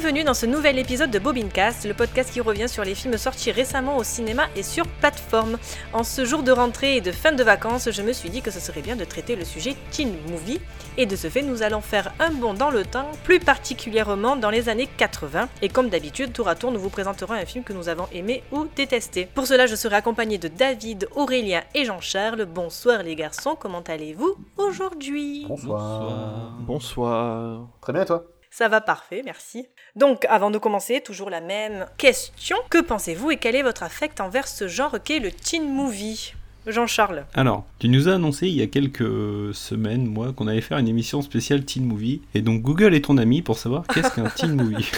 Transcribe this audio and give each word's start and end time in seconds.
Bienvenue 0.00 0.24
dans 0.24 0.32
ce 0.32 0.46
nouvel 0.46 0.78
épisode 0.78 1.10
de 1.10 1.18
Bobincast, 1.18 1.84
le 1.84 1.92
podcast 1.92 2.32
qui 2.32 2.40
revient 2.40 2.70
sur 2.70 2.84
les 2.84 2.94
films 2.94 3.18
sortis 3.18 3.50
récemment 3.50 3.98
au 3.98 4.02
cinéma 4.02 4.44
et 4.56 4.62
sur 4.62 4.86
plateforme. 4.86 5.58
En 5.92 6.04
ce 6.04 6.24
jour 6.24 6.42
de 6.42 6.50
rentrée 6.50 6.96
et 6.96 7.00
de 7.02 7.12
fin 7.12 7.32
de 7.32 7.44
vacances, 7.44 7.90
je 7.90 8.00
me 8.00 8.14
suis 8.14 8.30
dit 8.30 8.40
que 8.40 8.50
ce 8.50 8.60
serait 8.60 8.80
bien 8.80 8.96
de 8.96 9.04
traiter 9.04 9.36
le 9.36 9.44
sujet 9.44 9.76
teen 9.90 10.16
movie 10.30 10.58
et 10.96 11.04
de 11.04 11.14
ce 11.16 11.28
fait 11.28 11.42
nous 11.42 11.62
allons 11.62 11.82
faire 11.82 12.14
un 12.18 12.30
bond 12.30 12.54
dans 12.54 12.70
le 12.70 12.86
temps, 12.86 13.10
plus 13.24 13.40
particulièrement 13.40 14.36
dans 14.36 14.48
les 14.48 14.70
années 14.70 14.88
80 14.96 15.50
et 15.60 15.68
comme 15.68 15.90
d'habitude 15.90 16.32
tour 16.32 16.48
à 16.48 16.54
tour 16.54 16.72
nous 16.72 16.80
vous 16.80 16.88
présenterons 16.88 17.34
un 17.34 17.44
film 17.44 17.62
que 17.62 17.74
nous 17.74 17.90
avons 17.90 18.08
aimé 18.10 18.42
ou 18.52 18.68
détesté. 18.74 19.26
Pour 19.26 19.46
cela 19.46 19.66
je 19.66 19.76
serai 19.76 19.96
accompagné 19.96 20.38
de 20.38 20.48
David, 20.48 21.10
Aurélien 21.14 21.60
et 21.74 21.84
Jean-Charles. 21.84 22.46
Bonsoir 22.46 23.02
les 23.02 23.16
garçons, 23.16 23.54
comment 23.54 23.82
allez-vous 23.86 24.34
aujourd'hui? 24.56 25.44
Bonsoir. 25.46 26.56
Bonsoir. 26.60 27.66
Très 27.82 27.92
bien, 27.92 28.04
et 28.04 28.06
toi? 28.06 28.24
Ça 28.50 28.68
va 28.68 28.80
parfait, 28.80 29.22
merci. 29.24 29.66
Donc, 29.94 30.24
avant 30.28 30.50
de 30.50 30.58
commencer, 30.58 31.00
toujours 31.00 31.30
la 31.30 31.40
même 31.40 31.86
question. 31.98 32.56
Que 32.68 32.82
pensez-vous 32.82 33.30
et 33.30 33.36
quel 33.36 33.54
est 33.54 33.62
votre 33.62 33.84
affect 33.84 34.20
envers 34.20 34.48
ce 34.48 34.66
genre 34.66 34.96
qu'est 35.02 35.20
le 35.20 35.30
teen 35.30 35.72
movie? 35.72 36.34
Jean-Charles. 36.66 37.24
Alors, 37.34 37.64
tu 37.78 37.88
nous 37.88 38.08
as 38.08 38.14
annoncé 38.14 38.48
il 38.48 38.54
y 38.54 38.62
a 38.62 38.66
quelques 38.66 39.54
semaines, 39.54 40.06
moi, 40.06 40.32
qu'on 40.32 40.46
allait 40.46 40.60
faire 40.60 40.78
une 40.78 40.88
émission 40.88 41.22
spéciale 41.22 41.64
Teen 41.64 41.84
Movie. 41.84 42.20
Et 42.34 42.42
donc 42.42 42.62
Google 42.62 42.94
est 42.94 43.06
ton 43.06 43.16
ami 43.16 43.42
pour 43.42 43.58
savoir 43.58 43.86
qu'est-ce 43.86 44.14
qu'un 44.14 44.28
Teen 44.28 44.54
Movie. 44.54 44.90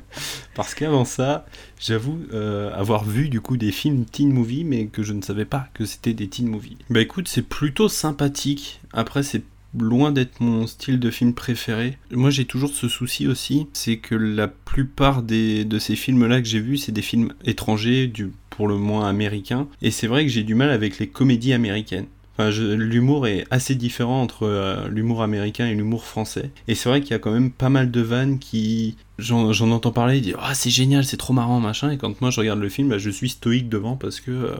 Parce 0.54 0.74
qu'avant 0.74 1.04
ça, 1.04 1.46
j'avoue 1.80 2.20
euh, 2.32 2.72
avoir 2.74 3.04
vu 3.04 3.28
du 3.28 3.40
coup 3.40 3.56
des 3.56 3.72
films 3.72 4.04
Teen 4.04 4.32
Movie, 4.32 4.64
mais 4.64 4.86
que 4.86 5.02
je 5.02 5.12
ne 5.12 5.22
savais 5.22 5.44
pas 5.44 5.68
que 5.74 5.84
c'était 5.84 6.14
des 6.14 6.28
Teen 6.28 6.48
Movie. 6.48 6.78
Bah 6.90 7.00
écoute, 7.00 7.28
c'est 7.28 7.42
plutôt 7.42 7.88
sympathique. 7.88 8.80
Après, 8.92 9.22
c'est 9.22 9.42
loin 9.78 10.12
d'être 10.12 10.40
mon 10.40 10.66
style 10.66 10.98
de 10.98 11.10
film 11.10 11.34
préféré. 11.34 11.98
Moi 12.10 12.30
j'ai 12.30 12.44
toujours 12.44 12.70
ce 12.70 12.88
souci 12.88 13.26
aussi, 13.26 13.66
c'est 13.72 13.98
que 13.98 14.14
la 14.14 14.48
plupart 14.48 15.22
des, 15.22 15.64
de 15.64 15.78
ces 15.78 15.96
films-là 15.96 16.40
que 16.40 16.48
j'ai 16.48 16.60
vus, 16.60 16.78
c'est 16.78 16.92
des 16.92 17.02
films 17.02 17.32
étrangers, 17.44 18.06
du, 18.06 18.32
pour 18.50 18.68
le 18.68 18.76
moins 18.76 19.08
américains, 19.08 19.68
et 19.82 19.90
c'est 19.90 20.06
vrai 20.06 20.24
que 20.24 20.30
j'ai 20.30 20.42
du 20.42 20.54
mal 20.54 20.70
avec 20.70 20.98
les 20.98 21.06
comédies 21.06 21.52
américaines. 21.52 22.06
Enfin, 22.40 22.50
l'humour 22.50 23.26
est 23.26 23.44
assez 23.50 23.74
différent 23.74 24.22
entre 24.22 24.44
euh, 24.44 24.88
l'humour 24.88 25.24
américain 25.24 25.66
et 25.66 25.74
l'humour 25.74 26.04
français. 26.04 26.52
Et 26.68 26.76
c'est 26.76 26.88
vrai 26.88 27.00
qu'il 27.00 27.10
y 27.10 27.14
a 27.14 27.18
quand 27.18 27.32
même 27.32 27.50
pas 27.50 27.68
mal 27.68 27.90
de 27.90 28.00
vannes 28.00 28.38
qui... 28.38 28.94
J'en 29.18 29.50
entends 29.72 29.90
parler, 29.90 30.18
ils 30.18 30.22
disent 30.22 30.36
«Ah, 30.38 30.54
c'est 30.54 30.70
génial, 30.70 31.04
c'est 31.04 31.16
trop 31.16 31.32
marrant, 31.32 31.58
machin», 31.58 31.90
et 31.92 31.98
quand 31.98 32.20
moi 32.20 32.30
je 32.30 32.38
regarde 32.38 32.60
le 32.60 32.68
film, 32.68 32.90
bah, 32.90 32.98
je 32.98 33.10
suis 33.10 33.30
stoïque 33.30 33.68
devant 33.68 33.96
parce 33.96 34.20
que... 34.20 34.30
euh, 34.30 34.54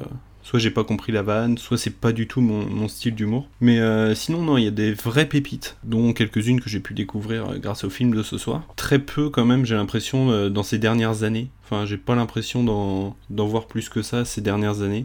Soit 0.48 0.60
j'ai 0.60 0.70
pas 0.70 0.82
compris 0.82 1.12
la 1.12 1.20
vanne, 1.20 1.58
soit 1.58 1.76
c'est 1.76 1.90
pas 1.90 2.10
du 2.10 2.26
tout 2.26 2.40
mon, 2.40 2.88
style 2.88 3.14
d'humour. 3.14 3.50
Mais 3.60 3.80
euh, 3.80 4.14
sinon, 4.14 4.40
non, 4.40 4.56
il 4.56 4.64
y 4.64 4.66
a 4.66 4.70
des 4.70 4.94
vraies 4.94 5.28
pépites, 5.28 5.76
dont 5.84 6.14
quelques-unes 6.14 6.58
que 6.58 6.70
j'ai 6.70 6.80
pu 6.80 6.94
découvrir 6.94 7.50
euh, 7.50 7.58
grâce 7.58 7.84
au 7.84 7.90
film 7.90 8.14
de 8.14 8.22
ce 8.22 8.38
soir. 8.38 8.62
Très 8.74 8.98
peu, 8.98 9.28
quand 9.28 9.44
même, 9.44 9.66
j'ai 9.66 9.74
l'impression, 9.74 10.30
euh, 10.30 10.48
dans 10.48 10.62
ces 10.62 10.78
dernières 10.78 11.22
années. 11.22 11.50
Enfin, 11.64 11.84
j'ai 11.84 11.98
pas 11.98 12.14
l'impression 12.14 12.64
d'en 12.64 13.46
voir 13.46 13.66
plus 13.66 13.90
que 13.90 14.00
ça 14.00 14.24
ces 14.24 14.40
dernières 14.40 14.80
années. 14.80 15.04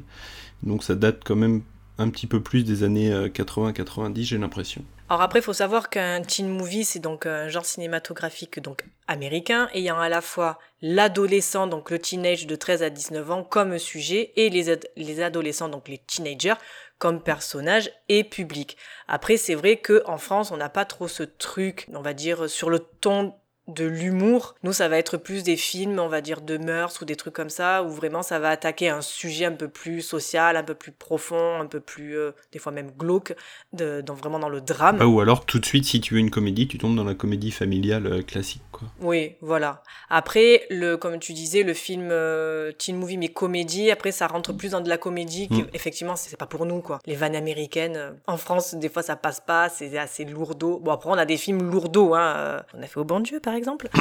Donc 0.64 0.81
ça 0.81 0.95
date 0.95 1.23
quand 1.25 1.36
même 1.36 1.61
un 1.97 2.09
petit 2.09 2.27
peu 2.27 2.42
plus 2.42 2.64
des 2.64 2.83
années 2.83 3.11
euh, 3.11 3.27
80-90, 3.27 4.23
j'ai 4.23 4.37
l'impression. 4.37 4.83
Alors 5.14 5.22
après, 5.22 5.42
il 5.42 5.44
faut 5.44 5.54
savoir 5.54 5.92
qu'un 5.92 6.24
teen 6.24 6.50
movie, 6.50 6.84
c'est 6.84 6.98
donc 6.98 7.28
un 7.28 7.48
genre 7.48 7.66
cinématographique 7.66 8.60
donc 8.60 8.84
américain, 9.06 9.70
ayant 9.76 10.00
à 10.00 10.10
la 10.10 10.22
fois 10.22 10.58
l'adolescent, 10.82 11.68
donc 11.68 11.92
le 11.92 12.00
teenage 12.00 12.48
de 12.48 12.56
13 12.56 12.82
à 12.82 12.90
19 12.90 13.30
ans, 13.30 13.44
comme 13.44 13.78
sujet, 13.78 14.34
et 14.38 14.50
les, 14.50 14.76
les 14.96 15.22
adolescents, 15.22 15.70
donc 15.70 15.88
les 15.88 16.00
teenagers, 16.00 16.56
comme 16.98 17.22
personnage 17.22 17.92
et 18.10 18.24
public. 18.24 18.76
Après, 19.08 19.38
c'est 19.38 19.54
vrai 19.54 19.78
que 19.78 20.02
en 20.08 20.18
France, 20.18 20.50
on 20.50 20.58
n'a 20.58 20.70
pas 20.70 20.84
trop 20.84 21.08
ce 21.08 21.22
truc, 21.22 21.86
on 21.94 22.02
va 22.02 22.16
dire, 22.16 22.50
sur 22.50 22.72
le 22.72 22.80
ton 22.80 23.36
de 23.68 23.86
l'humour. 23.86 24.56
Nous, 24.64 24.74
ça 24.74 24.90
va 24.90 24.98
être 24.98 25.18
plus 25.18 25.44
des 25.44 25.56
films, 25.56 26.00
on 26.00 26.08
va 26.10 26.22
dire, 26.22 26.42
de 26.42 26.58
mœurs 26.58 27.02
ou 27.02 27.06
des 27.06 27.16
trucs 27.16 27.34
comme 27.34 27.50
ça, 27.50 27.84
où 27.84 27.90
vraiment 27.90 28.22
ça 28.22 28.38
va 28.40 28.50
attaquer 28.50 28.90
un 28.90 29.02
sujet 29.02 29.46
un 29.46 29.54
peu 29.54 29.68
plus 29.70 30.02
social, 30.02 30.58
un 30.58 30.64
peu 30.64 30.74
plus 30.76 30.92
profond, 30.92 31.60
un 31.62 31.66
peu 31.66 31.80
plus, 31.80 32.18
euh, 32.18 32.32
des 32.52 32.60
fois 32.60 32.72
même 32.72 32.92
glauque, 32.92 33.34
de, 33.72 34.02
dans, 34.02 34.16
vraiment 34.16 34.40
dans 34.40 34.50
le 34.50 34.62
drame. 34.62 34.98
Ah, 35.00 35.08
ou 35.08 35.22
alors, 35.22 35.46
tout 35.46 35.60
de 35.60 35.66
suite, 35.66 35.86
si 35.86 36.02
tu 36.02 36.14
veux 36.14 36.20
une 36.20 36.30
comédie, 36.32 36.68
tu 36.68 36.78
tombes 36.78 36.96
dans 36.96 37.04
la 37.06 37.16
comédie 37.16 37.52
familiale 37.52 38.06
euh, 38.08 38.22
classique, 38.22 38.64
quoi. 38.72 38.88
Oui, 39.02 39.36
voilà. 39.42 39.82
Après, 40.10 40.66
le, 40.70 40.98
comme 40.98 41.20
tu 41.20 41.34
disais, 41.34 41.64
le 41.64 41.74
film 41.74 42.10
euh, 42.12 42.72
teen 42.74 42.98
movie 42.98 43.18
mais 43.18 43.30
comédie, 43.30 43.92
après 43.92 44.12
ça 44.12 44.28
rentre 44.28 44.54
plus 44.54 44.72
dans 44.72 44.82
de 44.82 44.90
la 44.90 44.98
comédie. 44.98 45.48
qui- 45.48 45.64
Mm. 45.64 45.68
Effectivement, 45.74 46.16
c'est 46.16 46.36
pas 46.38 46.45
pour 46.48 46.66
nous 46.66 46.82
quoi. 46.82 47.00
Les 47.06 47.16
vannes 47.16 47.36
américaines, 47.36 47.95
euh, 47.95 48.12
en 48.28 48.38
France, 48.38 48.76
des 48.76 48.90
fois 48.90 49.04
ça 49.04 49.16
passe 49.16 49.40
pas, 49.40 49.70
c'est 49.70 49.98
assez 49.98 50.26
lourdeau. 50.26 50.80
Bon 50.80 50.92
après 50.92 51.10
on 51.10 51.14
a 51.14 51.26
des 51.26 51.38
films 51.38 51.70
lourdeaux, 51.72 52.14
hein. 52.16 52.64
On 52.74 52.82
a 52.82 52.88
fait 52.88 53.00
au 53.00 53.04
bon 53.04 53.20
Dieu 53.20 53.40
par 53.40 53.52
exemple. 53.55 53.89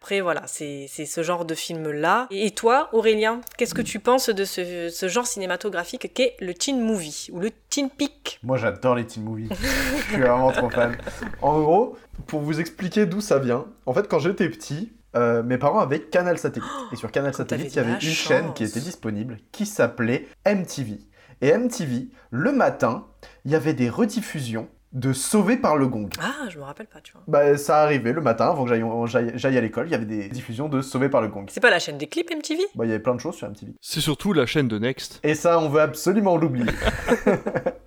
après 0.00 0.20
voilà, 0.20 0.42
c'est 0.46 0.86
ce 0.88 1.22
genre 1.22 1.44
de 1.44 1.54
film 1.54 1.90
là. 1.90 2.26
Et 2.30 2.50
toi, 2.52 2.88
Aurélien, 2.92 3.40
qu'est-ce 3.56 3.74
que 3.74 3.82
tu 3.82 3.98
penses 4.00 4.30
de 4.30 4.44
ce, 4.44 4.88
ce 4.88 5.08
genre 5.08 5.26
cinématographique 5.26 6.12
qu'est 6.14 6.36
le 6.40 6.54
teen 6.54 6.80
movie 6.80 7.28
ou 7.32 7.40
le 7.40 7.50
teen 7.70 7.90
pic 7.90 8.38
Moi, 8.42 8.56
j'adore 8.56 8.94
les 8.94 9.06
teen 9.06 9.24
movies. 9.24 9.48
Je 9.50 10.12
suis 10.12 10.20
vraiment 10.20 10.52
trop 10.52 10.70
fan. 10.70 10.96
En 11.42 11.60
gros, 11.60 11.96
pour 12.26 12.40
vous 12.40 12.60
expliquer 12.60 13.06
d'où 13.06 13.20
ça 13.20 13.38
vient, 13.38 13.66
en 13.86 13.92
fait, 13.92 14.08
quand 14.08 14.18
j'étais 14.18 14.48
petit, 14.48 14.92
euh, 15.16 15.42
mes 15.42 15.58
parents 15.58 15.80
avaient 15.80 16.00
Canal 16.00 16.38
Satellite. 16.38 16.68
Et 16.92 16.96
sur 16.96 17.10
Canal 17.10 17.32
t'avais 17.32 17.44
Satellite, 17.48 17.74
il 17.74 17.76
y 17.76 17.80
avait 17.80 17.92
une 17.92 18.00
chaîne 18.00 18.52
qui 18.54 18.64
était 18.64 18.80
disponible 18.80 19.38
qui 19.52 19.66
s'appelait 19.66 20.28
MTV. 20.46 20.98
Et 21.40 21.56
MTV, 21.56 22.08
le 22.30 22.52
matin, 22.52 23.06
il 23.44 23.52
y 23.52 23.54
avait 23.54 23.74
des 23.74 23.88
rediffusions 23.88 24.68
de 24.92 25.12
Sauvé 25.12 25.56
par 25.56 25.76
le 25.76 25.86
Gong. 25.86 26.08
Ah, 26.20 26.48
je 26.48 26.58
me 26.58 26.64
rappelle 26.64 26.86
pas, 26.86 27.00
tu 27.00 27.12
vois. 27.12 27.22
Bah, 27.28 27.56
ça 27.58 27.82
arrivait 27.82 28.12
le 28.12 28.20
matin, 28.22 28.46
avant 28.48 28.64
que 28.64 28.70
j'aille- 28.70 28.82
j'aille 29.06 29.32
j'aille 29.34 29.58
à 29.58 29.60
l'école, 29.60 29.86
il 29.88 29.92
y 29.92 29.94
avait 29.94 30.04
des 30.06 30.28
diffusions 30.28 30.68
de 30.68 30.80
Sauvé 30.80 31.08
par 31.08 31.20
le 31.20 31.28
Gong. 31.28 31.44
C'est 31.48 31.60
pas 31.60 31.70
la 31.70 31.78
chaîne 31.78 31.98
des 31.98 32.06
clips 32.06 32.30
MTV 32.30 32.62
Bah, 32.74 32.84
il 32.84 32.88
y 32.88 32.92
avait 32.92 33.02
plein 33.02 33.14
de 33.14 33.20
choses 33.20 33.34
sur 33.36 33.46
MTV. 33.48 33.72
C'est 33.80 34.00
surtout 34.00 34.32
la 34.32 34.46
chaîne 34.46 34.66
de 34.68 34.78
Next. 34.78 35.20
Et 35.22 35.34
ça, 35.34 35.58
on 35.58 35.68
veut 35.68 35.80
absolument 35.82 36.36
l'oublier. 36.36 36.66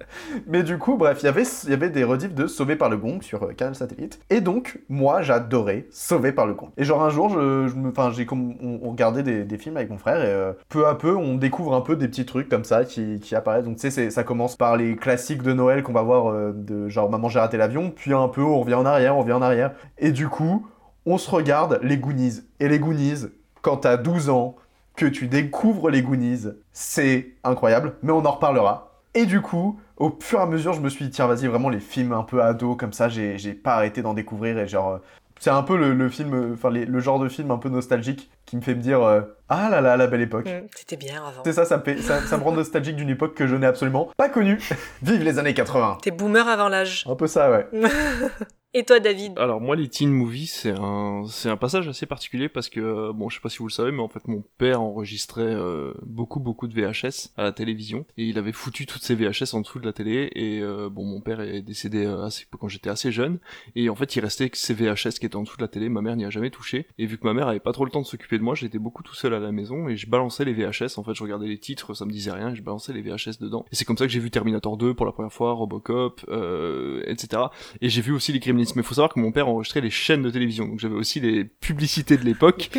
Mais 0.48 0.64
du 0.64 0.78
coup, 0.78 0.98
bref, 0.98 1.20
il 1.22 1.26
y 1.26 1.74
avait- 1.74 1.90
des 1.90 2.04
rediffs 2.04 2.34
de 2.34 2.48
Sauvé 2.48 2.76
par 2.76 2.90
le 2.90 2.98
Gong 2.98 3.22
sur 3.22 3.44
euh, 3.44 3.54
Canal 3.54 3.76
Satellite. 3.76 4.20
Et 4.30 4.42
donc, 4.42 4.80
moi, 4.90 5.22
j'adorais 5.22 5.88
Sauvé 5.92 6.32
par 6.32 6.46
le 6.46 6.54
Gong. 6.54 6.70
Et 6.78 6.84
genre, 6.84 7.04
un 7.04 7.10
jour, 7.10 7.30
je, 7.30 7.36
me, 7.76 7.92
on, 8.32 8.80
on 8.84 8.90
regardait 8.90 9.24
des, 9.24 9.58
films 9.58 9.78
avec 9.78 9.90
mon 9.90 9.98
frère 9.98 10.22
et 10.22 10.28
euh, 10.28 10.54
peu 10.70 10.88
à 10.88 10.96
peu, 10.96 11.16
on 11.16 11.36
découvre 11.36 11.76
un 11.76 11.82
peu 11.82 11.96
des 11.96 12.08
petits 12.08 12.26
trucs 12.26 12.50
comme 12.50 12.64
ça 12.64 12.86
qui, 12.86 13.20
apparaissent. 13.36 13.66
Donc, 13.66 13.78
tu 13.78 13.90
sais, 13.92 14.10
ça 14.10 14.24
commence 14.24 14.56
par 14.56 14.78
les 14.78 14.96
classiques 14.96 15.44
de 15.44 15.54
Noël 15.54 15.84
qu'on 15.84 15.94
va 15.94 16.02
voir 16.02 16.32
euh, 16.32 16.54
de 16.54 16.88
genre 16.90 17.10
Maman, 17.10 17.30
j'ai 17.30 17.40
raté 17.40 17.58
l'avion. 17.58 17.92
Puis 17.96 18.14
un 18.14 18.28
peu, 18.28 18.44
on 18.44 18.60
revient 18.60 18.76
en 18.76 18.86
arrière, 18.86 19.16
on 19.16 19.22
revient 19.22 19.34
en 19.34 19.42
arrière. 19.42 19.72
Et 19.98 20.12
du 20.12 20.28
coup, 20.28 20.68
on 21.06 21.18
se 21.18 21.30
regarde 21.30 21.80
les 21.84 21.98
Goonies. 21.98 22.42
Et 22.60 22.68
les 22.68 22.80
Goonies, 22.80 23.28
quand 23.62 23.78
t'as 23.78 23.98
12 23.98 24.30
ans, 24.30 24.56
que 24.96 25.06
tu 25.06 25.28
découvres 25.28 25.90
les 25.90 26.02
Goonies, 26.02 26.48
c'est 26.72 27.34
incroyable, 27.44 27.94
mais 28.04 28.12
on 28.12 28.26
en 28.26 28.32
reparlera. 28.32 28.91
Et 29.14 29.26
du 29.26 29.42
coup, 29.42 29.80
au 29.98 30.16
fur 30.22 30.40
et 30.40 30.42
à 30.44 30.46
mesure, 30.46 30.74
je 30.74 30.82
me 30.82 30.90
suis 30.90 31.06
dit, 31.06 31.12
tiens, 31.12 31.28
vas-y, 31.28 31.48
vraiment, 31.48 31.70
les 31.70 31.80
films 31.82 32.14
un 32.14 32.24
peu 32.24 32.42
ados, 32.42 32.78
comme 32.78 32.94
ça, 32.94 33.10
j'ai 33.10 33.38
j'ai 33.38 33.54
pas 33.54 33.76
arrêté 33.76 34.02
d'en 34.02 34.14
découvrir, 34.14 34.58
et 34.58 34.68
genre... 34.68 34.92
euh, 34.92 34.98
C'est 35.40 35.50
un 35.50 35.64
peu 35.64 35.76
le, 35.76 35.94
le 35.94 36.08
film, 36.10 36.34
euh, 36.34 36.54
enfin, 36.54 36.70
les- 36.70 36.86
le 36.86 37.00
genre 37.00 37.20
de 37.20 37.28
film 37.28 37.52
un 37.52 37.58
peu 37.58 37.68
nostalgique 37.70 38.30
qui 38.46 38.56
me 38.56 38.62
fait 38.62 38.76
me 38.76 38.82
dire, 38.82 39.02
euh, 39.02 39.22
ah 39.50 39.70
là 39.70 39.82
là, 39.82 39.98
la 39.98 40.08
belle 40.08 40.22
époque. 40.22 40.46
Mm, 40.46 40.68
C'était 40.76 40.98
bien 40.98 41.16
avant. 41.26 41.42
C'est 41.44 41.52
ça, 41.54 41.66
ça 41.66 41.78
me, 41.78 41.84
fait, 41.84 41.98
ça, 42.02 42.22
ça 42.22 42.38
me 42.38 42.44
rend 42.44 42.52
nostalgique 42.54 42.96
d'une 42.96 43.10
époque 43.10 43.34
que 43.34 43.48
je 43.48 43.56
n'ai 43.56 43.66
absolument 43.68 44.10
pas 44.18 44.30
connue. 44.30 44.60
Vive 45.02 45.24
les 45.24 45.40
années 45.40 45.54
80 45.54 45.98
T'es 46.02 46.12
boomer 46.12 46.48
avant 46.48 46.70
l'âge. 46.70 47.06
Un 47.10 47.16
peu 47.16 47.28
ça, 47.28 47.52
ouais. 47.52 47.68
Et 48.74 48.86
toi, 48.86 49.02
David? 49.02 49.34
Alors 49.38 49.60
moi 49.60 49.76
les 49.76 49.90
teen 49.90 50.10
movies 50.10 50.48
c'est 50.48 50.72
un 50.72 51.26
c'est 51.28 51.50
un 51.50 51.58
passage 51.58 51.90
assez 51.90 52.06
particulier 52.06 52.48
parce 52.48 52.70
que 52.70 52.80
euh, 52.80 53.12
bon 53.12 53.28
je 53.28 53.36
sais 53.36 53.42
pas 53.42 53.50
si 53.50 53.58
vous 53.58 53.68
le 53.68 53.72
savez 53.72 53.92
mais 53.92 54.00
en 54.00 54.08
fait 54.08 54.26
mon 54.30 54.46
père 54.58 54.82
enregistrait 54.82 55.42
euh, 55.42 55.94
beaucoup 56.04 56.40
beaucoup 56.40 56.70
de 56.70 56.74
VHS 56.74 57.32
à 57.36 57.44
la 57.44 57.52
télévision 57.52 58.06
et 58.16 58.24
il 58.24 58.38
avait 58.38 58.54
foutu 58.54 58.86
toutes 58.86 59.04
ces 59.04 59.14
VHS 59.14 59.56
en 59.56 59.60
dessous 59.60 59.80
de 59.80 59.86
la 59.86 59.92
télé 59.92 60.32
et 60.36 60.62
euh, 60.62 60.90
bon 60.90 61.04
mon 61.04 61.20
père 61.20 61.42
est 61.42 61.62
décédé 61.62 62.06
euh, 62.06 62.30
quand 62.58 62.70
j'étais 62.70 62.90
assez 62.90 63.12
jeune 63.12 63.40
et 63.76 63.90
en 63.90 63.96
fait 63.96 64.16
il 64.16 64.22
restait 64.22 64.50
que 64.50 64.58
ces 64.58 64.74
VHS 64.74 65.20
qui 65.20 65.26
étaient 65.26 65.36
en 65.36 65.44
dessous 65.44 65.58
de 65.58 65.64
la 65.64 65.68
télé. 65.68 65.90
Ma 65.90 66.00
mère 66.00 66.16
n'y 66.16 66.24
a 66.24 66.30
jamais 66.30 66.50
touché 66.50 66.88
et 66.98 67.06
vu 67.06 67.18
que 67.18 67.28
ma 67.28 67.34
mère 67.34 67.50
avait 67.50 67.60
pas 67.60 67.74
trop 67.74 67.84
le 67.84 67.92
temps 67.92 68.02
de 68.02 68.08
s'occuper 68.08 68.38
de 68.38 68.44
moi 68.44 68.56
j'étais 68.56 68.80
beaucoup 68.80 69.04
tout 69.04 69.16
seul 69.16 69.34
à 69.34 69.40
la 69.40 69.52
maison 69.52 69.90
et 69.90 69.98
je 69.98 70.10
balançais 70.10 70.46
les 70.46 70.54
VHS 70.54 70.98
en 70.98 71.04
fait 71.04 71.14
je 71.14 71.24
regardais 71.24 71.48
les 71.48 71.60
titres 71.60 71.94
ça 71.94 72.06
me 72.06 72.12
disait 72.12 72.32
rien 72.32 72.52
et 72.52 72.56
je 72.56 72.62
balançais 72.62 72.94
les 72.94 73.02
VHS 73.02 73.38
dedans. 73.42 73.66
Et 73.74 73.76
c'est 73.76 73.84
comme 73.84 73.98
ça 73.98 74.06
que 74.06 74.14
j'ai 74.14 74.22
vu 74.22 74.32
Terminator 74.32 74.78
2 74.78 74.94
pour 74.94 75.06
la 75.06 75.12
première 75.12 75.34
fois 75.34 75.52
Robocop 75.52 76.22
euh, 76.30 77.04
etc 77.06 77.44
et 77.82 77.90
j'ai 77.90 78.02
vu 78.02 78.14
aussi 78.14 78.32
les 78.32 78.40
Gremlins 78.64 78.74
mais 78.76 78.82
il 78.82 78.86
faut 78.86 78.96
savoir 78.96 79.14
que 79.14 79.20
mon 79.20 79.32
père 79.32 79.48
enregistrait 79.48 79.82
les 79.82 79.90
chaînes 79.90 80.22
de 80.24 80.30
télévision. 80.30 80.68
Donc 80.68 80.80
j'avais 80.80 80.96
aussi 80.96 81.20
les 81.20 81.44
publicités 81.46 82.18
de 82.18 82.24
l'époque. 82.24 82.70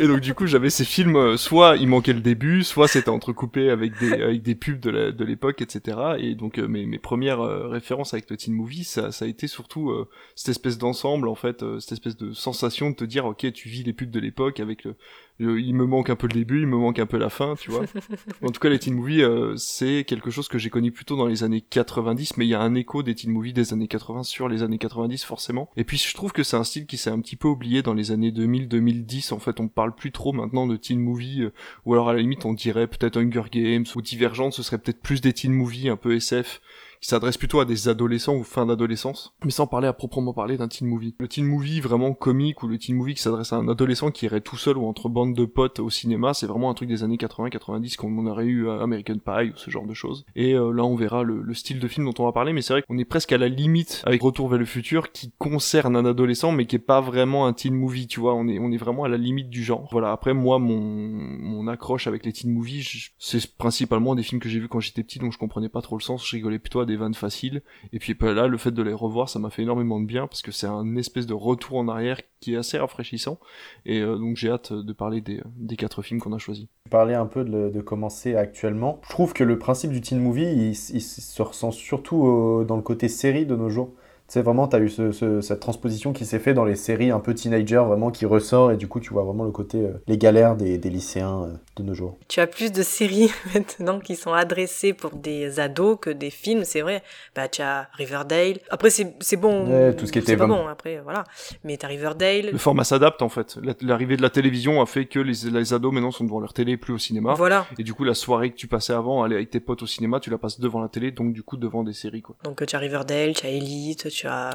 Et 0.00 0.06
donc 0.06 0.20
du 0.20 0.34
coup 0.34 0.46
j'avais 0.46 0.70
ces 0.70 0.84
films 0.84 1.16
euh, 1.16 1.36
soit 1.36 1.76
il 1.76 1.88
manquait 1.88 2.12
le 2.12 2.20
début 2.20 2.62
soit 2.62 2.88
c'était 2.88 3.08
entrecoupé 3.08 3.70
avec 3.70 3.98
des 3.98 4.12
avec 4.22 4.42
des 4.42 4.54
pubs 4.54 4.80
de 4.80 4.90
la- 4.90 5.12
de 5.12 5.24
l'époque 5.24 5.60
etc 5.62 5.98
et 6.18 6.34
donc 6.34 6.58
euh, 6.58 6.66
mes 6.68 6.86
mes 6.86 6.98
premières 6.98 7.40
euh, 7.40 7.68
références 7.68 8.14
avec 8.14 8.30
le 8.30 8.36
teen 8.36 8.54
movie 8.54 8.84
ça 8.84 9.12
ça 9.12 9.24
a 9.24 9.28
été 9.28 9.46
surtout 9.46 9.90
euh, 9.90 10.08
cette 10.34 10.50
espèce 10.50 10.78
d'ensemble 10.78 11.28
en 11.28 11.34
fait 11.34 11.64
cette 11.80 11.92
espèce 11.92 12.16
de 12.16 12.32
sensation 12.32 12.90
de 12.90 12.94
te 12.96 13.04
dire 13.04 13.24
ok 13.26 13.52
tu 13.52 13.68
vis 13.68 13.82
les 13.82 13.92
pubs 13.92 14.10
de 14.10 14.20
l'époque 14.20 14.60
avec 14.60 14.84
le- 14.84 14.96
il 15.38 15.74
me 15.74 15.84
manque 15.84 16.10
un 16.10 16.16
peu 16.16 16.26
le 16.26 16.34
début 16.34 16.60
il 16.60 16.66
me 16.66 16.76
manque 16.76 16.98
un 16.98 17.06
peu 17.06 17.18
la 17.18 17.28
fin 17.28 17.54
tu 17.56 17.70
vois 17.70 17.84
en 18.42 18.48
tout 18.48 18.60
cas 18.60 18.68
les 18.68 18.78
teen 18.78 18.94
movies 18.94 19.22
euh, 19.22 19.54
c'est 19.56 20.04
quelque 20.04 20.30
chose 20.30 20.48
que 20.48 20.58
j'ai 20.58 20.70
connu 20.70 20.92
plutôt 20.92 21.16
dans 21.16 21.26
les 21.26 21.44
années 21.44 21.60
90 21.60 22.36
mais 22.36 22.46
il 22.46 22.48
y 22.48 22.54
a 22.54 22.60
un 22.60 22.74
écho 22.74 23.02
des 23.02 23.14
teen 23.14 23.30
movies 23.30 23.52
des 23.52 23.72
années 23.72 23.88
80 23.88 24.22
sur 24.22 24.48
les 24.48 24.62
années 24.62 24.78
90 24.78 25.24
forcément. 25.24 25.70
Et 25.76 25.84
puis 25.84 25.98
je 25.98 26.14
trouve 26.14 26.32
que 26.32 26.42
c'est 26.42 26.56
un 26.56 26.64
style 26.64 26.86
qui 26.86 26.96
s'est 26.96 27.10
un 27.10 27.20
petit 27.20 27.36
peu 27.36 27.48
oublié 27.48 27.82
dans 27.82 27.94
les 27.94 28.10
années 28.10 28.30
2000-2010. 28.30 29.32
En 29.32 29.38
fait, 29.38 29.60
on 29.60 29.68
parle 29.68 29.94
plus 29.94 30.12
trop 30.12 30.32
maintenant 30.32 30.66
de 30.66 30.76
teen 30.76 31.00
movie, 31.00 31.42
euh, 31.42 31.52
ou 31.84 31.94
alors 31.94 32.08
à 32.08 32.12
la 32.14 32.20
limite 32.20 32.44
on 32.44 32.52
dirait 32.52 32.86
peut-être 32.86 33.18
Hunger 33.18 33.44
Games 33.50 33.86
ou 33.94 34.02
Divergent, 34.02 34.50
ce 34.50 34.62
serait 34.62 34.78
peut-être 34.78 35.00
plus 35.00 35.20
des 35.20 35.32
teen 35.32 35.52
movies 35.52 35.88
un 35.88 35.96
peu 35.96 36.14
SF 36.14 36.60
qui 37.00 37.08
s'adresse 37.08 37.36
plutôt 37.36 37.60
à 37.60 37.64
des 37.64 37.88
adolescents 37.88 38.34
ou 38.34 38.42
fin 38.42 38.66
d'adolescence, 38.66 39.34
mais 39.44 39.50
sans 39.50 39.66
parler 39.66 39.88
à 39.88 39.92
proprement 39.92 40.32
parler 40.32 40.56
d'un 40.56 40.68
teen 40.68 40.88
movie. 40.88 41.14
Le 41.18 41.28
teen 41.28 41.44
movie 41.44 41.80
vraiment 41.80 42.12
comique 42.12 42.62
ou 42.62 42.68
le 42.68 42.78
teen 42.78 42.96
movie 42.96 43.14
qui 43.14 43.22
s'adresse 43.22 43.52
à 43.52 43.56
un 43.56 43.68
adolescent 43.68 44.10
qui 44.10 44.26
irait 44.26 44.40
tout 44.40 44.56
seul 44.56 44.76
ou 44.76 44.86
entre 44.86 45.08
bandes 45.08 45.34
de 45.34 45.44
potes 45.44 45.80
au 45.80 45.90
cinéma, 45.90 46.34
c'est 46.34 46.46
vraiment 46.46 46.70
un 46.70 46.74
truc 46.74 46.88
des 46.88 47.02
années 47.02 47.16
80-90 47.16 47.96
comme 47.96 48.18
on 48.18 48.26
aurait 48.26 48.46
eu 48.46 48.68
à 48.68 48.82
American 48.82 49.18
Pie 49.18 49.50
ou 49.54 49.56
ce 49.56 49.70
genre 49.70 49.86
de 49.86 49.94
choses. 49.94 50.24
Et 50.34 50.54
euh, 50.54 50.72
là 50.72 50.84
on 50.84 50.94
verra 50.94 51.22
le, 51.22 51.54
style 51.54 51.80
de 51.80 51.88
film 51.88 52.06
dont 52.06 52.22
on 52.22 52.26
va 52.26 52.32
parler, 52.32 52.52
mais 52.52 52.60
c'est 52.60 52.74
vrai 52.74 52.82
qu'on 52.82 52.98
est 52.98 53.04
presque 53.04 53.32
à 53.32 53.38
la 53.38 53.48
limite 53.48 54.02
avec 54.04 54.22
Retour 54.22 54.48
vers 54.48 54.58
le 54.58 54.64
futur 54.64 55.12
qui 55.12 55.32
concerne 55.38 55.96
un 55.96 56.04
adolescent 56.04 56.52
mais 56.52 56.66
qui 56.66 56.76
est 56.76 56.80
pas 56.80 57.00
vraiment 57.00 57.46
un 57.46 57.52
teen 57.52 57.74
movie, 57.74 58.06
tu 58.06 58.20
vois, 58.20 58.34
on 58.34 58.46
est, 58.48 58.76
vraiment 58.76 59.04
à 59.04 59.08
la 59.08 59.16
limite 59.16 59.48
du 59.48 59.64
genre. 59.64 59.88
Voilà, 59.90 60.12
après 60.12 60.34
moi 60.34 60.58
mon, 60.58 60.78
mon 60.78 61.66
accroche 61.68 62.06
avec 62.06 62.26
les 62.26 62.32
teen 62.32 62.52
movies, 62.52 63.10
c'est 63.18 63.56
principalement 63.56 64.14
des 64.14 64.22
films 64.22 64.40
que 64.40 64.48
j'ai 64.48 64.60
vus 64.60 64.68
quand 64.68 64.80
j'étais 64.80 65.02
petit 65.02 65.18
donc 65.18 65.32
je 65.32 65.38
comprenais 65.38 65.68
pas 65.68 65.82
trop 65.82 65.96
le 65.96 66.02
sens, 66.02 66.26
je 66.26 66.36
rigolais 66.36 66.58
plutôt 66.58 66.80
des 66.86 66.96
vannes 66.96 67.14
faciles. 67.14 67.62
Et 67.92 67.98
puis 67.98 68.14
bah, 68.14 68.32
là, 68.32 68.46
le 68.46 68.56
fait 68.56 68.70
de 68.70 68.82
les 68.82 68.92
revoir, 68.92 69.28
ça 69.28 69.38
m'a 69.38 69.50
fait 69.50 69.62
énormément 69.62 70.00
de 70.00 70.06
bien 70.06 70.26
parce 70.26 70.42
que 70.42 70.52
c'est 70.52 70.66
un 70.66 70.96
espèce 70.96 71.26
de 71.26 71.34
retour 71.34 71.78
en 71.78 71.88
arrière 71.88 72.20
qui 72.40 72.54
est 72.54 72.56
assez 72.56 72.78
rafraîchissant. 72.78 73.38
Et 73.84 74.00
euh, 74.00 74.16
donc 74.16 74.36
j'ai 74.36 74.50
hâte 74.50 74.72
de 74.72 74.92
parler 74.92 75.20
des, 75.20 75.42
quatre 75.76 76.02
films 76.02 76.20
qu'on 76.20 76.32
a 76.32 76.38
choisis. 76.38 76.66
Parler 76.90 77.14
un 77.14 77.26
peu 77.26 77.44
de, 77.44 77.80
commencer 77.80 78.34
actuellement. 78.34 79.00
Je 79.04 79.10
trouve 79.10 79.32
que 79.32 79.44
le 79.44 79.58
principe 79.58 79.90
du 79.90 80.00
teen 80.00 80.18
movie, 80.18 80.72
il, 80.72 80.74
se 80.74 81.42
ressent 81.42 81.70
surtout 81.70 82.64
dans 82.66 82.76
le 82.76 82.82
côté 82.82 83.08
série 83.08 83.46
de 83.46 83.54
nos 83.54 83.68
jours 83.68 83.92
sais, 84.28 84.42
vraiment, 84.42 84.68
tu 84.68 84.76
as 84.76 84.80
eu 84.80 84.88
cette 84.88 85.60
transposition 85.60 86.12
qui 86.12 86.24
s'est 86.24 86.38
fait 86.38 86.54
dans 86.54 86.64
les 86.64 86.76
séries 86.76 87.10
un 87.10 87.20
peu 87.20 87.34
teenager, 87.34 87.82
vraiment, 87.86 88.10
qui 88.10 88.26
ressort, 88.26 88.72
et 88.72 88.76
du 88.76 88.88
coup, 88.88 89.00
tu 89.00 89.12
vois 89.12 89.24
vraiment 89.24 89.44
le 89.44 89.50
côté, 89.50 89.78
euh, 89.78 89.92
les 90.06 90.18
galères 90.18 90.56
des, 90.56 90.78
lycéens 90.78 91.44
euh, 91.44 91.52
de 91.76 91.82
nos 91.82 91.94
jours. 91.94 92.18
Tu 92.28 92.40
as 92.40 92.46
plus 92.46 92.72
de 92.72 92.82
séries 92.82 93.30
maintenant 93.54 94.00
qui 94.00 94.16
sont 94.16 94.32
adressées 94.32 94.92
pour 94.92 95.12
des 95.12 95.60
ados 95.60 95.98
que 96.00 96.10
des 96.10 96.30
films, 96.30 96.64
c'est 96.64 96.80
vrai. 96.80 97.02
Bah, 97.34 97.48
tu 97.48 97.62
as 97.62 97.88
Riverdale. 97.94 98.58
Après, 98.70 98.90
c'est 98.90 99.36
bon. 99.36 99.92
tout 99.96 100.06
ce 100.06 100.12
qui 100.12 100.18
était 100.18 100.36
pas 100.36 100.46
bon, 100.46 100.66
après, 100.66 101.00
voilà. 101.02 101.24
Mais 101.64 101.76
tu 101.76 101.86
as 101.86 101.88
Riverdale. 101.88 102.50
Le 102.52 102.58
format 102.58 102.84
s'adapte, 102.84 103.22
en 103.22 103.28
fait. 103.28 103.58
L'arrivée 103.80 104.16
de 104.16 104.22
la 104.22 104.30
télévision 104.30 104.80
a 104.82 104.86
fait 104.86 105.06
que 105.06 105.20
les, 105.20 105.50
les, 105.50 105.72
ados, 105.72 105.92
maintenant, 105.92 106.10
sont 106.10 106.24
devant 106.24 106.40
leur 106.40 106.52
télé, 106.52 106.76
plus 106.76 106.94
au 106.94 106.98
cinéma. 106.98 107.34
Voilà. 107.34 107.66
Et 107.78 107.84
du 107.84 107.94
coup, 107.94 108.04
la 108.04 108.14
soirée 108.14 108.50
que 108.50 108.56
tu 108.56 108.66
passais 108.66 108.92
avant, 108.92 109.22
aller 109.22 109.36
avec 109.36 109.50
tes 109.50 109.60
potes 109.60 109.82
au 109.82 109.86
cinéma, 109.86 110.20
tu 110.20 110.30
la 110.30 110.38
passes 110.38 110.58
devant 110.60 110.80
la 110.80 110.88
télé, 110.88 111.12
donc 111.12 111.32
du 111.32 111.42
coup, 111.42 111.56
devant 111.56 111.84
des 111.84 111.92
séries, 111.92 112.22
quoi. 112.22 112.36
Donc, 112.44 112.64
tu 112.66 112.74
as 112.76 112.78
Riverdale, 112.78 113.34
tu 113.34 113.46
as 113.46 113.50
Elite, 113.50 114.08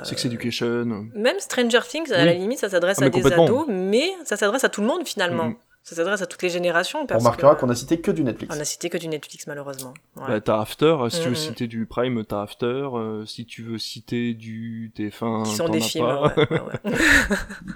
Sex 0.04 0.26
Education. 0.26 1.10
Même 1.14 1.40
Stranger 1.40 1.82
Things, 1.88 2.12
à 2.12 2.26
la 2.26 2.34
limite, 2.34 2.60
ça 2.60 2.70
s'adresse 2.70 2.98
ah, 3.02 3.06
à 3.06 3.10
des 3.10 3.26
ados, 3.26 3.66
mais 3.68 4.14
ça 4.26 4.38
s'adresse 4.38 4.64
à 4.64 4.70
tout 4.70 4.82
le 4.82 4.88
monde 4.88 5.08
finalement. 5.08 5.50
Mm. 5.50 5.56
Ça 5.84 5.96
s'adresse 5.96 6.22
à 6.22 6.28
toutes 6.28 6.44
les 6.44 6.50
générations. 6.50 7.08
On 7.10 7.18
remarquera 7.18 7.56
qu'on 7.56 7.70
a 7.70 7.76
cité 7.76 8.00
que 8.00 8.12
du 8.12 8.24
Netflix. 8.24 8.56
On 8.56 8.60
a 8.60 8.66
cité 8.66 8.90
que 8.90 9.00
du 9.00 9.08
Netflix, 9.08 9.48
malheureusement. 9.48 9.96
Bah, 10.16 10.40
t'as 10.40 10.62
After, 10.62 10.96
si 11.10 11.22
tu 11.22 11.24
veux 11.24 11.30
mm, 11.30 11.34
mm. 11.34 11.36
citer 11.36 11.68
du 11.68 11.86
Prime, 11.88 12.24
t'as 12.24 12.44
After. 12.44 12.66
Euh, 12.94 13.26
si 13.26 13.48
tu 13.48 13.64
veux 13.64 13.80
citer 13.80 14.36
du 14.36 14.92
TF1, 14.96 15.46
Qui 15.46 15.56
sont 15.56 15.70
des 15.70 15.82
films, 15.82 16.06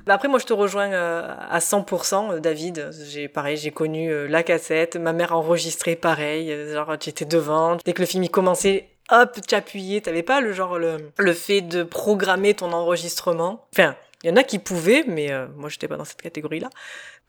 bah, 0.06 0.14
Après, 0.14 0.28
moi, 0.28 0.38
je 0.38 0.46
te 0.46 0.54
rejoins 0.54 0.92
euh, 0.92 1.34
à 1.50 1.58
100%, 1.58 2.34
euh, 2.34 2.40
David. 2.40 2.92
J'ai, 3.10 3.28
pareil, 3.28 3.58
j'ai 3.58 3.72
connu 3.72 4.28
la 4.28 4.44
cassette. 4.44 4.98
Ma 4.98 5.12
mère 5.12 5.34
a 5.34 5.38
enregistré 5.38 5.96
pareil. 5.96 6.56
Genre, 6.72 6.96
j'étais 7.02 7.26
devant. 7.26 7.78
Dès 7.84 7.94
que 7.94 8.04
le 8.04 8.08
film 8.08 8.22
y 8.22 8.30
commençait, 8.30 8.95
hop, 9.12 9.40
tu 9.48 9.56
appuyais, 9.56 10.02
t'avais 10.02 10.24
pas 10.24 10.42
le 10.42 10.54
genre 10.54 10.78
le, 10.80 11.12
le 11.18 11.34
fait 11.34 11.62
de 11.62 11.84
programmer 11.84 12.54
ton 12.54 12.72
enregistrement? 12.72 13.68
Enfin, 13.74 13.96
il 14.26 14.30
y 14.30 14.32
en 14.32 14.38
a 14.38 14.44
qui 14.44 14.58
pouvaient, 14.58 15.04
mais 15.08 15.32
euh, 15.32 15.46
moi 15.56 15.70
j'étais 15.70 15.88
pas 15.88 15.98
dans 15.98 16.06
cette 16.06 16.22
catégorie-là. 16.22 16.72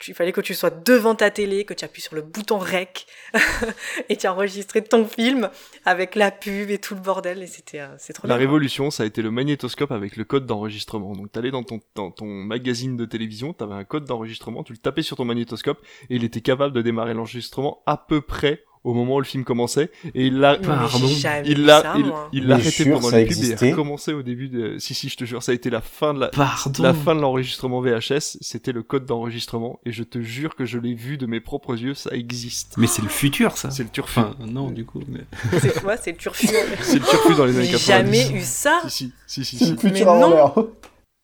Il 0.08 0.14
fallait 0.14 0.32
que 0.32 0.40
tu 0.40 0.54
sois 0.54 0.70
devant 0.70 1.14
ta 1.14 1.30
télé, 1.30 1.64
que 1.64 1.74
tu 1.74 1.84
appuies 1.84 2.00
sur 2.00 2.14
le 2.14 2.22
bouton 2.22 2.56
rec 2.56 3.06
et 4.08 4.16
tu 4.16 4.26
enregistré 4.26 4.82
ton 4.82 5.06
film 5.06 5.50
avec 5.84 6.14
la 6.14 6.30
pub 6.30 6.70
et 6.70 6.78
tout 6.78 6.94
le 6.94 7.00
bordel 7.00 7.42
et 7.42 7.46
c'était 7.46 7.80
euh, 7.80 7.88
c'est 7.98 8.14
trop 8.14 8.26
La 8.26 8.36
révolution, 8.36 8.90
ça 8.90 9.02
a 9.02 9.06
été 9.06 9.20
le 9.20 9.30
magnétoscope 9.30 9.92
avec 9.92 10.16
le 10.16 10.24
code 10.24 10.46
d'enregistrement. 10.46 11.12
Donc 11.12 11.32
t'allais 11.32 11.50
dans 11.50 11.64
ton 11.64 11.80
dans 11.94 12.10
ton 12.10 12.26
magazine 12.26 12.96
de 12.96 13.04
télévision, 13.04 13.52
t'avais 13.52 13.74
un 13.74 13.84
code 13.84 14.04
d'enregistrement, 14.04 14.62
tu 14.64 14.72
le 14.72 14.78
tapais 14.78 15.02
sur 15.02 15.18
ton 15.18 15.26
magnétoscope 15.26 15.84
et 16.08 16.16
il 16.16 16.24
était 16.24 16.40
capable 16.40 16.74
de 16.74 16.80
démarrer 16.80 17.12
l'enregistrement 17.12 17.82
à 17.84 17.98
peu 17.98 18.22
près 18.22 18.64
au 18.86 18.94
moment 18.94 19.16
où 19.16 19.20
le 19.20 19.26
film 19.26 19.42
commençait 19.42 19.90
et 20.14 20.26
il 20.26 20.38
l'a 20.38 20.54
pardon 20.54 21.08
il 21.44 21.64
l'a 21.64 21.96
il 22.32 22.46
l'a 22.46 22.54
arrêté 22.54 22.88
pendant 22.88 23.10
le 23.10 23.26
pub 23.26 23.44
et 23.44 23.52
a 23.52 23.70
recommencé 23.70 24.12
au 24.12 24.22
début 24.22 24.48
de 24.48 24.78
si 24.78 24.94
si 24.94 25.08
je 25.08 25.16
te 25.16 25.24
jure 25.24 25.42
ça 25.42 25.50
a 25.50 25.54
été 25.56 25.70
la 25.70 25.80
fin 25.80 26.14
de 26.14 26.20
la 26.20 26.30
la 26.78 26.94
fin 26.94 27.16
de 27.16 27.20
l'enregistrement 27.20 27.80
VHS 27.80 28.38
c'était 28.40 28.70
le 28.70 28.84
code 28.84 29.04
d'enregistrement 29.04 29.80
et 29.84 29.90
je 29.90 30.04
te 30.04 30.20
jure 30.20 30.54
que 30.54 30.64
je 30.64 30.78
l'ai 30.78 30.94
vu 30.94 31.18
de 31.18 31.26
mes 31.26 31.40
propres 31.40 31.76
yeux 31.76 31.94
ça 31.94 32.10
existe. 32.12 32.74
Mais 32.76 32.86
c'est 32.86 33.02
le 33.02 33.08
futur 33.08 33.56
ça. 33.56 33.70
C'est 33.70 33.82
le 33.82 33.88
turfu. 33.88 34.20
Enfin, 34.20 34.36
non 34.46 34.70
du 34.70 34.84
coup 34.84 35.00
mais 35.08 35.24
c'est 35.60 35.82
quoi 35.82 35.96
c'est 35.96 36.12
le 36.12 36.18
turfu 36.18 36.46
c'est 36.80 37.00
le 37.00 37.04
turfu 37.04 37.34
dans 37.34 37.44
les 37.44 37.58
années 37.58 37.70
90 37.70 37.86
jamais 37.86 38.30
eu 38.38 38.42
ça. 38.42 38.82
Si 38.88 39.12
si 39.26 39.44
si 39.44 39.58
si, 39.58 39.76
mais 39.82 40.04
non. 40.04 40.70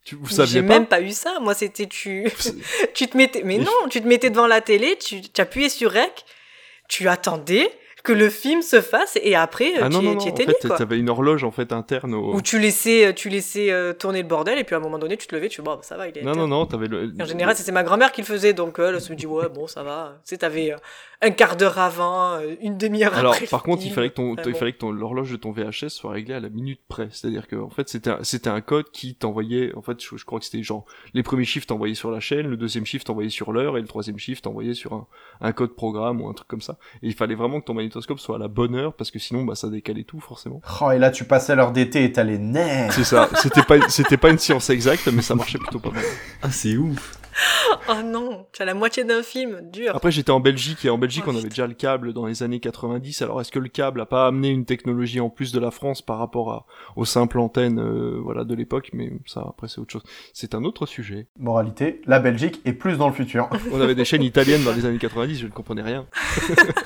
Tu, 0.05 0.17
vous 0.17 0.29
saviez 0.29 0.55
J'ai 0.55 0.63
même 0.63 0.87
pas 0.87 1.01
eu 1.01 1.13
ça. 1.13 1.39
Moi, 1.41 1.55
c'était 1.55 1.87
tu, 1.87 2.29
tu 2.95 3.07
te 3.07 3.17
mettais, 3.17 3.43
mais 3.45 3.59
non, 3.59 3.71
tu 3.89 4.01
te 4.01 4.09
mettais 4.09 4.31
devant 4.31 4.49
la 4.49 4.61
télé, 4.61 4.99
tu, 4.99 5.21
tu 5.23 5.41
appuyais 5.41 5.69
sur 5.69 5.93
rec, 5.93 6.25
tu 6.93 7.09
attendais 7.09 7.71
que 8.05 8.13
le 8.13 8.29
film 8.29 8.61
se 8.61 8.83
fasse 8.83 9.17
et 9.23 9.35
après 9.35 9.73
ah 9.81 9.89
tu, 9.89 9.95
non, 9.95 10.03
non, 10.03 10.17
tu 10.17 10.29
étais 10.29 10.47
en 10.47 10.53
fait, 10.61 10.77
t'avais 10.77 10.99
une 10.99 11.09
horloge 11.09 11.43
en 11.43 11.51
fait 11.53 11.73
interne 11.73 12.15
au... 12.15 12.35
où 12.35 12.43
tu 12.43 12.59
laissais 12.59 13.15
tu 13.15 13.31
laissais 13.31 13.71
euh, 13.71 13.95
tourner 13.95 14.21
le 14.21 14.29
bordel 14.29 14.59
et 14.59 14.65
puis 14.65 14.75
à 14.75 14.79
un 14.79 14.81
moment 14.83 14.99
donné 14.99 15.17
tu 15.17 15.27
te 15.27 15.35
levais 15.35 15.49
tu 15.49 15.63
dis 15.63 15.65
bon 15.65 15.77
bah, 15.77 15.81
ça 15.83 15.97
va 15.97 16.09
il 16.09 16.19
est 16.19 16.23
non 16.23 16.35
non 16.35 16.49
non 16.49 16.69
le... 16.79 17.15
en 17.19 17.25
général 17.25 17.57
c'était 17.57 17.73
ma 17.73 17.83
grand-mère 17.83 18.13
qui 18.13 18.21
le 18.21 18.27
faisait 18.27 18.53
donc 18.53 18.79
euh, 18.79 18.93
elle 18.93 19.01
se 19.01 19.13
dit 19.15 19.27
ouais 19.27 19.49
bon 19.49 19.67
ça 19.67 19.83
va. 19.83 20.19
Tu 20.25 20.31
sais 20.31 20.39
t'avais 20.39 20.73
euh, 20.73 20.77
un 21.23 21.31
quart 21.31 21.57
d'heure 21.57 21.79
avant, 21.79 22.33
euh, 22.33 22.55
une 22.61 22.77
demi-heure 22.77 23.15
Alors, 23.17 23.35
après. 23.35 23.47
par 23.47 23.63
contre, 23.63 23.87
il 23.87 23.93
fallait 23.93 24.11
que 24.11 24.15
ton, 24.15 24.35
il 24.45 24.55
fallait 24.55 24.73
que 24.73 24.79
ton 24.79 24.91
l'horloge 24.91 25.31
de 25.31 25.37
ton 25.37 25.53
VHS 25.53 25.89
soit 25.89 26.11
réglée 26.11 26.35
à 26.35 26.41
la 26.41 26.49
minute 26.49 26.81
près. 26.89 27.09
C'est-à-dire 27.11 27.47
que 27.47 27.57
en 27.57 27.71
fait, 27.71 27.89
c'était 27.89 28.11
c'était 28.23 28.51
un 28.51 28.61
code 28.61 28.91
qui 28.91 29.15
t'envoyait. 29.15 29.75
En 29.77 29.83
fait, 29.83 30.03
je, 30.03 30.25
crois 30.25 30.41
que 30.41 30.45
c'était 30.45 30.63
genre 30.63 30.85
les 31.15 31.23
premiers 31.23 31.45
chiffres 31.45 31.67
t'envoyaient 31.67 31.95
sur 31.95 32.11
la 32.11 32.21
chaîne, 32.21 32.49
le 32.49 32.57
deuxième 32.57 32.85
chiffre 32.85 33.05
t'envoyait 33.05 33.31
sur 33.31 33.53
l'heure 33.53 33.79
et 33.79 33.81
le 33.81 33.87
troisième 33.87 34.19
chiffre 34.19 34.43
t'envoyait 34.43 34.75
sur 34.75 34.93
un, 34.95 35.07
un 35.41 35.53
code 35.53 35.75
programme 35.75 36.21
ou 36.21 36.29
un 36.29 36.35
truc 36.35 36.49
comme 36.49 36.61
ça. 36.61 36.77
Et 37.03 37.07
il 37.07 37.15
fallait 37.15 37.37
vraiment 37.37 37.61
que 37.61 37.67
ton 37.67 37.75
magnétoscope 37.75 38.19
soit 38.19 38.37
à 38.37 38.39
la 38.39 38.49
bonne 38.49 38.75
heure 38.75 38.95
parce 38.95 39.13
que 39.13 39.21
sinon, 39.21 39.45
bah, 39.45 39.55
ça 39.55 39.69
décalait 39.69 40.05
tout 40.05 40.21
forcément. 40.21 40.61
Oh, 40.81 40.91
et 40.91 40.99
là, 40.99 41.11
tu 41.11 41.25
passais 41.25 41.55
l'heure 41.55 41.73
d'été 41.73 42.05
et 42.05 42.13
t'as 42.13 42.25
les 42.25 42.39
nerfs. 42.39 42.93
C'est 42.93 43.05
ça. 43.05 43.29
C'était 43.37 43.63
pas, 43.63 43.89
c'était 43.89 44.17
pas 44.17 44.31
une 44.31 44.39
science 44.39 44.71
exacte, 44.71 45.09
mais 45.13 45.23
ça 45.23 45.35
marchait 45.35 45.59
plutôt 45.59 45.79
pas 45.79 45.91
mal. 45.91 46.03
Ah, 46.43 46.51
c'est 46.51 46.77
ouf. 46.77 47.22
oh 47.89 48.03
non, 48.05 48.47
tu 48.53 48.63
as 48.63 48.65
la 48.65 48.75
moitié 48.75 49.05
d'un 49.05 49.23
film, 49.23 49.61
dur. 49.71 49.95
Après, 49.95 50.11
j'étais 50.11 50.31
en 50.31 50.41
Belgique 50.41 50.85
et 50.85 50.91
en 50.91 50.99
Belgique, 50.99 51.25
oh, 51.27 51.31
on 51.33 51.37
avait 51.37 51.49
déjà 51.49 51.67
le 51.67 51.75
câble 51.75 52.13
dans 52.13 52.27
les 52.27 52.43
années 52.43 52.61
90. 52.61 53.23
Alors, 53.23 53.41
est-ce 53.41 53.53
que 53.53 53.59
le 53.59 53.69
câble 53.69 54.01
a 54.01 54.07
pas 54.07 54.27
amené 54.27 54.49
une 54.49 54.65
technologie 54.65 55.21
en 55.21 55.31
plus 55.31 55.53
de 55.53 55.61
la 55.61 55.71
France 55.71 56.03
par 56.03 56.19
rapport 56.19 56.53
à, 56.53 56.67
aux 56.97 57.05
simples 57.05 57.39
antennes, 57.39 57.81
euh, 57.81 58.19
voilà, 58.23 58.45
de 58.45 58.55
l'époque? 58.55 58.91
Mais 58.93 59.13
ça, 59.27 59.45
après, 59.49 59.69
c'est 59.69 59.81
autre 59.81 59.93
chose. 59.93 60.05
C'est 60.33 60.55
un 60.55 60.65
autre 60.65 60.87
sujet. 60.87 61.29
Moralité, 61.39 62.01
la 62.07 62.21
Belgique 62.21 62.61
est 62.65 62.73
plus 62.73 62.99
dans 62.99 63.09
le 63.09 63.15
futur. 63.15 63.49
on 63.73 63.81
avait 63.81 63.95
des 63.95 64.05
chaînes 64.05 64.23
italiennes 64.23 64.65
dans 64.65 64.73
les 64.73 64.85
années 64.85 64.99
90, 64.99 65.39
je 65.39 65.47
ne 65.47 65.53
comprenais 65.53 65.83
rien. 65.83 66.07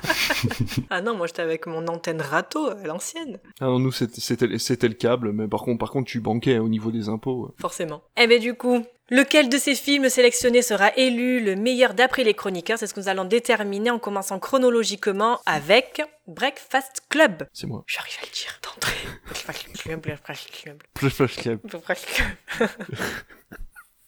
ah 0.91 1.01
non, 1.03 1.17
moi 1.17 1.27
j'étais 1.27 1.43
avec 1.43 1.67
mon 1.67 1.87
antenne 1.89 2.21
râteau 2.21 2.69
à 2.69 2.87
l'ancienne. 2.87 3.39
Ah 3.61 3.67
non, 3.67 3.79
nous 3.79 3.93
c'était, 3.93 4.47
le 4.47 4.95
câble, 4.95 5.33
mais 5.33 5.49
par 5.49 5.63
contre, 5.63 5.79
par 5.79 5.91
contre, 5.91 6.11
tu 6.11 6.21
banquais 6.21 6.59
au 6.59 6.69
niveau 6.69 6.91
des 6.91 7.09
impôts. 7.09 7.55
Forcément. 7.59 8.03
Eh 8.17 8.27
ben 8.27 8.41
du 8.41 8.55
coup, 8.55 8.83
Lequel 9.09 9.49
de 9.49 9.57
ces 9.57 9.77
films 9.77 10.09
sélectionnés 10.09 10.63
sera 10.63 10.91
élu 10.97 11.39
le 11.39 11.55
meilleur 11.55 11.95
d'après 11.95 12.25
les 12.25 12.35
chroniqueurs? 12.35 12.77
C'est 12.77 12.89
ce 12.89 12.95
que 12.95 12.99
nous 12.99 13.09
allons 13.09 13.25
déterminer 13.25 13.93
en 13.93 14.01
commençant 14.01 14.41
chronologiquement 14.41 15.41
avec 15.47 16.03
Breakfast 16.27 17.03
Club. 17.09 17.47
C'est 17.53 17.69
moi. 17.69 17.85
J'arrive 17.87 18.17
à 18.21 18.27
le 18.27 18.33
dire 18.33 18.59
d'entrée. 18.65 18.97
Breakfast 19.27 19.81
Club, 19.81 20.01
Breakfast 20.01 20.51
Club. 20.51 20.83
Breakfast 21.01 21.41
Club. 21.41 21.61
Breakfast 21.63 22.07
Club. 22.07 22.69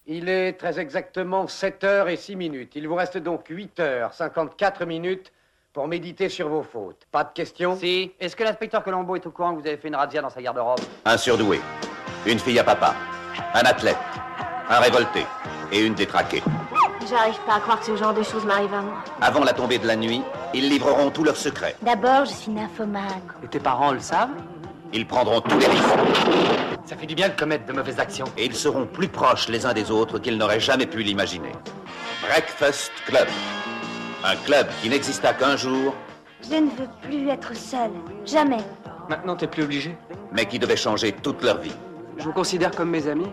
Il 0.08 0.28
est 0.28 0.54
très 0.54 0.80
exactement 0.80 1.46
7 1.46 1.84
heures 1.84 2.08
et 2.08 2.16
6 2.16 2.34
minutes. 2.34 2.72
Il 2.74 2.88
vous 2.88 2.96
reste 2.96 3.18
donc 3.18 3.44
8 3.48 3.78
heures 3.78 4.12
54 4.14 4.84
minutes 4.84 5.32
pour 5.72 5.86
méditer 5.86 6.28
sur 6.28 6.48
vos 6.48 6.64
fautes. 6.64 7.06
Pas 7.12 7.22
de 7.22 7.32
questions? 7.34 7.76
Si. 7.76 8.10
Est-ce 8.18 8.34
que 8.34 8.42
l'inspecteur 8.42 8.82
Colombo 8.82 9.14
est 9.14 9.24
au 9.26 9.30
courant 9.30 9.54
que 9.54 9.60
vous 9.60 9.66
avez 9.68 9.76
fait 9.76 9.86
une 9.86 9.96
razzia 9.96 10.22
dans 10.22 10.30
sa 10.30 10.42
garde-robe? 10.42 10.80
Un 11.04 11.16
surdoué, 11.16 11.60
une 12.26 12.40
fille 12.40 12.58
à 12.58 12.64
papa, 12.64 12.96
un 13.54 13.60
athlète, 13.60 13.96
un 14.68 14.80
révolté 14.80 15.26
et 15.72 15.84
une 15.84 15.94
détraquée. 15.94 16.42
J'arrive 17.08 17.38
pas 17.46 17.54
à 17.54 17.60
croire 17.60 17.80
que 17.80 17.86
ce 17.86 17.96
genre 17.96 18.12
de 18.12 18.22
choses 18.22 18.44
m'arrive 18.44 18.74
à 18.74 18.82
moi. 18.82 19.02
Avant 19.20 19.42
la 19.42 19.52
tombée 19.52 19.78
de 19.78 19.86
la 19.86 19.96
nuit, 19.96 20.22
ils 20.52 20.68
livreront 20.68 21.10
tous 21.10 21.24
leurs 21.24 21.36
secrets. 21.36 21.74
D'abord, 21.82 22.26
je 22.26 22.32
suis 22.32 22.50
nymphomane. 22.50 23.22
Et 23.42 23.48
tes 23.48 23.60
parents 23.60 23.92
le 23.92 24.00
savent 24.00 24.30
Ils 24.92 25.06
prendront 25.06 25.40
tous 25.40 25.58
les 25.58 25.66
risques. 25.66 25.84
Ça 26.84 26.96
fait 26.96 27.06
du 27.06 27.14
bien 27.14 27.28
de 27.28 27.34
commettre 27.34 27.66
de 27.66 27.72
mauvaises 27.72 27.98
actions. 27.98 28.26
Et 28.36 28.44
ils 28.44 28.54
seront 28.54 28.86
plus 28.86 29.08
proches 29.08 29.48
les 29.48 29.64
uns 29.64 29.72
des 29.72 29.90
autres 29.90 30.18
qu'ils 30.18 30.36
n'auraient 30.36 30.60
jamais 30.60 30.86
pu 30.86 31.02
l'imaginer. 31.02 31.52
Breakfast 32.26 32.92
Club. 33.06 33.28
Un 34.24 34.36
club 34.36 34.66
qui 34.82 34.90
n'exista 34.90 35.32
qu'un 35.32 35.56
jour. 35.56 35.94
Je 36.42 36.56
ne 36.56 36.70
veux 36.70 36.88
plus 37.02 37.28
être 37.28 37.54
seule. 37.56 37.92
Jamais. 38.26 38.64
Maintenant, 39.08 39.36
t'es 39.36 39.46
plus 39.46 39.62
obligé. 39.62 39.96
Mais 40.32 40.46
qui 40.46 40.58
devait 40.58 40.76
changer 40.76 41.12
toute 41.12 41.42
leur 41.42 41.58
vie. 41.58 41.74
Je 42.18 42.24
vous 42.24 42.32
considère 42.32 42.70
comme 42.72 42.90
mes 42.90 43.06
amis. 43.06 43.30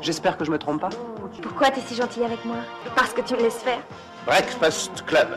J'espère 0.00 0.36
que 0.36 0.44
je 0.44 0.50
me 0.50 0.58
trompe 0.58 0.80
pas. 0.80 0.90
Pourquoi 1.42 1.70
t'es 1.70 1.80
si 1.80 1.94
gentil 1.94 2.24
avec 2.24 2.44
moi? 2.44 2.56
Parce 2.94 3.12
que 3.12 3.20
tu 3.20 3.34
me 3.34 3.40
laisses 3.40 3.58
faire. 3.58 3.80
Breakfast 4.26 5.04
Club. 5.06 5.28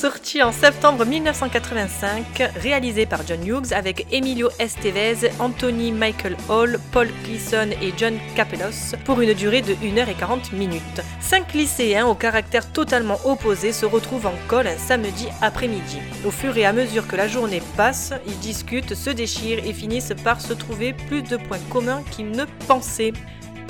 Sorti 0.00 0.42
en 0.42 0.52
septembre 0.52 1.06
1985, 1.06 2.50
réalisé 2.60 3.06
par 3.06 3.20
John 3.26 3.42
Hughes 3.46 3.72
avec 3.72 4.06
Emilio 4.12 4.50
Estevez, 4.58 5.30
Anthony 5.38 5.90
Michael 5.90 6.36
Hall, 6.50 6.78
Paul 6.92 7.08
Gleason 7.24 7.70
et 7.80 7.94
John 7.96 8.18
Capellos 8.34 8.94
pour 9.06 9.22
une 9.22 9.32
durée 9.32 9.62
de 9.62 9.72
1h40 9.74 10.54
minutes. 10.54 11.00
Cinq 11.20 11.54
lycéens 11.54 12.06
au 12.06 12.14
caractère 12.14 12.70
totalement 12.72 13.18
opposé 13.24 13.72
se 13.72 13.86
retrouvent 13.86 14.26
en 14.26 14.34
col 14.48 14.66
un 14.66 14.76
samedi 14.76 15.28
après-midi. 15.40 15.98
Au 16.26 16.30
fur 16.30 16.54
et 16.58 16.66
à 16.66 16.74
mesure 16.74 17.06
que 17.06 17.16
la 17.16 17.26
journée 17.26 17.62
passe, 17.76 18.12
ils 18.26 18.38
discutent, 18.38 18.94
se 18.94 19.08
déchirent 19.10 19.64
et 19.64 19.72
finissent 19.72 20.14
par 20.22 20.42
se 20.42 20.52
trouver 20.52 20.92
plus 20.92 21.22
de 21.22 21.38
points 21.38 21.58
communs 21.70 22.02
qu'ils 22.10 22.30
ne 22.32 22.44
pensaient. 22.68 23.14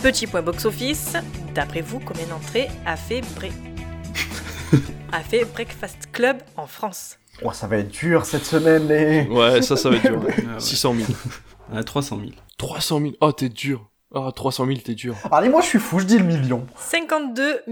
Petit 0.02 0.26
point 0.26 0.42
box-office, 0.42 1.12
d'après 1.54 1.82
vous, 1.82 2.00
combien 2.00 2.26
d'entrées 2.26 2.68
a 2.84 2.96
fait 2.96 3.20
Bre- 3.20 3.52
a 5.12 5.20
fait 5.20 5.44
Breakfast 5.44 6.10
Club 6.12 6.38
en 6.56 6.66
France 6.66 7.18
Oh, 7.42 7.52
ça 7.52 7.66
va 7.66 7.76
être 7.78 7.90
dur 7.90 8.24
cette 8.24 8.44
semaine, 8.46 8.88
les. 8.88 9.22
Ouais, 9.28 9.60
ça, 9.60 9.76
ça 9.76 9.90
va 9.90 9.96
être 9.96 10.06
dur. 10.08 10.20
Ah 10.48 10.54
ouais. 10.54 10.60
600 10.60 10.94
000. 10.94 11.08
À 11.74 11.84
300 11.84 12.18
000. 12.18 12.30
300 12.56 13.00
000. 13.00 13.12
Oh, 13.20 13.32
t'es 13.32 13.48
dur. 13.50 13.90
Ah, 14.14 14.30
300 14.34 14.66
000, 14.66 14.78
t'es 14.78 14.94
dur. 14.94 15.16
Allez, 15.30 15.48
moi 15.50 15.60
je 15.60 15.66
suis 15.66 15.78
fou, 15.78 15.98
je 15.98 16.04
dis 16.06 16.18
le 16.18 16.24
million. 16.24 16.66
52 16.76 17.62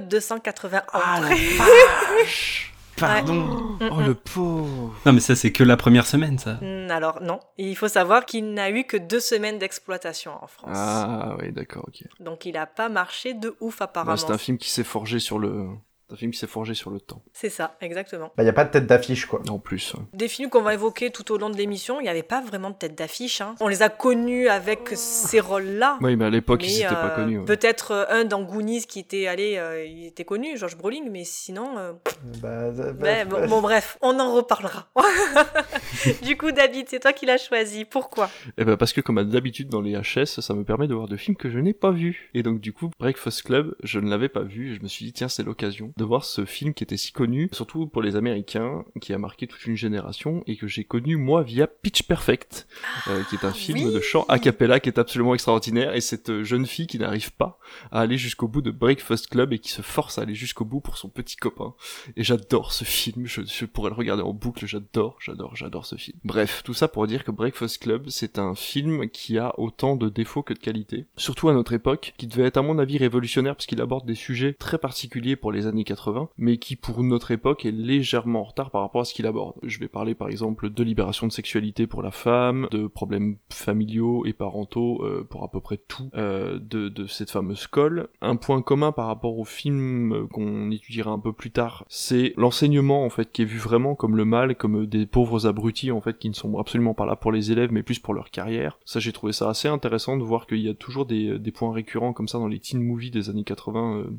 280 0.00 0.82
Ah, 0.92 1.16
entrées. 1.18 1.36
Pardon. 2.96 3.34
Mm, 3.34 3.78
Oh, 3.90 3.94
mm. 4.00 4.06
le 4.06 4.14
pauvre. 4.14 4.94
Non, 5.06 5.12
mais 5.12 5.20
ça, 5.20 5.34
c'est 5.36 5.52
que 5.52 5.62
la 5.62 5.76
première 5.76 6.06
semaine, 6.06 6.38
ça. 6.38 6.54
Mm, 6.60 6.90
Alors 6.90 7.22
non, 7.22 7.40
il 7.56 7.76
faut 7.76 7.88
savoir 7.88 8.26
qu'il 8.26 8.52
n'a 8.54 8.70
eu 8.70 8.84
que 8.84 8.96
deux 8.96 9.20
semaines 9.20 9.58
d'exploitation 9.58 10.32
en 10.42 10.46
France. 10.46 10.70
Ah, 10.74 11.36
oui, 11.40 11.52
d'accord, 11.52 11.84
ok. 11.88 12.04
Donc 12.20 12.44
il 12.44 12.52
n'a 12.54 12.66
pas 12.66 12.88
marché 12.88 13.34
de 13.34 13.56
ouf 13.60 13.80
apparemment. 13.82 14.12
Bah, 14.14 14.22
c'est 14.24 14.32
un 14.32 14.38
film 14.38 14.58
qui 14.58 14.70
s'est 14.70 14.84
forgé 14.84 15.18
sur 15.20 15.38
le. 15.38 15.66
C'est 16.08 16.14
un 16.14 16.16
film 16.16 16.32
qui 16.32 16.38
s'est 16.38 16.46
forgé 16.46 16.72
sur 16.72 16.90
le 16.90 17.00
temps. 17.00 17.22
C'est 17.34 17.50
ça, 17.50 17.76
exactement. 17.82 18.32
Bah, 18.36 18.42
y 18.42 18.48
a 18.48 18.52
pas 18.54 18.64
de 18.64 18.70
tête 18.70 18.86
d'affiche, 18.86 19.26
quoi. 19.26 19.42
En 19.50 19.58
plus. 19.58 19.92
ouais. 19.92 20.00
Des 20.14 20.28
films 20.28 20.48
qu'on 20.48 20.62
va 20.62 20.72
évoquer 20.72 21.10
tout 21.10 21.30
au 21.32 21.36
long 21.36 21.50
de 21.50 21.56
l'émission, 21.56 22.00
il 22.00 22.04
n'y 22.04 22.08
avait 22.08 22.22
pas 22.22 22.40
vraiment 22.40 22.70
de 22.70 22.76
tête 22.76 22.96
d'affiche. 22.96 23.42
hein. 23.42 23.54
On 23.60 23.68
les 23.68 23.82
a 23.82 23.90
connus 23.90 24.48
avec 24.48 24.88
ces 24.94 25.38
rôles-là. 25.40 25.98
Oui, 26.00 26.16
mais 26.16 26.24
à 26.24 26.30
l'époque, 26.30 26.62
Mais, 26.62 26.68
ils 26.72 26.76
étaient 26.78 26.88
pas 26.94 27.10
euh, 27.12 27.16
connus. 27.16 27.38
ouais. 27.40 27.44
Peut-être 27.44 27.90
euh, 27.90 28.04
un 28.08 28.24
dans 28.24 28.42
Goonies 28.42 28.86
qui 28.86 29.00
était 29.00 29.26
allé, 29.26 29.56
euh, 29.58 29.84
il 29.84 30.06
était 30.06 30.24
connu, 30.24 30.56
George 30.56 30.78
Brolin, 30.78 31.04
mais 31.10 31.24
sinon, 31.24 31.76
euh, 31.76 31.92
Bah, 32.40 32.70
bah, 32.70 32.92
bah, 32.94 33.24
bon, 33.26 33.46
bon, 33.46 33.60
bref, 33.60 33.98
on 34.00 34.18
en 34.18 34.32
reparlera. 34.34 34.88
du 36.22 36.36
coup, 36.36 36.52
David, 36.52 36.86
c'est 36.88 37.00
toi 37.00 37.12
qui 37.12 37.26
l'as 37.26 37.38
choisi. 37.38 37.84
Pourquoi? 37.84 38.30
Eh 38.56 38.64
ben 38.64 38.76
parce 38.76 38.92
que 38.92 39.00
comme 39.00 39.22
d'habitude 39.24 39.68
dans 39.68 39.80
les 39.80 39.92
HS, 39.94 40.40
ça 40.40 40.54
me 40.54 40.64
permet 40.64 40.86
de 40.88 40.94
voir 40.94 41.08
de 41.08 41.16
films 41.16 41.36
que 41.36 41.50
je 41.50 41.58
n'ai 41.58 41.74
pas 41.74 41.90
vus. 41.90 42.30
Et 42.34 42.42
donc 42.42 42.60
du 42.60 42.72
coup, 42.72 42.90
Breakfast 42.98 43.42
Club, 43.42 43.74
je 43.82 44.00
ne 44.00 44.08
l'avais 44.08 44.28
pas 44.28 44.42
vu 44.42 44.70
et 44.72 44.74
je 44.74 44.82
me 44.82 44.88
suis 44.88 45.04
dit 45.04 45.12
tiens 45.12 45.28
c'est 45.28 45.42
l'occasion 45.42 45.92
de 45.98 46.04
voir 46.04 46.24
ce 46.24 46.46
film 46.46 46.72
qui 46.72 46.84
était 46.84 46.96
si 46.96 47.12
connu, 47.12 47.50
surtout 47.52 47.86
pour 47.86 48.00
les 48.00 48.16
Américains, 48.16 48.84
qui 49.00 49.12
a 49.12 49.18
marqué 49.18 49.46
toute 49.46 49.66
une 49.66 49.76
génération 49.76 50.42
et 50.46 50.56
que 50.56 50.66
j'ai 50.66 50.84
connu 50.84 51.16
moi 51.16 51.42
via 51.42 51.66
Pitch 51.66 52.04
Perfect, 52.04 52.66
euh, 53.08 53.22
qui 53.28 53.34
est 53.34 53.44
un 53.44 53.52
film 53.52 53.78
oui 53.78 53.92
de 53.92 54.00
chant 54.00 54.24
a 54.28 54.38
cappella 54.38 54.80
qui 54.80 54.88
est 54.88 54.98
absolument 54.98 55.34
extraordinaire 55.34 55.94
et 55.94 56.00
cette 56.00 56.30
euh, 56.30 56.44
jeune 56.44 56.66
fille 56.66 56.86
qui 56.86 56.98
n'arrive 56.98 57.32
pas 57.32 57.58
à 57.90 58.00
aller 58.00 58.16
jusqu'au 58.16 58.48
bout 58.48 58.62
de 58.62 58.70
Breakfast 58.70 59.28
Club 59.28 59.52
et 59.52 59.58
qui 59.58 59.70
se 59.70 59.82
force 59.82 60.18
à 60.18 60.22
aller 60.22 60.34
jusqu'au 60.34 60.64
bout 60.64 60.80
pour 60.80 60.96
son 60.96 61.08
petit 61.08 61.36
copain. 61.36 61.74
Et 62.16 62.24
j'adore 62.24 62.72
ce 62.72 62.84
film, 62.84 63.26
je, 63.26 63.42
je 63.42 63.64
pourrais 63.66 63.90
le 63.90 63.96
regarder 63.96 64.22
en 64.22 64.32
boucle, 64.32 64.66
j'adore, 64.66 65.18
j'adore, 65.20 65.56
j'adore 65.56 65.84
ce 65.84 65.96
film. 65.96 66.18
Bref, 66.24 66.62
tout 66.64 66.74
ça 66.74 66.86
pour 66.86 67.06
dire 67.06 67.24
que 67.24 67.32
Breakfast 67.32 67.82
Club, 67.82 68.08
c'est 68.08 68.38
un 68.38 68.54
film 68.54 69.08
qui 69.10 69.38
a 69.38 69.58
autant 69.58 69.96
de 69.96 70.08
défauts 70.08 70.42
que 70.42 70.54
de 70.54 70.58
qualités. 70.58 71.06
Surtout 71.16 71.48
à 71.48 71.54
notre 71.54 71.72
époque, 71.72 72.14
qui 72.16 72.28
devait 72.28 72.44
être 72.44 72.58
à 72.58 72.62
mon 72.62 72.78
avis 72.78 72.98
révolutionnaire 72.98 73.56
parce 73.56 73.66
qu'il 73.66 73.80
aborde 73.80 74.06
des 74.06 74.14
sujets 74.14 74.54
très 74.54 74.78
particuliers 74.78 75.36
pour 75.36 75.50
les 75.52 75.66
années 75.66 75.84
80, 75.88 76.28
mais 76.36 76.58
qui 76.58 76.76
pour 76.76 77.02
notre 77.02 77.30
époque 77.30 77.64
est 77.64 77.70
légèrement 77.70 78.40
en 78.40 78.44
retard 78.44 78.70
par 78.70 78.82
rapport 78.82 79.00
à 79.00 79.04
ce 79.04 79.14
qu'il 79.14 79.26
aborde. 79.26 79.54
Je 79.62 79.78
vais 79.78 79.88
parler 79.88 80.14
par 80.14 80.28
exemple 80.28 80.70
de 80.70 80.82
libération 80.82 81.26
de 81.26 81.32
sexualité 81.32 81.86
pour 81.86 82.02
la 82.02 82.10
femme, 82.10 82.68
de 82.70 82.86
problèmes 82.86 83.36
familiaux 83.50 84.24
et 84.26 84.32
parentaux 84.32 85.02
euh, 85.02 85.26
pour 85.28 85.42
à 85.44 85.50
peu 85.50 85.60
près 85.60 85.78
tout 85.78 86.10
euh, 86.14 86.58
de, 86.60 87.06
cette 87.06 87.30
fameuse 87.30 87.66
colle. 87.66 88.08
Un 88.20 88.36
point 88.36 88.60
commun 88.60 88.92
par 88.92 89.06
rapport 89.06 89.38
au 89.38 89.44
film 89.44 90.12
euh, 90.12 90.26
qu'on 90.26 90.70
étudiera 90.70 91.10
un 91.10 91.18
peu 91.18 91.32
plus 91.32 91.50
tard, 91.50 91.84
c'est 91.88 92.34
l'enseignement 92.36 93.04
en 93.04 93.10
fait 93.10 93.32
qui 93.32 93.42
est 93.42 93.46
vu 93.46 93.58
vraiment 93.58 93.94
comme 93.94 94.16
le 94.16 94.24
mal, 94.24 94.56
comme 94.56 94.86
des 94.86 95.06
pauvres 95.06 95.46
abrutis 95.46 95.90
en 95.90 96.00
fait 96.00 96.18
qui 96.18 96.28
ne 96.28 96.34
sont 96.34 96.58
absolument 96.58 96.94
pas 96.94 97.06
là 97.06 97.16
pour 97.16 97.32
les 97.32 97.50
élèves 97.50 97.72
mais 97.72 97.82
plus 97.82 97.98
pour 97.98 98.14
leur 98.14 98.30
carrière. 98.30 98.78
Ça 98.84 99.00
j'ai 99.00 99.12
trouvé 99.12 99.32
ça 99.32 99.48
assez 99.48 99.68
intéressant 99.68 100.16
de 100.16 100.22
voir 100.22 100.46
qu'il 100.46 100.60
y 100.60 100.68
a 100.68 100.74
toujours 100.74 101.06
des, 101.06 101.38
points 101.54 101.72
récurrents 101.72 102.12
comme 102.12 102.28
ça 102.28 102.38
dans 102.38 102.46
les 102.46 102.58
teen 102.58 102.82
movies 102.82 103.10
des 103.10 103.30
années 103.30 103.44
80 103.44 103.96
euh, 103.96 104.10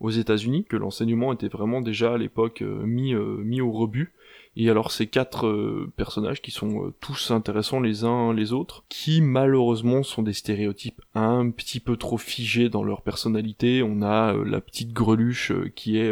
aux 0.00 0.10
États-Unis, 0.10 0.64
que 0.64 0.76
l'enseignement 0.76 1.32
était 1.32 1.48
vraiment 1.48 1.80
déjà 1.80 2.14
à 2.14 2.18
l'époque 2.18 2.62
euh, 2.62 2.84
mis, 2.84 3.14
euh, 3.14 3.38
mis 3.38 3.60
au 3.60 3.72
rebut. 3.72 4.12
Et 4.58 4.70
alors 4.70 4.90
ces 4.90 5.06
quatre 5.06 5.46
euh, 5.46 5.92
personnages 5.96 6.40
qui 6.40 6.50
sont 6.50 6.92
tous 7.00 7.30
intéressants 7.30 7.80
les 7.80 8.04
uns 8.04 8.32
les 8.32 8.52
autres, 8.52 8.84
qui 8.88 9.20
malheureusement 9.20 10.02
sont 10.02 10.22
des 10.22 10.32
stéréotypes 10.32 11.00
un 11.14 11.50
petit 11.50 11.80
peu 11.80 11.96
trop 11.96 12.18
figés 12.18 12.68
dans 12.68 12.82
leur 12.82 13.02
personnalité. 13.02 13.82
On 13.82 14.02
a 14.02 14.32
la 14.32 14.60
petite 14.60 14.92
greluche 14.92 15.52
qui 15.74 15.98
est 15.98 16.10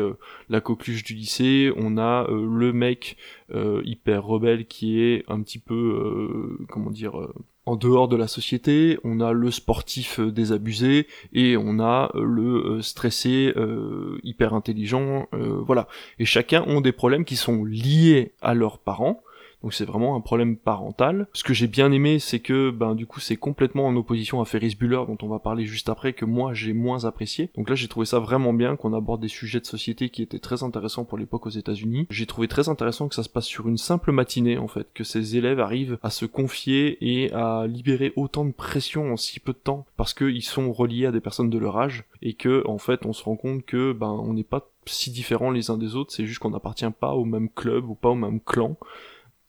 la 0.50 0.60
coqueluche 0.60 1.04
du 1.04 1.14
lycée, 1.14 1.72
on 1.76 1.96
a 1.96 2.26
le 2.28 2.72
mec 2.74 3.16
hyper 3.54 4.24
rebelle 4.24 4.66
qui 4.66 5.00
est 5.00 5.24
un 5.28 5.40
petit 5.40 5.58
peu 5.58 6.58
comment 6.68 6.90
dire 6.90 7.28
en 7.66 7.76
dehors 7.76 8.08
de 8.08 8.16
la 8.16 8.28
société, 8.28 8.98
on 9.04 9.20
a 9.20 9.32
le 9.32 9.50
sportif 9.50 10.20
euh, 10.20 10.30
désabusé 10.30 11.06
et 11.32 11.56
on 11.56 11.80
a 11.80 12.10
euh, 12.14 12.22
le 12.22 12.76
euh, 12.76 12.82
stressé 12.82 13.52
euh, 13.56 14.18
hyper 14.22 14.54
intelligent, 14.54 15.26
euh, 15.32 15.58
voilà. 15.64 15.88
Et 16.18 16.26
chacun 16.26 16.62
ont 16.66 16.80
des 16.80 16.92
problèmes 16.92 17.24
qui 17.24 17.36
sont 17.36 17.64
liés 17.64 18.34
à 18.42 18.54
leurs 18.54 18.78
parents. 18.78 19.23
Donc 19.64 19.72
c'est 19.72 19.86
vraiment 19.86 20.14
un 20.14 20.20
problème 20.20 20.58
parental. 20.58 21.26
Ce 21.32 21.42
que 21.42 21.54
j'ai 21.54 21.68
bien 21.68 21.90
aimé, 21.90 22.18
c'est 22.18 22.40
que 22.40 22.70
ben 22.70 22.94
du 22.94 23.06
coup 23.06 23.18
c'est 23.18 23.38
complètement 23.38 23.86
en 23.86 23.96
opposition 23.96 24.42
à 24.42 24.44
Ferris 24.44 24.76
Bueller 24.78 25.04
dont 25.08 25.16
on 25.22 25.28
va 25.28 25.38
parler 25.38 25.64
juste 25.64 25.88
après 25.88 26.12
que 26.12 26.26
moi 26.26 26.52
j'ai 26.52 26.74
moins 26.74 27.06
apprécié. 27.06 27.48
Donc 27.56 27.70
là 27.70 27.74
j'ai 27.74 27.88
trouvé 27.88 28.04
ça 28.04 28.18
vraiment 28.18 28.52
bien 28.52 28.76
qu'on 28.76 28.92
aborde 28.92 29.22
des 29.22 29.28
sujets 29.28 29.60
de 29.60 29.66
société 29.66 30.10
qui 30.10 30.20
étaient 30.20 30.38
très 30.38 30.62
intéressants 30.62 31.06
pour 31.06 31.16
l'époque 31.16 31.46
aux 31.46 31.50
États-Unis. 31.50 32.06
J'ai 32.10 32.26
trouvé 32.26 32.46
très 32.46 32.68
intéressant 32.68 33.08
que 33.08 33.14
ça 33.14 33.22
se 33.22 33.30
passe 33.30 33.46
sur 33.46 33.66
une 33.66 33.78
simple 33.78 34.12
matinée 34.12 34.58
en 34.58 34.68
fait, 34.68 34.86
que 34.92 35.02
ces 35.02 35.38
élèves 35.38 35.60
arrivent 35.60 35.96
à 36.02 36.10
se 36.10 36.26
confier 36.26 36.98
et 37.00 37.32
à 37.32 37.66
libérer 37.66 38.12
autant 38.16 38.44
de 38.44 38.52
pression 38.52 39.14
en 39.14 39.16
si 39.16 39.40
peu 39.40 39.54
de 39.54 39.58
temps 39.58 39.86
parce 39.96 40.12
qu'ils 40.12 40.42
sont 40.42 40.74
reliés 40.74 41.06
à 41.06 41.10
des 41.10 41.20
personnes 41.20 41.48
de 41.48 41.58
leur 41.58 41.78
âge 41.78 42.04
et 42.20 42.34
que 42.34 42.62
en 42.66 42.76
fait 42.76 43.06
on 43.06 43.14
se 43.14 43.24
rend 43.24 43.36
compte 43.36 43.64
que 43.64 43.94
ben 43.94 44.10
on 44.10 44.34
n'est 44.34 44.44
pas 44.44 44.68
si 44.84 45.10
différents 45.10 45.50
les 45.50 45.70
uns 45.70 45.78
des 45.78 45.96
autres, 45.96 46.12
c'est 46.12 46.26
juste 46.26 46.40
qu'on 46.40 46.50
n'appartient 46.50 46.84
pas 47.00 47.14
au 47.14 47.24
même 47.24 47.48
club 47.48 47.88
ou 47.88 47.94
pas 47.94 48.10
au 48.10 48.14
même 48.14 48.40
clan 48.40 48.76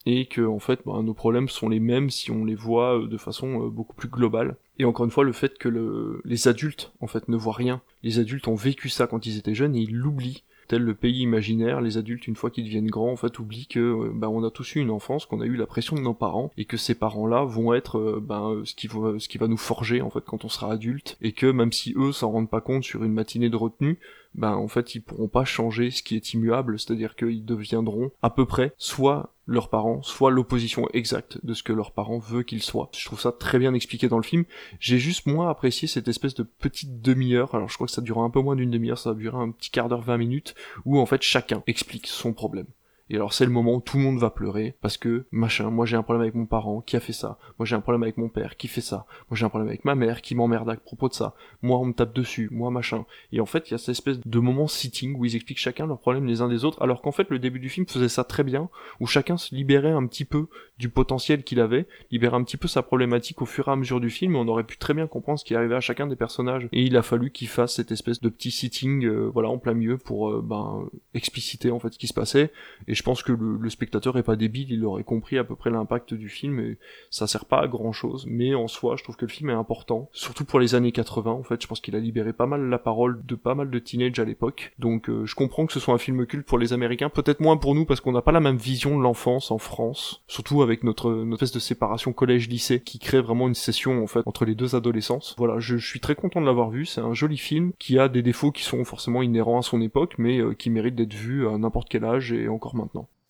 et 0.06 0.26
que 0.26 0.42
en 0.42 0.60
fait 0.60 0.82
bah, 0.86 1.02
nos 1.02 1.14
problèmes 1.14 1.50
sont 1.50 1.70
les 1.70 1.80
mêmes 1.80 2.10
si 2.10 2.32
on 2.32 2.46
les 2.46 2.56
voit 2.56 3.00
euh, 3.00 3.08
de 3.08 3.18
façon 3.18 3.66
euh, 3.66 3.70
beaucoup 3.70 3.96
plus 3.96 4.10
globale. 4.10 4.56
Et 4.78 4.86
encore 4.86 5.06
une 5.06 5.12
fois 5.12 5.24
le 5.24 5.32
fait 5.32 5.58
que 5.58 5.70
le... 5.70 6.22
les 6.26 6.48
adultes 6.48 6.92
en 7.00 7.08
fait 7.08 7.28
ne 7.28 7.38
voient 7.38 7.54
rien. 7.54 7.82
Les 8.04 8.20
adultes 8.20 8.48
ont 8.48 8.56
vécu 8.56 8.90
ça 8.90 9.08
quand 9.08 9.26
ils 9.26 9.38
étaient 9.38 9.56
jeunes 9.56 9.76
et 9.76 9.82
ils 9.82 9.96
l'oublient. 9.96 10.44
Tel 10.68 10.82
le 10.82 10.96
pays 10.96 11.20
imaginaire, 11.20 11.80
les 11.80 12.00
adultes 12.00 12.28
une 12.28 12.36
fois 12.36 12.50
qu'ils 12.50 12.66
deviennent 12.66 12.90
grands 12.90 13.12
en 13.12 13.16
fait 13.16 13.38
oublient 13.38 13.68
que 13.68 13.80
euh, 13.80 14.12
bah, 14.14 14.30
on 14.30 14.44
a 14.44 14.52
tous 14.52 14.76
eu 14.76 14.80
une 14.80 14.90
enfance, 14.90 15.26
qu'on 15.26 15.42
a 15.42 15.46
eu 15.46 15.56
la 15.56 15.68
pression 15.68 15.96
de 15.96 16.02
nos 16.02 16.16
parents 16.16 16.52
et 16.58 16.66
que 16.66 16.78
ces 16.78 16.96
parents-là 16.96 17.44
vont 17.44 17.74
être 17.74 18.20
ben, 18.22 18.62
ce 18.64 18.74
qui 18.74 18.88
va 18.88 19.20
ce 19.20 19.28
qui 19.28 19.38
va 19.38 19.48
nous 19.48 19.58
forger 19.58 20.02
en 20.02 20.10
fait 20.10 20.24
quand 20.26 20.44
on 20.44 20.50
sera 20.50 20.72
adulte 20.72 21.18
et 21.22 21.34
que 21.34 21.46
même 21.46 21.72
si 21.72 21.94
eux 21.98 22.12
s'en 22.12 22.32
rendent 22.32 22.50
pas 22.50 22.62
compte 22.62 22.84
sur 22.84 23.04
une 23.04 23.14
matinée 23.14 23.50
de 23.50 23.56
retenue, 23.56 24.00
ben 24.34 24.54
en 24.54 24.68
fait 24.68 24.96
ils 24.96 25.02
pourront 25.02 25.28
pas 25.28 25.46
changer 25.46 25.92
ce 25.92 26.04
qui 26.04 26.16
est 26.16 26.34
immuable, 26.34 26.80
c'est-à-dire 26.80 27.16
qu'ils 27.16 27.46
deviendront 27.46 28.12
à 28.22 28.30
peu 28.30 28.46
près 28.46 28.74
soit 28.78 29.35
leurs 29.48 29.70
parents, 29.70 30.02
soit 30.02 30.32
l'opposition 30.32 30.88
exacte 30.94 31.44
de 31.44 31.54
ce 31.54 31.64
que 31.64 31.74
leurs 31.74 31.92
parents 31.92 32.18
veulent 32.18 32.46
qu'ils 32.46 32.64
soient. 32.64 32.90
Je 32.98 33.06
trouve 33.06 33.20
ça 33.20 33.32
très 33.32 33.60
bien 33.60 33.74
expliqué 33.74 34.08
dans 34.08 34.18
le 34.18 34.24
film. 34.24 34.46
J'ai 34.80 34.98
juste 34.98 35.28
moins 35.28 35.50
apprécié 35.50 35.88
cette 35.88 36.08
espèce 36.08 36.34
de 36.34 36.44
petite 36.44 37.02
demi-heure, 37.02 37.54
alors 37.54 37.70
je 37.70 37.76
crois 37.76 37.88
que 37.88 37.94
ça 37.94 38.02
durera 38.02 38.26
un 38.26 38.30
peu 38.30 38.42
moins 38.42 38.56
d'une 38.56 38.72
demi-heure, 38.72 38.98
ça 38.98 39.12
va 39.12 39.16
durer 39.16 39.38
un 39.38 39.52
petit 39.52 39.70
quart 39.70 39.90
d'heure, 39.90 40.02
20 40.02 40.18
minutes, 40.18 40.56
où 40.86 41.00
en 41.00 41.06
fait 41.06 41.22
chacun 41.22 41.64
explique 41.68 42.08
son 42.08 42.34
problème. 42.34 42.68
Et 43.10 43.16
alors 43.16 43.34
c'est 43.34 43.46
le 43.46 43.52
moment 43.52 43.76
où 43.76 43.82
tout 43.82 43.98
le 43.98 44.04
monde 44.04 44.20
va 44.20 44.30
pleurer 44.30 44.76
parce 44.82 44.98
que 44.98 45.26
machin, 45.32 45.70
moi 45.70 45.86
j'ai 45.86 45.96
un 45.96 46.04
problème 46.04 46.22
avec 46.22 46.36
mon 46.36 46.46
parent 46.46 46.82
qui 46.82 46.96
a 46.96 47.00
fait 47.00 47.14
ça, 47.14 47.38
moi 47.60 47.66
j'ai 47.66 47.76
un 47.76 47.82
problème 47.82 48.04
avec 48.04 48.18
mon 48.18 48.30
père 48.30 48.58
qui 48.58 48.68
fait 48.68 48.82
ça, 48.82 49.06
moi 49.30 49.38
j'ai 49.38 49.46
un 49.46 49.50
problème 49.50 49.70
avec 49.70 49.86
ma 49.86 49.96
mère 49.96 50.22
qui 50.22 50.34
m'emmerde 50.34 50.70
à 50.70 50.76
propos 50.76 51.08
de 51.10 51.14
ça, 51.14 51.36
moi 51.62 51.78
on 51.78 51.86
me 51.86 51.94
tape 51.94 52.14
dessus, 52.14 52.50
moi 52.52 52.72
machin. 52.72 53.06
Et 53.32 53.40
en 53.40 53.46
fait 53.46 53.70
il 53.70 53.72
y 53.72 53.76
a 53.76 53.78
cette 53.78 53.90
espèce 53.90 54.20
de 54.20 54.40
moment 54.40 54.68
sitting 54.68 55.16
où 55.16 55.26
ils 55.26 55.36
expliquent 55.36 55.60
chacun 55.60 55.86
leurs 55.86 56.00
problèmes 56.00 56.26
les 56.26 56.42
uns 56.42 56.48
des 56.48 56.66
autres, 56.66 56.82
alors 56.82 57.02
qu'en 57.02 57.12
fait 57.12 57.30
le 57.30 57.38
début 57.40 57.60
du 57.60 57.70
film 57.70 57.86
faisait 57.86 58.10
ça 58.10 58.24
très 58.24 58.44
bien, 58.44 58.70
où 59.00 59.06
chacun 59.06 59.38
se 59.38 59.54
libérait 59.54 59.92
un 59.92 60.08
petit 60.08 60.26
peu 60.26 60.48
du 60.78 60.90
potentiel 60.90 61.44
qu'il 61.44 61.60
avait, 61.60 61.88
libérait 62.12 62.36
un 62.36 62.44
petit 62.44 62.58
peu 62.58 62.68
sa 62.68 62.82
problématique 62.82 63.42
au 63.42 63.46
fur 63.46 63.68
et 63.68 63.72
à 63.72 63.76
mesure 63.76 64.00
du 64.00 64.10
film, 64.10 64.36
et 64.36 64.38
on 64.38 64.48
aurait 64.48 64.64
pu 64.64 64.78
très 64.78 64.94
bien 64.94 65.08
comprendre 65.08 65.40
ce 65.40 65.46
qui 65.46 65.56
arrivait 65.56 65.76
à 65.76 65.80
chacun 65.80 66.08
des 66.08 66.16
personnages. 66.16 66.68
Et 66.72 66.82
il 66.82 66.98
a 66.98 67.02
fallu 67.02 67.32
qu'il 67.32 67.48
fasse 67.48 67.76
cette 67.76 67.92
espèce 67.92 68.20
de 68.20 68.30
petit 68.30 68.52
sitting, 68.52 69.06
euh, 69.06 69.30
voilà, 69.34 69.50
en 69.50 69.58
plein 69.58 69.74
milieu 69.74 69.98
pour 69.98 70.30
euh, 70.30 70.42
ben 70.44 70.90
expliciter 71.14 71.72
en 71.72 71.80
fait 71.80 71.94
ce 71.94 72.00
qui 72.00 72.08
se 72.08 72.14
passait. 72.14 72.52
Je 72.96 73.04
pense 73.04 73.24
que 73.24 73.32
le, 73.32 73.58
le 73.58 73.70
spectateur 73.70 74.18
est 74.18 74.24
pas 74.24 74.36
débile, 74.36 74.72
il 74.72 74.86
aurait 74.86 75.04
compris 75.04 75.38
à 75.38 75.44
peu 75.44 75.56
près 75.56 75.70
l'impact 75.70 76.14
du 76.14 76.30
film 76.30 76.60
et 76.60 76.78
ça 77.10 77.28
sert 77.28 77.46
pas 77.46 77.62
à 77.62 77.68
grand 77.68 77.92
chose. 77.92 78.26
Mais 78.28 78.56
en 78.56 78.68
soi, 78.68 78.96
je 78.98 79.04
trouve 79.04 79.16
que 79.16 79.26
le 79.26 79.32
film 79.32 79.50
est 79.50 79.54
important, 79.54 80.10
surtout 80.12 80.46
pour 80.46 80.60
les 80.60 80.76
années 80.76 80.92
80. 80.92 81.32
En 81.32 81.44
fait, 81.44 81.62
je 81.62 81.68
pense 81.68 81.80
qu'il 81.80 81.96
a 81.96 82.00
libéré 82.00 82.34
pas 82.34 82.46
mal 82.46 82.70
la 82.70 82.80
parole 82.80 83.22
de 83.26 83.36
pas 83.36 83.56
mal 83.56 83.70
de 83.70 83.80
teenage 83.80 84.20
à 84.20 84.26
l'époque. 84.26 84.74
Donc, 84.80 85.10
euh, 85.10 85.26
je 85.26 85.36
comprends 85.36 85.66
que 85.66 85.74
ce 85.74 85.80
soit 85.80 85.94
un 85.94 86.00
film 86.00 86.26
culte 86.26 86.46
pour 86.46 86.58
les 86.58 86.74
Américains, 86.74 87.10
peut-être 87.10 87.40
moins 87.40 87.58
pour 87.58 87.76
nous 87.76 87.86
parce 87.86 88.02
qu'on 88.02 88.12
n'a 88.12 88.22
pas 88.22 88.32
la 88.32 88.40
même 88.40 88.58
vision 88.58 88.98
de 88.98 89.04
l'enfance 89.04 89.52
en 89.52 89.58
France, 89.58 90.24
surtout 90.28 90.62
avec 90.62 90.84
notre, 90.84 91.12
notre 91.12 91.44
espèce 91.44 91.56
de 91.56 91.60
séparation 91.60 92.14
collège-lycée 92.14 92.82
qui 92.82 93.00
crée 93.00 93.22
vraiment 93.22 93.48
une 93.48 93.56
session 93.56 94.04
en 94.04 94.08
fait 94.08 94.22
entre 94.26 94.46
les 94.46 94.56
deux 94.56 94.76
adolescences. 94.76 95.36
Voilà, 95.38 95.60
je, 95.60 95.78
suis 95.78 96.00
très 96.00 96.16
content 96.16 96.42
de 96.42 96.46
l'avoir 96.46 96.70
vu. 96.70 96.86
C'est 96.86 97.02
un 97.02 97.14
joli 97.14 97.38
film 97.38 97.72
qui 97.80 98.00
a 98.00 98.08
des 98.10 98.22
défauts 98.22 98.52
qui 98.52 98.64
sont 98.64 98.84
forcément 98.86 99.22
inhérents 99.22 99.60
à 99.60 99.62
son 99.62 99.82
époque, 99.82 100.16
mais 100.18 100.40
euh, 100.40 100.54
qui 100.54 100.70
mérite 100.70 100.96
d'être 100.96 101.14
vu 101.14 101.48
à 101.48 101.58
n'importe 101.58 101.90
quel 101.90 102.06
âge 102.06 102.32
et 102.32 102.48
encore 102.48 102.76
maintenant. 102.76 102.85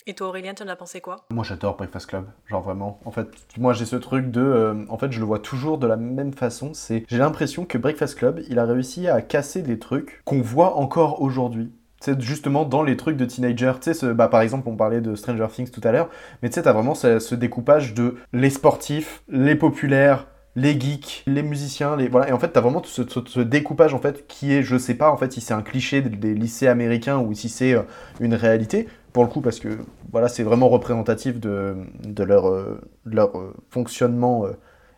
Et 0.07 0.13
toi, 0.13 0.27
Aurélien, 0.27 0.53
t'en 0.53 0.67
as 0.67 0.75
pensé 0.75 1.01
quoi? 1.01 1.25
Moi 1.31 1.43
j'adore 1.43 1.77
Breakfast 1.77 2.05
Club, 2.07 2.25
genre 2.47 2.61
vraiment. 2.61 2.99
En 3.05 3.11
fait, 3.11 3.27
moi 3.57 3.73
j'ai 3.73 3.85
ce 3.85 3.95
truc 3.95 4.29
de. 4.29 4.41
euh, 4.41 4.85
en 4.89 4.97
fait, 4.99 5.11
je 5.11 5.19
le 5.19 5.25
vois 5.25 5.39
toujours 5.39 5.79
de 5.79 5.87
la 5.87 5.97
même 5.97 6.31
façon. 6.33 6.75
C'est, 6.75 7.05
j'ai 7.07 7.17
l'impression 7.17 7.65
que 7.65 7.77
Breakfast 7.79 8.15
Club, 8.19 8.41
il 8.47 8.59
a 8.59 8.65
réussi 8.65 9.07
à 9.07 9.21
casser 9.23 9.63
des 9.63 9.79
trucs 9.79 10.21
qu'on 10.25 10.41
voit 10.41 10.75
encore 10.77 11.21
aujourd'hui. 11.23 11.71
C'est 12.01 12.21
justement 12.21 12.65
dans 12.65 12.83
les 12.83 12.97
trucs 12.97 13.17
de 13.17 13.25
teenager. 13.25 13.71
Tu 13.81 13.85
sais, 13.85 13.93
ce- 13.95 14.05
bah, 14.05 14.27
par 14.27 14.41
exemple, 14.41 14.69
on 14.69 14.75
parlait 14.75 15.01
de 15.01 15.15
Stranger 15.15 15.47
Things 15.51 15.71
tout 15.71 15.81
à 15.83 15.91
l'heure, 15.91 16.09
mais 16.43 16.49
tu 16.49 16.55
sais, 16.55 16.61
t'as 16.61 16.73
vraiment 16.73 16.93
ce, 16.93 17.17
ce 17.17 17.33
découpage 17.33 17.95
de 17.95 18.17
les 18.31 18.51
sportifs, 18.51 19.23
les 19.27 19.55
populaires, 19.55 20.27
les 20.55 20.79
geeks, 20.79 21.23
les 21.27 21.43
musiciens, 21.43 21.95
les 21.97 22.07
voilà. 22.07 22.29
Et 22.29 22.31
en 22.31 22.39
fait, 22.39 22.49
t'as 22.49 22.61
vraiment 22.61 22.81
ce, 22.83 23.03
ce- 23.07 23.39
découpage 23.41 23.93
en 23.93 23.99
fait 23.99 24.27
qui 24.27 24.53
est, 24.53 24.63
je 24.63 24.77
sais 24.77 24.95
pas 24.95 25.11
en 25.11 25.17
fait 25.17 25.31
si 25.33 25.41
c'est 25.41 25.53
un 25.53 25.61
cliché 25.61 26.01
des, 26.01 26.33
lycées 26.33 26.67
américains 26.67 27.17
ou 27.19 27.33
si 27.33 27.49
c'est 27.49 27.73
euh, 27.73 27.81
une 28.19 28.33
réalité. 28.35 28.87
Pour 29.13 29.23
le 29.23 29.29
coup, 29.29 29.41
parce 29.41 29.59
que 29.59 29.69
voilà, 30.11 30.27
c'est 30.29 30.43
vraiment 30.43 30.69
représentatif 30.69 31.39
de, 31.39 31.75
de 32.05 32.23
leur, 32.23 32.47
euh, 32.49 32.81
leur 33.05 33.37
euh, 33.37 33.53
fonctionnement 33.69 34.45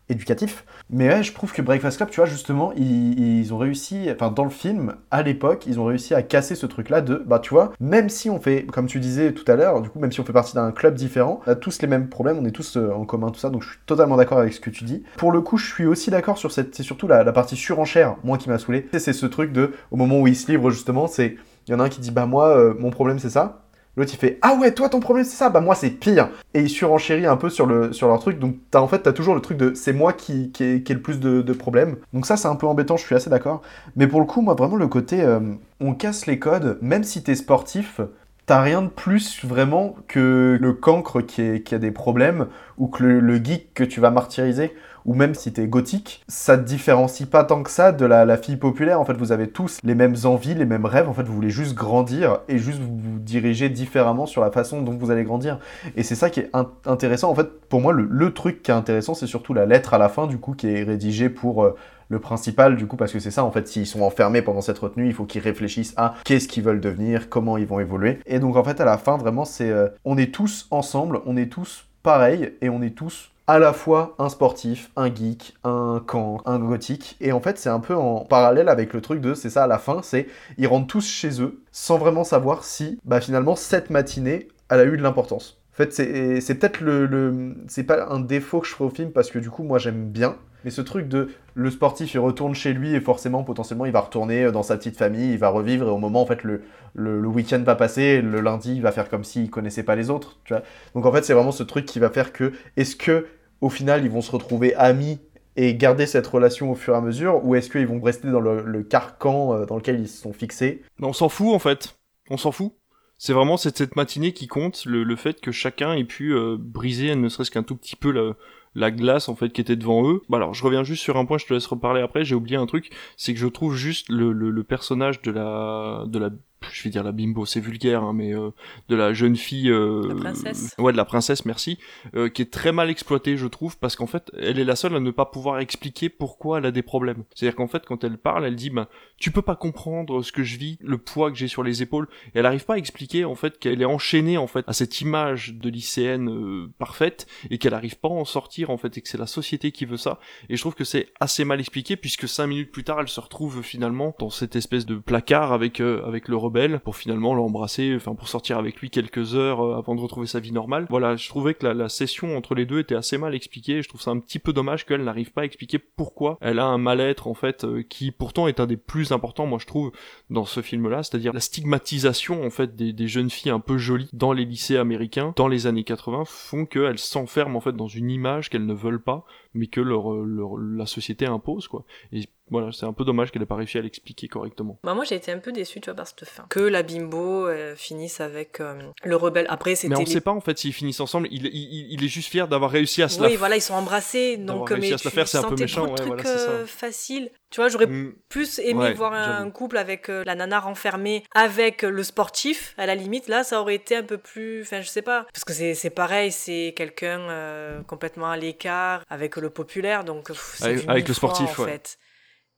éducatif. 0.10 0.66
Mais 0.90 1.10
ouais, 1.10 1.24
je 1.24 1.34
trouve 1.34 1.52
que 1.52 1.62
Breakfast 1.62 1.98
Club, 1.98 2.10
tu 2.10 2.18
vois, 2.18 2.26
justement, 2.26 2.72
ils, 2.76 3.40
ils 3.40 3.54
ont 3.54 3.58
réussi, 3.58 4.08
enfin, 4.12 4.32
dans 4.32 4.44
le 4.44 4.50
film, 4.50 4.96
à 5.12 5.22
l'époque, 5.22 5.66
ils 5.68 5.80
ont 5.80 5.86
réussi 5.86 6.14
à 6.14 6.22
casser 6.22 6.56
ce 6.56 6.66
truc-là 6.66 7.02
de, 7.02 7.24
bah, 7.26 7.40
tu 7.40 7.54
vois, 7.54 7.74
même 7.80 8.10
si 8.10 8.30
on 8.30 8.40
fait, 8.40 8.66
comme 8.66 8.88
tu 8.88 9.00
disais 9.00 9.34
tout 9.34 9.50
à 9.52 9.56
l'heure, 9.56 9.82
du 9.82 9.90
coup, 9.90 10.00
même 10.00 10.12
si 10.12 10.20
on 10.20 10.24
fait 10.24 10.34
partie 10.34 10.56
d'un 10.56 10.72
club 10.72 10.96
différent, 10.96 11.42
on 11.46 11.52
a 11.52 11.56
tous 11.56 11.82
les 11.82 11.88
mêmes 11.88 12.10
problèmes, 12.10 12.38
on 12.40 12.46
est 12.46 12.52
tous 12.52 12.78
euh, 12.78 12.92
en 12.94 13.06
commun, 13.06 13.30
tout 13.32 13.40
ça, 13.40 13.50
donc 13.50 13.64
je 13.64 13.70
suis 13.70 13.80
totalement 13.86 14.16
d'accord 14.16 14.40
avec 14.40 14.54
ce 14.54 14.60
que 14.60 14.70
tu 14.70 14.84
dis. 14.84 15.04
Pour 15.18 15.32
le 15.32 15.42
coup, 15.42 15.58
je 15.58 15.66
suis 15.66 15.86
aussi 15.86 16.10
d'accord 16.10 16.38
sur 16.38 16.52
cette, 16.52 16.76
c'est 16.76 16.84
surtout 16.84 17.08
la, 17.08 17.24
la 17.24 17.32
partie 17.34 17.56
surenchère, 17.56 18.16
moi, 18.24 18.38
qui 18.38 18.50
m'a 18.50 18.58
saoulé. 18.58 18.88
C'est 18.94 19.14
ce 19.14 19.26
truc 19.26 19.52
de, 19.52 19.74
au 19.92 19.98
moment 19.98 20.20
où 20.22 20.28
ils 20.28 20.36
se 20.36 20.50
livrent, 20.52 20.70
justement, 20.70 21.08
c'est, 21.08 21.36
il 21.68 21.72
y 21.72 21.76
en 21.76 21.80
a 21.80 21.84
un 21.84 21.90
qui 21.90 22.00
dit, 22.00 22.12
bah, 22.12 22.26
moi, 22.26 22.58
euh, 22.58 22.74
mon 22.80 22.92
problème, 22.92 23.20
c'est 23.20 23.30
ça. 23.30 23.67
L'autre 23.98 24.12
il 24.14 24.18
fait 24.18 24.38
Ah 24.44 24.54
ouais, 24.54 24.72
toi 24.72 24.90
ton 24.90 25.00
problème 25.00 25.26
c'est 25.26 25.36
ça, 25.36 25.50
bah 25.50 25.60
moi 25.60 25.74
c'est 25.74 25.90
pire. 25.90 26.30
Et 26.54 26.62
il 26.62 26.70
surenchérit 26.70 27.26
un 27.26 27.36
peu 27.36 27.50
sur, 27.50 27.66
le, 27.66 27.92
leur 28.00 28.20
truc. 28.20 28.38
Donc 28.38 28.56
t'as, 28.70 28.80
en 28.80 28.88
fait, 28.88 29.00
t'as 29.00 29.12
toujours 29.12 29.34
le 29.34 29.42
truc 29.42 29.58
de 29.58 29.74
c'est 29.74 29.92
moi 29.92 30.14
qui, 30.14 30.52
qui, 30.52 30.64
ai, 30.64 30.84
le 30.88 31.02
plus 31.02 31.20
de, 31.20 31.54
problèmes. 31.54 31.98
Donc 32.14 32.28
ça 32.28 32.38
c'est 32.38 32.48
un 32.48 32.56
peu 32.56 32.68
embêtant, 32.68 32.96
je 32.96 33.04
suis 33.04 33.16
assez 33.16 33.32
d'accord. 33.32 33.64
Mais 33.96 34.08
pour 34.08 34.20
le 34.20 34.28
coup, 34.28 34.42
moi 34.42 34.54
vraiment 34.54 34.76
le 34.76 34.88
côté 34.88 35.24
euh, 35.24 35.40
on 35.80 35.96
casse 35.96 36.28
les 36.28 36.38
codes, 36.38 36.78
même 36.82 37.04
si 37.04 37.24
t'es 37.24 37.34
sportif, 37.34 38.00
t'as 38.46 38.62
rien 38.62 38.84
de 38.84 38.88
plus 38.88 39.44
vraiment 39.44 39.96
que 40.08 40.58
le 40.62 40.74
cancre 40.74 41.22
qui, 41.22 41.64
a 41.72 41.78
des 41.80 41.92
problèmes 41.92 42.48
ou 42.78 42.88
que 42.88 43.04
le 43.04 43.44
geek 43.44 43.74
que 43.74 43.84
tu 43.84 44.00
vas 44.00 44.12
martyriser. 44.12 44.76
Ou 45.08 45.14
même 45.14 45.34
si 45.36 45.54
t'es 45.54 45.68
gothique, 45.68 46.22
ça 46.28 46.58
te 46.58 46.64
différencie 46.64 47.28
pas 47.28 47.46
tant 47.46 47.64
que 47.64 47.72
ça 47.72 47.94
de 47.94 48.06
la, 48.06 48.38
fille 48.38 48.58
populaire. 48.58 49.00
En 49.00 49.06
fait, 49.06 49.14
vous 49.14 49.32
avez 49.32 49.48
tous 49.48 49.80
les 49.84 49.96
mêmes 49.96 50.16
envies, 50.26 50.54
les 50.54 50.66
mêmes 50.66 50.86
rêves. 50.86 51.08
En 51.08 51.14
fait, 51.14 51.24
vous 51.24 51.34
voulez 51.34 51.50
juste 51.50 51.76
grandir 51.76 52.40
et 52.50 52.58
juste 52.58 52.80
vous, 52.80 53.18
diriger 53.20 53.70
différemment 53.70 54.26
sur 54.26 54.42
la 54.42 54.52
façon 54.52 54.82
dont 54.82 54.98
vous 54.98 55.10
allez 55.10 55.24
grandir. 55.24 55.60
Et 55.96 56.04
c'est 56.04 56.16
ça 56.16 56.30
qui 56.30 56.42
est 56.42 56.50
in- 56.52 56.70
intéressant. 56.86 57.30
En 57.30 57.36
fait, 57.36 57.50
pour 57.70 57.80
moi, 57.80 57.94
le, 57.94 58.34
truc 58.34 58.62
qui 58.62 58.72
est 58.72 58.74
intéressant, 58.74 59.14
c'est 59.14 59.28
surtout 59.28 59.54
la 59.54 59.66
lettre 59.66 59.94
à 59.94 59.98
la 59.98 60.10
fin, 60.10 60.28
du 60.28 60.38
coup, 60.38 60.54
qui 60.54 60.68
est 60.68 60.84
rédigée 60.84 61.30
pour 61.30 61.64
euh, 61.64 61.76
le 62.10 62.20
principal, 62.20 62.76
du 62.76 62.86
coup, 62.86 62.98
parce 62.98 63.14
que 63.14 63.20
c'est 63.20 63.32
ça, 63.32 63.46
en 63.46 63.52
fait, 63.52 63.66
s'ils 63.70 63.88
sont 63.88 64.02
enfermés 64.02 64.42
pendant 64.42 64.62
cette 64.62 64.78
retenue, 64.78 65.08
il 65.08 65.14
faut 65.14 65.26
qu'ils 65.26 65.42
réfléchissent 65.42 65.94
à 65.96 66.16
qu'est-ce 66.26 66.50
qu'ils 66.50 66.64
veulent 66.64 66.82
devenir, 66.82 67.30
comment 67.30 67.58
ils 67.58 67.66
vont 67.66 67.80
évoluer. 67.80 68.20
Et 68.26 68.40
donc, 68.40 68.58
en 68.58 68.64
fait, 68.66 68.82
à 68.82 68.86
la 68.86 68.98
fin, 68.98 69.16
vraiment, 69.16 69.46
c'est 69.46 69.70
euh, 69.70 69.88
on 70.04 70.18
est 70.18 70.34
tous 70.34 70.68
ensemble, 70.70 71.22
on 71.26 71.38
est 71.38 71.48
tous 71.48 71.86
pareils 72.04 72.54
et 72.62 72.70
on 72.70 72.82
est 72.82 72.96
tous 72.96 73.32
à 73.48 73.60
la 73.60 73.72
fois 73.74 74.16
un 74.20 74.30
sportif, 74.30 74.92
un 74.98 75.14
geek, 75.14 75.56
un 75.64 76.04
camp, 76.06 76.42
un 76.46 76.60
gothique. 76.60 77.16
Et 77.22 77.32
en 77.32 77.40
fait, 77.40 77.58
c'est 77.58 77.70
un 77.70 77.80
peu 77.80 77.96
en 77.96 78.26
parallèle 78.26 78.68
avec 78.70 78.94
le 78.94 79.02
truc 79.02 79.22
de, 79.22 79.34
c'est 79.34 79.50
ça 79.50 79.64
à 79.64 79.68
la 79.68 79.80
fin, 79.80 80.02
c'est 80.04 80.28
ils 80.58 80.68
rentrent 80.68 80.88
tous 80.88 81.08
chez 81.08 81.42
eux 81.42 81.62
sans 81.72 81.98
vraiment 81.98 82.24
savoir 82.26 82.64
si, 82.64 83.00
bah 83.06 83.22
finalement, 83.22 83.56
cette 83.56 83.90
matinée, 83.90 84.50
elle 84.70 84.82
a 84.82 84.86
eu 84.86 84.98
de 84.98 85.02
l'importance. 85.02 85.58
En 85.74 85.78
fait, 85.78 85.94
c'est 85.94 86.56
peut-être 86.56 86.82
le, 86.82 87.56
C'est 87.68 87.84
pas 87.84 88.08
un 88.10 88.20
défaut 88.20 88.62
que 88.62 88.68
je 88.68 88.74
ferai 88.74 88.86
au 88.86 88.90
film 88.90 89.12
parce 89.12 89.30
que 89.30 89.38
du 89.40 89.50
coup, 89.52 89.64
moi, 89.64 89.78
j'aime 89.78 90.10
bien. 90.10 90.36
Mais 90.66 90.72
ce 90.72 90.82
truc 90.82 91.08
de 91.08 91.30
le 91.54 91.70
sportif, 91.70 92.16
il 92.16 92.18
retourne 92.18 92.56
chez 92.56 92.74
lui 92.74 92.96
et 92.96 93.00
forcément, 93.00 93.44
potentiellement, 93.44 93.86
il 93.86 93.92
va 93.92 94.02
retourner 94.02 94.52
dans 94.52 94.64
sa 94.64 94.76
petite 94.76 94.98
famille, 94.98 95.34
il 95.34 95.38
va 95.38 95.50
revivre 95.50 95.88
et 95.88 95.92
au 95.92 96.00
moment, 96.00 96.24
en 96.24 96.26
fait, 96.26 96.44
le, 96.44 96.64
le, 96.96 97.22
le 97.22 97.28
week-end 97.28 97.62
va 97.64 97.76
passer, 97.76 98.22
le 98.22 98.42
lundi, 98.42 98.76
il 98.76 98.82
va 98.82 98.92
faire 98.92 99.08
comme 99.08 99.24
s'il 99.24 99.52
connaissait 99.52 99.84
pas 99.84 99.96
les 99.96 100.10
autres, 100.10 100.38
tu 100.46 100.54
vois. 100.54 100.64
Donc 100.96 101.06
en 101.06 101.12
fait, 101.12 101.24
c'est 101.24 101.34
vraiment 101.34 101.52
ce 101.52 101.64
truc 101.64 101.86
qui 101.86 102.00
va 102.00 102.10
faire 102.10 102.34
que, 102.34 102.54
est-ce 102.76 102.96
que 102.96 103.28
au 103.62 103.70
final, 103.70 104.04
ils 104.04 104.12
vont 104.12 104.22
se 104.22 104.32
retrouver 104.32 104.76
amis 104.76 105.20
et 105.56 105.76
garder 105.76 106.06
cette 106.06 106.28
relation 106.28 106.72
au 106.72 106.76
fur 106.76 106.94
et 106.94 106.98
à 106.98 107.02
mesure, 107.02 107.44
ou 107.44 107.56
est-ce 107.56 107.70
qu'ils 107.70 107.88
vont 107.88 108.00
rester 108.00 108.30
dans 108.30 108.40
le, 108.40 108.84
carcan 108.84 109.54
euh, 109.54 109.66
dans 109.66 109.76
lequel 109.76 110.00
ils 110.00 110.08
se 110.08 110.22
sont 110.22 110.34
fixés? 110.34 110.84
On 111.02 111.14
s'en 111.14 111.30
fout 111.30 111.54
en 111.54 111.60
fait. 111.60 111.98
On 112.30 112.38
s'en 112.38 112.52
fout. 112.52 112.74
C'est 113.18 113.34
vraiment 113.34 113.58
cette, 113.58 113.96
matinée 113.96 114.32
qui 114.32 114.46
compte, 114.46 114.86
le, 114.86 115.16
fait 115.16 115.42
que 115.42 115.52
chacun 115.52 115.94
ait 115.94 116.04
pu 116.04 116.36
euh, 116.36 116.56
briser 116.60 117.16
ne 117.16 117.30
serait-ce 117.30 117.50
qu'un 117.50 117.64
tout 117.64 117.76
petit 117.76 117.96
peu 117.96 118.12
la, 118.12 118.34
la 118.76 118.92
glace 118.92 119.28
en 119.28 119.36
fait 119.36 119.50
qui 119.50 119.60
était 119.60 119.76
devant 119.76 120.08
eux. 120.08 120.22
Bah 120.30 120.38
alors 120.38 120.54
je 120.54 120.64
reviens 120.64 120.84
juste 120.84 121.02
sur 121.02 121.18
un 121.18 121.26
point, 121.26 121.40
je 121.40 121.48
te 121.48 121.54
laisse 121.54 121.66
reparler 121.66 122.02
après, 122.02 122.24
j'ai 122.24 122.36
oublié 122.36 122.58
un 122.58 122.68
truc, 122.68 122.92
c'est 123.18 123.34
que 123.34 123.40
je 123.40 123.48
trouve 123.48 123.76
juste 123.76 124.08
le, 124.10 124.32
le, 124.32 124.52
le 124.52 124.64
personnage 124.64 125.24
de 125.24 125.32
la 125.32 126.04
de 126.06 126.20
la 126.20 126.30
je 126.72 126.84
vais 126.84 126.90
dire 126.90 127.04
la 127.04 127.12
bimbo, 127.12 127.46
c'est 127.46 127.60
vulgaire, 127.60 128.04
hein, 128.04 128.14
mais 128.14 128.34
euh, 128.34 128.52
de 128.90 128.96
la 128.96 129.14
jeune 129.14 129.36
fille, 129.36 129.70
euh, 129.70 130.08
La 130.08 130.16
princesse. 130.16 130.76
ouais, 130.78 130.92
de 130.92 130.98
la 130.98 131.06
princesse, 131.06 131.46
merci, 131.46 131.78
euh, 132.16 132.30
qui 132.30 132.42
est 132.42 132.52
très 132.52 132.72
mal 132.72 132.90
exploitée, 132.90 133.38
je 133.38 133.48
trouve, 133.48 133.78
parce 133.78 133.96
qu'en 133.96 134.08
fait, 134.08 134.32
elle 134.38 134.60
est 134.60 134.66
la 134.66 134.76
seule 134.76 134.96
à 134.96 135.00
ne 135.00 135.12
pas 135.12 135.26
pouvoir 135.26 135.60
expliquer 135.60 136.10
pourquoi 136.10 136.60
elle 136.60 136.66
a 136.66 136.72
des 136.72 136.82
problèmes. 136.82 137.24
C'est-à-dire 137.36 137.56
qu'en 137.56 137.68
fait, 137.68 137.86
quand 137.86 138.04
elle 138.04 138.18
parle, 138.18 138.46
elle 138.46 138.56
dit, 138.56 138.70
bah, 138.70 138.90
tu 139.20 139.32
peux 139.32 139.42
pas 139.42 139.56
comprendre 139.56 140.22
ce 140.22 140.32
que 140.32 140.44
je 140.44 140.58
vis, 140.58 140.78
le 140.82 140.98
poids 140.98 141.32
que 141.32 141.38
j'ai 141.38 141.48
sur 141.48 141.64
les 141.64 141.82
épaules, 141.82 142.08
et 142.34 142.40
elle 142.40 142.46
arrive 142.46 142.66
pas 142.66 142.76
à 142.76 142.78
expliquer 142.78 143.26
en 143.26 143.36
fait 143.36 143.58
qu'elle 143.60 143.82
est 143.82 143.86
enchaînée 143.86 144.38
en 144.38 144.48
fait 144.48 144.64
à 144.68 144.74
cette 144.74 145.02
image 145.02 145.54
de 145.54 145.70
lycéenne 145.70 146.30
euh, 146.30 146.72
parfaite 146.78 147.28
et 147.50 147.58
qu'elle 147.58 147.74
arrive 147.74 147.98
pas 147.98 148.10
à 148.10 148.12
en 148.12 148.26
sortir 148.26 148.70
en 148.70 148.78
fait 148.78 148.98
et 148.98 149.02
que 149.02 149.08
c'est 149.08 149.18
la 149.18 149.28
société 149.28 149.72
qui 149.72 149.86
veut 149.86 149.98
ça. 149.98 150.20
Et 150.50 150.56
je 150.56 150.62
trouve 150.62 150.76
que 150.76 150.84
c'est 150.84 151.10
assez 151.20 151.46
mal 151.46 151.60
expliqué 151.60 151.96
puisque 151.96 152.28
cinq 152.28 152.48
minutes 152.48 152.72
plus 152.72 152.84
tard, 152.84 153.00
elle 153.00 153.08
se 153.08 153.20
retrouve 153.20 153.62
finalement 153.62 154.16
dans 154.20 154.30
cette 154.30 154.56
espèce 154.56 154.86
de 154.86 154.96
placard 154.96 155.52
avec 155.52 155.80
euh, 155.80 156.06
avec 156.06 156.28
le 156.28 156.38
pour 156.84 156.96
finalement 156.96 157.34
l'embrasser, 157.34 157.94
enfin 157.96 158.16
pour 158.16 158.28
sortir 158.28 158.58
avec 158.58 158.78
lui 158.78 158.90
quelques 158.90 159.36
heures 159.36 159.62
euh, 159.62 159.78
avant 159.78 159.96
de 159.96 160.02
retrouver 160.02 160.28
sa 160.28 160.40
vie 160.40 160.52
normale. 160.52 160.86
Voilà, 160.90 161.16
je 161.16 161.28
trouvais 161.30 161.54
que 161.54 161.66
la, 161.66 161.74
la 161.74 161.90
session 161.90 162.38
entre 162.38 162.56
les 162.56 162.66
deux 162.66 162.80
était 162.80 162.96
assez 162.96 163.18
mal 163.18 163.36
expliquée. 163.36 163.82
Je 163.82 163.90
trouve 163.90 164.02
ça 164.02 164.12
un 164.12 164.20
petit 164.20 164.40
peu 164.40 164.54
dommage 164.54 164.86
qu'elle 164.86 165.04
n'arrive 165.04 165.32
pas 165.32 165.42
à 165.42 165.46
expliquer 165.46 165.80
pourquoi 165.80 166.38
elle 166.42 166.60
a 166.60 166.66
un 166.66 166.78
mal-être 166.78 167.28
en 167.28 167.34
fait 167.34 167.64
euh, 167.64 167.84
qui 167.84 168.12
pourtant 168.12 168.48
est 168.48 168.60
un 168.60 168.68
des 168.68 168.78
plus 168.78 169.12
importants, 169.12 169.46
moi 169.46 169.60
je 169.60 169.66
trouve, 169.66 169.92
dans 170.30 170.46
ce 170.46 170.62
film-là, 170.62 171.04
c'est-à-dire 171.04 171.34
la 171.34 171.40
stigmatisation 171.40 172.46
en 172.46 172.50
fait 172.50 172.76
des, 172.76 172.94
des 172.94 173.08
jeunes 173.08 173.30
filles 173.30 173.52
un 173.52 173.60
peu 173.60 173.78
jolies 173.78 174.10
dans 174.14 174.34
les 174.34 174.46
lycées 174.46 174.78
américains 174.78 175.34
dans 175.36 175.48
les 175.48 175.68
années 175.68 175.84
80 175.84 176.24
font 176.26 176.66
qu'elles 176.66 177.00
s'enferment 177.00 177.58
en 177.58 177.62
fait 177.62 177.74
dans 177.74 177.88
une 177.88 178.10
image 178.10 178.50
qu'elles 178.50 178.66
ne 178.66 178.74
veulent 178.74 179.04
pas, 179.04 179.26
mais 179.54 179.68
que 179.68 179.82
leur, 179.82 180.12
euh, 180.14 180.24
leur 180.26 180.58
la 180.58 180.86
société 180.86 181.26
impose 181.26 181.68
quoi. 181.68 181.84
Et 182.12 182.22
voilà, 182.50 182.72
c'est 182.72 182.86
un 182.86 182.94
peu 182.94 183.04
dommage 183.04 183.32
qu'elle 183.32 183.42
ait 183.42 183.46
pas 183.46 183.56
réussi 183.56 183.78
à 183.78 183.82
l'expliquer 183.82 184.28
correctement. 184.30 184.80
Bah 184.84 184.94
moi 184.94 185.04
j'ai 185.04 185.16
été 185.16 185.32
un 185.34 185.40
peu 185.40 185.52
déçue 185.52 185.82
tu 185.82 185.86
vois 185.90 185.96
par 185.96 186.08
cette 186.08 186.24
fin. 186.26 186.46
Que 186.50 186.60
la 186.62 186.82
bimbo 186.82 187.46
euh, 187.48 187.76
finisse 187.76 188.22
avec 188.22 188.62
euh, 188.62 188.80
le 189.04 189.16
rebelle. 189.18 189.46
Après 189.50 189.76
c'était 189.76 189.90
Mais 189.90 189.98
on 189.98 190.00
les- 190.00 190.06
sait 190.06 190.22
pas 190.22 190.32
en 190.32 190.40
fait 190.42 190.58
s'ils 190.58 190.72
finissent 190.74 191.00
ensemble. 191.02 191.28
Il, 191.32 191.46
il, 191.48 191.92
il 191.94 192.04
est 192.04 192.08
juste 192.08 192.30
fier 192.30 192.48
d'avoir 192.48 192.72
réussi 192.72 193.04
à 193.04 193.10
se 193.10 193.22
Oui 193.22 193.32
la. 193.34 193.38
voilà 193.38 193.56
ils 193.58 193.62
sont 193.62 193.74
embrassés 193.74 194.38
donc 194.38 194.70
réussi 194.70 194.88
mais 194.90 194.94
à 194.94 194.98
se 194.98 195.06
la 195.06 195.12
faire, 195.12 195.28
c'est 195.28 195.38
un 195.40 195.44
peu 195.50 195.56
méchant, 195.56 195.88
ouais, 195.90 195.96
trucs 195.96 196.08
voilà, 196.08 196.24
euh, 196.30 196.66
faciles. 196.66 197.30
Tu 197.50 197.62
vois 197.62 197.70
j'aurais 197.70 197.88
Mm. 197.88 198.14
plus 198.30 198.60
aimé 198.60 198.80
Ouais, 198.80 198.94
voir 198.94 199.14
un 199.14 199.50
couple 199.52 199.78
avec 199.78 200.10
euh, 200.10 200.24
la 200.26 200.36
nana 200.36 200.60
renfermée 200.60 201.24
avec 201.34 201.82
le 201.84 202.04
sportif 202.04 202.74
à 202.78 202.86
la 202.86 202.94
limite 202.96 203.30
là 203.30 203.44
ça 203.46 203.62
aurait 203.62 203.76
été 203.76 203.96
un 203.96 204.04
peu 204.04 204.18
plus 204.18 204.62
enfin 204.64 204.82
je 204.82 204.88
sais 204.90 205.02
pas 205.02 205.26
parce 205.34 205.46
que 205.46 205.54
c'est 205.54 205.74
c'est 205.74 205.90
pareil 205.90 206.32
c'est 206.34 206.74
quelqu'un 206.76 207.20
euh, 207.30 207.82
complètement 207.84 208.30
à 208.30 208.36
l'écart 208.36 209.04
avec 209.10 209.37
le 209.42 209.50
populaire 209.50 210.04
donc 210.04 210.28
pff, 210.28 210.56
c'est 210.60 210.88
Avec- 210.90 211.08
le 211.08 211.14
fois, 211.14 211.30
sportif, 211.34 211.60
en 211.60 211.64
ouais. 211.64 211.72
fait. 211.72 211.98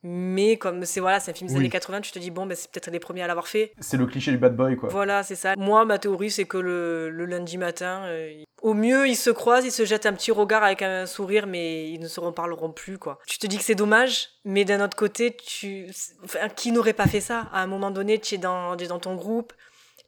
Mais 0.02 0.56
comme 0.56 0.86
c'est 0.86 1.00
voilà, 1.00 1.20
c'est 1.20 1.30
un 1.30 1.34
film 1.34 1.48
des 1.48 1.54
Oui. 1.56 1.60
années 1.60 1.68
80, 1.68 2.00
tu 2.00 2.10
te 2.10 2.18
dis 2.18 2.30
bon 2.30 2.46
ben 2.46 2.54
c'est 2.56 2.70
peut-être 2.70 2.90
les 2.90 2.98
premiers 3.00 3.22
à 3.22 3.26
l'avoir 3.26 3.46
fait. 3.48 3.74
C'est 3.80 3.98
le 3.98 4.06
cliché 4.06 4.30
du 4.30 4.38
bad 4.38 4.56
boy, 4.56 4.74
quoi. 4.76 4.88
Voilà, 4.88 5.22
c'est 5.22 5.34
ça. 5.34 5.54
Moi, 5.58 5.84
ma 5.84 5.98
théorie, 5.98 6.30
c'est 6.30 6.46
que 6.46 6.56
le, 6.56 7.10
le 7.10 7.26
lundi 7.26 7.58
matin, 7.58 8.04
euh, 8.06 8.32
au 8.62 8.72
mieux, 8.72 9.06
ils 9.08 9.14
se 9.16 9.28
croisent, 9.28 9.66
ils 9.66 9.70
se 9.72 9.84
jettent 9.84 10.06
un 10.06 10.14
petit 10.14 10.30
regard 10.32 10.64
avec 10.64 10.80
un 10.80 11.04
sourire, 11.04 11.46
mais 11.46 11.90
ils 11.90 12.00
ne 12.00 12.08
se 12.08 12.18
reparleront 12.18 12.72
plus, 12.72 12.96
quoi. 12.96 13.18
Tu 13.26 13.36
te 13.38 13.46
dis 13.46 13.58
que 13.58 13.62
c'est 13.64 13.74
dommage, 13.74 14.28
mais 14.46 14.64
d'un 14.64 14.82
autre 14.82 14.96
côté, 14.96 15.36
tu, 15.36 15.90
enfin, 16.24 16.48
qui 16.48 16.72
n'aurait 16.72 16.94
pas 16.94 17.06
fait 17.06 17.20
ça? 17.20 17.48
À 17.52 17.60
un 17.62 17.66
moment 17.66 17.90
donné, 17.90 18.18
tu 18.18 18.36
es 18.36 18.38
dans, 18.38 18.78
tu 18.78 18.84
es 18.84 18.88
dans 18.88 19.00
ton 19.00 19.16
groupe, 19.16 19.52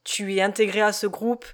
tu 0.05 0.35
es 0.35 0.41
intégré 0.41 0.81
à 0.81 0.93
ce 0.93 1.07
groupe, 1.07 1.45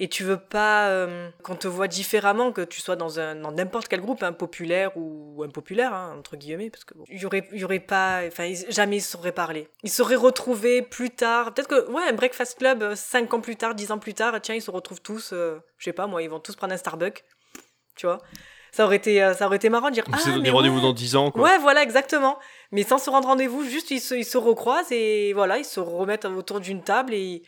et 0.00 0.08
tu 0.08 0.22
veux 0.22 0.36
pas 0.38 0.88
euh, 0.88 1.28
qu'on 1.42 1.56
te 1.56 1.66
voit 1.66 1.88
différemment, 1.88 2.52
que 2.52 2.60
tu 2.60 2.80
sois 2.80 2.96
dans 2.96 3.18
un 3.18 3.34
dans 3.34 3.50
n'importe 3.50 3.88
quel 3.88 4.00
groupe, 4.00 4.22
un 4.22 4.32
populaire 4.32 4.92
ou 4.96 5.42
impopulaire 5.42 5.92
hein, 5.92 6.14
entre 6.16 6.36
guillemets, 6.36 6.70
parce 6.70 6.84
que 6.84 6.94
bon, 6.94 7.04
y 7.08 7.24
aurait 7.24 7.48
il 7.52 7.58
y 7.58 7.64
aurait 7.64 7.80
pas, 7.80 8.22
enfin 8.26 8.52
jamais 8.68 8.98
ils 8.98 9.02
sauraient 9.02 9.32
parler. 9.32 9.68
Ils 9.82 9.90
seraient 9.90 10.16
retrouvés 10.16 10.82
plus 10.82 11.10
tard, 11.10 11.52
peut-être 11.52 11.68
que 11.68 11.90
ouais 11.90 12.02
un 12.08 12.12
Breakfast 12.12 12.58
Club 12.58 12.82
euh, 12.82 12.94
cinq 12.94 13.34
ans 13.34 13.40
plus 13.40 13.56
tard, 13.56 13.74
dix 13.74 13.90
ans 13.90 13.98
plus 13.98 14.14
tard, 14.14 14.40
tiens 14.40 14.54
ils 14.54 14.62
se 14.62 14.70
retrouvent 14.70 15.02
tous, 15.02 15.30
euh, 15.32 15.58
je 15.78 15.84
sais 15.84 15.92
pas 15.92 16.06
moi, 16.06 16.22
ils 16.22 16.30
vont 16.30 16.40
tous 16.40 16.54
prendre 16.54 16.72
un 16.72 16.78
Starbucks, 16.78 17.24
tu 17.96 18.06
vois. 18.06 18.20
Ça 18.70 18.84
aurait 18.84 18.96
été 18.96 19.32
ça 19.34 19.46
aurait 19.46 19.56
été 19.56 19.70
marrant 19.70 19.88
de 19.88 19.94
dire 19.94 20.04
On 20.08 20.12
ah 20.12 20.30
donné 20.30 20.50
rendez-vous 20.50 20.76
ouais. 20.76 20.82
dans 20.82 20.92
10 20.92 21.16
ans, 21.16 21.30
quoi. 21.30 21.42
Ouais, 21.42 21.58
voilà, 21.58 21.82
exactement. 21.82 22.38
Mais 22.70 22.82
sans 22.82 22.98
se 22.98 23.08
rendre 23.08 23.26
rendez-vous, 23.26 23.64
juste 23.64 23.90
ils 23.90 23.98
se, 23.98 24.14
ils 24.14 24.26
se 24.26 24.36
recroisent 24.36 24.92
et 24.92 25.32
voilà, 25.32 25.56
ils 25.56 25.64
se 25.64 25.80
remettent 25.80 26.26
autour 26.26 26.60
d'une 26.60 26.82
table 26.82 27.14
et 27.14 27.42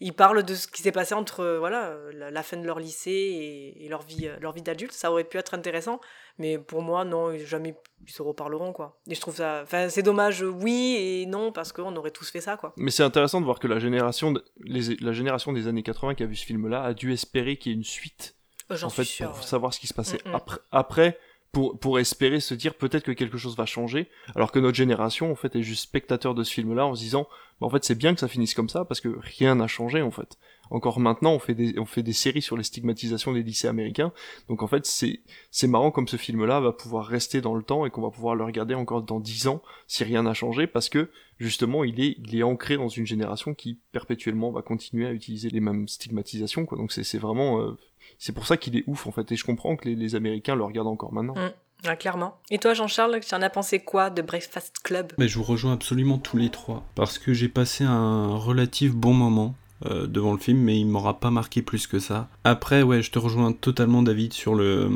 ils, 0.00 0.12
parlent 0.12 0.42
de 0.42 0.54
ce 0.54 0.66
qui 0.66 0.82
s'est 0.82 0.92
passé 0.92 1.14
entre 1.14 1.40
euh, 1.40 1.58
voilà 1.58 1.88
euh, 1.90 2.30
la, 2.30 2.42
fin 2.42 2.56
de 2.56 2.64
leur 2.66 2.78
lycée 2.78 3.10
et, 3.10 3.84
et 3.84 3.88
leur 3.88 4.02
vie, 4.02 4.28
euh, 4.28 4.36
leur 4.40 4.52
vie 4.52 4.62
d'adulte. 4.62 4.92
Ça 4.92 5.10
aurait 5.10 5.24
pu 5.24 5.36
être 5.38 5.54
intéressant, 5.54 6.00
mais 6.38 6.58
pour 6.58 6.82
moi, 6.82 7.04
non, 7.04 7.32
ils- 7.32 7.46
jamais 7.46 7.74
ils 8.06 8.10
se 8.12 8.22
reparleront 8.22 8.72
quoi. 8.72 9.00
Et 9.08 9.14
je 9.14 9.20
trouve 9.20 9.36
ça, 9.36 9.60
enfin, 9.62 9.88
c'est 9.88 10.02
dommage, 10.02 10.42
oui 10.42 10.96
et 10.98 11.26
non 11.26 11.52
parce 11.52 11.72
qu'on 11.72 11.94
aurait 11.96 12.10
tous 12.10 12.30
fait 12.30 12.40
ça 12.40 12.56
quoi. 12.56 12.72
Mais 12.76 12.90
c'est 12.90 13.02
intéressant 13.02 13.40
de 13.40 13.44
voir 13.46 13.58
que 13.58 13.66
la 13.68 13.78
génération, 13.78 14.32
de- 14.32 14.44
les- 14.60 14.96
la 14.96 15.12
génération 15.12 15.52
des 15.52 15.66
années 15.68 15.82
80 15.82 16.14
qui 16.14 16.22
a 16.22 16.26
vu 16.26 16.36
ce 16.36 16.44
film-là 16.46 16.82
a 16.82 16.94
dû 16.94 17.12
espérer 17.12 17.56
qu'il 17.56 17.72
y 17.72 17.74
ait 17.74 17.78
une 17.78 17.84
suite. 17.84 18.36
En 18.82 18.88
fait, 18.88 19.04
pour 19.24 19.36
ouais. 19.36 19.42
savoir 19.42 19.74
ce 19.74 19.78
qui 19.80 19.86
se 19.86 19.92
passait 19.94 20.18
Mm, 20.24 20.30
mm. 20.30 20.34
après, 20.34 20.58
après 20.72 21.18
pour, 21.54 21.78
pour 21.78 22.00
espérer 22.00 22.40
se 22.40 22.52
dire 22.52 22.74
peut-être 22.74 23.04
que 23.04 23.12
quelque 23.12 23.38
chose 23.38 23.56
va 23.56 23.64
changer, 23.64 24.10
alors 24.34 24.50
que 24.50 24.58
notre 24.58 24.76
génération, 24.76 25.30
en 25.30 25.36
fait, 25.36 25.54
est 25.54 25.62
juste 25.62 25.84
spectateur 25.84 26.34
de 26.34 26.42
ce 26.42 26.52
film-là 26.52 26.84
en 26.84 26.96
se 26.96 27.00
disant, 27.00 27.28
bah, 27.60 27.68
en 27.68 27.70
fait, 27.70 27.84
c'est 27.84 27.94
bien 27.94 28.12
que 28.12 28.20
ça 28.20 28.26
finisse 28.26 28.54
comme 28.54 28.68
ça, 28.68 28.84
parce 28.84 29.00
que 29.00 29.16
rien 29.20 29.54
n'a 29.54 29.68
changé, 29.68 30.02
en 30.02 30.10
fait. 30.10 30.36
Encore 30.70 30.98
maintenant, 30.98 31.32
on 31.32 31.38
fait 31.38 31.54
des, 31.54 31.78
on 31.78 31.84
fait 31.84 32.02
des 32.02 32.12
séries 32.12 32.42
sur 32.42 32.56
les 32.56 32.64
stigmatisations 32.64 33.32
des 33.32 33.42
lycées 33.42 33.68
américains, 33.68 34.12
donc 34.48 34.62
en 34.62 34.66
fait, 34.66 34.84
c'est, 34.84 35.20
c'est 35.52 35.68
marrant 35.68 35.92
comme 35.92 36.08
ce 36.08 36.16
film-là 36.16 36.58
va 36.58 36.72
pouvoir 36.72 37.06
rester 37.06 37.40
dans 37.40 37.54
le 37.54 37.62
temps 37.62 37.86
et 37.86 37.90
qu'on 37.90 38.02
va 38.02 38.10
pouvoir 38.10 38.34
le 38.34 38.44
regarder 38.44 38.74
encore 38.74 39.02
dans 39.02 39.20
10 39.20 39.46
ans 39.46 39.62
si 39.86 40.02
rien 40.02 40.24
n'a 40.24 40.34
changé, 40.34 40.66
parce 40.66 40.88
que, 40.88 41.08
justement, 41.38 41.84
il 41.84 42.00
est, 42.00 42.16
il 42.18 42.36
est 42.36 42.42
ancré 42.42 42.76
dans 42.76 42.88
une 42.88 43.06
génération 43.06 43.54
qui, 43.54 43.78
perpétuellement, 43.92 44.50
va 44.50 44.62
continuer 44.62 45.06
à 45.06 45.12
utiliser 45.12 45.50
les 45.50 45.60
mêmes 45.60 45.86
stigmatisations, 45.86 46.66
quoi. 46.66 46.78
Donc 46.78 46.90
c'est, 46.90 47.04
c'est 47.04 47.18
vraiment, 47.18 47.60
euh, 47.60 47.78
c'est 48.18 48.32
pour 48.32 48.46
ça 48.46 48.56
qu'il 48.56 48.76
est 48.76 48.84
ouf 48.86 49.06
en 49.06 49.12
fait, 49.12 49.30
et 49.32 49.36
je 49.36 49.44
comprends 49.44 49.76
que 49.76 49.88
les, 49.88 49.94
les 49.94 50.14
Américains 50.14 50.54
le 50.54 50.64
regardent 50.64 50.88
encore 50.88 51.12
maintenant. 51.12 51.34
Mm. 51.34 51.52
Ouais, 51.86 51.96
clairement. 51.96 52.38
Et 52.50 52.58
toi, 52.58 52.72
Jean-Charles, 52.72 53.20
tu 53.20 53.34
en 53.34 53.42
as 53.42 53.50
pensé 53.50 53.78
quoi 53.78 54.10
de 54.10 54.22
Breakfast 54.22 54.78
Club? 54.82 55.12
Mais 55.18 55.28
je 55.28 55.36
vous 55.36 55.44
rejoins 55.44 55.74
absolument 55.74 56.18
tous 56.18 56.36
les 56.36 56.48
trois. 56.48 56.82
Parce 56.94 57.18
que 57.18 57.34
j'ai 57.34 57.48
passé 57.48 57.84
un 57.84 58.36
relatif 58.36 58.94
bon 58.94 59.12
moment 59.12 59.54
euh, 59.86 60.06
devant 60.06 60.32
le 60.32 60.38
film, 60.38 60.58
mais 60.58 60.78
il 60.78 60.86
m'aura 60.86 61.20
pas 61.20 61.30
marqué 61.30 61.60
plus 61.60 61.86
que 61.86 61.98
ça. 61.98 62.28
Après, 62.44 62.82
ouais, 62.82 63.02
je 63.02 63.10
te 63.10 63.18
rejoins 63.18 63.52
totalement, 63.52 64.02
David, 64.02 64.32
sur 64.32 64.54
le, 64.54 64.90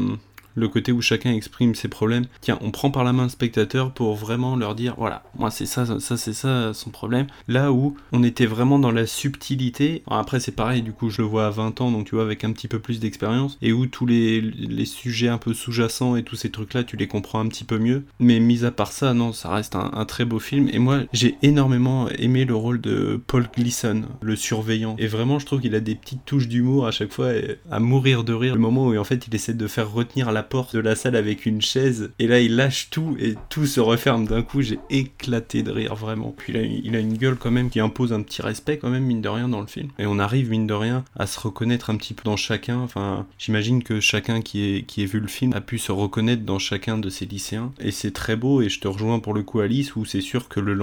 le 0.55 0.69
côté 0.69 0.93
où 0.93 1.01
chacun 1.01 1.33
exprime 1.33 1.75
ses 1.75 1.89
problèmes. 1.89 2.27
Tiens, 2.41 2.59
on 2.63 2.71
prend 2.71 2.91
par 2.91 3.05
la 3.05 3.13
main 3.13 3.25
le 3.25 3.29
spectateur 3.29 3.93
pour 3.93 4.15
vraiment 4.15 4.57
leur 4.57 4.75
dire 4.75 4.95
voilà, 4.99 5.23
moi 5.37 5.51
c'est 5.51 5.67
ça, 5.67 5.87
ça, 6.01 6.17
c'est 6.17 6.33
ça 6.33 6.73
son 6.75 6.91
problème. 6.91 7.27
Là 7.47 7.73
où 7.73 7.97
on 8.13 8.23
était 8.23 8.47
vraiment 8.47 8.79
dans 8.79 8.91
la 8.91 9.07
subtilité. 9.07 10.03
Après, 10.09 10.41
c'est 10.41 10.53
pareil, 10.53 10.83
du 10.83 10.93
coup, 10.93 11.11
je 11.11 11.23
le 11.23 11.29
vois 11.29 11.47
à 11.47 11.51
20 11.51 11.81
ans, 11.81 11.91
donc 11.91 12.07
tu 12.07 12.15
vois, 12.15 12.25
avec 12.25 12.45
un 12.45 12.53
petit 12.53 12.69
peu 12.69 12.79
plus 12.79 13.01
d'expérience, 13.01 13.59
et 13.63 13.73
où 13.73 13.87
tous 13.87 14.07
les, 14.07 14.41
les 14.41 14.85
sujets 14.85 15.29
un 15.29 15.39
peu 15.39 15.55
sous-jacents 15.55 16.17
et 16.17 16.23
tous 16.23 16.37
ces 16.37 16.51
trucs-là, 16.51 16.85
tu 16.85 16.97
les 16.97 17.07
comprends 17.07 17.41
un 17.41 17.49
petit 17.49 17.65
peu 17.65 17.79
mieux. 17.79 18.05
Mais 18.19 18.41
mis 18.41 18.65
à 18.65 18.71
part 18.71 18.93
ça, 18.93 19.15
non, 19.15 19.33
ça 19.33 19.51
reste 19.51 19.77
un, 19.77 19.91
un 19.95 20.05
très 20.05 20.25
beau 20.25 20.39
film. 20.39 20.69
Et 20.73 20.79
moi, 20.79 21.01
j'ai 21.13 21.37
énormément 21.43 22.09
aimé 22.11 22.45
le 22.45 22.55
rôle 22.55 22.81
de 22.81 23.21
Paul 23.27 23.49
Gleason, 23.55 24.03
le 24.21 24.37
surveillant. 24.37 24.97
Et 24.99 25.07
vraiment, 25.07 25.39
je 25.39 25.47
trouve 25.47 25.61
qu'il 25.61 25.75
a 25.75 25.81
des 25.81 25.95
petites 25.95 26.25
touches 26.25 26.49
d'humour 26.49 26.87
à 26.87 26.91
chaque 26.91 27.13
fois, 27.13 27.31
à 27.71 27.81
mourir 27.81 28.25
de 28.25 28.33
rire. 28.33 28.55
Le 28.55 28.61
moment 28.61 28.87
où 28.87 28.97
en 28.97 29.05
fait, 29.05 29.27
il 29.27 29.35
essaie 29.35 29.55
de 29.55 29.67
faire 29.67 29.91
retenir 29.91 30.33
la 30.33 30.43
porte 30.49 30.75
de 30.75 30.81
la 30.81 30.95
salle 30.95 31.17
avec 31.17 31.47
une 31.47 31.61
chaise, 31.61 32.11
et 32.19 32.27
là, 32.27 32.41
il 32.41 32.57
lâche 32.57 32.91
tout, 32.91 33.17
et 33.19 33.35
tout 33.49 33.67
se 33.67 33.81
referme 33.81 34.27
d'un 34.27 34.43
coup. 34.43 34.63
J'ai 34.63 34.79
éclaté 34.91 35.63
de 35.63 35.71
rire, 35.71 35.95
vraiment. 35.95 36.35
Puis 36.37 36.57
a, 36.57 36.63
il 36.63 36.95
a 36.97 37.01
une 37.01 37.17
gueule 37.17 37.37
quand 37.37 37.51
même 37.51 37.71
qui 37.71 37.81
impose 37.81 38.13
un 38.13 38.23
petit 38.23 38.43
respect, 38.43 38.79
quand 38.79 38.91
même, 38.91 39.05
mine 39.05 39.21
de 39.21 39.29
rien, 39.29 39.49
dans 39.49 39.61
le 39.61 39.67
film. 39.67 39.89
Et 39.99 40.07
on 40.07 40.19
arrive, 40.19 40.51
mine 40.51 40.67
de 40.67 40.75
rien, 40.75 41.05
à 41.17 41.27
se 41.27 41.39
reconnaître 41.39 41.91
un 41.91 41.97
petit 41.97 42.15
peu 42.15 42.23
dans 42.25 42.37
chacun. 42.37 42.79
Enfin, 42.79 43.27
j'imagine 43.39 43.83
que 43.83 44.01
chacun 44.01 44.41
qui 44.41 44.63
ait, 44.63 44.83
qui 44.83 45.03
ait 45.03 45.07
vu 45.07 45.21
le 45.21 45.29
film 45.29 45.53
a 45.55 45.61
pu 45.61 45.79
se 45.79 45.93
reconnaître 45.93 46.45
dans 46.45 46.59
chacun 46.59 46.99
de 46.99 47.11
ces 47.11 47.27
lycéens. 47.27 47.73
Et 47.81 47.91
c'est 47.91 48.13
très 48.13 48.37
beau, 48.37 48.63
et 48.63 48.69
je 48.69 48.81
te 48.81 48.89
rejoins 48.89 49.21
pour 49.21 49.35
le 49.35 49.43
coup, 49.43 49.61
Alice, 49.61 49.97
où 49.97 50.05
c'est 50.05 50.21
sûr 50.21 50.49
que 50.49 50.61
le, 50.61 50.75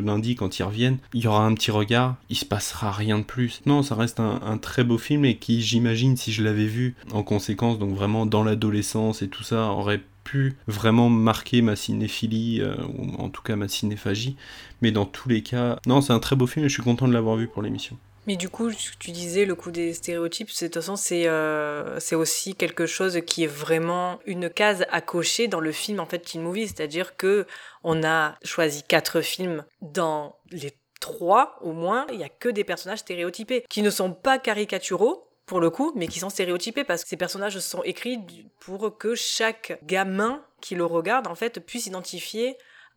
lundi, 0.00 0.34
quand 0.34 0.58
ils 0.58 0.62
reviennent, 0.62 0.98
il 1.12 1.22
y 1.22 1.26
aura 1.26 1.44
un 1.44 1.54
petit 1.54 1.70
regard, 1.70 2.16
il 2.28 2.36
se 2.36 2.44
passera 2.44 2.92
rien 2.92 3.18
de 3.18 3.24
plus. 3.24 3.62
Non, 3.66 3.82
ça 3.82 3.94
reste 3.94 4.20
un, 4.20 4.40
un 4.44 4.58
très 4.58 4.84
beau 4.84 4.98
film, 4.98 5.24
et 5.24 5.36
qui, 5.36 5.62
j'imagine, 5.62 6.16
si 6.16 6.32
je 6.32 6.42
l'avais 6.42 6.66
vu 6.66 6.94
en 7.12 7.22
conséquence, 7.22 7.78
donc 7.78 7.94
vraiment 7.94 8.26
dans 8.26 8.44
et 8.72 9.28
tout 9.28 9.42
ça, 9.42 9.66
aurait 9.66 10.00
pu 10.24 10.56
vraiment 10.66 11.10
marquer 11.10 11.62
ma 11.62 11.76
cinéphilie, 11.76 12.60
euh, 12.60 12.74
ou 12.98 13.14
en 13.20 13.28
tout 13.28 13.42
cas 13.42 13.56
ma 13.56 13.68
cinéphagie. 13.68 14.36
Mais 14.80 14.90
dans 14.90 15.04
tous 15.04 15.28
les 15.28 15.42
cas, 15.42 15.78
non, 15.86 16.00
c'est 16.00 16.12
un 16.12 16.18
très 16.18 16.36
beau 16.36 16.46
film 16.46 16.64
et 16.64 16.68
je 16.68 16.74
suis 16.74 16.82
content 16.82 17.06
de 17.06 17.12
l'avoir 17.12 17.36
vu 17.36 17.46
pour 17.46 17.62
l'émission. 17.62 17.98
Mais 18.26 18.36
du 18.36 18.48
coup, 18.48 18.70
tu 18.98 19.10
disais 19.10 19.44
le 19.44 19.54
coup 19.54 19.70
des 19.70 19.92
stéréotypes, 19.92 20.48
de 20.48 20.52
toute 20.54 20.74
façon 20.74 20.96
c'est 20.96 21.28
euh, 21.28 22.00
c'est 22.00 22.14
aussi 22.14 22.54
quelque 22.54 22.86
chose 22.86 23.20
qui 23.26 23.44
est 23.44 23.48
vraiment 23.48 24.18
une 24.24 24.48
case 24.48 24.86
à 24.90 25.02
cocher 25.02 25.46
dans 25.46 25.60
le 25.60 25.72
film 25.72 26.00
en 26.00 26.06
fait 26.06 26.20
Teen 26.20 26.40
Movie, 26.40 26.68
c'est-à-dire 26.68 27.18
que 27.18 27.46
on 27.82 28.02
a 28.02 28.36
choisi 28.42 28.82
quatre 28.82 29.20
films 29.20 29.64
dans 29.82 30.36
les 30.50 30.72
trois 31.00 31.58
au 31.60 31.72
moins, 31.72 32.06
il 32.14 32.18
y 32.18 32.24
a 32.24 32.30
que 32.30 32.48
des 32.48 32.64
personnages 32.64 33.00
stéréotypés 33.00 33.62
qui 33.68 33.82
ne 33.82 33.90
sont 33.90 34.12
pas 34.12 34.38
caricaturaux 34.38 35.28
pour 35.46 35.60
le 35.60 35.70
coup, 35.70 35.92
mais 35.94 36.08
qui 36.08 36.18
sont 36.18 36.30
stéréotypés 36.30 36.84
parce 36.84 37.02
que 37.02 37.10
ces 37.10 37.16
personnages 37.16 37.58
sont 37.58 37.82
écrits 37.82 38.20
pour 38.60 38.96
que 38.98 39.14
chaque 39.14 39.78
gamin 39.84 40.42
qui 40.60 40.74
le 40.74 40.84
regarde 40.84 41.26
en 41.26 41.34
fait 41.34 41.60
puisse 41.60 41.86
identifier 41.86 42.56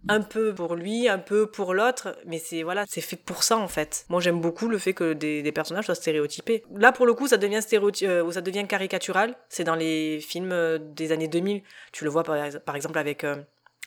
un 0.09 0.21
peu 0.21 0.53
pour 0.53 0.75
lui, 0.75 1.09
un 1.09 1.17
peu 1.17 1.47
pour 1.47 1.73
l'autre, 1.73 2.17
mais 2.25 2.39
c'est 2.39 2.63
voilà, 2.63 2.85
c'est 2.87 3.01
fait 3.01 3.15
pour 3.15 3.43
ça 3.43 3.57
en 3.57 3.67
fait. 3.67 4.05
Moi 4.09 4.21
j'aime 4.21 4.39
beaucoup 4.39 4.67
le 4.67 4.77
fait 4.77 4.93
que 4.93 5.13
des, 5.13 5.51
personnages 5.51 5.85
soient 5.85 5.95
stéréotypés. 5.95 6.63
Là 6.75 6.91
pour 6.91 7.05
le 7.05 7.13
coup 7.13 7.27
ça 7.27 7.37
devient 7.37 7.59
euh, 8.03 8.23
ou 8.23 8.31
ça 8.31 8.41
devient 8.41 8.65
caricatural, 8.67 9.35
c'est 9.49 9.63
dans 9.63 9.75
les 9.75 10.19
films 10.19 10.51
euh, 10.51 10.77
des 10.77 11.11
années 11.11 11.27
2000, 11.27 11.61
tu 11.91 12.03
le 12.03 12.09
vois 12.09 12.23
par 12.23 12.75
exemple 12.75 12.99
avec 12.99 13.23
euh, 13.23 13.35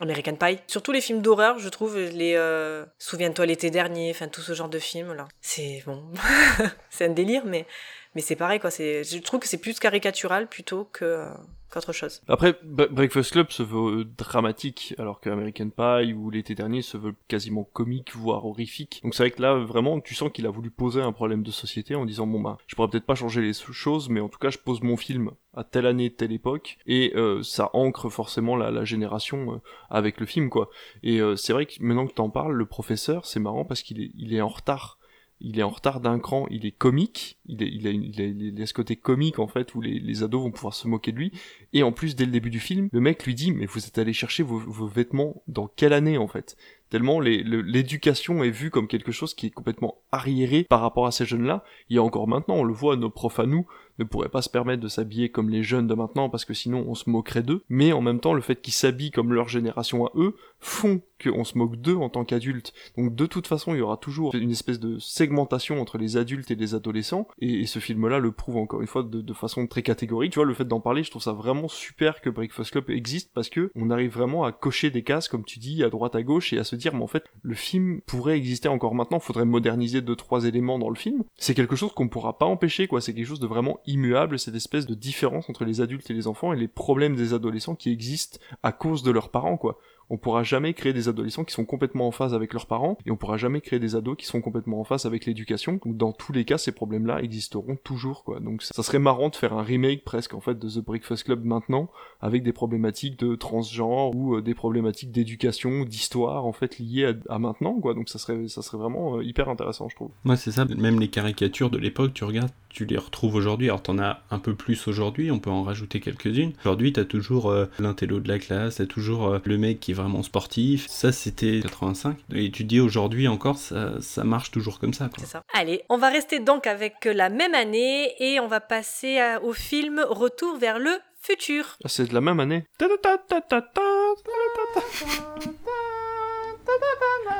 American 0.01 0.35
Pie. 0.35 0.59
Surtout 0.66 0.92
les 0.92 1.01
films 1.01 1.23
d'horreur, 1.23 1.59
je 1.59 1.68
trouve 1.68 1.96
les 1.99 2.35
euh, 2.35 2.85
Souviens-toi 2.99 3.46
l'été 3.46 3.70
dernier, 3.70 4.11
enfin 4.11 4.29
tout 4.29 4.40
ce 4.40 4.53
genre 4.53 4.68
de 4.68 4.79
films 4.79 5.12
là. 5.12 5.29
C'est 5.40 5.83
bon, 5.87 6.03
c'est 6.90 7.07
un 7.07 7.11
délire 7.11 7.44
mais 7.46 7.66
mais 8.14 8.20
c'est 8.20 8.37
pareil 8.37 8.61
quoi, 8.61 8.70
c'est 8.70 9.05
je 9.05 9.18
trouve 9.18 9.40
que 9.40 9.49
c'est 9.49 9.61
plus 9.61 9.79
caricatural 9.79 10.49
plutôt 10.49 10.85
que 10.85 11.25
qu'autre 11.70 11.92
chose. 11.92 12.20
Après, 12.27 12.53
Bre- 12.64 12.88
Breakfast 12.88 13.31
Club 13.31 13.51
se 13.51 13.62
veut 13.62 14.01
euh, 14.01 14.05
dramatique, 14.05 14.92
alors 14.99 15.20
que 15.20 15.31
American 15.31 15.70
Pie 15.70 16.12
ou 16.12 16.29
l'été 16.29 16.57
dernier 16.57 16.83
se 16.83 16.96
veut 16.96 17.14
quasiment 17.29 17.62
comique, 17.62 18.16
voire 18.16 18.44
horrifique. 18.44 19.01
Donc 19.05 19.14
c'est 19.14 19.23
vrai 19.23 19.31
que 19.31 19.40
là, 19.40 19.55
vraiment, 19.55 20.01
tu 20.01 20.16
sens 20.16 20.31
qu'il 20.33 20.46
a 20.46 20.51
voulu 20.51 20.70
poser 20.73 21.01
un 21.01 21.12
problème 21.12 21.44
de 21.44 21.51
société 21.53 21.94
en 21.94 22.07
disant, 22.07 22.27
bon 22.27 22.40
bah, 22.40 22.59
je 22.66 22.75
pourrais 22.75 22.88
peut-être 22.88 23.07
pas 23.07 23.14
changer 23.14 23.40
les 23.40 23.53
choses, 23.53 24.09
mais 24.09 24.18
en 24.18 24.29
tout 24.29 24.38
cas, 24.40 24.51
je 24.51 24.59
pose 24.59 24.83
mon 24.83 24.96
film 24.96 25.31
à 25.55 25.62
telle 25.62 25.87
année, 25.87 26.12
telle 26.12 26.33
époque, 26.33 26.77
et 26.87 27.12
euh, 27.14 27.44
ça 27.44 27.70
ancre 27.73 28.09
forcément 28.09 28.57
la, 28.57 28.73
la 28.73 28.85
génération 28.85 29.55
euh, 29.55 29.57
avec 29.90 30.18
le 30.18 30.27
film, 30.27 30.51
quoi. 30.51 30.70
Et 31.05 31.20
euh, 31.20 31.37
c'est 31.37 31.53
vrai 31.53 31.66
que 31.66 31.75
maintenant 31.81 32.09
que 32.09 32.14
t'en 32.14 32.31
parles, 32.31 32.55
le 32.55 32.66
professeur, 32.66 33.27
c'est 33.27 33.40
marrant 33.40 33.64
parce 33.64 33.83
qu'il 33.83 34.03
est, 34.03 34.11
il 34.16 34.35
est 34.35 34.40
en 34.40 34.49
retard 34.49 34.99
il 35.40 35.59
est 35.59 35.62
en 35.62 35.70
retard 35.70 36.00
d'un 36.00 36.18
cran, 36.18 36.46
il 36.50 36.66
est 36.66 36.70
comique, 36.70 37.38
il, 37.46 37.62
est, 37.62 37.68
il, 37.68 37.87
a, 37.87 37.90
il, 37.90 38.66
ce 38.66 38.74
côté 38.74 38.96
comique 38.96 39.38
en 39.38 39.46
fait 39.46 39.74
où 39.74 39.81
les, 39.81 40.22
ados 40.22 40.42
vont 40.42 40.50
pouvoir 40.50 40.74
se 40.74 40.87
moquer 40.87 41.12
de 41.12 41.16
lui, 41.16 41.33
et 41.72 41.83
en 41.83 41.92
plus 41.92 42.14
dès 42.14 42.26
le 42.26 42.33
début 42.33 42.50
du 42.50 42.61
film, 42.61 42.88
le 42.92 43.00
mec 43.00 43.24
lui 43.24 43.35
dit 43.35 43.53
mais 43.53 43.66
vous 43.66 43.87
êtes 43.87 43.98
allé 43.98 44.12
chercher 44.12 44.42
vos, 44.42 44.87
vêtements 44.87 45.42
dans 45.48 45.66
quelle 45.66 45.92
année 45.92 46.18
en 46.18 46.29
fait? 46.29 46.57
Tellement 46.90 47.20
l'éducation 47.20 48.42
est 48.42 48.50
vue 48.50 48.70
comme 48.70 48.88
quelque 48.88 49.12
chose 49.12 49.35
qui 49.35 49.46
est 49.46 49.50
complètement 49.50 49.98
arriéré 50.11 50.64
par 50.64 50.81
rapport 50.81 51.07
à 51.07 51.12
ces 51.12 51.24
jeunes-là, 51.24 51.64
et 51.88 51.98
encore 51.98 52.29
maintenant 52.29 52.57
on 52.57 52.64
le 52.64 52.74
voit, 52.74 52.96
nos 52.96 53.11
profs 53.11 53.38
à 53.38 53.46
nous 53.46 53.66
ne 54.01 54.05
pourraient 54.05 54.29
pas 54.29 54.43
se 54.43 54.49
permettre 54.49 54.83
de 54.83 54.89
s'habiller 54.89 55.29
comme 55.29 55.51
les 55.51 55.63
jeunes 55.63 55.87
de 55.87 55.95
maintenant 55.95 56.29
parce 56.29 56.45
que 56.45 56.55
sinon 56.55 56.85
on 56.89 56.95
se 56.95 57.09
moquerait 57.09 57.43
d'eux, 57.43 57.63
mais 57.69 57.93
en 57.93 58.01
même 58.01 58.21
temps 58.21 58.33
le 58.33 58.41
fait 58.41 58.61
qu'ils 58.61 58.75
s'habillent 58.75 59.11
comme 59.11 59.33
leur 59.33 59.49
génération 59.49 60.07
à 60.07 60.13
eux 60.17 60.35
font 60.59 61.01
qu'on 61.23 61.45
se 61.45 61.59
moque 61.59 61.77
d'eux 61.77 61.97
en 61.97 62.09
tant 62.09 62.25
qu'adultes. 62.25 62.73
Donc 62.97 63.15
de 63.15 63.27
toute 63.27 63.47
façon, 63.47 63.75
il 63.75 63.79
y 63.79 63.83
aura 63.83 63.97
toujours 63.97 64.35
une 64.35 64.51
espèce 64.51 64.81
de 64.81 64.99
segmentation 64.99 65.81
entre 65.81 65.99
les 65.99 66.17
adultes 66.17 66.51
et 66.51 66.55
les 66.55 66.75
adolescents, 66.75 67.29
et, 67.41 67.67
ce 67.67 67.79
film-là 67.79 68.19
le 68.19 68.33
prouve 68.33 68.57
encore 68.57 68.81
une 68.81 68.87
fois 68.87 69.03
de, 69.03 69.33
façon 69.33 69.67
très 69.67 69.83
catégorique. 69.83 70.33
Tu 70.33 70.39
vois, 70.39 70.47
le 70.47 70.55
fait 70.55 70.65
d'en 70.65 70.81
parler, 70.81 71.05
je 71.05 71.11
trouve 71.11 71.23
ça 71.23 71.33
vraiment 71.33 71.69
super 71.69 72.21
que 72.21 72.31
Breakfast 72.31 72.73
Club 72.73 72.91
existe 72.91 73.31
parce 73.33 73.49
que 73.49 73.71
on 73.77 73.91
arrive 73.91 74.13
vraiment 74.13 74.45
à 74.45 74.51
cocher 74.51 74.91
des 74.91 75.03
cases, 75.03 75.29
comme 75.29 75.45
tu 75.45 75.59
dis, 75.59 75.85
à 75.85 75.89
droite 75.89 76.17
à 76.17 76.23
gauche, 76.23 76.53
et 76.53 76.59
à 76.59 76.65
se 76.65 76.75
dire, 76.75 76.95
mais 76.95 77.03
en 77.03 77.07
fait, 77.07 77.25
le 77.43 77.55
film 77.55 78.01
pourrait 78.07 78.37
exister 78.37 78.69
encore 78.69 78.95
maintenant, 78.95 79.21
faudrait 79.21 79.45
moderniser 79.45 80.01
deux, 80.01 80.17
trois 80.17 80.47
éléments 80.47 80.79
dans 80.79 80.91
le 80.91 80.97
film. 80.97 81.23
C'est 81.37 81.55
quelque 81.55 81.77
chose 81.77 81.93
qu'on 81.93 82.09
pourra 82.09 82.39
pas 82.39 82.47
empêcher, 82.47 82.89
quoi. 82.89 83.01
C'est 83.01 83.15
quelque 83.15 83.27
chose 83.27 83.41
de 83.41 83.47
vraiment 83.47 83.79
immuable, 83.90 84.38
cette 84.38 84.55
espèce 84.55 84.87
de 84.87 84.94
différence 84.94 85.48
entre 85.50 85.64
les 85.64 85.81
adultes 85.81 86.11
et 86.11 86.14
les 86.14 86.26
enfants 86.26 86.53
et 86.53 86.57
les 86.57 86.68
problèmes 86.68 87.16
des 87.16 87.35
adolescents 87.35 87.74
qui 87.74 87.90
existent 87.90 88.38
à 88.62 88.72
cause 88.72 89.03
de 89.03 89.11
leurs 89.11 89.31
parents, 89.31 89.57
quoi 89.57 89.79
on 90.11 90.18
pourra 90.18 90.42
jamais 90.42 90.75
créer 90.75 90.92
des 90.92 91.09
adolescents 91.09 91.44
qui 91.44 91.55
sont 91.55 91.64
complètement 91.64 92.09
en 92.09 92.11
phase 92.11 92.35
avec 92.35 92.53
leurs 92.53 92.66
parents, 92.66 92.99
et 93.07 93.11
on 93.11 93.16
pourra 93.16 93.37
jamais 93.37 93.61
créer 93.61 93.79
des 93.79 93.94
ados 93.94 94.16
qui 94.18 94.27
sont 94.27 94.40
complètement 94.40 94.81
en 94.81 94.85
phase 94.85 95.07
avec 95.07 95.25
l'éducation. 95.25 95.79
Donc 95.85 95.96
dans 95.96 96.12
tous 96.12 96.33
les 96.33 96.44
cas, 96.44 96.59
ces 96.59 96.73
problèmes-là 96.73 97.23
existeront 97.23 97.77
toujours, 97.83 98.25
quoi. 98.25 98.40
Donc 98.40 98.62
ça 98.62 98.83
serait 98.83 98.99
marrant 98.99 99.29
de 99.29 99.37
faire 99.37 99.55
un 99.55 99.62
remake 99.62 100.05
presque 100.05 100.35
en 100.35 100.40
fait 100.40 100.59
de 100.59 100.68
The 100.68 100.85
Breakfast 100.85 101.25
Club 101.25 101.44
maintenant, 101.44 101.88
avec 102.20 102.42
des 102.42 102.53
problématiques 102.53 103.18
de 103.18 103.37
transgenre 103.37 104.14
ou 104.14 104.37
euh, 104.37 104.42
des 104.42 104.55
problématiques 104.55 105.12
d'éducation, 105.12 105.85
d'histoire 105.85 106.44
en 106.44 106.53
fait 106.53 106.79
liées 106.79 107.14
à, 107.29 107.38
maintenant, 107.38 107.81
quoi. 107.81 107.94
Donc 107.94 108.09
ça 108.09 108.18
serait, 108.18 108.49
ça 108.49 108.62
serait 108.62 108.79
vraiment 108.79 109.18
euh, 109.18 109.25
hyper 109.25 109.49
intéressant, 109.49 109.88
je 109.88 109.94
trouve. 109.94 110.11
Moi, 110.25 110.37
c'est 110.37 110.51
ça. 110.51 110.64
Même 110.64 110.99
les 110.99 111.09
caricatures 111.09 111.70
de 111.70 111.79
l'époque, 111.79 112.14
tu 112.14 112.25
regardes, 112.25 112.51
tu 112.68 112.85
les 112.85 112.99
retrouves 112.99 113.37
aujourd'hui. 113.37 113.68
Alors 113.68 113.83
t'en 113.83 113.99
as 113.99 114.23
un 114.31 114.38
peu 114.38 114.55
plus 114.55 114.88
aujourd'hui, 114.88 115.31
on 115.31 115.38
peut 115.38 115.51
en 115.51 115.62
rajouter 115.62 116.01
quelques-unes. 116.01 116.53
Aujourd'hui, 116.64 116.92
t'as 116.92 117.05
toujours 117.05 117.51
euh, 117.51 117.66
l'intello 117.79 118.18
de 118.18 118.29
la 118.29 118.38
classe, 118.38 118.77
t'as 118.77 118.87
toujours 118.87 119.38
le 119.44 119.59
mec 119.59 119.79
qui 119.79 119.92
est 119.92 120.00
vraiment 120.01 120.23
sportif. 120.23 120.87
Ça, 120.89 121.13
c'était 121.13 121.61
85. 121.63 122.17
Et 122.35 122.51
tu 122.51 122.65
dis 122.65 122.81
aujourd'hui 122.81 123.29
encore, 123.29 123.57
ça, 123.59 124.01
ça 124.01 124.25
marche 124.25 124.51
toujours 124.51 124.79
comme 124.79 124.95
ça. 124.95 125.09
C'est 125.19 125.27
ça. 125.27 125.43
Allez, 125.55 125.83
on 125.89 125.99
va 125.99 126.09
rester 126.09 126.41
donc 126.41 126.67
avec 126.67 127.05
la 127.05 127.29
même 127.29 127.55
année 127.55 128.15
et 128.19 128.41
on 128.41 128.47
va 128.49 128.61
passer 128.61 129.19
à, 129.19 129.43
au 129.43 129.53
film 129.53 130.05
Retour 130.09 130.57
vers 130.59 130.79
le 130.79 130.91
futur. 131.21 131.77
Ah, 131.85 131.89
c'est 131.89 132.09
de 132.09 132.15
la 132.15 132.21
même 132.21 132.41
année. 132.41 132.65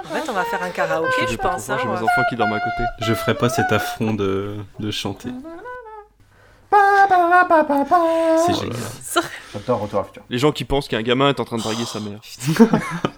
En 0.05 0.14
fait, 0.14 0.29
on 0.29 0.33
va 0.33 0.44
faire 0.44 0.62
un 0.62 0.70
karaoké, 0.70 1.23
je, 1.27 1.33
je 1.33 1.37
pense. 1.37 1.70
Hein, 1.70 1.79
J'ai 1.81 1.88
mes 1.88 1.94
enfants 1.94 2.23
qui 2.29 2.37
dorment 2.37 2.55
à 2.55 2.61
côté. 2.61 2.83
Je 3.01 3.14
ferai 3.14 3.35
pas 3.35 3.49
cet 3.49 3.73
affront 3.73 4.14
de, 4.14 4.57
de 4.79 4.90
chanter. 4.90 5.29
C'est 8.46 8.55
génial. 8.55 8.77
J'adore 9.53 9.81
Retour 9.81 10.01
à 10.01 10.05
futur. 10.05 10.23
Les 10.31 10.38
gens 10.38 10.53
qui 10.53 10.64
pensent 10.64 10.87
qu'un 10.88 11.03
gamin 11.03 11.31
est 11.31 11.40
en 11.40 11.44
train 11.44 11.57
de 11.57 11.62
draguer 11.62 11.85
sa 11.85 11.99
mère. 12.01 12.20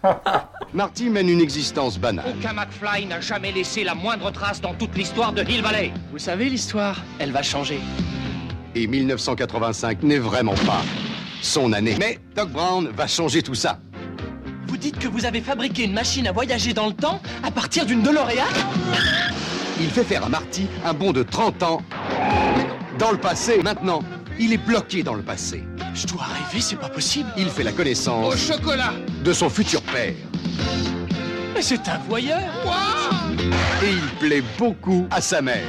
Marty 0.74 1.10
mène 1.10 1.28
une 1.28 1.40
existence 1.40 1.98
banale. 1.98 2.24
Aucun 2.38 2.54
McFly 2.54 3.06
n'a 3.06 3.20
jamais 3.20 3.52
laissé 3.52 3.84
la 3.84 3.94
moindre 3.94 4.30
trace 4.30 4.60
dans 4.60 4.74
toute 4.74 4.96
l'histoire 4.96 5.32
de 5.32 5.42
Hill 5.42 5.62
Valley. 5.62 5.92
Vous 6.10 6.18
savez, 6.18 6.48
l'histoire, 6.48 6.96
elle 7.18 7.32
va 7.32 7.42
changer. 7.42 7.80
Et 8.74 8.86
1985 8.86 10.02
n'est 10.02 10.18
vraiment 10.18 10.54
pas 10.66 10.80
son 11.42 11.72
année. 11.74 11.96
Mais 11.98 12.18
Doc 12.34 12.48
Brown 12.50 12.88
va 12.88 13.06
changer 13.06 13.42
tout 13.42 13.54
ça. 13.54 13.78
Vous 14.66 14.78
dites 14.78 14.98
que 14.98 15.08
vous 15.08 15.26
avez 15.26 15.42
fabriqué 15.42 15.84
une 15.84 15.92
machine 15.92 16.26
à 16.26 16.32
voyager 16.32 16.72
dans 16.72 16.86
le 16.86 16.94
temps 16.94 17.20
à 17.42 17.50
partir 17.50 17.84
d'une 17.84 18.00
DeLorean? 18.02 18.46
Il 19.80 19.90
fait 19.90 20.04
faire 20.04 20.24
à 20.24 20.28
Marty 20.30 20.66
un 20.84 20.94
bond 20.94 21.12
de 21.12 21.22
30 21.22 21.62
ans 21.62 21.82
dans 23.02 23.10
le 23.10 23.18
passé. 23.18 23.60
Maintenant, 23.64 24.04
il 24.38 24.52
est 24.52 24.64
bloqué 24.64 25.02
dans 25.02 25.14
le 25.14 25.22
passé. 25.22 25.64
Je 25.92 26.06
dois 26.06 26.22
rêver, 26.22 26.60
c'est 26.60 26.76
pas 26.76 26.88
possible. 26.88 27.28
Il 27.36 27.48
fait 27.48 27.64
la 27.64 27.72
connaissance 27.72 28.32
Au 28.32 28.36
chocolat 28.36 28.92
de 29.24 29.32
son 29.32 29.50
futur 29.50 29.82
père. 29.82 30.14
Mais 31.52 31.62
c'est 31.62 31.88
un 31.88 31.98
voyeur 32.08 32.38
Et 33.82 33.90
il 33.90 34.08
plaît 34.20 34.42
beaucoup 34.56 35.08
à 35.10 35.20
sa 35.20 35.42
mère. 35.42 35.66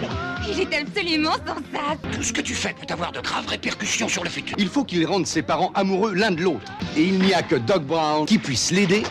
Il 0.47 0.59
est 0.59 0.75
absolument 0.75 1.31
sensable. 1.31 2.11
Tout 2.11 2.21
ce 2.21 2.33
que 2.33 2.41
tu 2.41 2.53
fais 2.53 2.75
peut 2.79 2.93
avoir 2.93 3.11
de 3.11 3.19
graves 3.19 3.47
répercussions 3.47 4.07
sur 4.07 4.23
le 4.23 4.29
futur. 4.29 4.55
Il 4.59 4.67
faut 4.67 4.83
qu'il 4.83 5.03
rende 5.07 5.25
ses 5.25 5.41
parents 5.41 5.71
amoureux 5.73 6.13
l'un 6.13 6.29
de 6.29 6.41
l'autre. 6.43 6.71
Et 6.95 7.01
il 7.01 7.17
n'y 7.17 7.33
a 7.33 7.41
que 7.41 7.55
Doc 7.55 7.83
Brown 7.83 8.27
qui 8.27 8.37
puisse 8.37 8.69
l'aider 8.69 9.01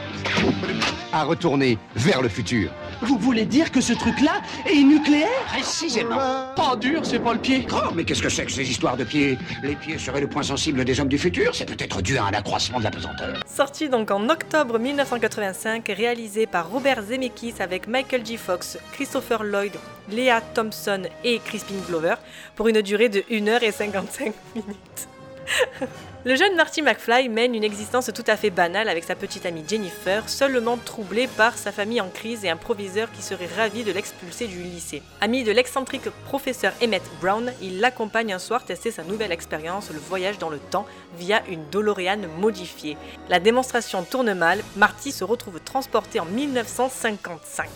à 1.13 1.25
retourner 1.25 1.77
vers 1.97 2.23
le 2.23 2.29
futur. 2.29 2.71
Vous 3.03 3.19
voulez 3.19 3.45
dire 3.45 3.73
que 3.73 3.81
ce 3.81 3.93
truc-là 3.93 4.41
est 4.65 4.83
nucléaire 4.83 5.29
Précisément. 5.49 6.17
Pas 6.55 6.77
dur, 6.77 7.05
c'est 7.05 7.19
pas 7.19 7.33
le 7.33 7.41
pied. 7.41 7.67
Oh, 7.73 7.91
mais 7.95 8.05
qu'est-ce 8.05 8.23
que 8.23 8.29
c'est 8.29 8.45
que 8.47 8.53
ces 8.53 8.71
histoires 8.71 8.97
de 8.97 9.03
pieds? 9.03 9.39
Les 9.65 9.75
pieds 9.75 9.99
seraient 9.99 10.21
le 10.21 10.29
point 10.29 10.45
sensible 10.45 10.85
des 10.85 11.01
hommes 11.01 11.09
du 11.09 11.19
futur 11.19 11.53
C'est 11.53 11.67
peut-être 11.67 12.01
dû 12.01 12.17
à 12.17 12.25
un 12.25 12.33
accroissement 12.33 12.79
de 12.79 12.85
la 12.85 12.93
pesanteur. 12.93 13.41
Sorti 13.47 13.89
donc 13.89 14.13
en 14.13 14.29
octobre 14.29 14.79
1985, 14.79 15.89
réalisé 15.89 16.47
par 16.47 16.71
Robert 16.71 17.03
Zemeckis 17.03 17.55
avec 17.59 17.89
Michael 17.89 18.25
J. 18.25 18.37
Fox, 18.37 18.79
Christopher 18.93 19.43
Lloyd, 19.43 19.73
Léa 20.09 20.41
Thompson 20.41 21.03
et 21.25 21.41
Crispin 21.41 21.75
Glover, 21.89 22.15
pour 22.55 22.69
une 22.69 22.83
durée 22.83 23.09
de 23.09 23.21
1h55 23.31 24.33
minutes. 24.55 25.09
Le 26.25 26.37
jeune 26.37 26.55
Marty 26.55 26.83
McFly 26.83 27.29
mène 27.29 27.53
une 27.53 27.65
existence 27.65 28.09
tout 28.15 28.23
à 28.29 28.37
fait 28.37 28.51
banale 28.51 28.89
avec 28.89 29.03
sa 29.03 29.17
petite 29.17 29.45
amie 29.45 29.65
Jennifer, 29.67 30.29
seulement 30.29 30.77
troublée 30.77 31.27
par 31.27 31.59
sa 31.59 31.73
famille 31.73 32.01
en 32.01 32.11
crise 32.11 32.45
et 32.45 32.49
un 32.49 32.57
proviseur 32.57 33.11
qui 33.11 33.23
serait 33.23 33.49
ravi 33.57 33.83
de 33.83 33.91
l'expulser 33.91 34.47
du 34.47 34.63
lycée. 34.63 35.03
Ami 35.21 35.43
de 35.43 35.51
l'excentrique 35.51 36.09
professeur 36.27 36.75
Emmett 36.81 37.03
Brown, 37.21 37.53
il 37.61 37.81
l'accompagne 37.81 38.33
un 38.33 38.39
soir 38.39 38.65
tester 38.65 38.93
sa 38.93 39.03
nouvelle 39.03 39.33
expérience, 39.33 39.91
le 39.91 39.99
voyage 39.99 40.39
dans 40.39 40.49
le 40.49 40.61
temps, 40.61 40.87
via 41.19 41.43
une 41.49 41.69
DeLorean 41.71 42.29
modifiée. 42.39 42.97
La 43.29 43.41
démonstration 43.41 44.05
tourne 44.05 44.33
mal, 44.33 44.61
Marty 44.77 45.11
se 45.11 45.25
retrouve 45.25 45.59
transporté 45.59 46.21
en 46.21 46.27
1955. 46.27 47.69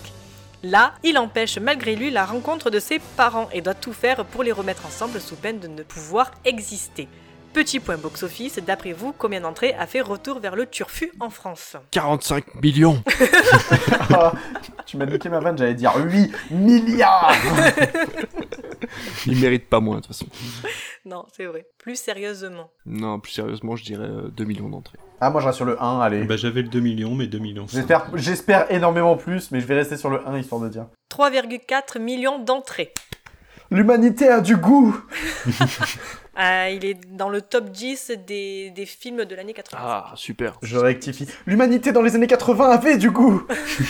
Là, 0.62 0.94
il 1.02 1.18
empêche 1.18 1.59
malgré 1.59 1.96
lui 1.96 2.12
la 2.12 2.24
rencontre 2.24 2.70
de 2.70 2.78
ses 2.78 3.00
parents 3.16 3.48
et 3.52 3.61
doit 3.61 3.74
tout 3.74 3.92
faire 3.92 4.24
pour 4.24 4.44
les 4.44 4.52
remettre 4.52 4.87
ensemble 4.87 5.20
sous 5.20 5.35
peine 5.35 5.59
de 5.59 5.66
ne 5.66 5.82
pouvoir 5.82 6.30
exister. 6.44 7.09
Petit 7.57 7.81
point 7.81 7.97
box-office, 7.97 8.59
d'après 8.59 8.92
vous, 8.92 9.14
combien 9.16 9.40
d'entrées 9.40 9.73
a 9.79 9.87
fait 9.87 10.03
Retour 10.03 10.40
vers 10.40 10.55
le 10.55 10.66
Turfu 10.66 11.11
en 11.21 11.31
France 11.31 11.79
45 11.90 12.62
millions 12.62 13.03
Ah, 14.11 14.35
tu 14.85 14.99
m'as 14.99 15.07
niqué 15.07 15.31
ma 15.31 15.40
vanne, 15.40 15.57
j'allais 15.57 15.73
dire 15.73 15.97
8 15.97 16.51
milliards 16.51 17.33
Il 19.27 19.40
mérite 19.40 19.71
pas 19.71 19.81
moins 19.81 19.97
de 19.97 20.01
toute 20.03 20.09
façon. 20.09 20.27
Non, 21.07 21.25
c'est 21.35 21.47
vrai. 21.47 21.66
Plus 21.79 21.99
sérieusement. 21.99 22.73
Non, 22.85 23.21
plus 23.21 23.33
sérieusement, 23.33 23.75
je 23.75 23.85
dirais 23.85 24.05
euh, 24.05 24.29
2 24.29 24.45
millions 24.45 24.69
d'entrées. 24.69 24.99
Ah, 25.23 25.31
moi 25.31 25.40
je 25.40 25.47
reste 25.47 25.57
sur 25.57 25.64
le 25.64 25.83
1, 25.83 26.01
allez. 26.01 26.25
Bah, 26.25 26.37
j'avais 26.37 26.61
le 26.61 26.69
2 26.69 26.81
millions, 26.81 27.14
mais 27.14 27.27
2 27.27 27.38
millions. 27.38 27.66
J'espère, 27.69 28.11
j'espère 28.12 28.71
énormément 28.71 29.16
plus, 29.16 29.51
mais 29.51 29.61
je 29.61 29.66
vais 29.66 29.77
rester 29.77 29.97
sur 29.97 30.11
le 30.11 30.29
1 30.29 30.37
histoire 30.37 30.61
de 30.61 30.69
dire. 30.69 30.88
3,4 31.11 32.01
millions 32.01 32.38
d'entrées. 32.38 32.92
L'humanité 33.71 34.29
a 34.29 34.42
du 34.42 34.57
goût 34.57 34.95
Euh, 36.38 36.68
il 36.70 36.85
est 36.85 36.94
dans 37.16 37.29
le 37.31 37.40
top 37.40 37.70
10 37.70 38.12
des, 38.27 38.70
des 38.70 38.87
films 38.87 39.25
de 39.25 39.35
l'année 39.35 39.55
80. 39.55 39.79
Ah, 39.83 40.12
super. 40.16 40.59
Je 40.62 40.77
rectifie. 40.77 41.27
L'humanité 41.46 41.92
dans 41.92 42.03
les 42.03 42.14
années 42.14 42.27
80 42.27 42.70
avait 42.70 42.99
du 42.99 43.11
goût 43.11 43.42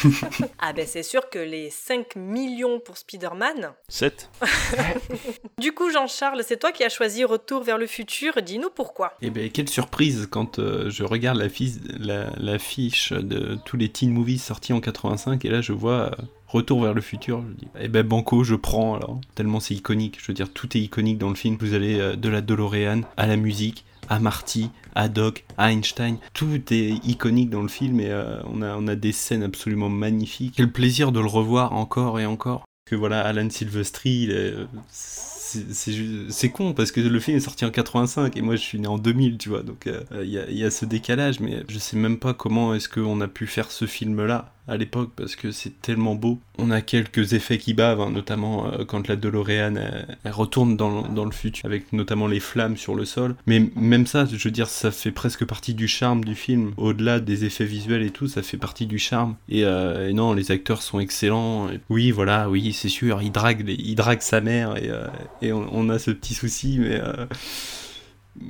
Ah 0.61 0.73
ben 0.73 0.87
c'est 0.87 1.03
sûr 1.03 1.29
que 1.29 1.39
les 1.39 1.71
5 1.71 2.17
millions 2.17 2.81
pour 2.81 2.97
Spider-Man. 2.97 3.73
7. 3.89 4.31
Du 5.59 5.73
coup 5.73 5.91
Jean-Charles, 5.91 6.43
c'est 6.47 6.59
toi 6.59 6.73
qui 6.73 6.85
as 6.85 6.89
choisi 6.89 7.25
Retour 7.25 7.63
vers 7.63 7.79
le 7.79 7.87
futur, 7.87 8.35
dis-nous 8.43 8.71
pourquoi. 8.71 9.15
Eh 9.23 9.31
ben, 9.31 9.51
quelle 9.51 9.69
surprise 9.69 10.29
quand 10.31 10.59
euh, 10.59 10.91
je 10.91 11.03
regarde 11.03 11.39
la, 11.39 11.49
fiche- 11.49 11.79
la, 11.99 12.27
la 12.37 12.59
fiche 12.59 13.13
de 13.13 13.59
tous 13.65 13.77
les 13.77 13.89
teen 13.91 14.11
movies 14.13 14.39
sortis 14.39 14.73
en 14.73 14.81
85 14.81 15.45
et 15.45 15.49
là 15.49 15.61
je 15.61 15.73
vois 15.73 15.93
euh, 15.93 16.11
Retour 16.49 16.83
vers 16.83 16.95
le 16.95 17.01
futur. 17.01 17.43
Je 17.43 17.55
dis, 17.55 17.69
eh 17.81 17.89
ben 17.89 18.07
Banco, 18.07 18.45
je 18.45 18.55
prends 18.55 18.95
alors. 18.95 19.21
Tellement 19.35 19.59
c'est 19.59 19.75
iconique. 19.75 20.19
Je 20.21 20.29
veux 20.29 20.35
dire, 20.35 20.53
tout 20.53 20.77
est 20.77 20.81
iconique 20.81 21.19
dans 21.19 21.29
le 21.29 21.35
film. 21.35 21.57
Vous 21.59 21.75
allez 21.75 21.99
euh, 21.99 22.15
de 22.15 22.29
la 22.29 22.41
DeLorean 22.41 23.01
à 23.17 23.27
la 23.27 23.37
musique, 23.37 23.85
à 24.09 24.21
Marty, 24.21 24.71
à 24.95 25.09
Doc, 25.09 25.45
à 25.59 25.73
Einstein. 25.73 26.19
Tout 26.35 26.73
est 26.73 27.05
iconique 27.05 27.51
dans 27.51 27.63
le 27.63 27.69
film 27.69 27.99
et 27.99 28.11
euh, 28.11 28.41
on, 28.45 28.63
a, 28.63 28.77
on 28.77 28.87
a 28.87 28.95
des 28.95 29.11
scènes 29.13 29.43
absolument 29.43 29.89
magnifiques. 29.89 30.55
Quel 30.57 30.71
plaisir 30.71 31.11
de 31.11 31.19
le 31.19 31.27
revoir 31.27 31.73
encore 31.73 32.21
et 32.21 32.27
encore. 32.27 32.65
Que 32.89 32.95
voilà, 32.95 33.23
Alan 33.23 33.51
Silvestri, 33.51 34.11
il 34.11 34.31
est, 34.31 34.53
euh, 34.53 34.67
c'est 34.93 36.51
con 36.51 36.75
parce 36.75 36.93
que 36.93 37.01
le 37.01 37.19
film 37.19 37.37
est 37.37 37.41
sorti 37.41 37.65
en 37.65 37.71
85 37.71 38.37
et 38.37 38.43
moi 38.43 38.55
je 38.55 38.61
suis 38.61 38.79
né 38.79 38.87
en 38.87 38.99
2000, 38.99 39.39
tu 39.39 39.49
vois. 39.49 39.65
Donc 39.65 39.89
il 40.23 40.29
y, 40.29 40.39
a, 40.39 40.49
y 40.49 40.63
a 40.63 40.71
ce 40.71 40.85
décalage, 40.85 41.41
mais 41.41 41.65
je 41.69 41.79
sais 41.79 41.97
même 41.97 42.19
pas 42.19 42.35
comment 42.35 42.75
est-ce 42.75 42.89
qu'on 42.89 43.21
a 43.21 43.27
pu 43.27 43.49
faire 43.49 43.73
ce 43.73 43.87
film-là 43.87 44.53
à 44.69 44.77
l'époque 44.77 45.11
parce 45.15 45.37
que 45.37 45.53
c'est 45.53 45.81
tellement 45.81 46.15
beau. 46.15 46.41
On 46.59 46.71
a 46.71 46.81
quelques 46.81 47.35
effets 47.35 47.59
qui 47.59 47.75
bavent, 47.75 48.01
hein, 48.01 48.11
notamment 48.11 48.67
euh, 48.67 48.85
quand 48.85 49.09
la 49.09 49.17
DeLorean 49.17 49.77
elle, 49.77 50.33
retourne 50.33 50.77
dans, 50.77 51.03
dans 51.03 51.25
le 51.25 51.31
futur, 51.31 51.67
avec 51.67 51.93
notamment 51.93 52.27
les 52.27 52.41
flammes 52.41 52.77
sur 52.77 52.95
le 52.95 53.05
sol. 53.05 53.37
Mais 53.47 53.71
même 53.77 54.07
ça, 54.07 54.25
je 54.25 54.37
veux 54.43 54.51
dire, 54.51 54.69
ça 54.69 54.91
fait 54.91 55.13
presque 55.13 55.45
partie 55.45 55.75
du 55.75 55.87
charme 55.89 56.25
du 56.25 56.35
film. 56.35 56.73
Au-delà 56.77 57.21
des 57.21 57.45
effets 57.45 57.65
visuels 57.65 58.03
et 58.03 58.11
tout, 58.11 58.27
ça 58.27 58.43
fait 58.43 58.57
partie 58.57 58.87
du 58.87 58.99
charme. 58.99 59.37
Et, 59.49 59.65
euh, 59.65 60.13
non, 60.13 60.33
les 60.33 60.51
acteurs 60.51 60.83
sont 60.83 60.99
excellents. 60.99 61.69
Oui, 61.89 62.11
voilà, 62.11 62.51
oui, 62.51 62.73
c'est 62.73 62.89
sûr, 62.89 63.23
il 63.23 63.33
drague, 63.33 63.65
il 63.69 63.95
drague 63.95 64.21
sa 64.21 64.41
mère 64.41 64.77
et, 64.77 64.91
euh, 64.91 65.07
on, 65.53 65.89
a 65.89 65.99
ce 65.99 66.11
petit 66.11 66.35
souci, 66.35 66.79
mais. 66.81 67.01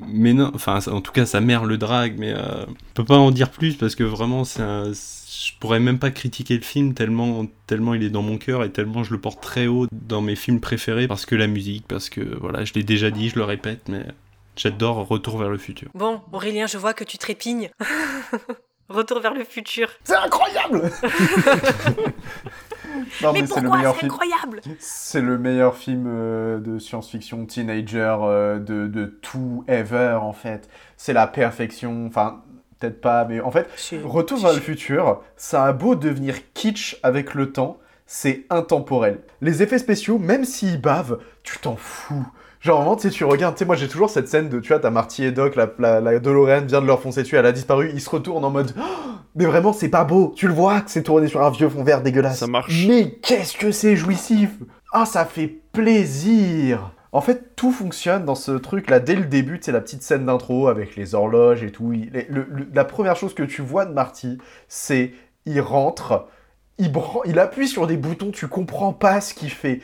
mais 0.07 0.33
non, 0.33 0.51
enfin, 0.55 0.79
en 0.87 1.01
tout 1.01 1.11
cas, 1.11 1.25
sa 1.25 1.41
mère 1.41 1.65
le 1.65 1.77
drague, 1.77 2.15
mais 2.17 2.33
euh, 2.33 2.65
on 2.67 2.93
peut 2.93 3.05
pas 3.05 3.17
en 3.17 3.31
dire 3.31 3.51
plus 3.51 3.75
parce 3.75 3.95
que 3.95 4.03
vraiment, 4.03 4.43
c'est 4.43 4.61
un- 4.63 4.91
je 5.29 5.51
pourrais 5.59 5.79
même 5.79 5.99
pas 5.99 6.11
critiquer 6.11 6.55
le 6.55 6.61
film 6.63 6.93
tellement, 6.93 7.45
tellement 7.65 7.93
il 7.93 8.03
est 8.03 8.09
dans 8.09 8.21
mon 8.21 8.37
cœur 8.37 8.63
et 8.63 8.71
tellement 8.71 9.03
je 9.03 9.13
le 9.13 9.19
porte 9.19 9.41
très 9.41 9.67
haut 9.67 9.87
dans 9.91 10.21
mes 10.21 10.35
films 10.35 10.59
préférés 10.61 11.07
parce 11.07 11.25
que 11.25 11.35
la 11.35 11.47
musique, 11.47 11.85
parce 11.87 12.09
que 12.09 12.21
voilà, 12.39 12.63
je 12.63 12.73
l'ai 12.73 12.83
déjà 12.83 13.11
dit, 13.11 13.29
je 13.29 13.35
le 13.35 13.43
répète, 13.43 13.89
mais 13.89 14.05
j'adore 14.55 15.05
Retour 15.07 15.37
vers 15.37 15.49
le 15.49 15.57
futur. 15.57 15.89
Bon, 15.93 16.21
Aurélien, 16.31 16.65
je 16.67 16.77
vois 16.77 16.93
que 16.93 17.03
tu 17.03 17.17
trépignes. 17.17 17.69
Retour 18.89 19.19
vers 19.19 19.33
le 19.33 19.43
futur. 19.43 19.89
C'est 20.05 20.15
incroyable 20.15 20.89
Non, 23.21 23.33
mais 23.33 23.41
mais, 23.41 23.47
c'est 23.47 23.61
le 23.61 23.67
pourquoi? 23.67 23.77
meilleur 23.77 23.93
c'est 23.93 23.99
film. 23.99 24.11
incroyable 24.11 24.61
C'est 24.79 25.21
le 25.21 25.37
meilleur 25.37 25.75
film 25.75 26.05
euh, 26.07 26.59
de 26.59 26.79
science-fiction 26.79 27.45
teenager 27.45 28.15
euh, 28.21 28.59
de, 28.59 28.87
de 28.87 29.05
tout 29.21 29.63
ever 29.67 30.17
en 30.21 30.33
fait. 30.33 30.69
C'est 30.95 31.13
la 31.13 31.27
perfection. 31.27 32.07
Enfin, 32.07 32.43
peut-être 32.79 33.01
pas, 33.01 33.25
mais 33.25 33.39
en 33.41 33.51
fait, 33.51 33.67
Si. 33.75 33.97
Retour 34.03 34.39
vers 34.39 34.53
le 34.53 34.59
futur, 34.59 35.21
ça 35.35 35.65
a 35.65 35.73
beau 35.73 35.95
devenir 35.95 36.35
kitsch 36.53 36.97
avec 37.03 37.33
le 37.33 37.51
temps, 37.51 37.77
c'est 38.05 38.45
intemporel. 38.49 39.19
Les 39.41 39.63
effets 39.63 39.79
spéciaux, 39.79 40.17
même 40.17 40.45
s'ils 40.45 40.79
bavent, 40.79 41.19
tu 41.43 41.57
t'en 41.59 41.75
fous. 41.75 42.25
Genre 42.59 42.77
vraiment, 42.79 42.95
tu 42.95 43.03
sais, 43.03 43.09
tu 43.09 43.23
regardes, 43.23 43.55
tu 43.55 43.59
sais, 43.59 43.65
moi 43.65 43.75
j'ai 43.75 43.87
toujours 43.87 44.09
cette 44.09 44.27
scène 44.27 44.49
de, 44.49 44.59
tu 44.59 44.69
vois, 44.69 44.79
t'as 44.79 44.89
Marty 44.89 45.25
et 45.25 45.31
Doc, 45.31 45.55
la, 45.55 45.69
la, 45.77 46.01
la 46.01 46.19
DeLorean 46.19 46.65
vient 46.65 46.81
de 46.81 46.87
leur 46.87 46.99
foncer 47.01 47.21
dessus, 47.21 47.35
elle 47.35 47.45
a 47.45 47.51
disparu, 47.51 47.91
ils 47.93 48.01
se 48.01 48.09
retournent 48.09 48.43
en 48.43 48.49
mode, 48.49 48.73
Oh, 48.79 48.81
mais 49.35 49.45
vraiment, 49.45 49.73
c'est 49.73 49.89
pas 49.89 50.03
beau, 50.03 50.33
tu 50.35 50.47
le 50.47 50.53
vois 50.53 50.81
que 50.81 50.89
c'est 50.89 51.03
tourné 51.03 51.27
sur 51.27 51.43
un 51.43 51.51
vieux 51.51 51.69
fond 51.69 51.83
vert 51.83 52.01
dégueulasse. 52.01 52.39
Ça 52.39 52.47
marche. 52.47 52.85
Mais 52.87 53.11
qu'est-ce 53.21 53.55
que 53.57 53.71
c'est 53.71 53.95
jouissif 53.95 54.49
Ah, 54.91 55.05
ça 55.05 55.25
fait 55.25 55.47
plaisir 55.71 56.91
En 57.17 57.21
fait, 57.21 57.55
tout 57.55 57.71
fonctionne 57.71 58.25
dans 58.25 58.35
ce 58.35 58.51
truc-là. 58.51 58.99
Dès 58.99 59.15
le 59.15 59.25
début, 59.25 59.57
c'est 59.59 59.71
la 59.71 59.81
petite 59.81 60.03
scène 60.03 60.27
d'intro 60.27 60.67
avec 60.67 60.95
les 60.95 61.15
horloges 61.15 61.63
et 61.63 61.71
tout. 61.71 61.91
Il- 61.91 62.11
le- 62.29 62.45
le- 62.47 62.67
la 62.71 62.85
première 62.85 63.15
chose 63.15 63.33
que 63.33 63.41
tu 63.41 63.63
vois 63.63 63.85
de 63.85 63.91
Marty, 63.91 64.37
c'est 64.67 65.13
il 65.47 65.59
rentre, 65.59 66.27
il, 66.77 67.39
appuie 67.39 67.67
sur 67.67 67.87
des 67.87 67.97
boutons, 67.97 68.29
tu 68.29 68.47
comprends 68.47 68.93
pas 68.93 69.19
ce 69.19 69.33
qu'il 69.33 69.49
fait. 69.49 69.79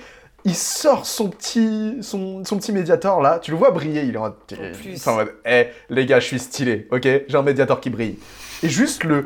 Il 0.46 0.54
sort 0.54 1.08
son 1.08 1.30
petit, 1.32 1.98
son, 2.02 2.46
son 2.46 2.58
petit 2.58 2.72
médiator 2.72 3.20
là, 3.20 3.40
tu 3.40 3.50
le 3.50 3.58
vois 3.58 3.72
briller, 3.72 4.04
il 4.04 4.14
est 4.14 4.18
en 4.18 4.26
mode, 4.26 4.36
plus. 4.46 4.98
c'est 4.98 5.10
en 5.10 5.16
mode, 5.16 5.34
eh 5.48 5.70
les 5.90 6.06
gars, 6.06 6.20
je 6.20 6.28
suis 6.28 6.40
stylé, 6.40 6.88
ok? 6.92 7.02
J'ai 7.28 7.36
un 7.36 7.42
médiator 7.42 7.82
qui 7.82 7.90
brille. 7.90 8.20
Et 8.62 8.70
juste 8.70 9.06
le, 9.06 9.26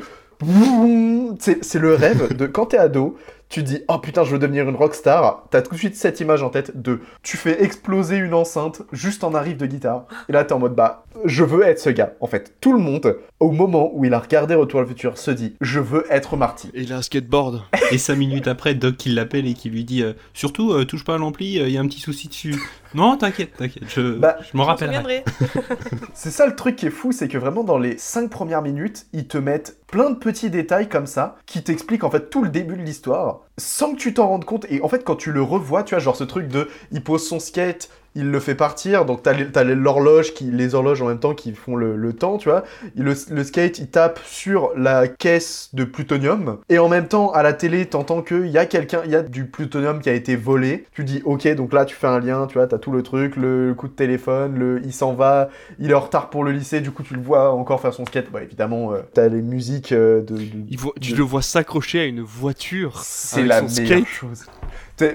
c'est 1.42 1.76
le 1.76 1.94
rêve 1.94 2.34
de 2.38 2.46
quand 2.46 2.68
t'es 2.68 2.78
ado, 2.78 3.18
tu 3.50 3.64
dis 3.64 3.84
oh 3.88 3.98
putain 4.00 4.24
je 4.24 4.32
veux 4.32 4.40
devenir 4.40 4.68
une 4.68 4.76
rockstar, 4.76 5.46
t'as 5.50 5.62
tout 5.62 5.74
de 5.74 5.80
suite 5.80 5.96
cette 5.96 6.20
image 6.20 6.44
en 6.44 6.50
tête 6.50 6.82
de 6.82 7.02
tu 7.24 7.38
fais 7.38 7.64
exploser 7.64 8.18
une 8.18 8.34
enceinte 8.34 8.82
juste 8.92 9.24
en 9.24 9.34
arrive 9.34 9.58
de 9.58 9.66
guitare. 9.66 10.06
Et 10.30 10.34
là 10.34 10.44
t'es 10.44 10.54
en 10.54 10.60
mode 10.60 10.76
bah 10.76 11.06
je 11.26 11.44
veux 11.44 11.64
être 11.64 11.80
ce 11.80 11.90
gars. 11.90 12.14
En 12.20 12.28
fait 12.28 12.56
tout 12.62 12.74
le 12.74 12.80
monde 12.80 13.18
au 13.40 13.52
moment 13.52 13.92
où 13.94 14.06
il 14.06 14.14
a 14.14 14.20
regardé 14.20 14.56
Retour 14.56 14.80
à 14.80 14.84
le 14.84 14.90
futur 14.90 15.18
se 15.18 15.32
dit 15.32 15.56
je 15.62 15.80
veux 15.80 16.06
être 16.10 16.36
Marty. 16.38 16.70
Et 16.74 16.82
il 16.82 16.94
a 16.94 16.98
un 16.98 17.02
skateboard. 17.02 17.64
Et 17.92 17.98
cinq 17.98 18.16
minutes 18.16 18.48
après, 18.48 18.76
Doc 18.76 18.98
qui 18.98 19.10
l'appelle 19.10 19.48
et 19.48 19.54
qui 19.54 19.70
lui 19.70 19.84
dit 19.84 20.04
euh, 20.04 20.14
Surtout, 20.34 20.72
euh, 20.72 20.86
touche 20.86 21.04
pas 21.04 21.16
à 21.16 21.18
l'ampli, 21.18 21.56
il 21.56 21.70
y 21.70 21.78
a 21.78 21.82
un 21.82 21.88
petit 21.88 22.00
souci 22.00 22.28
dessus. 22.28 22.56
non, 22.94 23.18
t'inquiète, 23.18 23.56
t'inquiète, 23.58 23.84
je, 23.88 24.18
Bah, 24.18 24.38
je 24.42 24.58
m'en 24.58 24.66
rappellerai. 24.66 25.24
C'est 26.14 26.32
ça 26.32 26.46
le 26.46 26.56
truc 26.56 26.76
qui 26.76 26.88
est 26.88 26.92
fou, 26.92 27.12
c'est 27.12 27.28
que 27.28 27.38
vraiment 27.38 27.64
dans 27.64 27.78
les 27.78 27.98
5 27.98 28.30
premières 28.30 28.62
minutes, 28.62 29.06
ils 29.14 29.28
te 29.28 29.38
mettent 29.38 29.78
plein 29.88 30.10
de 30.10 30.16
petits 30.16 30.50
détails 30.50 30.90
comme 30.90 31.08
ça 31.08 31.38
qui 31.46 31.64
t'expliquent 31.64 32.04
en 32.04 32.12
fait 32.12 32.30
tout 32.30 32.44
le 32.44 32.50
début 32.50 32.76
de 32.76 32.82
l'histoire 32.82 33.37
sans 33.58 33.94
que 33.94 34.00
tu 34.00 34.14
t'en 34.14 34.28
rendes 34.28 34.46
compte. 34.46 34.66
Et 34.70 34.82
en 34.82 34.90
fait, 34.90 35.04
quand 35.04 35.16
tu 35.16 35.32
le 35.32 35.42
revois, 35.42 35.84
tu 35.84 35.96
vois, 35.96 36.00
genre 36.00 36.16
ce 36.16 36.24
truc 36.24 36.48
de 36.48 36.70
il 36.92 37.04
pose 37.04 37.28
son 37.28 37.40
skate, 37.40 37.90
il 38.18 38.30
le 38.32 38.40
fait 38.40 38.56
partir, 38.56 39.06
donc 39.06 39.24
t'as 39.24 39.64
l'horloge, 39.64 40.34
qui, 40.34 40.46
les 40.52 40.76
horloges 40.76 41.02
en 41.02 41.08
même 41.08 41.20
temps 41.20 41.34
qui 41.34 41.54
font 41.54 41.76
le, 41.76 41.96
le 41.96 42.14
temps, 42.14 42.38
tu 42.38 42.50
vois. 42.50 42.64
Le, 42.96 43.14
le 43.32 43.44
skate, 43.44 43.80
il 43.80 43.88
tape 43.88 44.20
sur 44.26 44.72
la 44.76 45.08
caisse 45.08 45.70
de 45.74 45.84
plutonium, 45.84 46.58
et 46.70 46.80
en 46.80 46.90
même 46.90 47.08
temps, 47.08 47.32
à 47.32 47.44
la 47.44 47.54
télé, 47.54 47.86
t'entends 47.86 48.22
qu'il 48.22 48.48
y 48.48 48.58
a 48.58 48.66
quelqu'un, 48.66 49.02
il 49.06 49.12
y 49.12 49.16
a 49.16 49.22
du 49.22 49.46
plutonium 49.46 50.00
qui 50.02 50.10
a 50.10 50.14
été 50.14 50.36
volé. 50.36 50.86
Tu 50.94 51.04
dis, 51.04 51.22
ok, 51.26 51.48
donc 51.56 51.74
là, 51.74 51.86
tu 51.86 51.96
fais 51.96 52.08
un 52.08 52.20
lien, 52.20 52.48
tu 52.48 52.56
vois, 52.58 52.68
t'as 52.68 52.78
tout 52.78 52.92
le 52.92 53.04
truc, 53.04 53.36
le 53.36 53.74
coup 53.76 53.88
de 53.88 53.94
téléphone, 53.94 54.58
le, 54.58 54.82
il 54.84 54.94
s'en 54.94 55.14
va, 55.14 55.50
il 55.80 55.92
est 55.92 55.94
en 55.94 56.00
retard 56.02 56.30
pour 56.30 56.44
le 56.44 56.52
lycée, 56.52 56.82
du 56.82 56.92
coup, 56.92 57.04
tu 57.04 57.14
le 57.14 57.22
vois 57.22 57.52
encore 57.54 57.80
faire 57.82 57.94
son 57.94 58.06
skate. 58.06 58.32
Bah, 58.32 58.42
évidemment, 58.44 58.94
euh, 58.94 59.00
t'as 59.14 59.28
les 59.28 59.42
musiques 59.42 59.92
euh, 59.92 60.22
de, 60.22 60.36
de- 60.38 60.44
Il 60.70 60.78
voit- 60.80 60.94
tu 61.00 61.16
le 61.16 61.24
vois 61.24 61.42
s'accrocher 61.42 62.00
à 62.02 62.06
une 62.06 62.22
voiture. 62.22 63.02
c'est 63.04 63.44
la 63.44 63.62
meilleure 63.62 63.70
skate. 64.00 64.06
chose. 64.08 64.46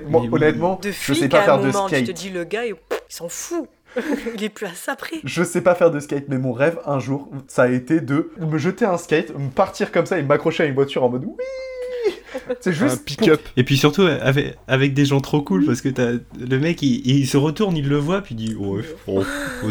Moi, 0.06 0.22
honnêtement, 0.30 0.78
De 0.82 0.90
je 0.90 1.14
sais 1.14 1.28
pas 1.28 1.40
à 1.40 1.42
faire 1.42 1.54
un 1.54 1.66
de 1.66 1.72
skate. 1.72 2.06
te 2.06 2.12
dis 2.12 2.30
le 2.30 2.44
gars, 2.44 2.64
il 2.64 2.74
il 2.90 3.14
s'en 3.14 3.28
fout. 3.28 3.68
il 4.34 4.42
est 4.42 4.48
plus 4.48 4.66
à 4.66 4.72
ça 4.74 4.96
près. 4.96 5.16
Je 5.22 5.42
sais 5.42 5.60
pas 5.60 5.74
faire 5.74 5.90
de 5.90 6.00
skate, 6.00 6.24
mais 6.28 6.38
mon 6.38 6.52
rêve 6.52 6.78
un 6.86 6.98
jour, 6.98 7.28
ça 7.46 7.64
a 7.64 7.68
été 7.68 8.00
de 8.00 8.30
me 8.40 8.56
jeter 8.56 8.86
un 8.86 8.96
skate, 8.96 9.36
me 9.36 9.50
partir 9.50 9.92
comme 9.92 10.06
ça 10.06 10.18
et 10.18 10.22
m'accrocher 10.22 10.62
à 10.62 10.66
une 10.66 10.74
voiture 10.74 11.04
en 11.04 11.10
mode 11.10 11.24
oui. 11.26 12.14
C'est 12.60 12.70
Un 12.70 12.72
juste 12.72 13.04
pick-up. 13.04 13.40
Et 13.58 13.64
puis 13.64 13.76
surtout 13.76 14.02
avec, 14.02 14.56
avec 14.66 14.94
des 14.94 15.04
gens 15.04 15.20
trop 15.20 15.42
cool 15.42 15.66
parce 15.66 15.82
que 15.82 15.90
t'as 15.90 16.12
le 16.38 16.58
mec 16.58 16.80
il, 16.80 17.06
il 17.06 17.26
se 17.26 17.36
retourne, 17.36 17.76
il 17.76 17.86
le 17.88 17.98
voit 17.98 18.22
puis 18.22 18.34
il 18.34 18.38
dit 18.38 18.54
ouais, 18.54 18.82
oh, 19.06 19.22
oh, 19.64 19.70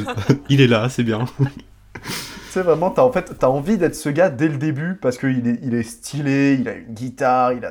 il 0.49 0.61
est 0.61 0.67
là, 0.67 0.87
c'est 0.87 1.03
bien. 1.03 1.25
Tu 2.51 2.55
sais, 2.55 2.63
vraiment, 2.63 2.91
t'as 2.91 3.03
en 3.03 3.13
fait, 3.13 3.39
t'as 3.39 3.47
envie 3.47 3.77
d'être 3.77 3.95
ce 3.95 4.09
gars 4.09 4.29
dès 4.29 4.49
le 4.49 4.57
début 4.57 4.95
parce 4.95 5.17
qu'il 5.17 5.47
est, 5.47 5.57
il 5.63 5.73
est 5.73 5.83
stylé, 5.83 6.57
il 6.59 6.67
a 6.67 6.73
une 6.73 6.93
guitare, 6.93 7.53
il 7.53 7.63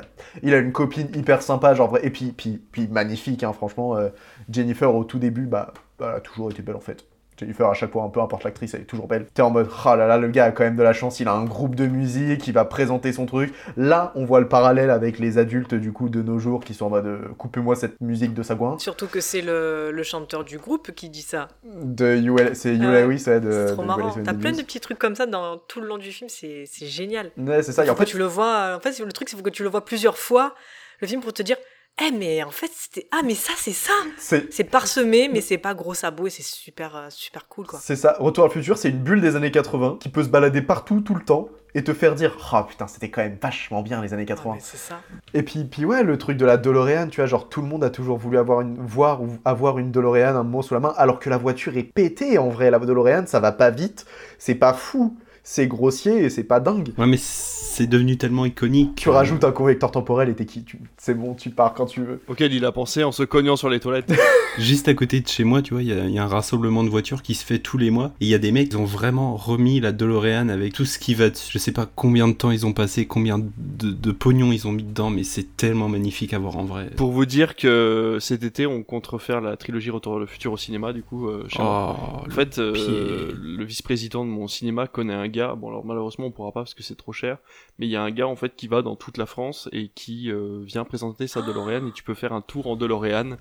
a, 0.55 0.57
une 0.57 0.71
copine 0.71 1.07
hyper 1.15 1.43
sympa, 1.43 1.75
genre 1.75 1.87
vrai, 1.91 1.99
et 2.03 2.09
puis, 2.09 2.31
puis, 2.31 2.57
puis 2.71 2.87
magnifique, 2.87 3.43
hein, 3.43 3.53
franchement. 3.53 3.95
euh, 3.95 4.09
Jennifer 4.51 4.93
au 4.95 5.03
tout 5.03 5.19
début, 5.19 5.45
bah, 5.45 5.71
elle 5.99 6.07
a 6.07 6.19
toujours 6.19 6.49
été 6.49 6.63
belle 6.63 6.77
en 6.77 6.79
fait. 6.79 7.05
Jennifer, 7.41 7.67
à 7.67 7.73
chaque 7.73 7.91
fois, 7.91 8.03
un 8.03 8.09
peu 8.09 8.21
importe 8.21 8.43
l'actrice, 8.43 8.75
elle 8.75 8.81
est 8.81 8.85
toujours 8.85 9.07
belle. 9.07 9.25
T'es 9.33 9.41
en 9.41 9.49
mode, 9.49 9.67
ah 9.83 9.95
là 9.95 10.05
là, 10.05 10.17
le 10.17 10.27
gars 10.27 10.45
a 10.45 10.51
quand 10.51 10.63
même 10.63 10.75
de 10.75 10.83
la 10.83 10.93
chance, 10.93 11.19
il 11.19 11.27
a 11.27 11.33
un 11.33 11.45
groupe 11.45 11.73
de 11.73 11.87
musique, 11.87 12.47
il 12.47 12.53
va 12.53 12.65
présenter 12.65 13.11
son 13.11 13.25
truc. 13.25 13.51
Là, 13.77 14.11
on 14.15 14.25
voit 14.25 14.39
le 14.39 14.47
parallèle 14.47 14.91
avec 14.91 15.17
les 15.17 15.39
adultes 15.39 15.73
du 15.73 15.91
coup 15.91 16.09
de 16.09 16.21
nos 16.21 16.37
jours 16.37 16.63
qui 16.63 16.75
sont 16.75 16.85
en 16.85 16.89
mode, 16.89 17.07
euh, 17.07 17.19
coupez-moi 17.39 17.75
cette 17.75 17.99
musique 17.99 18.35
de 18.35 18.43
Sagouin. 18.43 18.77
Surtout 18.77 19.07
que 19.07 19.21
c'est 19.21 19.41
le, 19.41 19.91
le 19.91 20.03
chanteur 20.03 20.43
du 20.43 20.59
groupe 20.59 20.91
qui 20.91 21.09
dit 21.09 21.23
ça. 21.23 21.47
De 21.63 22.15
UL, 22.15 22.55
c'est 22.55 22.75
Hugh 22.75 22.83
ouais. 22.83 23.05
Lewis, 23.05 23.23
ouais, 23.25 23.39
de. 23.39 23.51
c'est 23.51 23.61
de 23.61 23.67
trop 23.73 23.81
Wells 23.81 23.87
marrant. 23.87 24.15
T'as 24.23 24.33
plein 24.35 24.51
de 24.51 24.61
petits 24.61 24.79
trucs 24.79 24.99
comme 24.99 25.15
ça 25.15 25.25
dans 25.25 25.57
tout 25.57 25.81
le 25.81 25.87
long 25.87 25.97
du 25.97 26.11
film, 26.11 26.29
c'est 26.29 26.65
génial. 26.85 27.31
Ouais, 27.37 27.63
c'est 27.63 27.71
ça, 27.71 27.85
et 27.85 27.89
en 27.89 27.95
fait, 27.95 28.05
tu 28.05 28.17
le 28.19 28.25
vois. 28.25 28.75
En 28.75 28.79
fait, 28.79 28.99
le 28.99 29.11
truc, 29.11 29.29
c'est 29.29 29.41
que 29.41 29.49
tu 29.49 29.63
le 29.63 29.69
vois 29.69 29.83
plusieurs 29.83 30.17
fois, 30.17 30.53
le 30.99 31.07
film, 31.07 31.21
pour 31.21 31.33
te 31.33 31.41
dire 31.41 31.57
Eh, 32.03 32.11
mais 32.11 32.43
en 32.43 32.49
fait, 32.51 32.71
c'était. 32.75 33.07
Ah, 33.11 33.21
mais 33.23 33.35
ça, 33.35 33.53
c'est 33.57 33.73
ça 33.73 33.91
c'est 34.17 34.63
parsemé, 34.63 35.29
mais 35.31 35.41
c'est 35.41 35.57
pas 35.57 35.73
gros 35.73 35.93
sabot 35.93 36.27
et 36.27 36.29
c'est 36.29 36.43
super, 36.43 36.95
euh, 36.95 37.07
super 37.09 37.47
cool, 37.47 37.67
quoi. 37.67 37.79
C'est 37.81 37.95
ça, 37.95 38.15
Retour 38.19 38.45
à 38.45 38.47
le 38.47 38.53
futur, 38.53 38.77
c'est 38.77 38.89
une 38.89 38.99
bulle 38.99 39.21
des 39.21 39.35
années 39.35 39.51
80 39.51 39.97
qui 39.99 40.09
peut 40.09 40.23
se 40.23 40.29
balader 40.29 40.61
partout, 40.61 41.01
tout 41.01 41.13
le 41.15 41.23
temps, 41.23 41.49
et 41.75 41.83
te 41.83 41.93
faire 41.93 42.15
dire 42.15 42.35
Ah 42.53 42.65
putain, 42.67 42.87
c'était 42.87 43.09
quand 43.09 43.21
même 43.21 43.37
vachement 43.41 43.81
bien 43.83 44.01
les 44.01 44.13
années 44.13 44.25
Ah, 44.25 44.33
80. 44.35 44.53
mais 44.55 44.61
c'est 44.63 44.77
ça. 44.77 45.01
Et 45.33 45.43
puis, 45.43 45.63
puis 45.65 45.85
ouais, 45.85 46.03
le 46.03 46.17
truc 46.17 46.37
de 46.37 46.45
la 46.45 46.57
DeLorean, 46.57 47.07
tu 47.07 47.17
vois, 47.17 47.27
genre 47.27 47.49
tout 47.49 47.61
le 47.61 47.67
monde 47.67 47.83
a 47.83 47.89
toujours 47.89 48.17
voulu 48.17 48.37
avoir 48.37 48.61
une, 48.61 48.77
voir 48.79 49.21
ou 49.21 49.37
avoir 49.45 49.77
une 49.77 49.91
DeLorean 49.91 50.35
un 50.35 50.43
moment 50.43 50.61
sous 50.61 50.73
la 50.73 50.79
main, 50.79 50.93
alors 50.97 51.19
que 51.19 51.29
la 51.29 51.37
voiture 51.37 51.77
est 51.77 51.83
pétée 51.83 52.37
en 52.37 52.49
vrai. 52.49 52.71
La 52.71 52.79
DeLorean, 52.79 53.25
ça 53.27 53.39
va 53.39 53.51
pas 53.51 53.69
vite, 53.69 54.05
c'est 54.39 54.55
pas 54.55 54.73
fou, 54.73 55.17
c'est 55.43 55.67
grossier 55.67 56.23
et 56.25 56.29
c'est 56.29 56.43
pas 56.43 56.59
dingue. 56.59 56.89
Ouais 56.97 57.07
mais 57.07 57.17
c'est 57.17 57.87
devenu 57.87 58.17
tellement 58.17 58.45
iconique. 58.45 58.95
Tu 58.95 59.09
rajoutes 59.09 59.43
un 59.45 59.51
correcteur 59.51 59.91
temporel 59.91 60.27
et 60.29 60.35
t'es 60.35 60.45
qui 60.45 60.63
tu... 60.63 60.77
C'est 60.97 61.13
bon, 61.13 61.33
tu 61.33 61.49
pars 61.51 61.73
quand 61.73 61.85
tu 61.85 62.01
veux. 62.01 62.19
Auquel 62.27 62.53
il 62.53 62.65
a 62.65 62.71
pensé 62.73 63.03
en 63.03 63.11
se 63.13 63.23
cognant 63.23 63.55
sur 63.55 63.69
les 63.69 63.79
toilettes. 63.79 64.13
Juste 64.57 64.89
à 64.89 64.93
côté 64.93 65.21
de 65.21 65.27
chez 65.29 65.45
moi, 65.45 65.61
tu 65.61 65.73
vois, 65.73 65.81
il 65.81 65.87
y, 65.87 65.93
a- 65.93 66.03
il 66.05 66.11
y 66.13 66.19
a 66.19 66.23
un 66.25 66.27
rassemblement 66.27 66.83
de 66.83 66.89
voitures 66.89 67.21
qui 67.21 67.33
se 67.33 67.45
fait 67.45 67.59
tous 67.59 67.77
les 67.77 67.89
mois. 67.89 68.11
Et 68.19 68.25
il 68.25 68.27
y 68.27 68.33
a 68.33 68.37
des 68.39 68.51
mecs 68.51 68.69
qui 68.69 68.75
ont 68.75 68.83
vraiment 68.83 69.37
remis 69.37 69.79
la 69.79 69.93
DeLorean 69.93 70.49
avec 70.49 70.73
tout 70.73 70.83
ce 70.83 70.99
qui 70.99 71.13
va 71.15 71.29
dessus. 71.29 71.49
Je 71.53 71.57
sais 71.57 71.71
pas 71.71 71.85
combien 71.95 72.27
de 72.27 72.33
temps 72.33 72.51
ils 72.51 72.65
ont 72.65 72.73
passé, 72.73 73.05
combien 73.05 73.39
de, 73.39 73.91
de 73.91 74.11
pognon 74.11 74.51
ils 74.51 74.67
ont 74.67 74.73
mis 74.73 74.83
dedans, 74.83 75.09
mais 75.09 75.23
c'est 75.23 75.55
tellement 75.55 75.87
magnifique 75.87 76.33
à 76.33 76.39
voir 76.39 76.57
en 76.57 76.65
vrai. 76.65 76.89
Pour 76.97 77.11
vous 77.11 77.25
dire 77.25 77.55
que 77.55 78.17
cet 78.19 78.43
été, 78.43 78.67
on 78.67 78.83
compte 78.83 79.07
refaire 79.07 79.39
la 79.39 79.55
trilogie 79.55 79.89
Retour 79.91 80.11
vers 80.13 80.19
le 80.19 80.25
futur 80.25 80.51
au 80.51 80.57
cinéma, 80.57 80.91
du 80.91 81.03
coup, 81.03 81.29
euh. 81.29 81.47
Oh, 81.57 81.61
En 81.63 82.23
fait, 82.29 82.59
euh, 82.59 83.31
le 83.41 83.63
vice-président 83.63 84.25
de 84.25 84.29
mon 84.29 84.49
cinéma 84.49 84.87
connaît 84.87 85.13
un 85.13 85.29
gars. 85.31 85.55
Bon, 85.55 85.69
alors 85.69 85.83
malheureusement, 85.85 86.27
on 86.27 86.31
pourra 86.31 86.51
pas 86.51 86.61
parce 86.61 86.73
que 86.75 86.83
c'est 86.83 86.95
trop 86.95 87.11
cher. 87.13 87.37
Mais 87.79 87.87
il 87.87 87.89
y 87.89 87.95
a 87.95 88.03
un 88.03 88.11
gars 88.11 88.27
en 88.27 88.35
fait 88.35 88.55
qui 88.55 88.67
va 88.67 88.81
dans 88.83 88.95
toute 88.95 89.17
la 89.17 89.25
France 89.25 89.67
et 89.71 89.87
qui 89.95 90.29
euh, 90.31 90.61
vient 90.63 90.83
présenter 90.83 91.25
sa 91.27 91.41
DeLorean 91.41 91.87
et 91.87 91.91
tu 91.91 92.03
peux 92.03 92.13
faire 92.13 92.33
un 92.33 92.41
tour 92.41 92.67
en 92.67 92.75
DeLorean. 92.75 93.37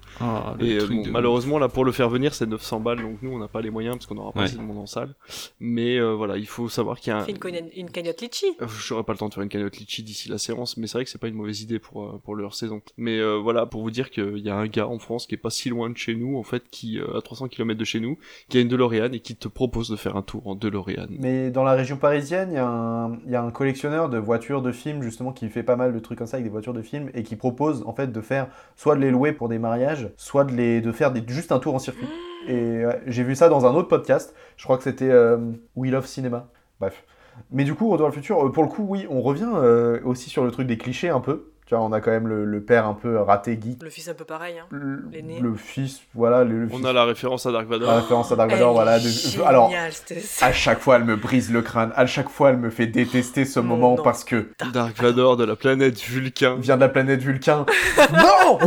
Le 0.59 0.64
Et 0.66 0.76
euh, 0.76 0.85
truc 0.85 0.96
bon, 0.96 1.03
de 1.03 1.11
malheureusement, 1.11 1.59
là, 1.59 1.68
pour 1.68 1.85
le 1.85 1.92
faire 1.92 2.09
venir, 2.09 2.35
c'est 2.35 2.46
900 2.46 2.81
balles. 2.81 3.02
Donc 3.02 3.19
nous, 3.23 3.31
on 3.33 3.38
n'a 3.38 3.48
pas 3.48 3.60
les 3.60 3.71
moyens 3.71 3.96
parce 3.96 4.06
qu'on 4.06 4.14
n'aura 4.14 4.33
pas 4.33 4.40
Ouais. 4.40 4.46
assez 4.46 4.56
de 4.56 4.62
monde 4.62 4.79
en 4.79 4.87
salle. 4.87 5.14
Mais 5.58 5.98
euh, 5.98 6.14
voilà, 6.14 6.37
il 6.38 6.46
faut 6.46 6.69
savoir 6.69 6.98
qu'il 7.00 7.10
y 7.12 7.14
a 7.14 7.19
un. 7.19 7.25
Fais 7.25 7.33
une, 7.75 7.90
cagnotte 7.90 8.21
litchi. 8.23 8.46
J'aurais 8.87 9.02
pas 9.04 9.12
le 9.12 9.19
temps 9.19 9.29
de 9.29 9.35
faire 9.35 9.42
une 9.42 9.48
cagnotte 9.48 9.77
litchi 9.77 10.02
d'ici 10.02 10.29
la 10.29 10.38
séance, 10.38 10.77
mais 10.77 10.87
c'est 10.87 10.96
vrai 10.98 11.04
que 11.04 11.10
c'est 11.10 11.19
pas 11.21 11.29
une 11.29 11.35
mauvaise 11.35 11.60
idée 11.62 11.79
pour 11.79 12.04
euh, 12.04 12.21
pour 12.25 12.35
leur 12.37 12.54
saison. 12.54 12.81
Mais 12.96 13.19
euh, 13.19 13.37
voilà, 13.37 13.67
pour 13.67 13.83
vous 13.83 13.90
dire 13.90 14.10
qu'il 14.10 14.38
y 14.38 14.48
a 14.50 14.56
un 14.56 14.67
gars 14.67 14.87
en 14.88 14.98
France 14.98 15.27
qui 15.27 15.35
est 15.35 15.38
pas 15.38 15.50
si 15.50 15.69
loin 15.69 15.90
de 15.90 15.96
chez 15.96 16.14
nous, 16.14 16.38
en 16.38 16.42
fait, 16.42 16.62
qui 16.71 16.98
euh, 16.98 17.19
à 17.19 17.23
300 17.23 17.48
km 17.48 17.79
de 17.79 17.85
chez 17.85 18.00
nous, 18.00 18.19
qui 18.48 18.58
a 18.58 18.60
une 18.60 18.69
DeLorean 18.69 19.12
et 19.12 19.21
qui 19.21 19.37
te 19.37 19.48
propose 19.48 19.88
de 19.90 19.96
faire 19.96 20.17
un 20.17 20.23
tour 20.23 20.46
en 20.46 20.54
DeLorean. 20.54 21.08
Mais 21.19 21.50
dans 21.50 21.64
la 21.64 21.75
région 21.81 21.96
parisienne, 21.96 22.50
il 22.52 23.31
y, 23.31 23.35
a 23.37 23.42
un- 23.42 23.50
collectionneur 23.50 24.08
de 24.08 24.18
voitures 24.18 24.62
de 24.62 24.72
films, 24.72 25.02
justement, 25.02 25.33
qui 25.33 25.48
fait 25.48 25.62
pas 25.62 25.76
mal 25.76 25.92
de 25.92 25.98
trucs 25.98 26.18
comme 26.18 26.26
ça 26.26 26.37
avec 26.37 26.44
des 26.44 26.50
voitures 26.50 26.72
de 26.74 26.83
films 26.83 27.10
et 27.14 27.22
qui 27.22 27.37
propose, 27.37 27.83
en 27.87 27.92
fait, 27.92 28.12
de 28.12 28.20
faire 28.20 28.48
soit 28.76 28.94
de 28.94 29.00
les 29.00 29.10
louer 29.10 29.33
pour 29.33 29.48
des 29.48 29.58
mariages, 29.58 30.10
soit 30.16 30.44
de, 30.44 30.52
les, 30.52 30.81
de 30.81 30.92
faire 30.92 31.12
juste 31.26 31.52
un 31.52 31.58
tour 31.58 31.74
en 31.74 31.78
circuit. 31.78 32.08
Et 32.48 32.83
j'ai 33.06 33.22
vu 33.22 33.35
ça 33.35 33.48
dans 33.48 33.66
un 33.66 33.74
autre 33.74 33.88
podcast, 33.88 34.35
je 34.56 34.64
crois 34.64 34.76
que 34.78 34.85
c'était 34.85 35.10
euh, 35.10 35.38
We 35.76 35.90
Love 35.90 36.06
Cinema. 36.06 36.48
Bref. 36.81 37.04
Mais 37.50 37.64
du 37.64 37.74
coup, 37.74 37.88
Retour 37.88 38.06
vers 38.06 38.14
le 38.14 38.20
futur, 38.20 38.46
euh, 38.46 38.52
pour 38.52 38.62
le 38.62 38.68
coup, 38.68 38.85
oui, 38.88 39.06
on 39.10 39.20
revient 39.20 39.50
euh, 39.54 40.00
aussi 40.04 40.31
sur 40.31 40.44
le 40.44 40.50
truc 40.50 40.66
des 40.66 40.78
clichés 40.78 41.08
un 41.08 41.20
peu. 41.20 41.52
Tu 41.71 41.77
vois, 41.77 41.85
on 41.85 41.92
a 41.92 42.00
quand 42.00 42.10
même 42.10 42.27
le, 42.27 42.44
le 42.44 42.60
père 42.60 42.85
un 42.85 42.94
peu 42.94 43.16
raté 43.21 43.52
geek. 43.62 43.81
Le 43.81 43.90
fils 43.90 44.08
un 44.08 44.14
peu 44.14 44.25
pareil. 44.25 44.56
Hein. 44.58 44.66
Le, 44.73 45.04
L'aîné. 45.12 45.38
le 45.38 45.54
fils, 45.54 46.00
voilà, 46.16 46.42
le, 46.42 46.64
le 46.64 46.68
On 46.73 46.79
fils. 46.79 46.87
a 46.87 46.92
la 46.92 47.04
référence 47.04 47.46
à 47.46 47.52
Dark 47.52 47.68
Vador. 47.68 47.88
La 47.88 48.00
référence 48.00 48.33
à 48.33 48.35
Dark 48.35 48.50
Vador, 48.50 48.73
voilà. 48.73 48.98
de- 48.98 49.42
alors, 49.46 49.71
à 50.40 50.50
chaque 50.52 50.81
fois, 50.81 50.96
elle 50.96 51.04
me 51.04 51.14
brise 51.14 51.52
le 51.52 51.62
crâne. 51.62 51.92
À 51.94 52.06
chaque 52.06 52.29
fois, 52.29 52.50
elle 52.50 52.56
me 52.56 52.71
fait 52.71 52.88
détester 52.88 53.44
ce 53.44 53.60
Non, 53.60 53.66
moment 53.66 53.94
non. 53.94 54.02
parce 54.02 54.25
que 54.25 54.48
Dark 54.73 55.00
Vador 55.00 55.37
de 55.37 55.44
la 55.44 55.54
planète 55.54 56.00
Vulcain. 56.00 56.56
vient 56.58 56.75
de 56.75 56.81
la 56.81 56.88
planète 56.88 57.21
Vulcain. 57.23 57.64
non 58.12 58.58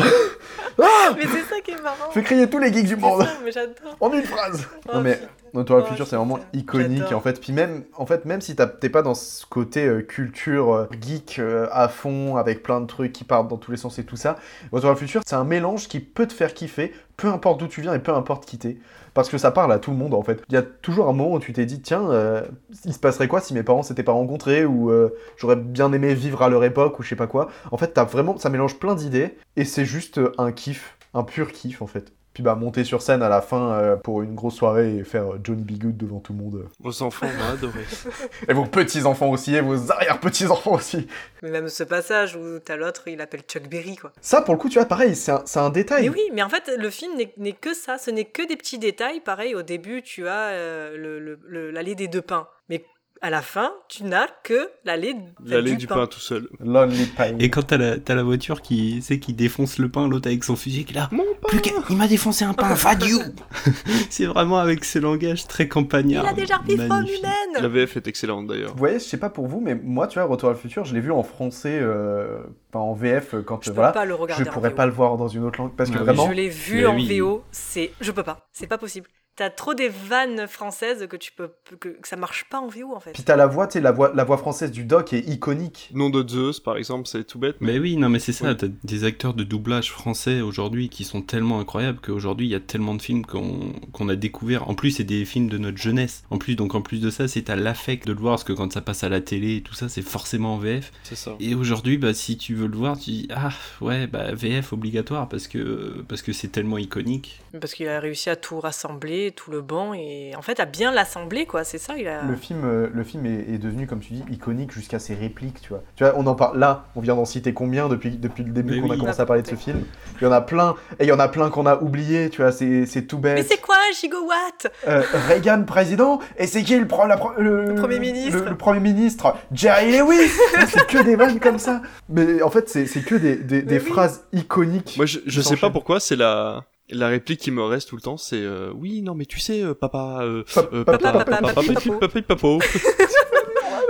Ah 0.82 1.10
Mais 1.18 1.24
c'est 1.24 1.54
ça 1.54 1.60
qui 1.62 1.72
est 1.72 1.82
marrant. 1.82 2.10
Fais 2.12 2.24
crier 2.24 2.50
tous 2.50 2.60
les 2.60 2.72
geeks 2.72 2.88
du 2.88 2.96
monde 2.96 3.22
ça, 3.24 3.34
mais 3.44 3.52
j'adore. 3.52 3.98
en 4.00 4.14
une 4.14 4.24
phrase. 4.24 4.66
Oh, 4.88 4.92
Non 4.96 5.02
mais 5.02 5.16
putain. 5.16 5.28
Retour 5.54 5.78
le 5.78 5.84
Oh, 5.84 5.86
futur, 5.86 6.08
c'est 6.08 6.16
vraiment 6.16 6.40
iconique 6.54 7.12
en 7.12 7.20
fait. 7.20 7.40
Puis 7.40 7.54
même, 7.54 7.84
en 7.96 8.08
fait, 8.08 8.26
même 8.26 8.42
si 8.42 8.56
t'es 8.56 8.90
pas 8.90 9.04
dans 9.04 9.14
ce 9.14 9.46
côté 9.46 9.86
euh, 9.86 10.02
culture 10.02 10.74
euh, 10.74 10.88
geek 11.00 11.38
euh, 11.38 11.68
à 11.72 11.88
fond, 11.90 12.38
avec 12.38 12.64
plein 12.64 12.82
de 12.82 12.88
trucs 12.88 13.14
qui 13.14 13.24
partent 13.24 13.50
dans 13.50 13.58
tous 13.58 13.70
les 13.70 13.78
sens 13.78 14.00
et 14.00 14.04
tout 14.04 14.16
ça, 14.16 14.38
Retour 14.72 14.90
le 14.90 14.96
futur, 14.96 15.22
c'est 15.26 15.36
un 15.36 15.44
mélange 15.44 15.88
qui 15.88 16.00
peut 16.00 16.26
te 16.26 16.34
faire 16.34 16.56
kiffer, 16.56 16.92
peu 17.18 17.28
importe 17.28 17.60
d'où 17.60 17.68
tu 17.68 17.82
viens 17.82 17.94
et 17.94 18.00
peu 18.00 18.14
importe 18.14 18.46
qui 18.46 18.58
t'es. 18.58 18.78
Parce 19.14 19.30
que 19.30 19.38
ça 19.38 19.52
parle 19.52 19.72
à 19.72 19.78
tout 19.78 19.92
le 19.92 19.98
monde 19.98 20.16
en 20.16 20.24
fait. 20.24 20.42
Il 20.50 20.56
y 20.56 20.58
a 20.58 20.64
toujours 20.64 21.08
un 21.08 21.14
moment 21.14 21.36
où 21.36 21.40
tu 21.40 21.54
t'es 21.54 21.68
dit, 21.68 21.82
tiens, 21.82 22.44
il 22.84 22.94
se 22.94 22.98
passerait 22.98 23.28
quoi 23.28 23.42
si 23.42 23.54
mes 23.54 23.62
parents 23.62 23.84
s'étaient 23.84 24.02
pas 24.02 24.12
rencontrés 24.12 24.66
ou 24.66 24.92
j'aurais 25.38 25.56
bien 25.56 25.94
aimé 25.94 26.16
vivre 26.16 26.42
à 26.42 26.50
leur 26.50 26.64
époque 26.64 26.98
ou 26.98 27.04
je 27.04 27.10
sais 27.10 27.16
pas 27.16 27.28
quoi. 27.28 27.50
En 27.72 27.78
fait, 27.78 27.90
t'as 27.94 28.06
vraiment, 28.06 28.40
ça 28.40 28.50
mélange 28.50 28.80
plein 28.80 28.96
d'idées 28.96 29.38
et 29.56 29.66
c'est 29.66 29.86
juste 29.86 30.20
un 30.40 30.52
kiff, 30.52 30.98
un 31.14 31.22
pur 31.22 31.52
kiff 31.52 31.84
en 31.84 31.88
fait. 31.88 32.12
Puis 32.34 32.42
bah 32.42 32.56
monter 32.56 32.84
sur 32.84 33.02
scène 33.04 33.22
à 33.22 33.30
la 33.30 33.42
fin 33.42 33.74
euh, 33.74 33.96
pour 33.96 34.24
une 34.24 34.34
grosse 34.34 34.56
soirée 34.56 34.98
et 34.98 35.04
faire 35.04 35.34
euh, 35.34 35.40
Johnny 35.44 35.62
B. 35.64 35.78
Good 35.80 35.98
devant 35.98 36.20
tout 36.20 36.34
le 36.34 36.40
monde. 36.40 36.66
Vos 36.80 37.04
enfants 37.04 37.28
vont 37.28 37.54
adorer. 37.54 37.86
Et 38.50 38.54
vos 38.54 38.66
petits-enfants 38.66 39.30
aussi, 39.30 39.54
et 39.54 39.62
vos 39.62 39.92
arrière-petits-enfants 39.92 40.74
aussi. 40.74 41.08
Mais 41.44 41.52
même 41.52 41.68
ce 41.70 41.84
passage 41.84 42.36
où 42.36 42.60
t'as 42.60 42.76
l'autre, 42.76 43.04
il 43.08 43.22
appelle 43.22 43.42
Chuck 43.42 43.70
Berry, 43.70 43.96
quoi. 43.98 44.12
Ça, 44.22 44.42
pour 44.42 44.56
le 44.56 44.60
coup, 44.60 44.68
tu 44.70 44.80
vois, 44.80 44.88
pareil, 44.88 45.16
c'est 45.16 45.32
un, 45.58 45.70
détail. 45.70 46.04
Mais 46.04 46.16
oui, 46.16 46.30
mais 46.34 46.42
en 46.44 46.50
fait, 46.50 46.72
le 46.78 46.90
film 46.90 47.14
n'est- 47.38 47.54
que 47.54 47.74
ça. 47.74 47.98
Ce 48.00 48.10
n'est 48.10 48.26
que 48.26 48.46
des 48.48 48.56
petits 48.56 48.80
détails. 48.80 49.20
Pareil, 49.20 49.54
au 49.54 49.62
début, 49.62 50.02
tu 50.02 50.28
as 50.28 50.48
euh, 50.50 50.98
le- 50.98 51.20
le- 51.20 51.40
le- 51.48 51.72
l'allée 51.72 51.94
des 51.96 52.08
deux 52.08 52.22
pains. 52.22 52.48
Mais 52.70 52.84
à 53.24 53.30
la 53.30 53.42
fin, 53.42 53.72
tu 53.88 54.04
n'as 54.04 54.28
que 54.44 54.70
l'allée 54.84 55.16
L'allée 55.46 55.76
du 55.76 55.88
pain 55.88 56.06
tout 56.08 56.20
seul. 56.20 56.50
Lonely 56.60 57.06
Pine. 57.06 57.38
Et 57.40 57.50
quand 57.50 57.64
t'as 57.64 57.78
la, 57.78 57.98
t'as 57.98 58.16
la 58.16 58.24
voiture 58.24 58.62
qui, 58.62 59.02
c'est 59.02 59.18
qui 59.18 59.34
défonce 59.34 59.78
le 59.80 59.88
pain, 59.90 60.10
l'autre 60.10 60.28
avec 60.28 60.44
son 60.44 60.58
fusil 60.58 60.84
qui 60.84 60.92
est 60.94 60.98
là. 60.98 61.10
Plus 61.48 61.62
qu'à- 61.62 61.72
il 61.90 61.96
m'a 61.96 62.08
défoncé 62.08 62.44
un 62.44 62.54
pain, 62.54 62.76
you 63.08 63.20
C'est 64.10 64.26
vraiment 64.26 64.58
avec 64.60 64.84
ce 64.84 65.00
langage 65.00 65.48
très 65.48 65.68
campagnard. 65.70 66.26
Il 66.26 66.30
a 66.30 66.34
déjà 66.34 66.58
repris 66.58 66.76
magnifique. 66.76 67.22
La 67.24 67.60
humaine 67.62 67.72
VF 67.72 67.96
est 67.98 68.08
excellente 68.08 68.48
d'ailleurs. 68.48 68.72
Vous 68.74 68.78
voyez, 68.78 69.00
je 69.00 69.06
sais 69.06 69.18
pas 69.18 69.30
pour 69.30 69.48
vous, 69.48 69.62
mais 69.62 69.76
moi, 69.76 70.08
tu 70.08 70.20
vois, 70.20 70.28
Retour 70.28 70.50
vers 70.50 70.58
le 70.58 70.62
futur, 70.62 70.84
je 70.84 70.94
l'ai 70.94 71.00
vu 71.02 71.12
en 71.12 71.24
français, 71.24 71.80
euh, 71.82 72.40
enfin 72.74 72.80
en 72.84 72.94
VF, 72.94 73.36
euh, 73.36 73.42
quand 73.42 73.60
Je 73.64 73.70
euh, 73.70 73.74
peux 73.74 73.76
voilà. 73.76 73.94
pas 73.94 74.04
le 74.06 74.16
regarder 74.16 74.44
je 74.44 74.50
en 74.50 74.54
pourrais 74.54 74.70
VO. 74.70 74.76
pas 74.76 74.86
le 74.86 74.92
voir 74.92 75.16
dans 75.18 75.30
une 75.30 75.46
autre 75.46 75.60
langue 75.62 75.76
parce 75.78 75.90
que 75.90 75.96
Ah 75.96 76.00
oui. 76.00 76.06
vraiment. 76.08 76.28
Je 76.28 76.34
l'ai 76.34 76.50
vu 76.50 76.78
Mais 76.82 76.86
en 76.88 76.96
oui. 76.96 77.20
VO, 77.20 77.44
c'est... 77.52 77.92
Je 78.02 78.12
peux 78.12 78.24
pas. 78.24 78.48
C'est 78.52 78.68
pas 78.68 78.78
possible. 78.78 79.08
T'as 79.36 79.50
trop 79.50 79.74
des 79.74 79.90
vannes 79.90 80.48
françaises 80.48 81.08
que 81.08 81.18
tu 81.18 81.32
peux... 81.32 81.50
que, 81.80 81.90
que 81.90 82.08
ça 82.08 82.16
marche 82.16 82.46
pas 82.50 82.60
en 82.60 82.68
VO, 82.68 82.96
en 82.96 83.00
fait. 83.00 83.14
Puis 83.14 83.24
t'as 83.24 83.36
la 83.36 83.48
voix, 83.48 83.68
tu 83.68 83.80
la 83.80 83.92
voix, 83.92 84.12
la 84.14 84.24
voix 84.24 84.38
française 84.38 84.72
du 84.72 84.84
doc 84.84 85.14
est 85.14 85.28
iconique. 85.28 85.90
Nom 85.94 86.10
de 86.10 86.28
Zeus, 86.28 86.60
par 86.60 86.78
exemple, 86.78 87.08
c'est 87.08 87.24
tout 87.24 87.40
bête. 87.40 87.56
Mais 87.60 87.80
oui, 87.80 87.98
non, 87.98 88.10
mais 88.10 88.20
c'est 88.20 88.34
ça. 88.34 88.54
T'as 88.54 88.68
des 88.84 89.04
acteurs 89.04 89.34
de 89.34 89.44
doublage 89.44 89.92
français 89.92 90.42
aujourd'hui 90.42 90.90
qui 90.90 91.04
sont 91.04 91.22
tellement 91.22 91.60
incroyables 91.60 92.00
qu'aujourd'hui 92.00 92.48
il 92.48 92.52
y 92.52 92.56
a 92.56 92.60
tellement 92.60 92.96
de 92.96 93.02
films 93.02 93.26
qu'on 93.26 93.74
qu'on 93.92 94.10
a 94.10 94.16
découvert. 94.16 94.70
En 94.70 94.76
plus, 94.76 94.92
c'est 94.92 95.04
des 95.04 95.26
films 95.26 95.50
de 95.50 95.58
notre 95.58 95.78
jeunesse. 95.78 96.24
En 96.30 96.38
plus, 96.38 96.56
donc 96.56 96.76
en 96.76 96.82
plus 96.82 97.02
de 97.02 97.10
ça, 97.10 97.28
c'est 97.28 97.50
à 97.50 97.56
l'affect 97.56 98.08
de 98.08 98.14
le 98.14 98.20
voir 98.20 98.34
parce 98.34 98.44
que 98.44 98.54
quand 98.54 98.72
ça 98.72 98.82
passe 98.82 99.04
à 99.04 99.10
la 99.10 99.22
télé 99.22 99.58
et 99.58 99.62
tout 99.62 99.74
ça, 99.74 99.90
c'est 99.90 100.02
forcément 100.02 100.56
en 100.56 100.58
VF. 100.58 100.92
C'est 101.04 101.16
ça. 101.16 101.36
Et 101.40 101.56
aujourd'hui, 101.56 101.98
bah, 101.98 102.14
si 102.14 102.38
tu 102.38 102.56
veux 102.56 102.68
le 102.68 102.78
voir, 102.78 102.98
tu 102.98 103.12
dis 103.12 103.28
ah 103.32 103.50
ouais, 103.82 104.08
bah 104.08 104.34
VF 104.34 104.74
obligatoire 104.74 105.28
parce 105.30 105.48
que 105.48 106.04
parce 106.08 106.22
que 106.22 106.34
c'est 106.34 106.50
tellement 106.50 106.78
iconique. 106.78 107.42
Parce 107.60 107.74
qu'il 107.74 107.88
a 107.88 108.00
réussi 108.00 108.30
à 108.30 108.36
tout 108.36 108.60
rassembler, 108.60 109.23
tout 109.32 109.52
le 109.52 109.62
bon, 109.62 109.94
et 109.94 110.34
en 110.38 110.42
fait, 110.42 110.60
à 110.60 110.66
bien 110.66 110.92
l'assembler, 110.92 111.46
quoi. 111.46 111.64
C'est 111.64 111.78
ça, 111.78 111.98
il 111.98 112.08
a... 112.08 112.24
Le 112.24 112.36
film, 112.36 112.62
euh, 112.66 112.90
le 112.94 113.04
film 113.04 113.26
est, 113.26 113.54
est 113.54 113.58
devenu, 113.58 113.88
comme 113.88 114.00
tu 114.00 114.14
dis, 114.14 114.24
iconique 114.32 114.72
jusqu'à 114.72 115.00
ses 115.00 115.16
répliques, 115.16 115.62
tu 115.62 115.70
vois. 115.70 115.84
Tu 115.96 116.04
vois, 116.04 116.14
on 116.18 116.26
en 116.28 116.36
parle 116.36 116.60
là, 116.60 116.86
on 116.96 117.02
vient 117.02 117.16
d'en 117.16 117.26
citer 117.26 117.54
combien 117.54 117.88
depuis, 117.90 118.12
depuis 118.18 118.44
le 118.44 118.52
début 118.52 118.82
Mais 118.82 118.88
qu'on 118.88 118.94
a 118.94 118.98
commencé 118.98 119.22
à 119.22 119.26
parler 119.26 119.42
de 119.42 119.48
ce 119.48 119.56
film? 119.56 119.84
Il 120.22 120.26
y 120.26 120.28
en 120.28 120.32
a 120.32 120.42
plein, 120.42 120.76
et 121.00 121.04
il 121.06 121.08
y 121.08 121.12
en 121.12 121.20
a 121.20 121.28
plein 121.28 121.50
qu'on 121.50 121.66
a 121.66 121.82
oublié, 121.82 122.30
tu 122.30 122.42
vois, 122.42 122.52
c'est 122.52 122.86
c'est 122.86 123.04
tout 123.04 123.20
Mais 123.22 123.36
bête. 123.36 123.48
c'est 123.50 123.62
quoi 123.62 123.76
gigawatt 124.00 124.68
Euh, 124.88 125.02
Reagan 125.28 125.64
président, 125.64 126.20
et 126.38 126.48
c'est 126.48 126.64
qui 126.64 126.78
le, 126.78 126.88
pro- 126.88 127.08
la 127.08 127.20
le, 127.38 127.76
Premier 127.76 128.00
ministre. 128.00 128.44
le, 128.44 128.50
le 128.52 128.58
premier 128.58 128.80
ministre? 128.80 129.36
Jerry 129.52 129.98
Lewis 129.98 130.30
C'est 130.68 130.88
que 130.88 131.04
des 131.04 131.16
vannes 131.16 131.40
comme 131.40 131.60
ça. 131.60 131.82
Mais 132.10 132.42
en 132.42 132.50
fait, 132.50 132.70
c'est 132.70 132.86
c'est 132.86 133.02
que 133.02 133.16
des, 133.16 133.36
des, 133.36 133.62
des 133.62 133.80
oui. 133.80 133.86
phrases 133.86 134.26
iconiques. 134.34 134.96
Moi, 134.98 135.06
je, 135.06 135.20
je 135.26 135.42
sais 135.42 135.58
pas 135.58 135.70
pourquoi, 135.70 136.00
c'est 136.00 136.16
la 136.16 136.64
la 136.90 137.08
réplique 137.08 137.40
qui 137.40 137.52
me 137.52 137.64
reste 137.64 137.90
tout 137.90 137.96
le 137.96 138.02
temps, 138.02 138.18
c'est 138.18 138.42
euh, 138.42 138.72
oui, 138.76 139.02
non, 139.02 139.16
mais 139.16 139.26
tu 139.26 139.40
sais, 139.40 139.62
euh, 139.64 139.74
papa, 139.74 140.20
euh, 140.24 140.44
Pa- 140.54 140.68
euh, 140.74 140.84
papa, 140.84 140.98
papa, 141.12 141.24
papa, 141.26 141.42
papa, 141.42 141.54
papi, 141.54 141.74
papi, 141.74 141.90
papo. 141.90 142.00
papi, 142.00 142.22
papo. 142.24 142.60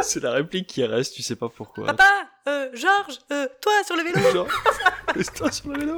C'est 0.01 0.21
la 0.21 0.31
réplique 0.31 0.67
qui 0.67 0.83
reste, 0.85 1.13
tu 1.15 1.21
sais 1.23 1.35
pas 1.35 1.49
pourquoi. 1.49 1.85
Papa 1.87 2.03
euh, 2.47 2.69
Georges 2.73 3.19
euh, 3.31 3.47
Toi, 3.61 3.71
sur 3.85 3.95
le 3.95 4.03
vélo 4.03 4.19
Genre, 4.33 4.47
laisse-toi 5.15 5.51
sur 5.51 5.69
le 5.71 5.79
vélo. 5.79 5.95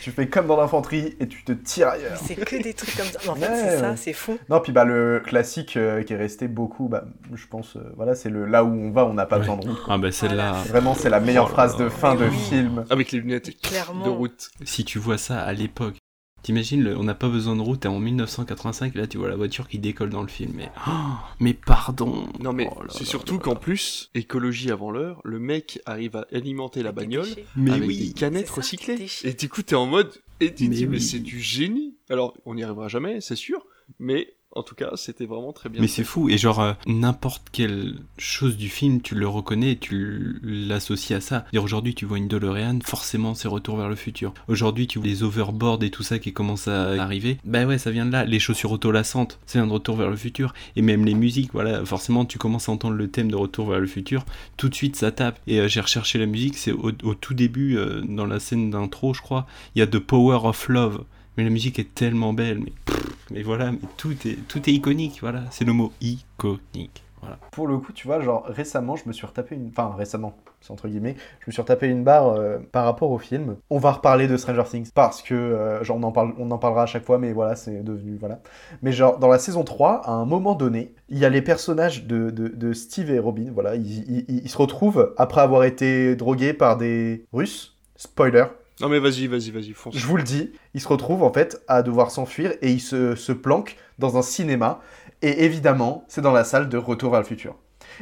Tu 0.00 0.10
fais 0.10 0.28
comme 0.28 0.46
dans 0.46 0.56
l'infanterie 0.60 1.16
et 1.20 1.28
tu 1.28 1.44
te 1.44 1.52
tires 1.52 1.88
ailleurs. 1.88 2.18
Mais 2.20 2.26
c'est 2.26 2.34
que 2.44 2.62
des 2.62 2.74
trucs 2.74 2.96
comme 2.96 3.06
ça. 3.06 3.18
Mais 3.24 3.28
en 3.30 3.34
fait, 3.34 3.48
Ouais, 3.48 3.56
c'est 3.70 3.78
ça, 3.78 3.96
c'est 3.96 4.12
fou. 4.12 4.38
Non, 4.48 4.60
puis 4.60 4.72
bah 4.72 4.84
le 4.84 5.20
classique 5.24 5.76
euh, 5.76 6.02
qui 6.02 6.12
est 6.12 6.16
resté 6.16 6.48
beaucoup, 6.48 6.88
bah, 6.88 7.04
je 7.34 7.46
pense, 7.46 7.76
euh, 7.76 7.80
voilà, 7.96 8.14
c'est 8.14 8.30
le 8.30 8.46
là 8.46 8.64
où 8.64 8.68
on 8.72 8.90
va, 8.90 9.04
on 9.06 9.14
n'a 9.14 9.26
pas 9.26 9.38
besoin 9.38 9.56
de 9.56 9.68
route. 9.68 9.78
Ah 9.88 9.98
bah 9.98 10.12
celle-là, 10.12 10.52
Vraiment, 10.68 10.94
c'est 10.94 11.10
la 11.10 11.20
meilleure 11.20 11.46
Oh 11.50 11.52
phrase 11.52 11.76
de 11.76 11.88
fin 11.88 12.14
de 12.14 12.24
oui. 12.26 12.36
film. 12.48 12.84
Avec 12.90 13.12
les 13.12 13.20
lunettes 13.20 13.60
Clairement. 13.60 14.04
de 14.04 14.10
route. 14.10 14.50
si 14.64 14.84
tu 14.84 14.98
vois 14.98 15.18
ça 15.18 15.40
à 15.40 15.52
l'époque. 15.52 15.96
T'imagines, 16.42 16.86
on 16.98 17.04
n'a 17.04 17.14
pas 17.14 17.28
besoin 17.28 17.54
de 17.54 17.60
route, 17.60 17.80
t'es 17.80 17.88
en 17.88 18.00
1985, 18.00 18.94
là 18.96 19.06
tu 19.06 19.16
vois 19.18 19.28
la 19.28 19.36
voiture 19.36 19.68
qui 19.68 19.78
décolle 19.78 20.10
dans 20.10 20.22
le 20.22 20.28
film, 20.28 20.52
mais... 20.56 20.70
oh, 20.88 20.90
mais 21.38 21.54
pardon 21.54 22.26
Non 22.40 22.52
mais 22.52 22.68
Oh 22.70 22.82
c'est 22.90 23.04
surtout 23.04 23.38
qu'en 23.38 23.54
plus, 23.54 24.10
écologie 24.14 24.70
avant 24.72 24.90
l'heure, 24.90 25.20
le 25.24 25.38
mec 25.38 25.80
arrive 25.86 26.16
à 26.16 26.26
alimenter 26.32 26.82
la 26.82 26.90
bagnole. 26.92 27.28
Mais 27.54 27.70
avec 27.72 27.86
oui 27.86 28.08
des 28.08 28.12
canettes 28.12 28.46
C'est 28.48 28.54
ça, 28.54 28.60
recyclées. 28.60 28.94
des 28.96 29.02
déchets. 29.02 29.28
Et 29.30 29.34
du 29.34 29.48
coup, 29.48 29.62
t'es 29.62 29.76
en 29.76 29.86
mode, 29.86 30.12
et 30.40 30.52
tu 30.52 30.64
te 30.64 30.70
Mais 30.70 30.76
dis, 30.76 30.86
mais 30.86 30.98
c'est 31.00 31.20
du 31.20 31.40
génie. 31.40 31.94
Alors, 32.10 32.36
on 32.44 32.54
n'y 32.54 32.64
arrivera 32.64 32.88
jamais, 32.88 33.20
c'est 33.20 33.36
sûr, 33.36 33.64
mais 34.00 34.34
en 34.54 34.62
tout 34.62 34.74
cas, 34.74 34.90
c'était 34.96 35.26
vraiment 35.26 35.52
très 35.52 35.68
bien. 35.68 35.80
Mais 35.80 35.88
c'est 35.88 36.04
fou, 36.04 36.28
et 36.28 36.38
genre, 36.38 36.60
euh, 36.60 36.72
n'importe 36.86 37.44
quelle 37.52 37.94
chose 38.18 38.56
du 38.56 38.68
film, 38.68 39.00
tu 39.00 39.14
le 39.14 39.26
reconnais, 39.26 39.76
tu 39.76 40.40
l'associes 40.42 41.14
à 41.16 41.20
ça. 41.20 41.44
Dire 41.52 41.64
aujourd'hui, 41.64 41.94
tu 41.94 42.04
vois 42.04 42.18
une 42.18 42.28
DeLorean, 42.28 42.78
forcément, 42.84 43.34
c'est 43.34 43.48
Retour 43.48 43.76
vers 43.76 43.88
le 43.88 43.96
futur. 43.96 44.32
Aujourd'hui, 44.48 44.86
tu 44.86 44.98
vois 44.98 45.06
les 45.08 45.22
overboards 45.22 45.82
et 45.82 45.90
tout 45.90 46.02
ça 46.02 46.18
qui 46.18 46.32
commencent 46.32 46.68
à 46.68 47.02
arriver. 47.02 47.38
Bah 47.44 47.64
ouais, 47.64 47.78
ça 47.78 47.90
vient 47.90 48.06
de 48.06 48.12
là. 48.12 48.24
Les 48.24 48.38
chaussures 48.38 48.72
autolassantes, 48.72 49.38
ça 49.46 49.58
vient 49.58 49.66
de 49.66 49.72
Retour 49.72 49.96
vers 49.96 50.10
le 50.10 50.16
futur. 50.16 50.54
Et 50.76 50.82
même 50.82 51.04
les 51.04 51.14
musiques, 51.14 51.52
voilà, 51.52 51.84
forcément, 51.84 52.24
tu 52.24 52.38
commences 52.38 52.68
à 52.68 52.72
entendre 52.72 52.94
le 52.94 53.08
thème 53.08 53.30
de 53.30 53.36
Retour 53.36 53.70
vers 53.70 53.80
le 53.80 53.86
futur. 53.86 54.24
Tout 54.56 54.68
de 54.68 54.74
suite, 54.74 54.96
ça 54.96 55.12
tape. 55.12 55.38
Et 55.46 55.60
euh, 55.60 55.68
j'ai 55.68 55.80
recherché 55.80 56.18
la 56.18 56.26
musique, 56.26 56.56
c'est 56.56 56.72
au, 56.72 56.92
au 57.02 57.14
tout 57.14 57.34
début, 57.34 57.76
euh, 57.76 58.00
dans 58.02 58.26
la 58.26 58.40
scène 58.40 58.70
d'intro, 58.70 59.12
je 59.14 59.20
crois, 59.20 59.46
il 59.74 59.80
y 59.80 59.82
a 59.82 59.86
The 59.86 59.98
Power 59.98 60.40
of 60.44 60.68
Love. 60.68 61.04
Mais 61.36 61.44
la 61.44 61.50
musique 61.50 61.78
est 61.78 61.94
tellement 61.94 62.34
belle, 62.34 62.58
mais, 62.58 62.72
pff, 62.84 63.11
mais 63.32 63.42
voilà, 63.42 63.72
tout 63.96 64.14
est, 64.26 64.36
tout 64.48 64.68
est 64.68 64.72
iconique, 64.72 65.18
voilà, 65.20 65.42
c'est 65.50 65.64
le 65.64 65.72
mot 65.72 65.92
iconique. 66.00 67.02
Voilà. 67.22 67.38
Pour 67.52 67.68
le 67.68 67.78
coup, 67.78 67.92
tu 67.92 68.08
vois, 68.08 68.20
genre 68.20 68.44
récemment, 68.46 68.96
je 68.96 69.04
me 69.06 69.12
suis 69.12 69.24
retapé 69.24 69.54
une. 69.54 69.68
Enfin, 69.68 69.94
récemment, 69.96 70.34
entre 70.68 70.88
guillemets, 70.88 71.14
je 71.38 71.44
me 71.46 71.52
suis 71.52 71.62
retapé 71.62 71.86
une 71.86 72.02
barre 72.02 72.30
euh, 72.30 72.58
par 72.72 72.84
rapport 72.84 73.12
au 73.12 73.18
film. 73.18 73.56
On 73.70 73.78
va 73.78 73.92
reparler 73.92 74.26
de 74.26 74.36
Stranger 74.36 74.64
Things 74.68 74.90
parce 74.92 75.22
que, 75.22 75.32
euh, 75.32 75.84
genre, 75.84 75.98
on 75.98 76.02
en, 76.02 76.10
parle, 76.10 76.34
on 76.36 76.50
en 76.50 76.58
parlera 76.58 76.82
à 76.82 76.86
chaque 76.86 77.04
fois, 77.04 77.18
mais 77.18 77.32
voilà, 77.32 77.54
c'est 77.54 77.84
devenu. 77.84 78.16
Voilà. 78.18 78.40
Mais, 78.82 78.90
genre, 78.90 79.18
dans 79.20 79.28
la 79.28 79.38
saison 79.38 79.62
3, 79.62 80.02
à 80.04 80.10
un 80.10 80.24
moment 80.24 80.56
donné, 80.56 80.94
il 81.08 81.18
y 81.18 81.24
a 81.24 81.28
les 81.28 81.42
personnages 81.42 82.06
de, 82.06 82.30
de, 82.30 82.72
Steve 82.72 83.12
et 83.12 83.20
Robin, 83.20 83.52
voilà, 83.54 83.76
ils 83.76 84.48
se 84.48 84.58
retrouvent 84.58 85.14
après 85.16 85.42
avoir 85.42 85.62
été 85.62 86.16
drogués 86.16 86.54
par 86.54 86.76
des 86.76 87.24
Russes. 87.32 87.78
Spoiler, 87.94 88.46
Non 88.82 88.88
mais 88.88 88.98
vas-y, 88.98 89.28
vas-y, 89.28 89.50
vas-y, 89.52 89.72
fonce. 89.74 89.96
je 89.96 90.04
vous 90.04 90.16
le 90.16 90.24
dis, 90.24 90.50
ils 90.74 90.80
se 90.80 90.88
retrouvent 90.88 91.22
en 91.22 91.32
fait 91.32 91.62
à 91.68 91.84
devoir 91.84 92.10
s'enfuir 92.10 92.52
et 92.62 92.72
ils 92.72 92.80
se, 92.80 93.32
planquent 93.32 93.76
dans 94.00 94.18
un 94.18 94.22
cinéma. 94.22 94.80
Et 95.22 95.44
évidemment, 95.44 96.04
c'est 96.08 96.20
dans 96.20 96.32
la 96.32 96.42
salle 96.42 96.68
de 96.68 96.76
Retour 96.76 97.12
vers 97.12 97.20
le 97.20 97.26
futur. 97.26 97.54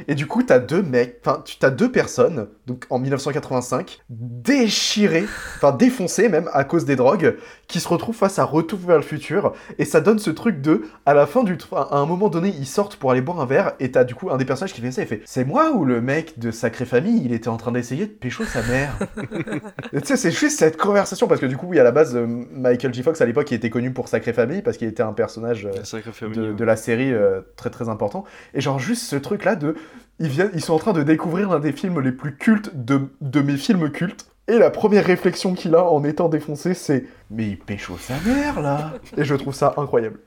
Et 0.07 0.15
du 0.15 0.27
coup, 0.27 0.43
t'as 0.43 0.59
deux 0.59 0.81
mecs, 0.81 1.21
enfin, 1.23 1.41
tu 1.45 1.57
as 1.61 1.69
deux 1.69 1.91
personnes, 1.91 2.47
donc 2.67 2.85
en 2.89 2.99
1985, 2.99 4.01
déchirées, 4.09 5.25
enfin 5.57 5.71
défoncées 5.71 6.29
même 6.29 6.49
à 6.53 6.63
cause 6.63 6.85
des 6.85 6.95
drogues, 6.95 7.35
qui 7.67 7.79
se 7.79 7.87
retrouvent 7.87 8.15
face 8.15 8.39
à 8.39 8.43
Retour 8.43 8.79
vers 8.79 8.97
le 8.97 9.03
futur. 9.03 9.53
Et 9.77 9.85
ça 9.85 10.01
donne 10.01 10.19
ce 10.19 10.29
truc 10.29 10.61
de, 10.61 10.83
à 11.05 11.13
la 11.13 11.25
fin 11.25 11.43
du, 11.43 11.57
à 11.71 11.97
un 11.97 12.05
moment 12.05 12.29
donné, 12.29 12.49
ils 12.49 12.67
sortent 12.67 12.95
pour 12.95 13.11
aller 13.11 13.21
boire 13.21 13.39
un 13.39 13.45
verre. 13.45 13.73
Et 13.79 13.91
t'as 13.91 14.03
du 14.03 14.15
coup 14.15 14.29
un 14.29 14.37
des 14.37 14.45
personnages 14.45 14.73
qui 14.73 14.81
fait 14.81 14.91
ça 14.91 15.01
et 15.01 15.05
fait, 15.05 15.21
c'est 15.25 15.45
moi 15.45 15.71
ou 15.71 15.85
le 15.85 16.01
mec 16.01 16.39
de 16.39 16.51
Sacré 16.51 16.85
Famille, 16.85 17.21
il 17.23 17.33
était 17.33 17.47
en 17.47 17.57
train 17.57 17.71
d'essayer 17.71 18.05
de 18.05 18.11
pécho 18.11 18.43
sa 18.45 18.61
mère. 18.63 18.97
Et 19.93 20.01
tu 20.01 20.07
sais, 20.07 20.17
c'est 20.17 20.31
juste 20.31 20.59
cette 20.59 20.77
conversation 20.77 21.27
parce 21.27 21.41
que 21.41 21.45
du 21.45 21.57
coup, 21.57 21.67
oui, 21.67 21.79
à 21.79 21.83
la 21.83 21.91
base, 21.91 22.15
euh, 22.15 22.25
Michael 22.25 22.93
J. 22.93 23.03
Fox 23.03 23.21
à 23.21 23.25
l'époque, 23.25 23.49
il 23.51 23.55
était 23.55 23.69
connu 23.69 23.91
pour 23.91 24.07
Sacré 24.07 24.33
Famille 24.33 24.61
parce 24.61 24.77
qu'il 24.77 24.87
était 24.87 25.03
un 25.03 25.13
personnage 25.13 25.65
euh, 25.65 25.99
La 26.31 26.53
de 26.53 26.63
la 26.63 26.75
série 26.75 27.13
euh, 27.13 27.41
très 27.55 27.69
très 27.69 27.89
important. 27.89 28.23
Et 28.53 28.61
genre 28.61 28.79
juste 28.79 29.03
ce 29.03 29.15
truc 29.15 29.43
là 29.43 29.55
de 29.55 29.75
ils 30.19 30.61
sont 30.61 30.73
en 30.73 30.79
train 30.79 30.93
de 30.93 31.03
découvrir 31.03 31.49
l'un 31.49 31.59
des 31.59 31.71
films 31.71 31.99
les 31.99 32.11
plus 32.11 32.35
cultes 32.35 32.71
de, 32.73 33.41
mes 33.41 33.57
films 33.57 33.89
cultes. 33.91 34.27
Et 34.47 34.57
la 34.57 34.69
première 34.69 35.05
réflexion 35.05 35.53
qu'il 35.53 35.75
a 35.75 35.85
en 35.85 36.03
étant 36.03 36.29
défoncé, 36.29 36.73
c'est 36.73 37.05
mais 37.29 37.47
il 37.49 37.59
pécho 37.59 37.97
sa 37.97 38.19
mère 38.25 38.61
là. 38.61 38.93
Et 39.17 39.23
je 39.23 39.35
trouve 39.35 39.53
ça 39.53 39.73
incroyable. 39.77 40.19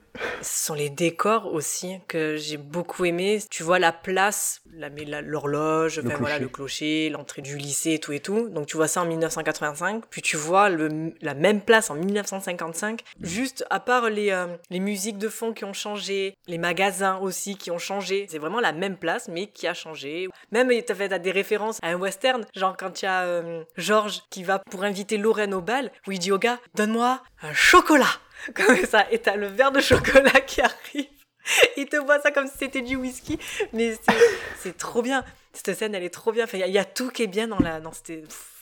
Ce 0.42 0.66
sont 0.66 0.74
les 0.74 0.90
décors 0.90 1.52
aussi 1.52 1.98
que 2.06 2.36
j'ai 2.36 2.56
beaucoup 2.56 3.04
aimé. 3.04 3.40
Tu 3.50 3.62
vois 3.62 3.78
la 3.78 3.92
place, 3.92 4.60
l'horloge, 4.72 5.98
Le 5.98 6.06
enfin 6.06 6.16
voilà 6.18 6.36
clocher. 6.36 6.40
le 6.40 6.48
clocher, 6.48 7.10
l'entrée 7.10 7.42
du 7.42 7.56
lycée 7.56 7.92
et 7.94 7.98
tout 7.98 8.12
et 8.12 8.20
tout. 8.20 8.48
Donc 8.48 8.66
tu 8.66 8.76
vois 8.76 8.88
ça 8.88 9.02
en 9.02 9.06
1985, 9.06 10.04
puis 10.10 10.22
tu 10.22 10.36
vois 10.36 10.68
le, 10.68 11.12
la 11.20 11.34
même 11.34 11.60
place 11.60 11.90
en 11.90 11.94
1955. 11.94 13.02
Juste 13.20 13.64
à 13.70 13.80
part 13.80 14.10
les 14.10 14.30
euh, 14.30 14.46
les 14.70 14.80
musiques 14.80 15.18
de 15.18 15.28
fond 15.28 15.52
qui 15.52 15.64
ont 15.64 15.72
changé, 15.72 16.36
les 16.46 16.58
magasins 16.58 17.18
aussi 17.18 17.56
qui 17.56 17.70
ont 17.70 17.78
changé. 17.78 18.26
C'est 18.28 18.38
vraiment 18.38 18.60
la 18.60 18.72
même 18.72 18.96
place 18.96 19.28
mais 19.28 19.46
qui 19.46 19.66
a 19.66 19.74
changé. 19.74 20.28
Même 20.52 20.70
t'as 20.86 21.18
des 21.18 21.30
références 21.30 21.78
à 21.82 21.88
un 21.88 21.96
western, 21.96 22.44
genre 22.54 22.76
quand 22.76 23.02
il 23.02 23.04
y 23.04 23.08
a 23.08 23.22
euh, 23.22 23.64
George 23.76 24.22
qui 24.30 24.44
va 24.44 24.58
pour 24.58 24.84
inviter 24.84 25.16
Lorraine 25.16 25.54
au 25.54 25.60
bal, 25.60 25.90
où 26.06 26.12
il 26.12 26.18
dit 26.18 26.32
au 26.32 26.38
gars 26.38 26.58
donne-moi 26.74 27.22
un 27.42 27.52
chocolat 27.52 28.06
comme 28.55 28.84
ça, 28.86 29.07
et 29.11 29.18
t'as 29.18 29.36
le 29.36 29.47
verre 29.47 29.72
de 29.72 29.80
chocolat 29.80 30.40
qui 30.40 30.61
arrive. 30.61 31.07
Il 31.76 31.86
te 31.86 32.01
boit 32.03 32.20
ça 32.20 32.30
comme 32.30 32.47
si 32.47 32.55
c'était 32.59 32.80
du 32.80 32.97
whisky, 32.97 33.38
mais 33.72 33.97
c'est- 34.62 34.76
trop 34.78 35.03
bien. 35.03 35.24
Cette 35.53 35.76
scène, 35.78 35.95
elle 35.95 36.03
est 36.03 36.11
trop 36.11 36.32
bien. 36.32 36.45
Enfin, 36.45 36.57
il 36.57 36.61
y, 36.61 36.64
a- 36.64 36.66
il 36.68 36.72
y 36.72 36.78
a 36.78 36.84
tout 36.84 37.11
qui 37.11 37.22
est 37.22 37.26
bien 37.28 37.49
dans 37.49 37.59
la. 37.59 37.80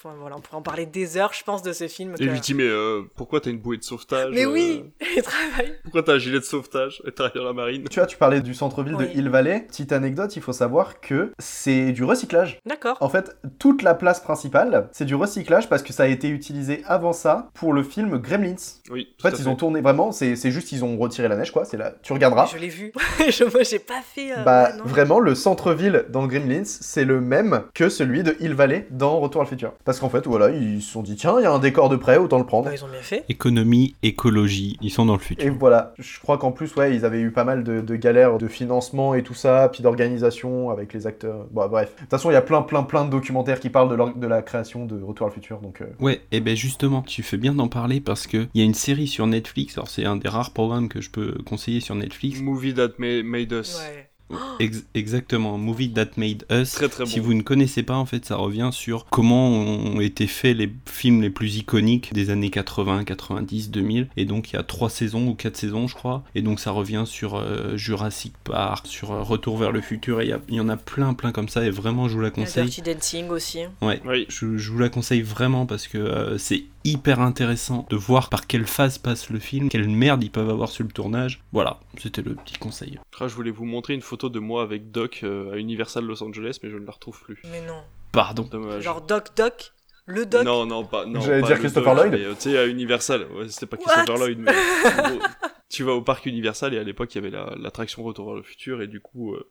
Enfin, 0.05 0.15
voilà, 0.21 0.37
on 0.37 0.41
pourrait 0.41 0.57
en 0.59 0.63
parler 0.63 0.87
des 0.87 1.17
heures, 1.17 1.33
je 1.33 1.43
pense, 1.45 1.63
de 1.63 1.73
ce 1.73 1.89
film. 1.89 2.15
Et 2.19 2.25
que- 2.27 2.31
lui 2.31 2.41
dis, 2.41 2.55
mais 2.55 2.65
euh, 2.65 3.03
pourquoi 3.17 3.41
t'as 3.41 3.51
une 3.51 3.59
bouée 3.59 3.77
de 3.79 3.83
sauvetage 3.85 4.31
Mais 4.35 4.45
euh, 4.47 4.53
oui, 4.53 4.85
il 5.17 5.23
travaille. 5.23 5.75
Pourquoi 5.83 6.03
t'as 6.03 6.15
un 6.15 6.19
gilet 6.19 6.39
de 6.39 6.45
sauvetage 6.45 7.03
et 7.07 7.13
t'arrives 7.13 7.35
dans 7.35 7.45
la 7.45 7.53
marine 7.53 7.85
Tu 7.91 7.99
vois, 8.01 8.07
tu 8.07 8.17
parlais 8.17 8.41
du 8.41 8.55
centre-ville 8.55 8.95
Oui. 8.97 9.07
de 9.09 9.19
Hill 9.19 9.29
Valley. 9.29 9.61
Petite 9.69 9.93
anecdote, 9.93 10.35
il 10.37 10.43
faut 10.43 10.53
savoir 10.53 11.01
que 11.01 11.33
c'est 11.39 11.93
du 11.93 12.05
recyclage. 12.05 12.59
D'accord. 12.67 12.97
En 13.01 13.09
fait, 13.09 13.37
toute 13.59 13.83
la 13.83 13.95
place 13.95 14.21
principale, 14.21 14.89
c'est 14.93 15.05
du 15.05 15.15
recyclage 15.15 15.69
parce 15.69 15.83
que 15.83 15.93
ça 15.93 16.05
a 16.05 16.07
été 16.07 16.29
utilisé 16.29 16.83
avant 16.87 17.13
ça 17.13 17.51
pour 17.55 17.73
le 17.73 17.83
film 17.83 18.19
Gremlins. 18.19 18.55
Oui, 18.91 19.15
En 19.19 19.29
fait, 19.29 19.35
à 19.35 19.39
ils 19.39 19.49
ont 19.49 19.57
tourné 19.57 19.81
vraiment, 19.81 20.13
c'est 20.13 20.37
c'est 20.37 20.51
juste 20.51 20.73
ils 20.73 20.85
ont 20.85 20.97
retiré 20.99 21.29
la 21.29 21.37
neige, 21.37 21.53
quoi. 21.53 21.65
C'est 21.65 21.77
là, 21.77 21.95
tu 22.03 22.13
regarderas. 22.13 22.47
Je 22.53 22.59
l'ai 22.59 22.69
vu. 22.69 22.93
je, 23.29 23.45
moi, 23.45 23.63
j'ai 23.63 23.79
pas 23.79 24.01
fait. 24.03 24.33
euh, 24.33 24.43
Bah, 24.45 24.71
ouais, 24.71 24.81
vraiment, 24.85 25.19
le 25.21 25.35
centre-ville 25.35 26.05
dans 26.09 26.27
Gremlins, 26.27 26.65
c'est 26.65 27.05
le 27.05 27.21
même 27.21 27.63
que 27.75 27.89
celui 27.89 28.23
de 28.23 28.37
Hill 28.41 28.55
Valley 28.55 28.87
dans 28.91 29.19
Retour 29.21 29.43
à 29.43 29.45
le 29.45 29.49
futur. 29.51 29.73
Parce 29.85 29.92
qu'en 30.01 30.09
fait, 30.09 30.27
voilà, 30.27 30.51
ils 30.51 30.81
se 30.83 30.93
sont 30.93 31.03
dit, 31.03 31.17
tiens, 31.17 31.35
il 31.39 31.43
y 31.43 31.47
a 31.47 31.53
un 31.53 31.59
décor 31.59 31.89
de 31.89 31.97
près, 31.97 32.17
autant 32.19 32.39
le 32.39 32.47
prendre. 32.47 32.67
Bah, 32.67 32.75
ils 32.75 32.85
ont 32.85 32.89
bien 32.89 33.01
fait. 33.01 33.25
Économie, 33.29 33.95
écologie, 34.03 34.77
ils 34.81 34.91
sont 34.91 35.07
dans 35.07 35.15
le 35.15 35.21
Et 35.21 35.25
futur. 35.25 35.55
voilà, 35.59 35.95
je 35.99 36.19
crois 36.21 36.39
qu'en 36.39 36.53
plus, 36.53 36.75
ouais, 36.77 36.95
ils 36.95 37.05
avaient 37.05 37.21
eu 37.21 37.31
pas 37.31 37.45
mal 37.45 37.65
de, 37.65 37.81
de 37.81 37.97
galères 37.97 38.39
de 38.39 38.49
financement 38.49 39.15
et 39.15 39.23
tout 39.23 39.35
ça, 39.35 39.69
puis 39.73 39.83
d'organisation 39.83 40.71
avec 40.71 40.93
les 40.93 41.07
acteurs. 41.07 41.47
Bon, 41.51 41.67
bref. 41.69 41.95
De 41.97 42.01
toute 42.01 42.11
façon, 42.11 42.31
il 42.31 42.35
y 42.35 42.37
a 42.37 42.43
plein, 42.43 42.63
plein, 42.63 42.83
plein 42.83 43.05
de 43.05 43.11
documentaires 43.11 43.61
qui 43.61 43.71
parlent 43.71 43.91
de, 44.17 44.27
la 44.27 44.43
création 44.43 44.87
de 44.87 45.01
Retour 45.03 45.27
à 45.27 45.31
le 45.31 45.35
futur, 45.35 45.59
donc... 45.61 45.81
euh, 45.81 45.87
Ouais, 46.01 46.21
et 46.31 46.41
ben 46.41 46.55
justement, 46.57 47.03
tu 47.03 47.23
fais 47.23 47.37
bien 47.37 47.55
d'en 47.55 47.69
parler 47.69 48.01
parce 48.01 48.27
que 48.27 48.47
il 48.55 48.61
y 48.61 48.63
a 48.63 48.65
une 48.67 48.75
série 48.75 49.07
sur 49.07 49.27
Netflix, 49.27 49.77
alors 49.77 49.89
c'est 49.89 50.05
un 50.05 50.17
des 50.17 50.29
rares 50.29 50.53
programmes 50.53 50.89
que 50.89 51.01
je 51.01 51.11
peux 51.11 51.35
conseiller 51.45 51.81
sur 51.81 51.95
Netflix. 51.95 52.41
Movie 52.41 52.75
That 52.75 52.91
Ma- 52.99 53.23
Made 53.23 53.53
Us. 53.53 53.79
Ouais. 53.81 54.09
Ex- 54.61 54.85
exactement, 54.95 55.59
Movie 55.59 55.93
That 55.93 56.11
Made 56.17 56.45
Us. 56.51 56.73
Très, 56.73 56.89
très 56.89 57.07
Si 57.07 57.21
vous 57.21 57.35
ne 57.35 57.43
connaissez 57.43 57.83
pas, 57.83 57.97
en 57.97 58.07
fait, 58.07 58.25
ça 58.25 58.37
revient 58.37 58.71
sur 58.73 59.07
comment 59.07 59.49
ont 59.51 60.01
été 60.01 60.27
faits 60.27 60.57
les 60.57 60.73
films 60.87 61.23
les 61.23 61.31
plus 61.31 61.57
iconiques 61.57 62.13
des 62.13 62.31
années 62.31 62.51
80, 62.51 63.05
90, 63.05 63.71
2000. 63.71 64.09
Et 64.17 64.25
donc, 64.25 64.51
il 64.51 64.57
y 64.57 64.59
a 64.59 64.63
trois 64.63 64.91
saisons 64.91 65.27
ou 65.29 65.35
quatre 65.35 65.57
saisons, 65.57 65.89
je 65.89 65.95
crois. 65.95 66.23
Et 66.35 66.43
donc, 66.43 66.61
ça 66.61 66.71
revient 66.71 67.05
sur 67.07 67.35
euh, 67.37 67.77
Jurassic 67.77 68.35
Park, 68.45 68.87
sur 68.87 69.13
euh, 69.13 69.23
Retour 69.23 69.57
vers 69.59 69.73
le 69.73 69.81
futur. 69.81 70.21
Et 70.21 70.33
il 70.49 70.55
y 70.55 70.61
en 70.61 70.69
a 70.69 70.77
plein, 70.77 71.15
plein 71.15 71.33
comme 71.33 71.49
ça. 71.49 71.65
Et 71.65 71.71
vraiment, 71.71 72.09
je 72.09 72.15
vous 72.15 72.21
la 72.21 72.31
conseille. 72.31 72.65
Dirty 72.69 72.83
Dancing 72.83 73.29
aussi. 73.31 73.61
Ouais, 73.81 74.01
Oui. 74.07 74.27
je, 74.29 74.57
je 74.57 74.71
vous 74.71 74.79
la 74.79 74.89
conseille 74.89 75.23
vraiment 75.23 75.67
parce 75.67 75.87
que 75.89 75.99
euh, 75.99 76.39
c'est 76.39 76.65
hyper 76.85 77.21
intéressant 77.21 77.87
de 77.91 77.97
voir 77.97 78.29
par 78.29 78.47
quelle 78.49 78.67
phase 78.67 78.99
passe 78.99 79.31
le 79.31 79.39
film, 79.39 79.69
quelle 79.69 79.89
merde 79.89 80.25
ils 80.25 80.31
peuvent 80.31 80.51
avoir 80.51 80.69
sur 80.69 80.83
le 80.85 80.91
tournage. 80.91 81.41
Voilà, 81.53 81.79
c'était 81.97 82.23
le 82.23 82.35
petit 82.35 82.57
conseil. 82.59 82.99
Ah, 83.21 83.29
je 83.29 83.35
voulais 83.37 83.53
vous 83.53 83.65
montrer 83.65 83.95
une 83.95 84.01
photo 84.01 84.22
de 84.31 84.39
moi 84.39 84.63
avec 84.63 84.91
Doc 84.91 85.21
euh, 85.23 85.53
à 85.53 85.57
Universal 85.57 86.05
Los 86.05 86.23
Angeles, 86.23 86.59
mais 86.63 86.71
je 86.71 86.77
ne 86.77 86.85
la 86.87 86.93
retrouve 86.93 87.21
plus. 87.23 87.41
Mais 87.51 87.65
non. 87.67 87.83
Pardon. 88.13 88.43
Dommage. 88.51 88.83
Genre 88.83 89.01
Doc 89.01 89.29
Doc. 89.37 89.73
Le 90.07 90.27
Doc. 90.27 90.43
Non, 90.45 90.67
non, 90.67 90.85
pas. 90.85 91.07
Non, 91.07 91.21
J'allais 91.21 91.43
dire 91.43 91.59
Christopher 91.59 91.95
Doc, 91.95 92.07
Lloyd. 92.07 92.21
mais, 92.21 92.27
euh, 92.27 92.35
Tu 92.35 92.51
sais, 92.51 92.59
à 92.59 92.67
Universal. 92.67 93.27
Ouais, 93.33 93.49
c'était 93.49 93.67
pas 93.67 93.77
What? 93.77 93.85
Christopher 93.85 94.17
Lloyd, 94.19 94.39
mais. 94.41 94.53
tu 95.69 95.85
vas 95.85 95.93
au 95.93 96.03
parc 96.03 96.27
Universal 96.27 96.75
et 96.75 96.79
à 96.79 96.83
l'époque, 96.83 97.15
il 97.15 97.19
y 97.19 97.21
avait 97.21 97.31
la- 97.31 97.55
l'attraction 97.59 98.03
Retour 98.03 98.27
vers 98.27 98.35
le 98.37 98.43
futur 98.43 98.83
et 98.83 98.87
du 98.89 99.01
coup. 99.01 99.35
euh, 99.35 99.49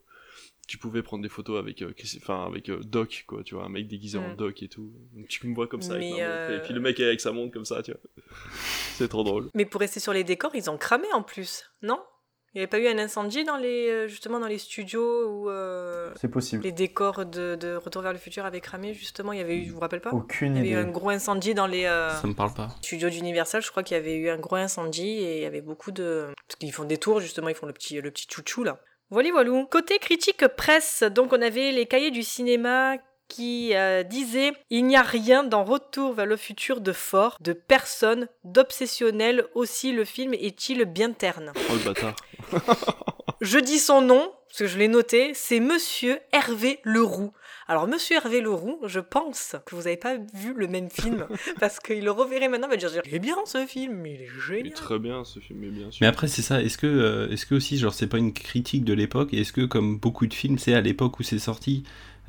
tu 0.68 0.78
pouvais 0.78 1.02
prendre 1.02 1.22
des 1.24 1.28
photos 1.30 1.60
avec, 1.60 1.82
euh, 1.82 1.92
Chris- 1.98 2.22
avec 2.30 2.70
euh, 2.70 2.80
Doc, 2.84 3.26
quoi, 3.28 3.44
tu 3.44 3.56
vois, 3.56 3.66
un 3.66 3.70
mec 3.70 3.88
déguisé 3.90 4.18
en 4.18 4.30
Mm. 4.30 4.36
Doc 4.38 4.64
et 4.64 4.70
tout. 4.70 4.94
Donc 5.14 5.28
tu 5.28 5.46
me 5.48 5.54
vois 5.56 5.68
comme 5.68 5.82
ça, 5.82 5.96
avec 5.96 6.06
et 6.14 6.60
puis 6.64 6.74
le 6.74 6.80
mec 6.80 6.98
est 7.00 7.06
avec 7.06 7.20
sa 7.20 7.34
montre 7.34 7.52
comme 7.52 7.66
ça, 7.66 7.82
tu 7.84 7.92
vois. 7.92 8.00
C'est 8.96 9.10
trop 9.10 9.24
drôle. 9.24 9.50
Mais 9.54 9.66
pour 9.66 9.82
rester 9.82 10.00
sur 10.00 10.14
les 10.14 10.24
décors, 10.24 10.52
ils 10.54 10.70
ont 10.70 10.78
cramé 10.78 11.08
en 11.14 11.24
plus, 11.24 11.66
non? 11.82 12.00
Il 12.54 12.58
n'y 12.58 12.62
avait 12.64 12.68
pas 12.68 12.80
eu 12.80 12.88
un 12.88 12.98
incendie 12.98 13.46
dans 13.46 13.56
les, 13.56 13.88
euh, 13.90 14.08
justement 14.10 14.38
dans 14.40 14.48
les 14.48 14.58
studios 14.58 15.26
où 15.30 15.50
euh, 15.50 16.12
C'est 16.20 16.28
possible. 16.28 16.64
les 16.64 16.74
décors 16.74 17.26
de, 17.26 17.56
de 17.56 17.76
Retour 17.76 18.02
vers 18.02 18.12
le 18.12 18.18
futur 18.20 18.44
avaient 18.46 18.60
cramé 18.60 18.94
justement 18.94 19.32
Il 19.32 19.38
y 19.40 19.42
avait 19.42 19.56
eu, 19.58 19.66
je 19.68 19.72
vous 19.72 19.80
rappelle 19.80 20.02
pas? 20.02 20.10
Aucune 20.12 20.58
Il 20.58 20.66
y 20.68 20.74
avait 20.74 20.82
eu 20.82 20.86
un 20.86 20.92
gros 20.92 21.10
incendie 21.12 21.54
dans 21.54 21.68
les 21.68 21.86
euh, 21.86 22.10
Ça 22.10 22.28
me 22.28 22.34
parle 22.34 22.54
pas. 22.54 22.68
studios 22.82 23.10
d'Universal. 23.10 23.62
Je 23.62 23.72
crois 23.72 23.84
qu'il 23.84 23.96
y 23.96 24.00
avait 24.00 24.16
eu 24.18 24.30
un 24.30 24.38
gros 24.38 24.58
incendie 24.58 25.08
et 25.20 25.38
il 25.38 25.42
y 25.44 25.46
avait 25.46 25.62
beaucoup 25.62 25.92
de 25.92 26.28
parce 26.48 26.58
qu'ils 26.60 26.74
font 26.74 26.84
des 26.84 26.98
tours 26.98 27.22
justement, 27.22 27.48
ils 27.48 27.56
font 27.56 27.68
le 27.68 27.74
petit 27.74 28.02
le 28.02 28.12
petit 28.12 28.28
chouchou 28.30 28.64
là. 28.66 28.80
Voilà, 29.12 29.30
voilà. 29.32 29.66
Côté 29.70 29.98
critique 30.00 30.46
presse, 30.56 31.04
donc 31.04 31.34
on 31.34 31.42
avait 31.42 31.72
les 31.72 31.86
cahiers 31.86 32.12
du 32.12 32.24
cinéma 32.24 32.98
qui 33.32 33.74
euh, 33.76 34.04
disaient 34.04 34.52
Il 34.70 34.86
n'y 34.86 34.98
a 34.98 35.02
rien 35.02 35.44
dans 35.44 35.64
Retour 35.64 36.14
vers 36.14 36.26
le 36.26 36.36
futur 36.36 36.82
de 36.82 36.92
fort, 36.92 37.38
de 37.40 37.54
personne, 37.54 38.28
d'obsessionnel. 38.44 39.46
Aussi, 39.56 39.94
le 39.94 40.06
film 40.06 40.34
est-il 40.34 40.84
bien 40.86 41.14
terne 41.14 41.54
Oh 41.70 41.74
le 41.74 41.86
bâtard. 41.86 42.16
Je 43.42 43.58
dis 43.58 43.80
son 43.80 44.02
nom, 44.02 44.32
parce 44.48 44.60
que 44.60 44.68
je 44.68 44.78
l'ai 44.78 44.88
noté, 44.88 45.32
c'est 45.34 45.60
Monsieur 45.60 46.20
Hervé 46.32 46.80
Leroux. 46.84 47.32
Alors, 47.68 47.88
Monsieur 47.88 48.18
Hervé 48.18 48.40
Leroux, 48.42 48.80
je 48.86 49.00
pense 49.00 49.56
que 49.66 49.76
vous 49.76 49.84
n'avez 49.84 49.98
pas 49.98 50.18
vu 50.36 50.54
le 50.56 50.68
même 50.68 50.90
film, 50.92 51.26
parce 51.60 51.80
qu'il 51.80 52.04
le 52.04 52.12
reverrait 52.12 52.50
maintenant, 52.50 52.68
il 52.68 52.72
va 52.72 52.78
dire 52.78 53.02
Il 53.06 53.16
est 53.16 53.20
bien 53.20 53.38
ce 53.46 53.66
film, 53.66 54.06
il 54.06 54.22
est 54.22 54.26
Il 54.26 54.26
est 54.26 54.58
génial. 54.58 54.74
très 54.74 55.00
bien 55.00 55.24
ce 55.24 55.40
film, 55.40 55.60
mais 55.60 55.70
bien 55.70 55.90
sûr. 55.90 56.00
Mais 56.02 56.08
après, 56.08 56.28
c'est 56.28 56.44
ça. 56.44 56.62
Est-ce 56.62 56.78
que, 56.78 56.86
euh, 56.86 57.30
est-ce 57.32 57.48
que 57.48 57.56
aussi, 57.56 57.78
genre, 57.80 57.94
c'est 57.96 58.06
pas 58.08 58.20
une 58.20 58.34
critique 58.34 58.84
de 58.84 58.94
l'époque 58.94 59.34
Est-ce 59.34 59.54
que, 59.54 59.62
comme 59.62 59.98
beaucoup 59.98 60.28
de 60.28 60.34
films, 60.36 60.60
c'est 60.60 60.76
à 60.76 60.82
l'époque 60.82 61.20
où 61.20 61.24
c'est 61.24 61.40
sorti, 61.40 61.84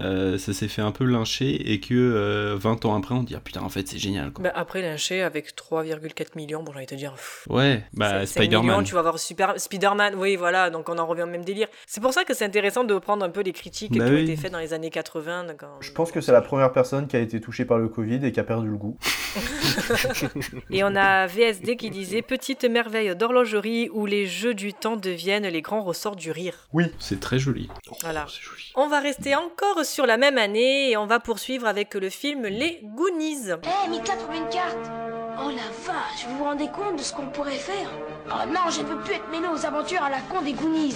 euh, 0.05 0.39
ça 0.39 0.53
s'est 0.53 0.69
fait 0.69 0.83
un 0.83 0.91
peu 0.93 1.05
lyncher 1.05 1.73
et 1.73 1.81
que 1.81 1.95
euh, 1.95 2.57
20 2.59 2.85
ans 2.85 2.97
après, 2.97 3.15
on 3.15 3.23
dit 3.23 3.35
ah 3.37 3.41
putain, 3.43 3.63
en 3.63 3.69
fait, 3.69 3.87
c'est 3.89 3.99
génial. 3.99 4.33
Quoi. 4.33 4.45
Bah, 4.45 4.53
après, 4.55 4.83
lynché 4.83 5.23
avec 5.23 5.55
3,4 5.57 6.37
millions, 6.37 6.63
bon, 6.63 6.73
j'ai 6.73 6.79
envie 6.79 6.87
de 6.87 6.91
te 6.91 6.95
dire. 6.95 7.13
pff, 7.13 7.47
Ouais, 7.51 7.85
bah 7.95 8.27
5 8.27 8.41
millions, 8.41 8.61
Spider-Man. 8.61 8.85
tu 8.85 8.95
vas 8.95 9.03
voir 9.03 9.19
Super... 9.19 9.55
Spider-Man, 9.61 10.15
oui, 10.17 10.37
voilà, 10.37 10.71
donc 10.71 10.89
on 10.89 10.99
en 10.99 11.07
revient 11.07 11.23
au 11.23 11.27
même 11.27 11.45
délire. 11.45 11.69
C'est 11.87 12.01
pour 12.01 12.13
ça 12.13 12.25
que 12.25 12.35
c'est 12.35 12.45
intéressant 12.45 12.85
de 12.85 12.99
prendre 12.99 13.25
un 13.25 13.31
peu 13.31 13.41
les 13.43 13.53
critiques 13.53 13.97
Bah 13.97 14.05
qui 14.07 14.11
ont 14.11 14.15
oui. 14.15 14.23
été 14.23 14.37
faites 14.37 14.53
dans 14.53 14.59
les 14.59 14.73
années 14.73 14.91
80. 14.91 15.45
donc, 15.45 15.63
en- 15.63 15.81
Je 15.81 15.93
pense 15.93 16.11
que 16.13 16.21
c'est 16.21 16.33
la 16.33 16.43
première 16.43 16.73
personne 16.73 17.07
qui 17.07 17.17
a 17.17 17.21
été 17.21 17.41
touchée 17.41 17.65
par 17.65 17.79
le 17.79 17.89
Covid 17.89 18.21
et 18.25 18.33
qui 18.33 18.41
a 18.41 18.45
perdu 18.45 18.69
le 18.69 18.77
goût. 18.77 18.97
Et 20.71 20.85
on 20.85 20.95
a 20.95 21.27
VSD 21.27 21.77
qui 21.77 21.91
disait 21.91 22.23
Petite 22.23 22.65
merveille 22.65 23.15
d'horlogerie 23.17 23.89
où 23.93 24.07
les 24.07 24.27
jeux 24.27 24.55
du 24.55 24.73
temps 24.75 24.97
deviennent 24.97 25.47
les 25.47 25.63
grands 25.63 25.83
ressorts 25.83 26.17
du 26.17 26.31
rire. 26.31 26.69
C'est 26.99 27.21
très 27.21 27.39
joli. 27.39 27.69
Voilà. 28.03 28.27
Joli. 28.29 28.73
On 28.75 28.89
va 28.89 29.01
rester 29.01 29.35
encore 29.35 29.85
sur 29.85 29.92
la 30.01 30.17
même 30.17 30.39
année 30.39 30.91
et 30.91 30.97
on 30.97 31.07
va 31.07 31.21
poursuivre 31.21 31.67
avec 31.67 31.95
le 31.95 32.09
film 32.09 32.43
Les 32.47 32.81
Goonies. 32.83 33.51
Eh, 33.63 33.89
Mika 33.91 34.15
trouve 34.17 34.35
une 34.35 34.49
carte 34.49 34.91
Oh 35.39 35.49
la 35.49 35.93
vache, 35.93 36.27
vous 36.29 36.39
vous 36.39 36.45
rendez 36.45 36.69
compte 36.69 36.97
de 36.99 37.03
ce 37.03 37.13
qu'on 37.13 37.27
pourrait 37.27 37.53
faire? 37.53 37.91
Oh 38.29 38.47
non, 38.49 38.71
je 38.71 38.81
ne 38.81 38.87
peux 38.87 38.99
plus 39.01 39.15
être 39.15 39.29
mêlé 39.31 39.49
aux 39.49 39.67
aventures 39.67 40.03
à 40.03 40.11
la 40.11 40.21
con 40.21 40.43
des 40.43 40.53
Goonies 40.53 40.95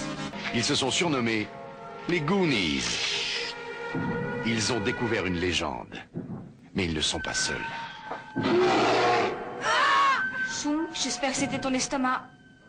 Ils 0.53 0.63
se 0.63 0.75
sont 0.75 0.91
surnommés 0.91 1.47
les 2.09 2.21
Goonies. 2.21 2.83
Ils 4.45 4.73
ont 4.73 4.79
découvert 4.79 5.25
une 5.25 5.39
légende. 5.39 5.95
Mais 6.73 6.85
ils 6.85 6.93
ne 6.93 7.01
sont 7.01 7.19
pas 7.19 7.33
seuls. 7.33 7.55
Chou, 10.49 10.87
j'espère 10.93 11.31
que 11.31 11.37
c'était 11.37 11.59
ton 11.59 11.73
estomac. 11.73 12.23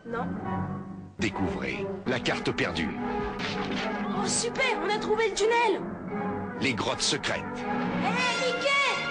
Non 0.05 0.25
Découvrez 1.19 1.85
la 2.07 2.19
carte 2.19 2.51
perdue, 2.51 2.89
Oh 4.17 4.25
super, 4.25 4.63
on 4.85 4.89
a 4.89 4.97
trouvé 4.99 5.29
le 5.29 5.35
tunnel 5.35 5.81
les 6.61 6.73
grottes 6.73 7.01
secrètes, 7.01 7.43
Eh, 7.57 8.45
Mickey 8.45 8.67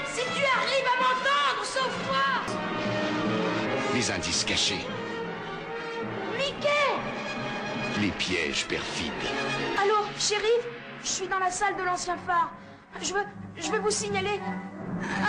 Si 0.06 0.20
tu 0.34 0.42
arrives 0.44 0.88
à 0.94 1.02
m'entendre, 1.02 1.64
sauve-toi 1.64 2.54
les 3.94 4.10
indices 4.12 4.44
cachés, 4.44 4.86
Mickey 6.36 6.68
les 8.00 8.10
pièges 8.10 8.64
perfides. 8.66 9.10
Allô, 9.82 9.94
shérif 10.18 10.44
Je 11.02 11.08
suis 11.08 11.26
dans 11.26 11.38
la 11.40 11.50
salle 11.50 11.74
de 11.76 11.82
l'ancien 11.82 12.16
phare. 12.26 12.52
Je 13.02 13.12
veux, 13.12 13.24
je 13.56 13.70
veux 13.72 13.80
vous 13.80 13.90
signaler 13.90 14.38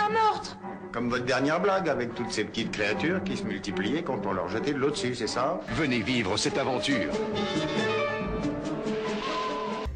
un 0.04 0.08
meurtre. 0.10 0.56
Comme 0.92 1.08
votre 1.10 1.24
dernière 1.24 1.58
blague 1.60 1.88
avec 1.88 2.14
toutes 2.14 2.30
ces 2.30 2.44
petites 2.44 2.70
créatures 2.70 3.24
qui 3.24 3.36
se 3.36 3.42
multipliaient 3.42 4.02
quand 4.04 4.24
on 4.26 4.32
leur 4.32 4.48
jetait 4.48 4.72
de 4.72 4.78
l'eau 4.78 4.90
dessus, 4.90 5.14
c'est 5.16 5.26
ça? 5.26 5.60
Venez 5.70 5.98
vivre 6.00 6.36
cette 6.36 6.58
aventure. 6.58 7.12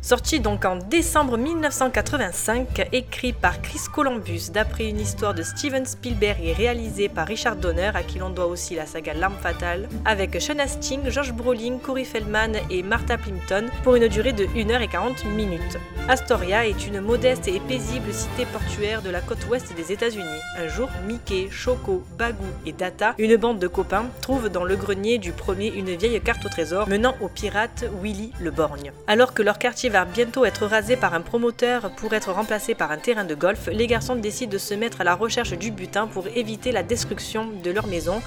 Sorti 0.04 0.38
donc 0.38 0.66
en 0.66 0.76
décembre 0.76 1.38
1985, 1.38 2.88
écrit 2.92 3.32
par 3.32 3.62
Chris 3.62 3.80
Columbus 3.90 4.50
d'après 4.52 4.90
une 4.90 5.00
histoire 5.00 5.32
de 5.32 5.42
Steven 5.42 5.86
Spielberg 5.86 6.36
et 6.44 6.52
réalisé 6.52 7.08
par 7.08 7.26
Richard 7.26 7.56
Donner, 7.56 7.90
à 7.94 8.02
qui 8.02 8.18
l'on 8.18 8.28
doit 8.28 8.44
aussi 8.44 8.74
la 8.74 8.84
saga 8.84 9.14
L'arme 9.14 9.38
fatale, 9.40 9.88
avec 10.04 10.38
Sean 10.42 10.58
Astin, 10.58 11.08
Josh 11.08 11.32
Brolin, 11.32 11.78
Corey 11.82 12.04
Feldman 12.04 12.52
et 12.68 12.82
Martha 12.82 13.16
Plimpton 13.16 13.68
pour 13.82 13.94
une 13.94 14.08
durée 14.08 14.34
de 14.34 14.44
1h40 14.44 15.26
minutes. 15.26 15.78
Astoria 16.06 16.66
est 16.66 16.86
une 16.86 17.00
modeste 17.00 17.48
et 17.48 17.58
paisible 17.60 18.12
cité 18.12 18.44
portuaire 18.44 19.00
de 19.00 19.08
la 19.08 19.22
côte 19.22 19.46
ouest 19.48 19.74
des 19.74 19.90
États-Unis. 19.90 20.26
Un 20.58 20.68
jour, 20.68 20.90
Mickey, 21.06 21.48
Choco, 21.50 22.04
Bagou 22.18 22.44
et 22.66 22.72
Data, 22.72 23.14
une 23.16 23.36
bande 23.36 23.58
de 23.58 23.68
copains, 23.68 24.10
trouvent 24.20 24.50
dans 24.50 24.64
le 24.64 24.76
grenier 24.76 25.16
du 25.16 25.32
premier 25.32 25.68
une 25.68 25.96
vieille 25.96 26.20
carte 26.20 26.44
au 26.44 26.50
trésor 26.50 26.90
menant 26.90 27.14
au 27.22 27.28
pirate 27.28 27.86
Willy 28.02 28.32
le 28.38 28.50
Borgne. 28.50 28.92
Alors 29.06 29.32
que 29.32 29.40
leur 29.42 29.58
quartier 29.58 29.93
va 29.94 30.04
bientôt 30.04 30.44
être 30.44 30.66
rasé 30.66 30.96
par 30.96 31.14
un 31.14 31.20
promoteur 31.20 31.88
pour 31.92 32.14
être 32.14 32.32
remplacé 32.32 32.74
par 32.74 32.90
un 32.90 32.98
terrain 32.98 33.22
de 33.22 33.36
golf, 33.36 33.68
les 33.72 33.86
garçons 33.86 34.16
décident 34.16 34.50
de 34.50 34.58
se 34.58 34.74
mettre 34.74 35.02
à 35.02 35.04
la 35.04 35.14
recherche 35.14 35.52
du 35.52 35.70
butin 35.70 36.08
pour 36.08 36.26
éviter 36.26 36.72
la 36.72 36.82
destruction 36.82 37.46
de 37.62 37.70
leur 37.70 37.86
maison. 37.86 38.20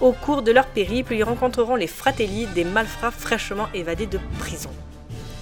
Au 0.00 0.12
cours 0.12 0.40
de 0.40 0.50
leur 0.50 0.66
périple, 0.66 1.12
ils 1.12 1.22
rencontreront 1.22 1.76
les 1.76 1.86
Fratelli, 1.86 2.46
des 2.54 2.64
malfrats 2.64 3.10
fraîchement 3.10 3.68
évadés 3.74 4.06
de 4.06 4.18
prison. 4.38 4.70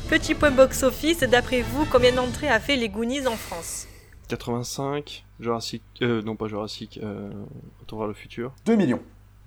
Petit 0.09 0.35
point 0.35 0.51
box-office, 0.51 1.21
d'après 1.21 1.63
vous, 1.63 1.85
combien 1.85 2.13
d'entrées 2.13 2.49
a 2.49 2.59
fait 2.59 2.75
les 2.75 2.89
Goonies 2.89 3.29
en 3.29 3.37
France? 3.37 3.87
85, 4.27 5.25
Jurassic... 5.39 5.85
Euh, 6.03 6.21
non 6.23 6.35
pas 6.35 6.49
Jurassic, 6.49 6.99
euh, 7.01 7.31
Retour 7.79 8.01
vers 8.01 8.09
le 8.09 8.15
futur. 8.15 8.53
2 8.67 8.75
millions. 8.75 9.01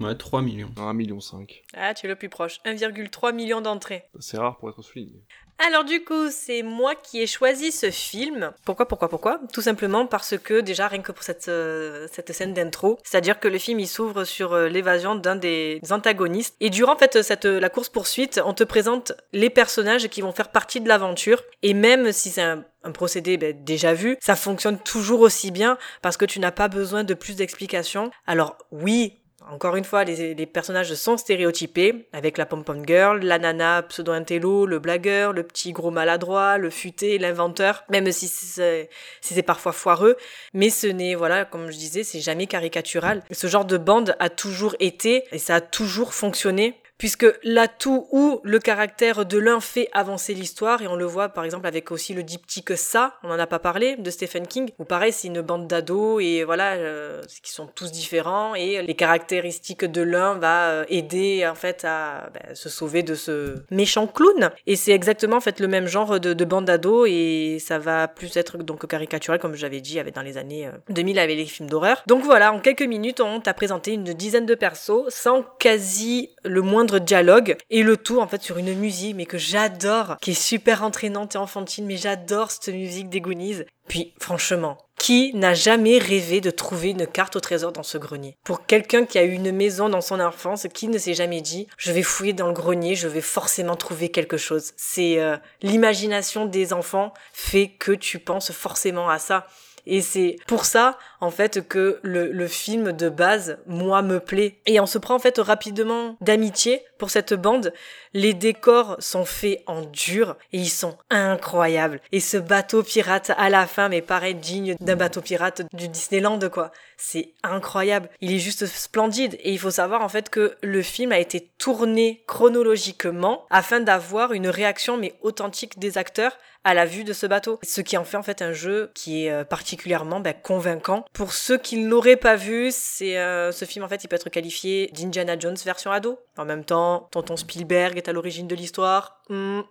Ouais, 0.04 0.16
3 0.16 0.42
millions. 0.42 0.70
1 0.78 0.94
million 0.94 1.20
5. 1.20 1.64
Ah, 1.76 1.94
tu 1.94 2.06
es 2.06 2.10
le 2.10 2.16
plus 2.16 2.30
proche. 2.30 2.60
1,3 2.66 3.34
million 3.34 3.62
d'entrées. 3.62 4.04
C'est 4.20 4.38
rare 4.38 4.58
pour 4.58 4.70
être 4.70 4.82
souligné. 4.82 5.24
Alors 5.60 5.86
du 5.86 6.04
coup, 6.04 6.30
c'est 6.30 6.64
moi 6.64 6.96
qui 6.96 7.22
ai 7.22 7.28
choisi 7.28 7.72
ce 7.72 7.92
film. 7.92 8.52
Pourquoi, 8.66 8.88
pourquoi, 8.88 9.08
pourquoi? 9.08 9.40
Tout 9.54 9.62
simplement 9.62 10.06
parce 10.06 10.38
que 10.38 10.60
déjà 10.60 10.88
rien 10.88 11.02
que 11.02 11.12
pour 11.12 11.24
cette, 11.24 11.48
euh, 11.48 12.08
cette 12.12 12.34
scène 12.34 12.54
d'intro, 12.54 12.98
c'est-à-dire 13.04 13.40
que 13.40 13.48
le 13.48 13.60
film 13.60 13.80
il 13.80 13.88
s'ouvre 13.88 14.24
sur 14.24 14.54
euh, 14.54 14.68
l'évasion 14.68 15.16
d'un 15.16 15.36
des 15.36 15.80
antagonistes 15.92 16.56
et 16.60 16.70
durant 16.70 16.94
en 16.94 16.98
fait 16.98 17.22
cette 17.22 17.46
la 17.46 17.70
course 17.70 17.90
poursuite, 17.90 18.42
on 18.44 18.54
te 18.54 18.64
présente 18.64 19.14
les 19.32 19.50
personnages 19.50 20.08
qui 20.08 20.22
vont 20.22 20.32
faire 20.32 20.50
partie 20.50 20.82
de 20.82 20.88
l'aventure 20.88 21.42
et 21.62 21.74
même 21.74 22.12
si 22.12 22.32
c'est 22.32 22.42
un 22.42 22.66
un 22.84 22.92
procédé 22.92 23.38
ben, 23.38 23.56
déjà 23.64 23.94
vu, 23.94 24.18
ça 24.20 24.36
fonctionne 24.36 24.78
toujours 24.78 25.22
aussi 25.22 25.52
bien 25.52 25.78
parce 26.02 26.18
que 26.18 26.26
tu 26.26 26.40
n'as 26.40 26.52
pas 26.52 26.68
besoin 26.68 27.04
de 27.04 27.14
plus 27.14 27.36
d'explications. 27.36 28.12
Alors 28.28 28.58
oui, 28.72 29.20
encore 29.52 29.76
une 29.76 29.84
fois, 29.84 30.04
les, 30.04 30.46
personnages 30.46 30.94
sont 30.94 31.18
stéréotypés, 31.18 32.08
avec 32.14 32.38
la 32.38 32.46
pom-pom 32.46 32.84
girl, 32.86 33.24
la 33.24 33.40
nana 33.40 33.84
pseudo-intello, 33.84 34.66
le 34.66 34.80
blagueur, 34.80 35.34
le 35.34 35.44
petit 35.44 35.72
gros 35.72 35.92
maladroit, 35.92 36.58
le 36.58 36.70
futé, 36.70 37.18
l'inventeur, 37.18 37.84
même 37.90 38.12
si 38.12 38.28
c'est 38.28 39.44
parfois 39.44 39.72
foireux. 39.72 40.18
Mais 40.54 40.70
ce 40.70 40.88
n'est, 40.88 41.16
voilà, 41.16 41.46
comme 41.46 41.72
je 41.72 41.78
disais, 41.78 42.04
c'est 42.04 42.22
jamais 42.22 42.48
caricatural. 42.48 43.24
Ce 43.32 43.48
genre 43.48 43.66
de 43.66 43.78
bande 43.78 44.16
a 44.20 44.30
toujours 44.30 44.76
été, 44.80 45.24
et 45.32 45.40
ça 45.40 45.56
a 45.56 45.62
toujours 45.62 46.14
fonctionné, 46.14 46.76
puisque 47.04 47.26
l'atout 47.44 48.08
ou 48.12 48.40
le 48.46 48.60
caractère 48.60 49.26
de 49.26 49.38
l'un 49.38 49.60
fait 49.60 49.90
avancer 49.92 50.34
l'histoire, 50.34 50.82
et 50.82 50.88
on 50.88 50.96
le 50.96 51.04
voit 51.04 51.28
par 51.28 51.44
exemple 51.44 51.68
avec 51.68 51.92
aussi 51.92 52.14
le 52.14 52.24
diptyque 52.24 52.78
Ça, 52.78 53.16
on 53.24 53.28
n'en 53.28 53.38
a 53.38 53.46
pas 53.46 53.60
parlé, 53.60 53.98
de 53.98 54.10
Stephen 54.10 54.48
King, 54.48 54.70
où 54.80 54.86
pareil 54.86 55.12
c'est 55.12 55.28
une 55.28 55.42
bande 55.42 55.68
d'ados, 55.68 56.24
et 56.24 56.46
voilà, 56.46 56.76
euh, 56.76 57.22
qui 57.44 57.52
sont 57.52 57.68
tous 57.68 57.92
différents, 57.92 58.56
et 58.56 58.82
les 58.84 58.94
caractéristiques 58.94 59.84
de 59.84 60.02
l'un 60.02 60.36
va 60.36 60.70
euh, 60.70 60.86
aider 60.88 61.46
en 61.46 61.56
fait 61.56 61.84
à 61.84 62.30
ben, 62.34 62.56
se 62.56 62.70
sauver 62.70 63.04
de 63.04 63.16
ce 63.16 63.56
méchant 63.70 64.08
clown, 64.08 64.52
et 64.66 64.78
c'est 64.78 64.94
exactement 64.94 65.36
en 65.36 65.42
fait 65.42 65.60
le 65.60 65.68
même 65.68 65.88
genre 65.88 66.22
de, 66.22 66.32
de 66.32 66.46
bande 66.46 66.64
d'ados, 66.64 67.10
et 67.10 67.58
ça 67.60 67.80
va 67.80 68.08
plus 68.08 68.38
être 68.38 68.60
donc 68.60 68.88
caricatural 68.88 69.40
comme 69.40 69.56
j'avais 69.56 69.82
dit 69.82 70.00
avec 70.00 70.16
dans 70.16 70.22
les 70.22 70.38
années 70.38 70.70
2000 70.88 71.20
euh, 71.20 71.22
avec 71.22 71.36
les 71.36 71.48
films 71.48 71.70
d'horreur. 71.70 72.02
Donc 72.08 72.24
voilà, 72.24 72.54
en 72.54 72.62
quelques 72.62 72.82
minutes 72.82 73.20
on 73.20 73.42
t'a 73.42 73.54
présenté 73.54 73.92
une 73.92 74.14
dizaine 74.14 74.46
de 74.46 74.56
persos, 74.56 75.10
sans 75.10 75.44
quasi 75.60 76.30
le 76.46 76.62
moindre 76.62 76.93
dialogue 77.00 77.58
et 77.70 77.84
le 77.84 77.98
tout 77.98 78.20
en 78.20 78.28
fait 78.28 78.42
sur 78.42 78.58
une 78.58 78.74
musique 78.76 79.16
mais 79.16 79.26
que 79.26 79.38
j'adore, 79.38 80.18
qui 80.22 80.32
est 80.32 80.34
super 80.34 80.84
entraînante 80.84 81.36
et 81.36 81.38
enfantine, 81.38 81.86
mais 81.86 81.98
j'adore 81.98 82.52
cette 82.52 82.74
musique 82.74 83.10
des 83.10 83.22
Goonies. 83.22 83.64
Puis 83.88 84.14
franchement, 84.20 84.78
qui 84.98 85.34
n'a 85.34 85.54
jamais 85.54 85.98
rêvé 85.98 86.40
de 86.40 86.50
trouver 86.50 86.92
une 86.92 87.06
carte 87.06 87.36
au 87.36 87.42
trésor 87.42 87.74
dans 87.74 87.84
ce 87.84 87.98
grenier? 87.98 88.38
Pour 88.46 88.66
quelqu'un 88.66 89.06
qui 89.06 89.18
a 89.18 89.24
eu 89.24 89.34
une 89.34 89.52
maison 89.52 89.90
dans 89.90 90.02
son 90.02 90.20
enfance, 90.20 90.68
qui 90.74 90.88
ne 90.88 90.98
s'est 90.98 91.14
jamais 91.14 91.42
dit 91.42 91.68
je 91.78 91.92
vais 91.92 92.04
fouiller 92.04 92.34
dans 92.34 92.48
le 92.48 92.54
grenier, 92.54 92.96
je 92.96 93.08
vais 93.08 93.22
forcément 93.22 93.76
trouver 93.76 94.10
quelque 94.10 94.38
chose. 94.38 94.72
C'est 94.78 95.20
euh, 95.20 95.36
l'imagination 95.62 96.46
des 96.46 96.72
enfants 96.72 97.14
fait 97.34 97.68
que 97.68 97.92
tu 97.92 98.20
penses 98.20 98.52
forcément 98.52 99.10
à 99.10 99.20
ça. 99.20 99.48
Et 99.86 100.02
c'est 100.02 100.38
pour 100.48 100.66
ça, 100.66 100.98
en 101.20 101.32
fait, 101.32 101.68
que 101.68 102.00
le, 102.04 102.48
film 102.48 102.92
de 102.92 103.10
base, 103.10 103.58
moi, 103.66 104.02
me 104.02 104.20
plaît. 104.20 104.60
Et 104.66 104.80
on 104.80 104.86
se 104.86 104.98
prend, 104.98 105.16
en 105.16 105.20
fait, 105.20 105.38
rapidement 105.40 106.18
d'amitié 106.22 106.84
pour 106.98 107.10
cette 107.10 107.34
bande. 107.34 107.74
Les 108.14 108.34
décors 108.34 108.96
sont 109.00 109.26
faits 109.26 109.64
en 109.66 109.82
dur 109.82 110.38
et 110.52 110.60
ils 110.60 110.70
sont 110.70 110.98
incroyables. 111.10 112.00
Et 112.12 112.20
ce 112.20 112.38
bateau 112.38 112.84
pirate 112.84 113.32
à 113.38 113.50
la 113.50 113.66
fin, 113.68 113.90
mais 113.90 114.02
pareil, 114.02 114.36
digne 114.36 114.76
d'un 114.80 114.96
bateau 114.96 115.22
pirate 115.22 115.64
du 115.74 115.88
Disneyland, 115.88 116.40
quoi. 116.52 116.72
C'est 116.98 117.34
incroyable. 117.44 118.10
Il 118.22 118.34
est 118.34 118.40
juste 118.40 118.66
splendide. 118.66 119.36
Et 119.42 119.52
il 119.52 119.60
faut 119.60 119.72
savoir, 119.72 120.02
en 120.02 120.10
fait, 120.10 120.30
que 120.30 120.56
le 120.62 120.82
film 120.82 121.12
a 121.12 121.20
été 121.20 121.52
tourné 121.58 122.24
chronologiquement 122.28 123.46
afin 123.50 123.80
d'avoir 123.80 124.34
une 124.34 124.48
réaction, 124.48 124.98
mais 124.98 125.16
authentique 125.22 125.80
des 125.80 125.98
acteurs 125.98 126.38
à 126.64 126.74
la 126.74 126.86
vue 126.86 127.04
de 127.04 127.14
ce 127.14 127.26
bateau. 127.26 127.60
Ce 127.64 127.82
qui 127.82 127.98
en 127.98 128.04
fait 128.04 128.18
en 128.18 128.24
fait 128.24 128.42
un 128.42 128.54
jeu 128.54 128.92
qui 128.94 129.26
est 129.26 129.32
euh, 129.32 129.44
particulièrement 129.44 130.20
bah, 130.20 130.34
convaincant. 130.34 131.06
Pour 131.14 131.34
ceux 131.34 131.58
qui 131.58 131.78
ne 131.78 131.90
l'auraient 131.90 132.16
pas 132.16 132.36
vu, 132.36 132.70
c'est 132.72 133.18
euh, 133.18 133.52
ce 133.52 133.66
film 133.66 133.84
en 133.84 133.90
fait 133.90 134.04
il 134.04 134.08
peut 134.08 134.16
être 134.16 134.30
qualifié 134.30 134.90
d'Indiana 134.94 135.38
Jones 135.38 135.58
version 135.64 135.92
ado. 135.92 136.20
En 136.38 136.46
même 136.46 136.64
temps, 136.64 137.10
tonton 137.12 137.38
Spielberg 137.38 137.98
est 137.98 138.08
à 138.08 138.14
l'origine 138.14 138.48
de 138.48 138.56
l'histoire. 138.56 139.22
Hmm. 139.30 139.62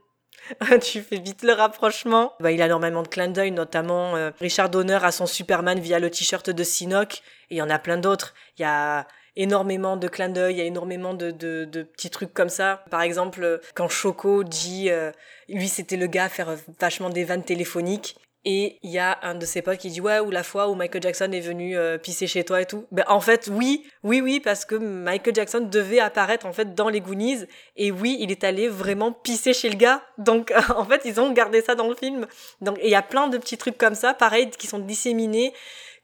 tu 0.82 1.03
fais 1.03 1.18
vite 1.18 1.43
le 1.43 1.53
rapprochement. 1.53 2.34
Bah, 2.40 2.51
il 2.51 2.61
a 2.62 2.66
énormément 2.66 3.03
de 3.03 3.09
clins 3.09 3.28
d'œil, 3.28 3.53
notamment 3.53 4.16
euh, 4.16 4.30
Richard 4.40 4.70
Donner 4.70 4.99
a 5.03 5.12
son 5.12 5.26
Superman 5.26 5.78
via 5.78 5.99
le 5.99 6.11
t-shirt 6.11 6.51
de 6.51 6.64
Sinoc, 6.64 7.22
et 7.51 7.55
il 7.55 7.59
y 7.59 7.62
en 7.62 7.70
a 7.70 7.78
plein 7.78 7.97
d'autres. 7.97 8.34
Il 8.59 8.62
y 8.62 8.64
a 8.64 9.07
énormément 9.36 9.96
de 9.96 10.08
clins 10.08 10.28
d'œil, 10.28 10.54
il 10.54 10.58
y 10.58 10.62
a 10.62 10.64
énormément 10.64 11.14
de, 11.14 11.30
de, 11.30 11.64
de, 11.64 11.82
petits 11.82 12.10
trucs 12.10 12.34
comme 12.34 12.48
ça. 12.48 12.84
Par 12.90 13.02
exemple, 13.02 13.60
quand 13.74 13.88
Choco 13.88 14.44
dit, 14.44 14.90
euh, 14.90 15.10
lui 15.48 15.68
c'était 15.68 15.96
le 15.96 16.06
gars 16.06 16.24
à 16.24 16.28
faire 16.28 16.54
vachement 16.80 17.10
des 17.10 17.24
vannes 17.24 17.44
téléphoniques. 17.44 18.16
Et 18.44 18.80
il 18.82 18.90
y 18.90 18.98
a 18.98 19.20
un 19.22 19.36
de 19.36 19.46
ses 19.46 19.62
potes 19.62 19.78
qui 19.78 19.88
dit 19.88 20.00
ouais 20.00 20.18
ou 20.18 20.32
la 20.32 20.42
fois 20.42 20.68
où 20.68 20.74
Michael 20.74 21.00
Jackson 21.00 21.30
est 21.30 21.40
venu 21.40 21.76
euh, 21.76 21.96
pisser 21.96 22.26
chez 22.26 22.42
toi 22.42 22.60
et 22.60 22.66
tout. 22.66 22.86
Ben 22.90 23.04
en 23.06 23.20
fait 23.20 23.48
oui, 23.52 23.86
oui 24.02 24.20
oui 24.20 24.40
parce 24.40 24.64
que 24.64 24.74
Michael 24.74 25.36
Jackson 25.36 25.60
devait 25.60 26.00
apparaître 26.00 26.44
en 26.44 26.52
fait 26.52 26.74
dans 26.74 26.88
les 26.88 27.00
Goonies 27.00 27.44
et 27.76 27.92
oui 27.92 28.16
il 28.18 28.32
est 28.32 28.42
allé 28.42 28.66
vraiment 28.68 29.12
pisser 29.12 29.54
chez 29.54 29.70
le 29.70 29.76
gars. 29.76 30.02
Donc 30.18 30.52
en 30.76 30.84
fait 30.84 31.02
ils 31.04 31.20
ont 31.20 31.30
gardé 31.30 31.62
ça 31.62 31.76
dans 31.76 31.88
le 31.88 31.94
film. 31.94 32.26
Donc 32.60 32.78
il 32.82 32.90
y 32.90 32.96
a 32.96 33.02
plein 33.02 33.28
de 33.28 33.38
petits 33.38 33.58
trucs 33.58 33.78
comme 33.78 33.94
ça, 33.94 34.12
pareil 34.12 34.50
qui 34.50 34.66
sont 34.66 34.80
disséminés 34.80 35.52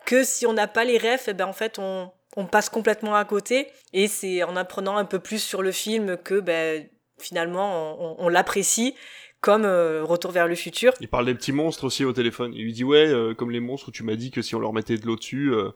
que 0.07 0.23
si 0.23 0.47
on 0.47 0.53
n'a 0.53 0.69
pas 0.69 0.85
les 0.85 0.99
refs, 0.99 1.27
eh 1.27 1.35
ben 1.35 1.47
en 1.47 1.53
fait 1.53 1.81
on 1.81 2.13
on 2.39 2.47
passe 2.47 2.69
complètement 2.69 3.17
à 3.17 3.25
côté. 3.25 3.67
Et 3.93 4.07
c'est 4.07 4.45
en 4.45 4.57
apprenant 4.57 4.97
un 4.97 5.05
peu 5.05 5.19
plus 5.19 5.43
sur 5.43 5.61
le 5.61 5.73
film 5.73 6.17
que 6.17 6.39
ben, 6.39 6.87
finalement 7.19 8.17
on, 8.23 8.29
l'apprécie 8.29 8.95
comme 9.41 9.65
euh, 9.65 10.05
Retour 10.05 10.31
vers 10.31 10.47
le 10.47 10.55
futur. 10.55 10.93
Il 11.01 11.09
parle 11.09 11.27
des 11.27 11.35
petits 11.35 11.53
monstres 11.53 11.85
aussi 11.85 12.05
au 12.05 12.13
téléphone. 12.13 12.53
Il 12.55 12.63
lui 12.63 12.73
dit 12.73 12.85
ouais, 12.85 13.09
euh, 13.09 13.35
comme 13.35 13.51
les 13.51 13.61
monstres 13.61 13.89
où 13.89 13.91
tu 13.91 14.05
m'as 14.05 14.15
dit 14.15 14.31
que 14.31 14.41
si 14.41 14.55
on 14.55 14.61
leur 14.61 14.73
mettait 14.73 14.97
de 14.97 15.05
l'eau 15.05 15.17
dessus, 15.17 15.53
euh, 15.53 15.71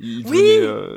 ils 0.00 0.24
devenaient, 0.24 0.96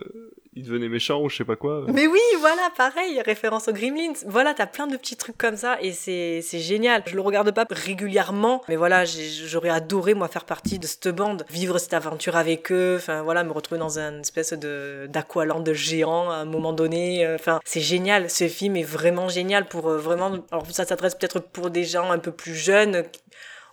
il 0.60 0.66
devenait 0.66 0.90
méchant 0.90 1.22
ou 1.22 1.30
je 1.30 1.38
sais 1.38 1.46
pas 1.46 1.56
quoi. 1.56 1.86
Mais 1.94 2.06
oui, 2.06 2.20
voilà, 2.40 2.70
pareil, 2.76 3.22
référence 3.22 3.68
aux 3.68 3.74
Gremlins. 3.74 4.14
Voilà, 4.26 4.54
t'as 4.54 4.68
plein 4.68 4.88
de 4.88 4.98
petits 4.98 5.16
trucs 5.16 5.38
comme 5.38 5.56
ça 5.56 5.78
et 5.82 5.94
c'est, 5.94 6.42
génial. 6.60 7.04
Je 7.06 7.16
le 7.16 7.22
regarde 7.22 7.52
pas 7.52 7.66
régulièrement, 7.70 8.62
mais 8.68 8.76
voilà, 8.76 9.06
j'aurais 9.06 9.70
adoré, 9.70 10.14
moi, 10.14 10.28
faire 10.28 10.46
partie 10.46 10.78
de 10.78 10.86
cette 10.86 11.08
bande, 11.10 11.46
vivre 11.50 11.78
cette 11.78 11.94
aventure 11.94 12.36
avec 12.36 12.72
eux, 12.72 12.96
enfin 12.98 13.22
voilà, 13.22 13.44
me 13.44 13.52
retrouver 13.52 13.80
dans 13.80 14.00
une 14.00 14.20
espèce 14.20 14.54
d'aqualand 14.54 15.64
géant 15.72 16.30
à 16.30 16.36
un 16.36 16.46
moment 16.46 16.74
donné. 16.74 17.28
Enfin, 17.34 17.60
c'est 17.64 17.82
génial. 17.82 18.30
Ce 18.30 18.48
film 18.48 18.76
est 18.76 18.84
vraiment 18.84 19.30
génial 19.30 19.66
pour 19.66 19.88
euh, 19.88 19.98
vraiment, 19.98 20.32
alors 20.52 20.66
ça 20.72 20.86
s'adresse 20.86 21.16
peut-être 21.16 21.40
pour 21.40 21.70
des 21.70 21.86
gens 21.86 22.12
un 22.12 22.20
peu 22.20 22.32
plus 22.32 22.56
jeunes, 22.56 23.04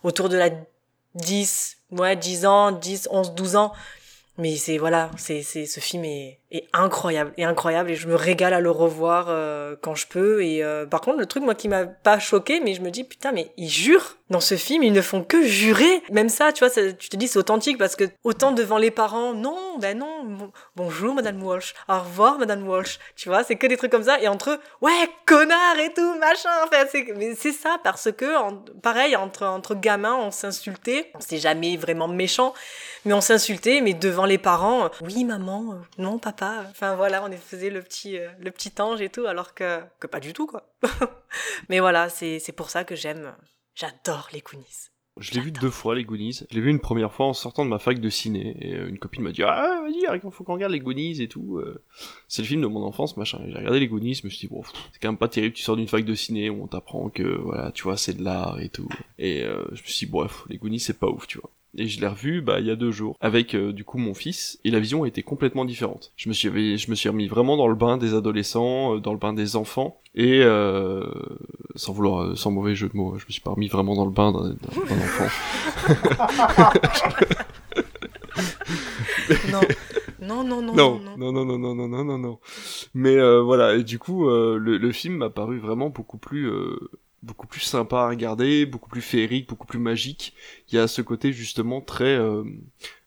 autour 0.03 0.29
de 0.29 0.37
la 0.37 0.49
10, 1.15 1.77
ouais, 1.91 2.15
10 2.15 2.45
ans, 2.45 2.71
10, 2.71 3.09
11, 3.11 3.33
12 3.33 3.55
ans, 3.55 3.73
Mais 4.37 4.55
c'est 4.55 4.77
voilà, 4.77 5.09
c'est 5.17 5.41
c'est 5.41 5.65
ce 5.65 5.79
film 5.79 6.05
est, 6.05 6.39
incroyable, 6.71 7.33
est 7.37 7.43
incroyable 7.43 7.89
et 7.91 7.95
je 7.95 8.07
me 8.07 8.15
régale 8.15 8.53
à 8.53 8.59
le 8.59 8.69
revoir 8.69 9.25
euh, 9.29 9.75
quand 9.81 9.95
je 9.95 10.05
peux. 10.07 10.43
Et 10.43 10.63
euh, 10.63 10.85
par 10.85 11.01
contre, 11.01 11.17
le 11.17 11.25
truc 11.25 11.43
moi 11.43 11.55
qui 11.55 11.67
m'a 11.67 11.85
pas 11.85 12.19
choqué, 12.19 12.59
mais 12.59 12.75
je 12.75 12.81
me 12.81 12.91
dis 12.91 13.03
putain, 13.03 13.31
mais 13.31 13.51
ils 13.57 13.67
jurent 13.69 14.15
dans 14.29 14.39
ce 14.39 14.55
film, 14.55 14.83
ils 14.83 14.93
ne 14.93 15.01
font 15.01 15.23
que 15.23 15.41
jurer. 15.43 16.03
Même 16.11 16.29
ça, 16.29 16.51
tu 16.53 16.63
vois, 16.65 16.69
tu 16.69 17.09
te 17.09 17.17
dis 17.17 17.27
c'est 17.27 17.39
authentique 17.39 17.77
parce 17.79 17.95
que 17.95 18.03
autant 18.23 18.51
devant 18.51 18.77
les 18.77 18.91
parents, 18.91 19.33
non, 19.33 19.57
ben 19.79 19.97
non, 19.97 20.23
bon- 20.23 20.51
bonjour 20.75 21.15
Madame 21.15 21.41
Walsh, 21.41 21.73
au 21.89 21.97
revoir 21.99 22.37
Madame 22.37 22.67
Walsh, 22.67 22.99
tu 23.15 23.29
vois, 23.29 23.43
c'est 23.43 23.55
que 23.55 23.65
des 23.65 23.75
trucs 23.77 23.91
comme 23.91 24.03
ça 24.03 24.19
et 24.21 24.27
entre 24.27 24.51
eux, 24.51 24.59
ouais 24.81 25.09
connard 25.25 25.79
et 25.79 25.91
tout 25.93 26.13
machin. 26.19 26.49
Enfin, 26.63 26.85
c'est 26.91 27.07
mais 27.17 27.33
c'est 27.35 27.53
ça 27.53 27.77
parce 27.83 28.11
que 28.11 28.25
pareil 28.83 29.15
entre 29.15 29.45
entre 29.47 29.73
gamins, 29.73 30.15
on 30.15 30.29
s'insultait, 30.29 31.11
c'est 31.19 31.39
jamais 31.39 31.75
vraiment 31.75 32.07
méchant, 32.07 32.53
mais 33.05 33.13
on 33.13 33.21
s'insultait, 33.21 33.81
mais 33.81 33.93
devant 33.93 34.26
les 34.27 34.37
parents, 34.37 34.85
euh, 34.85 34.89
oui 35.01 35.23
maman, 35.23 35.73
euh, 35.73 35.77
non 35.97 36.19
papa, 36.19 36.65
enfin 36.69 36.95
voilà, 36.95 37.23
on 37.23 37.31
faisait 37.31 37.69
le 37.69 37.81
petit 37.81 38.17
euh, 38.17 38.29
le 38.39 38.51
petit 38.51 38.73
ange 38.79 39.01
et 39.01 39.09
tout, 39.09 39.25
alors 39.25 39.53
que 39.53 39.81
que 39.99 40.07
pas 40.07 40.19
du 40.19 40.33
tout 40.33 40.45
quoi. 40.45 40.69
mais 41.69 41.79
voilà, 41.79 42.09
c'est 42.09 42.55
pour 42.55 42.69
ça 42.69 42.83
que 42.83 42.95
j'aime, 42.95 43.35
j'adore 43.75 44.29
les 44.33 44.41
Goonies. 44.41 44.89
Je 45.19 45.31
l'ai 45.31 45.41
vu 45.41 45.51
deux 45.51 45.71
fois, 45.71 45.95
les 45.95 46.03
Goonies. 46.03 46.41
Je 46.47 46.55
l'ai 46.55 46.61
vu 46.61 46.69
une 46.69 46.79
première 46.79 47.11
fois 47.11 47.25
en 47.25 47.33
sortant 47.33 47.65
de 47.65 47.71
ma 47.71 47.79
fac 47.79 47.99
de 47.99 48.07
ciné. 48.07 48.55
Et 48.61 48.75
une 48.75 48.99
copine 48.99 49.23
m'a 49.23 49.31
dit 49.31 49.41
Ah, 49.41 49.81
vas-y, 49.81 50.05
il 50.13 50.31
faut 50.31 50.43
qu'on 50.43 50.53
regarde 50.53 50.71
les 50.71 50.79
Goonies 50.79 51.23
et 51.23 51.27
tout. 51.27 51.59
C'est 52.27 52.43
le 52.43 52.47
film 52.47 52.61
de 52.61 52.67
mon 52.67 52.83
enfance, 52.83 53.17
machin. 53.17 53.41
J'ai 53.47 53.57
regardé 53.57 53.79
les 53.79 53.87
Goonies, 53.87 54.13
je 54.13 54.27
me 54.27 54.29
suis 54.29 54.47
dit 54.47 54.53
Bon, 54.53 54.61
c'est 54.93 54.99
quand 55.01 55.07
même 55.07 55.17
pas 55.17 55.27
terrible. 55.27 55.55
Tu 55.55 55.63
sors 55.63 55.75
d'une 55.75 55.87
fac 55.87 56.05
de 56.05 56.13
ciné 56.13 56.51
où 56.51 56.61
on 56.63 56.67
t'apprend 56.67 57.09
que, 57.09 57.23
voilà, 57.23 57.71
tu 57.71 57.81
vois, 57.81 57.97
c'est 57.97 58.13
de 58.13 58.23
l'art 58.23 58.59
et 58.59 58.69
tout. 58.69 58.89
Et 59.17 59.41
euh, 59.41 59.65
je 59.71 59.81
me 59.81 59.87
suis 59.87 60.05
dit 60.05 60.11
Bref, 60.11 60.43
les 60.49 60.57
Goonies, 60.59 60.79
c'est 60.79 60.99
pas 60.99 61.07
ouf, 61.07 61.25
tu 61.25 61.39
vois. 61.39 61.49
Et 61.77 61.87
je 61.87 62.01
l'ai 62.01 62.07
revu 62.07 62.41
bah, 62.41 62.59
il 62.59 62.65
y 62.65 62.71
a 62.71 62.75
deux 62.75 62.91
jours 62.91 63.15
avec 63.21 63.53
euh, 63.53 63.71
du 63.71 63.83
coup 63.83 63.97
mon 63.99 64.13
fils 64.13 64.59
et 64.63 64.71
la 64.71 64.79
vision 64.79 65.03
a 65.03 65.07
été 65.07 65.21
complètement 65.23 65.63
différente. 65.65 66.11
Je 66.15 66.27
me 66.29 66.33
suis 66.33 66.77
je 66.77 66.89
me 66.89 66.95
suis 66.95 67.09
remis 67.09 67.27
vraiment 67.27 67.55
dans 67.55 67.67
le 67.67 67.75
bain 67.75 67.97
des 67.97 68.13
adolescents, 68.15 68.95
euh, 68.95 68.99
dans 68.99 69.13
le 69.13 69.19
bain 69.19 69.33
des 69.33 69.55
enfants 69.55 70.01
et 70.15 70.41
euh, 70.43 71.05
sans 71.75 71.93
vouloir 71.93 72.23
euh, 72.23 72.35
sans 72.35 72.51
mauvais 72.51 72.73
jeu 72.75 72.89
de 72.89 72.97
mots, 72.97 73.17
je 73.17 73.25
me 73.25 73.31
suis 73.31 73.41
pas 73.41 73.51
remis 73.51 73.67
vraiment 73.67 73.95
dans 73.95 74.05
le 74.05 74.11
bain 74.11 74.31
d'un 74.31 74.55
enfant. 74.95 75.27
non. 79.51 79.61
Non, 80.19 80.43
non, 80.43 80.61
non, 80.61 80.73
non, 80.73 80.99
non, 80.99 81.17
non, 81.17 81.31
non, 81.31 81.45
non, 81.45 81.57
non, 81.57 81.75
non, 81.75 81.87
non, 81.87 82.03
non, 82.03 82.17
non. 82.17 82.39
Mais 82.93 83.15
euh, 83.15 83.41
voilà, 83.41 83.75
et 83.75 83.83
du 83.83 83.97
coup, 83.99 84.27
euh, 84.27 84.57
le, 84.57 84.77
le 84.77 84.91
film 84.91 85.17
m'a 85.17 85.29
paru 85.29 85.57
vraiment 85.59 85.89
beaucoup 85.89 86.17
plus, 86.17 86.49
euh, 86.49 86.75
beaucoup 87.27 87.45
plus 87.45 87.61
sympa 87.61 87.97
à 87.97 88.09
regarder, 88.09 88.65
beaucoup 88.65 88.89
plus 88.89 89.01
féerique, 89.01 89.49
beaucoup 89.49 89.67
plus 89.67 89.79
magique. 89.79 90.33
Il 90.71 90.75
y 90.75 90.79
a 90.79 90.87
ce 90.87 91.01
côté 91.01 91.33
justement 91.33 91.81
très 91.81 92.15
euh, 92.15 92.43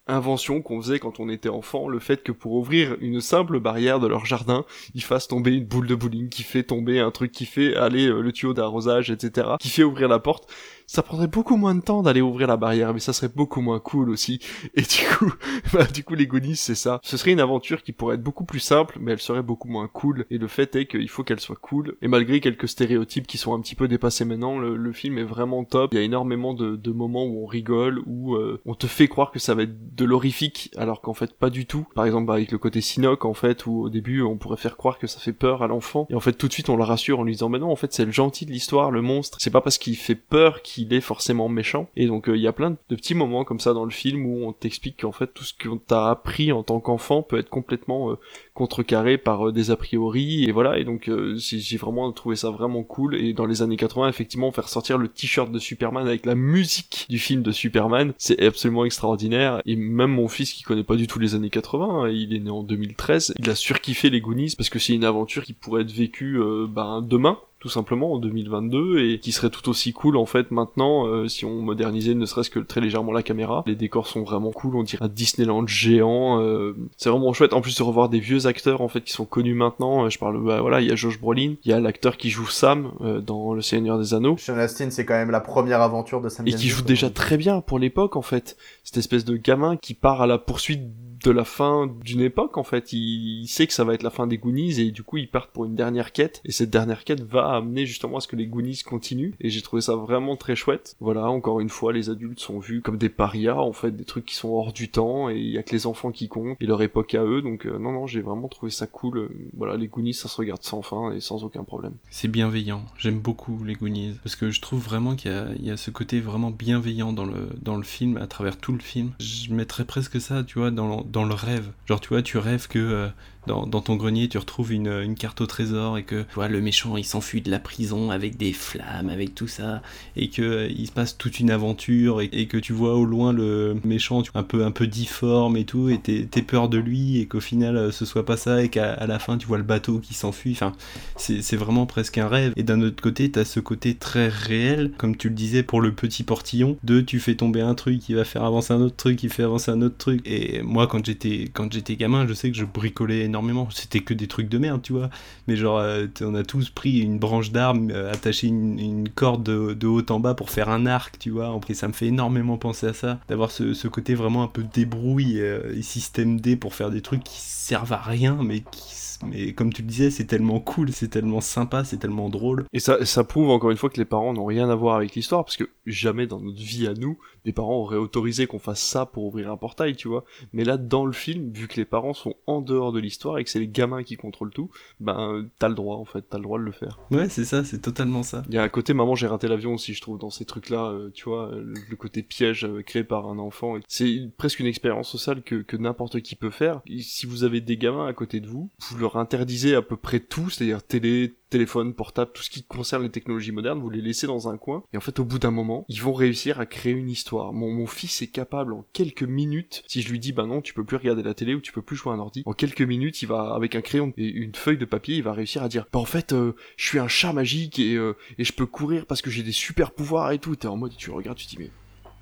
invention 0.07 0.61
qu'on 0.61 0.81
faisait 0.81 0.99
quand 0.99 1.21
on 1.21 1.29
était 1.29 1.49
enfant, 1.49 1.89
le 1.89 1.99
fait 1.99 2.23
que 2.23 2.33
pour 2.33 2.53
ouvrir 2.53 2.97
une 3.01 3.21
simple 3.21 3.61
barrière 3.61 4.01
de 4.01 4.07
leur 4.07 4.27
jardin, 4.27 4.65
ils 4.95 5.03
fassent 5.03 5.29
tomber 5.29 5.53
une 5.53 5.65
boule 5.65 5.87
de 5.87 5.95
bowling, 5.95 6.29
qui 6.29 6.43
fait 6.43 6.63
tomber 6.63 7.01
un 7.01 7.11
truc 7.11 7.33
qui 7.33 7.47
fait 7.47 7.75
aller 7.77 8.07
euh, 8.07 8.21
le 8.21 8.33
tuyau 8.33 8.53
d'arrosage, 8.53 9.11
etc., 9.11 9.49
qui 9.59 9.71
fait 9.71 9.85
ouvrir 9.85 10.09
la 10.09 10.19
porte. 10.19 10.51
Ça 10.93 11.05
prendrait 11.05 11.29
beaucoup 11.29 11.57
moins 11.57 11.77
de 11.77 11.83
temps 11.83 12.03
d'aller 12.03 12.21
ouvrir 12.21 12.49
la 12.49 12.57
barrière, 12.57 12.93
mais 12.93 12.99
ça 12.99 13.13
serait 13.13 13.31
beaucoup 13.33 13.61
moins 13.61 13.79
cool 13.79 14.11
aussi. 14.11 14.41
Et 14.75 14.83
du 14.83 15.07
coup, 15.17 15.33
bah, 15.73 15.85
du 15.85 16.03
coup, 16.03 16.17
les 16.17 16.29
c'est 16.57 16.75
ça. 16.75 16.99
Ce 17.05 17.17
serait 17.17 17.31
une 17.31 17.39
aventure 17.39 17.85
qui 17.85 17.93
pourrait 17.93 18.17
être 18.17 18.25
beaucoup 18.25 18.45
plus 18.45 18.59
simple, 18.59 18.99
mais 19.01 19.13
elle 19.13 19.21
serait 19.21 19.45
beaucoup 19.45 19.69
moins 19.69 19.87
cool. 19.87 20.27
Et 20.31 20.39
le 20.39 20.49
fait 20.49 20.75
est 20.75 20.87
qu'il 20.87 21.09
faut 21.09 21.23
qu'elle 21.23 21.39
soit 21.39 21.55
cool. 21.55 21.95
Et 22.03 22.09
malgré 22.09 22.41
quelques 22.41 22.67
stéréotypes 22.67 23.29
qui 23.29 23.39
sont 23.39 23.55
un 23.55 23.61
petit 23.61 23.77
peu 23.77 23.87
dépassés 23.87 24.25
maintenant, 24.25 24.59
le, 24.59 24.93
film 24.93 25.17
est 25.19 25.23
vraiment 25.23 25.63
top. 25.63 25.95
Il 25.95 25.97
y 25.97 26.03
a 26.03 26.05
énormément 26.05 26.55
de, 26.55 26.91
moments 26.91 27.25
où 27.25 27.45
on 27.45 27.47
rigole, 27.47 28.03
où 28.07 28.35
euh, 28.35 28.61
on 28.67 28.75
te 28.75 28.89
fait 28.89 29.07
croire 29.07 29.31
que 29.31 29.39
ça 29.39 29.55
va 29.55 29.63
être 29.63 29.95
de 29.95 30.05
l'horrifique, 30.05 30.73
alors 30.77 31.03
qu'en 31.03 31.15
fait 31.15 31.39
pas 31.39 31.51
du 31.51 31.67
tout. 31.67 31.87
Par 31.95 32.05
exemple, 32.05 32.27
bah, 32.27 32.35
avec 32.35 32.51
le 32.51 32.59
côté 32.59 32.81
Sinoc, 32.81 33.25
en 33.25 33.35
fait, 33.35 33.65
où 33.67 33.83
au 33.83 33.91
début 33.91 34.23
on 34.23 34.39
pourrait 34.39 34.57
faire 34.57 34.77
croire 34.77 34.99
que 34.99 35.07
ça 35.07 35.21
fait 35.21 35.33
peur 35.33 35.63
à 35.63 35.69
l'enfant, 35.69 36.09
et 36.11 36.17
en 36.17 36.21
fait 36.21 36.33
tout 36.33 36.49
de 36.49 36.53
suite 36.53 36.69
on 36.69 36.77
le 36.77 36.83
rassure 36.83 37.21
en 37.21 37.23
lui 37.23 37.35
disant, 37.35 37.49
mais 37.49 37.61
non, 37.61 37.71
en 37.71 37.77
fait 37.77 37.93
c'est 37.93 38.05
le 38.05 38.11
gentil 38.11 38.45
de 38.45 38.51
l'histoire, 38.51 38.91
le 38.91 39.03
monstre. 39.03 39.39
C'est 39.41 39.51
pas 39.51 39.61
parce 39.61 39.79
qu'il 39.79 39.97
fait 39.97 40.17
peur 40.17 40.63
qu'il 40.63 40.80
est 40.91 41.01
forcément 41.01 41.49
méchant. 41.49 41.89
Et 41.97 42.07
donc 42.07 42.29
euh, 42.29 42.37
il 42.37 42.43
y 42.43 42.47
a 42.47 42.53
plein 42.53 42.71
de 42.71 42.97
petits 42.97 43.15
moments 43.15 43.45
comme 43.45 43.61
ça 43.61 43.73
dans 43.73 43.85
le 43.85 43.91
film 43.91 44.27
où 44.27 44.47
on 44.47 44.53
t'explique 44.53 45.01
qu'en 45.01 45.13
fait 45.13 45.29
tout 45.33 45.45
ce 45.45 45.53
qu'on 45.55 45.79
t'a 45.79 46.11
appris 46.11 46.53
en 46.53 46.63
tant 46.63 46.81
qu'enfant 46.81 47.23
peut 47.23 47.39
être 47.39 47.51
complètement 47.51 48.13
euh, 48.13 48.15
contrecarré 48.55 49.19
par 49.19 49.49
euh, 49.49 49.53
des 49.53 49.71
a 49.71 49.77
priori 49.77 50.45
et 50.45 50.53
voilà. 50.53 50.79
Et 50.79 50.85
donc 50.85 51.11
j'ai 51.37 51.77
vraiment 51.77 52.11
trouvé 52.13 52.37
ça 52.37 52.51
vraiment 52.51 52.83
cool. 52.83 53.15
Et 53.17 53.33
dans 53.33 53.47
les 53.47 53.63
années 53.63 53.77
80 53.77 54.09
effectivement 54.09 54.53
faire 54.53 54.69
sortir 54.69 54.99
le 54.99 55.09
t-shirt 55.09 55.51
de 55.51 55.59
Superman 55.59 56.07
avec 56.07 56.27
la 56.27 56.35
musique 56.35 57.07
du 57.09 57.19
film 57.19 57.43
de 57.43 57.53
Superman 57.53 58.13
c'est 58.19 58.43
absolument 58.43 58.85
extraordinaire. 58.85 59.63
Et 59.67 59.77
même 59.77 60.11
mon 60.11 60.29
fils 60.29 60.53
qui 60.53 60.63
connaît 60.63 60.85
pas 60.85 60.97
du 60.97 61.07
tout 61.07 61.19
les 61.19 61.35
années 61.35 61.51
80 61.51 61.87
hein, 61.87 62.09
il 62.09 62.35
est 62.35 62.41
né 62.41 62.51
en 62.51 62.63
2013 62.63 63.35
il 63.39 63.51
a 63.51 63.55
surkiffé 63.55 64.11
les 64.11 64.21
Goonies 64.21 64.55
parce 64.57 64.71
que 64.71 64.79
c'est 64.79 64.95
une 64.95 65.05
aventure 65.05 65.45
qui 65.45 65.53
pourrait 65.53 65.83
être 65.83 65.93
vécue 65.93 66.41
ben, 66.69 67.03
demain 67.03 67.39
tout 67.61 67.69
simplement 67.69 68.15
en 68.15 68.19
2022 68.19 69.01
et 69.01 69.21
qui 69.21 69.33
serait 69.33 69.51
tout 69.51 69.69
aussi 69.69 69.93
cool 69.93 70.17
en 70.17 70.25
fait 70.25 70.51
maintenant 70.51 71.07
euh, 71.07 71.29
si 71.29 71.45
on 71.45 71.61
modernisait 71.61 72.15
ne 72.15 72.25
serait-ce 72.25 72.49
que 72.49 72.59
très 72.59 72.81
légèrement 72.81 73.13
la 73.13 73.23
caméra. 73.23 73.63
Les 73.67 73.77
décors 73.77 74.07
sont 74.07 74.23
vraiment 74.23 74.51
cool 74.51 74.77
on 74.77 74.83
dirait 74.83 75.05
un 75.05 75.09
Disneyland 75.09 75.67
géant 75.67 76.41
euh, 76.41 76.75
c'est 76.97 77.11
vraiment 77.11 77.33
chouette. 77.35 77.53
En 77.53 77.61
plus 77.61 77.77
de 77.77 77.83
revoir 77.83 78.09
des 78.09 78.19
vieux 78.19 78.47
acteurs 78.47 78.81
en 78.81 78.89
fait 78.89 79.03
qui 79.03 79.13
sont 79.13 79.27
connus 79.27 79.55
maintenant 79.55 80.07
Euh, 80.07 80.09
je 80.09 80.19
parle 80.19 80.43
bah 80.43 80.63
voilà 80.63 80.81
il 80.81 80.89
y 80.89 80.91
a 80.91 80.97
Josh 80.97 81.21
Brolin 81.21 81.55
il 81.65 81.71
y 81.71 81.75
a 81.75 81.81
l'acteur 81.81 82.17
qui 82.17 82.31
joue 82.31 82.47
Sam 82.47 82.93
euh, 83.03 83.21
dans 83.21 83.53
Le 83.53 83.61
Seigneur 83.61 83.99
des 83.99 84.15
Anneaux. 84.15 84.37
Sean 84.39 84.57
Astin, 84.57 84.91
c'est 84.91 85.05
quand 85.05 85.15
même 85.15 85.31
la 85.31 85.41
première 85.41 85.83
aventure 85.83 86.23
de 86.23 86.31
Sam 86.31 86.49
et 86.49 86.53
qui 86.53 86.69
joue 86.69 86.83
déjà 86.83 87.11
très 87.11 87.37
bien 87.37 87.61
pour 87.61 87.79
l'époque 87.79 88.17
en 88.17 88.23
fait. 88.23 88.57
Cette 88.85 88.97
espèce 88.97 89.27
de 89.27 89.37
gamin 89.37 89.77
qui 89.77 89.93
part 89.93 90.23
à 90.23 90.27
la 90.27 90.39
poursuite 90.39 90.83
de 91.23 91.31
la 91.31 91.45
fin 91.45 91.87
d'une 92.05 92.21
époque 92.21 92.57
en 92.57 92.65
fait 92.65 92.93
il, 92.93 93.47
sait 93.47 93.67
que 93.67 93.73
ça 93.73 93.85
va 93.85 93.95
être 93.95 94.03
la 94.03 94.11
fin 94.11 94.27
des 94.27 94.39
Goonies 94.39 94.81
et 94.81 94.91
du 94.91 95.03
coup 95.03 95.17
ils 95.17 95.29
partent 95.29 95.51
pour 95.51 95.65
une 95.65 95.75
dernière 95.75 96.13
quête 96.13 96.41
et 96.45 96.53
cette 96.53 96.71
dernière 96.71 97.05
quête 97.05 97.23
va 97.23 97.55
amener 97.55 97.87
justement 97.87 98.19
à 98.19 98.21
ce 98.21 98.29
que 98.29 98.37
les 98.37 98.47
Goonies 98.47 98.83
continuent 98.85 99.33
et 99.41 99.51
j'ai 99.51 99.63
trouvé 99.63 99.83
ça 99.83 99.97
vraiment 99.97 100.37
très 100.37 100.57
chouette 100.57 100.97
voilà 101.01 101.29
encore 101.29 101.61
une 101.61 101.69
fois 101.69 101.93
les 101.93 102.11
adultes 102.11 102.41
sont 102.41 102.59
vus 102.59 102.83
comme 102.83 102.99
des 102.99 103.09
parias 103.09 103.57
en 103.57 103.73
fait 103.73 103.97
des 103.97 104.05
trucs 104.05 104.27
qui 104.27 104.35
sont 104.35 104.51
hors 104.51 104.73
du 104.73 104.91
temps 104.91 105.29
et 105.29 105.37
il 105.37 105.51
y 105.51 105.59
a 105.59 105.63
que 105.63 105.73
les 105.73 105.87
enfants 105.87 106.13
qui 106.13 106.29
comptent 106.29 106.57
et 106.61 106.67
leur 106.67 106.83
époque 106.83 107.15
à 107.15 107.25
eux 107.25 107.43
donc 107.43 107.67
euh, 107.67 107.79
non 107.79 107.93
non 107.93 108.07
j'ai 108.07 108.21
vraiment 108.21 108.49
trouvé 108.49 108.71
ça 108.71 108.87
cool 108.87 109.19
Euh, 109.19 109.29
voilà 109.57 109.77
les 109.77 109.89
Goonies 109.89 110.15
ça 110.15 110.29
se 110.29 110.37
regarde 110.37 110.63
sans 110.63 110.83
fin 110.83 111.13
et 111.13 111.21
sans 111.21 111.45
aucun 111.45 111.65
problème 111.65 111.95
C'est 112.11 112.29
bienveillant. 112.29 112.85
J'aime 112.99 113.21
beaucoup 113.21 113.63
les 113.65 113.75
Goonies. 113.75 114.17
Parce 114.23 114.37
que 114.37 114.51
je 114.51 114.61
trouve 114.61 114.83
vraiment 114.83 115.15
qu'il 115.17 115.31
y 115.61 115.67
y 115.67 115.71
a 115.71 115.77
ce 115.77 115.91
côté 115.91 116.21
vraiment 116.21 116.51
bienveillant 116.51 117.13
dans 117.13 117.25
le, 117.25 117.49
dans 117.63 117.77
le 117.77 117.83
film, 117.83 118.17
à 118.17 118.27
travers 118.27 118.57
tout 118.57 118.73
le 118.73 118.81
film. 118.81 119.13
Je 119.21 119.53
mettrais 119.53 119.85
presque 119.85 120.21
ça, 120.21 120.43
tu 120.43 120.59
vois, 120.59 120.71
dans, 120.71 121.05
dans 121.11 121.25
le 121.25 121.35
rêve. 121.35 121.71
Genre, 121.87 122.01
tu 122.01 122.09
vois, 122.09 122.23
tu 122.23 122.39
rêves 122.39 122.69
que 122.69 122.79
euh, 122.79 123.09
dans, 123.47 123.67
ton 123.67 123.97
grenier, 123.97 124.29
tu 124.29 124.39
retrouves 124.39 124.73
une, 124.73 125.15
carte 125.15 125.41
au 125.41 125.47
trésor 125.47 125.99
et 125.99 126.05
que, 126.05 126.23
tu 126.23 126.49
le 126.49 126.61
méchant, 126.61 126.97
il 126.97 127.05
s'enfuit 127.05 127.41
de 127.41 127.51
la 127.51 127.59
prison 127.59 128.11
avec 128.11 128.37
des 128.37 128.53
flammes, 128.53 129.09
avec 129.09 129.35
tout 129.35 129.49
ça. 129.49 129.83
Et 130.17 130.29
que 130.29 130.43
euh, 130.43 130.69
il 130.69 130.87
se 130.87 130.93
passe 130.93 131.17
toute 131.17 131.41
une 131.41 131.51
aventure 131.51 132.21
et, 132.21 132.47
que 132.47 132.57
tu 132.57 132.73
vois 132.73 132.97
au 132.97 133.05
loin 133.05 133.33
le 133.33 133.79
méchant 133.85 134.23
un 134.35 134.43
peu, 134.43 134.65
un 134.65 134.71
peu 134.71 134.87
difforme 134.87 135.57
et 135.57 135.65
tout. 135.65 135.89
Et 135.89 135.99
t'es 135.99 136.43
peur 136.43 136.69
de 136.69 136.79
lui 136.79 137.19
et 137.19 137.27
qu'au 137.27 137.41
final, 137.41 137.77
euh, 137.77 137.91
ce 137.91 138.05
soit 138.05 138.25
pas 138.25 138.37
ça 138.37 138.63
et 138.63 138.69
qu'à 138.69 139.07
la 139.07 139.19
fin, 139.19 139.39
tu 139.39 139.47
vois 139.47 139.59
le 139.59 139.65
bateau 139.65 139.99
qui 139.99 140.15
s'enfuit. 140.15 140.53
Enfin, 140.53 140.73
c'est 141.17 141.57
vraiment 141.57 141.87
presque 141.87 142.19
un 142.19 142.29
rêve. 142.29 142.53
Et 142.57 142.63
d'un 142.63 142.81
autre 142.83 143.03
côté, 143.03 143.31
t'as 143.31 143.45
ce 143.45 143.61
côté 143.61 143.95
très 143.95 144.29
réel, 144.29 144.93
comme 144.97 145.17
tu 145.17 145.29
le 145.29 145.35
disais 145.35 145.63
pour 145.63 145.81
le 145.81 145.93
petit 145.93 146.23
portillon, 146.23 146.77
de 146.85 147.01
tu 147.01 147.21
fais 147.21 147.35
tomber 147.35 147.61
un 147.61 147.75
truc 147.75 148.01
qui 148.01 148.15
va 148.15 148.25
faire 148.25 148.45
avancer 148.45 148.73
un 148.73 148.81
autre 148.81 148.97
truc, 148.97 149.17
qui 149.17 149.29
fait 149.29 149.43
avancer 149.43 149.71
un 149.71 149.83
autre 149.83 149.97
truc. 149.97 150.21
Et 150.25 150.63
moi, 150.63 150.87
quand 150.87 151.05
j'étais 151.05 151.51
quand 151.53 151.73
j'étais 151.73 151.97
gamin, 151.97 152.27
je 152.27 152.35
sais 152.35 152.51
que 152.51 152.57
je 152.57 152.65
bricolais 152.65 153.30
C'était 153.71 154.01
que 154.01 154.15
des 154.15 154.27
trucs 154.27 154.49
de 154.49 154.59
merde, 154.59 154.83
tu 154.83 154.93
vois. 154.93 155.11
Mais 155.47 155.57
genre, 155.57 155.79
euh, 155.79 156.07
on 156.21 156.35
a 156.35 156.43
tous 156.43 156.71
pris 156.71 157.01
une 157.01 157.19
branche 157.19 157.51
d'arbre, 157.51 157.81
euh, 157.91 158.13
attaché 158.13 158.47
une, 158.49 159.09
corde 159.09 159.43
de, 159.43 159.87
haut 159.87 160.05
en 160.11 160.21
bas 160.21 160.35
pour 160.35 160.51
faire 160.51 160.69
un 160.69 160.87
arc, 160.87 161.19
tu 161.19 161.31
vois. 161.31 161.59
Et 161.69 161.75
ça 161.75 161.89
me 161.89 161.93
fait 161.93 162.07
énormément 162.07 162.59
penser 162.59 162.87
à 162.87 162.93
ça, 162.93 163.19
d'avoir 163.29 163.51
ce, 163.51 163.75
ce 163.75 163.89
côté 163.89 164.15
vraiment 164.15 164.43
un 164.43 164.49
peu 164.49 164.63
débrouille 164.63 165.41
euh, 165.41 165.75
et 165.77 165.83
système 165.83 166.41
D 166.41 166.57
pour 166.57 166.75
faire 166.75 166.91
des 166.91 167.01
trucs 167.01 167.25
qui 167.25 167.41
servent 167.41 167.93
à 167.93 168.01
rien, 168.01 168.39
mais 168.43 168.61
qui 168.61 168.95
mais 169.27 169.53
comme 169.53 169.73
tu 169.73 169.83
le 169.83 169.89
disais, 169.89 170.11
c'est 170.11 170.25
tellement 170.25 170.61
cool, 170.61 170.93
c'est 170.93 171.09
tellement 171.09 171.41
sympa, 171.41 171.85
c'est 171.85 171.99
tellement 171.99 172.29
drôle. 172.29 172.65
Et 172.73 172.81
ça, 172.81 173.05
ça 173.05 173.25
prouve 173.25 173.51
encore 173.51 173.71
une 173.71 173.77
fois 173.77 173.91
que 173.91 173.99
les 173.99 174.05
parents 174.05 174.33
n'ont 174.33 174.45
rien 174.45 174.69
à 174.71 174.75
voir 174.75 174.97
avec 174.97 175.15
l'histoire, 175.15 175.45
parce 175.45 175.57
que 175.57 175.69
jamais 175.87 176.27
dans 176.27 176.41
notre 176.41 176.61
vie 176.61 176.87
à 176.87 176.95
nous, 176.95 177.19
les 177.45 177.53
parents 177.53 177.77
auraient 177.77 177.97
autorisé 177.97 178.47
qu'on 178.47 178.59
fasse 178.59 178.83
ça 178.83 179.07
pour 179.07 179.25
ouvrir 179.25 179.51
un 179.51 179.57
portail, 179.57 179.97
tu 179.97 180.09
vois. 180.09 180.25
Mais 180.53 180.65
là, 180.65 180.77
dans 180.77 181.07
le 181.07 181.13
film, 181.13 181.51
vu 181.53 181.69
que 181.69 181.77
les 181.77 181.85
parents 181.85 182.15
sont 182.15 182.35
en 182.47 182.61
dehors 182.61 182.93
de 182.93 183.01
l'histoire 183.01 183.39
et 183.39 183.45
que 183.45 183.51
c'est 183.51 183.59
les 183.59 183.69
gamins 183.69 184.03
qui 184.03 184.17
contrôlent 184.17 184.53
tout, 184.53 184.71
ben 185.01 185.47
t'as 185.59 185.69
le 185.69 185.75
droit 185.75 185.97
en 185.97 186.05
fait, 186.05 186.23
t'as 186.29 186.39
le 186.39 186.45
droit 186.45 186.59
de 186.59 186.65
le 186.65 186.73
faire. 186.73 186.99
Ouais, 187.11 187.29
c'est 187.29 187.45
ça, 187.45 187.65
c'est 187.65 187.81
totalement 187.81 188.23
ça. 188.23 188.43
Il 188.49 188.55
y 188.55 188.59
a 188.59 188.63
un 188.63 188.69
côté 188.69 188.95
maman 188.95 189.15
j'ai 189.15 189.27
raté 189.27 189.49
l'avion 189.49 189.75
aussi, 189.75 189.95
je 189.95 190.01
trouve, 190.01 190.19
dans 190.19 190.31
ces 190.31 190.45
trucs-là, 190.45 190.91
euh, 190.91 191.11
tu 191.13 191.25
vois, 191.25 191.49
euh, 191.49 191.63
le, 191.63 191.75
le 191.89 191.97
côté 191.97 192.23
piège 192.23 192.65
euh, 192.65 192.83
créé 192.83 193.05
par 193.05 193.29
un 193.29 193.39
enfant. 193.39 193.77
C'est 193.89 194.31
presque 194.37 194.61
une 194.61 194.67
expérience 194.67 195.09
sociale 195.09 195.43
que, 195.43 195.57
que 195.57 195.77
n'importe 195.77 196.21
qui 196.21 196.37
peut 196.37 196.51
faire. 196.51 196.81
Et 196.87 197.01
si 197.01 197.27
vous 197.27 197.45
avez 197.45 197.61
des 197.61 197.77
gamins 197.77 198.07
à 198.07 198.13
côté 198.13 198.41
de 198.41 198.47
vous, 198.47 198.71
vous 198.81 198.99
leur 198.99 199.10
interdisez 199.17 199.75
à 199.75 199.83
peu 199.83 199.97
près 199.97 200.21
tout, 200.21 200.51
c'est-à-dire 200.51 200.83
télé, 200.83 201.35
téléphone, 201.51 201.95
portable, 201.95 202.31
tout 202.33 202.43
ce 202.43 202.51
qui 202.51 202.63
concerne 202.63 203.03
les 203.03 203.11
technologies 203.11 203.53
modernes, 203.53 203.81
vous 203.81 203.91
les 203.91 204.01
laissez 204.01 204.27
dans 204.27 204.49
un 204.49 204.57
coin, 204.57 204.85
et 204.93 204.97
en 204.97 205.01
fait, 205.01 205.19
au 205.19 205.25
bout 205.25 205.39
d'un 205.39 205.51
moment, 205.51 205.85
ils 205.89 206.01
vont 206.01 206.13
réussir 206.13 206.61
à 206.61 206.67
créer 206.67 206.93
une 206.93 207.11
histoire. 207.11 207.53
Mon, 207.53 207.87
fils 207.87 208.23
est 208.23 208.29
capable, 208.29 208.73
en 208.73 208.85
quelques 208.93 209.25
minutes, 209.25 209.83
si 209.87 210.03
je 210.03 210.11
lui 210.11 210.21
dis, 210.21 210.33
bah 210.33 210.47
non, 210.47 210.61
tu 210.61 210.75
peux 210.75 210.85
plus 210.85 210.97
regarder 210.97 211.23
la 211.23 211.35
télé 211.35 211.55
ou 211.55 211.61
tu 211.61 211.73
peux 211.73 211.83
plus 211.83 211.97
jouer 211.97 212.13
à 212.13 212.15
un 212.15 212.21
ordi. 212.21 212.43
En 212.47 212.53
quelques 212.53 212.83
minutes, 212.83 213.23
il 213.23 213.27
va 213.27 213.53
avec 213.55 213.75
un 213.75 213.81
crayon 213.81 214.13
et 214.17 214.29
une 214.29 214.55
feuille 214.55 214.79
de 214.79 214.85
papier, 214.85 215.17
il 215.17 215.23
va 215.23 215.33
réussir 215.33 215.63
à 215.63 215.69
dire 215.69 215.87
bah 215.93 215.99
en 215.99 216.05
fait 216.05 216.33
euh, 216.33 216.55
je 216.77 216.87
suis 216.87 216.99
un 216.99 217.09
chat 217.09 217.33
magique 217.33 217.79
et 217.79 217.97
euh, 217.97 218.17
et 218.39 218.45
je 218.45 218.53
peux 218.53 218.67
courir 218.67 219.07
parce 219.07 219.23
que 219.23 219.31
j'ai 219.31 219.43
des 219.43 219.53
super 219.53 219.93
pouvoirs 219.93 220.31
et 220.33 220.39
tout. 220.39 220.55
T'es 220.57 220.69
en 220.69 220.77
mode 220.77 220.97
tu 220.97 221.11
regardes, 221.11 221.39
tu 221.39 221.47
dis 221.47 221.57
mais 221.59 221.71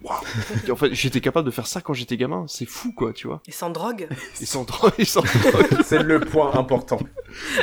Waouh 0.03 0.17
en 0.71 0.77
fait, 0.77 0.95
j'étais 0.95 1.21
capable 1.21 1.47
de 1.47 1.51
faire 1.51 1.67
ça 1.67 1.81
quand 1.81 1.93
j'étais 1.93 2.17
gamin. 2.17 2.45
C'est 2.47 2.67
fou, 2.67 2.93
quoi, 2.93 3.13
tu 3.13 3.27
vois. 3.27 3.43
Et 3.49 3.51
sans 3.53 3.71
drogue. 3.71 4.09
Et 4.41 4.47
sans 4.47 4.63
drogue. 4.65 4.93
Et 4.99 5.05
sans 5.05 5.23
drogue. 5.23 5.67
C'est 5.85 6.03
le 6.05 6.21
point 6.21 6.55
important. 6.55 7.01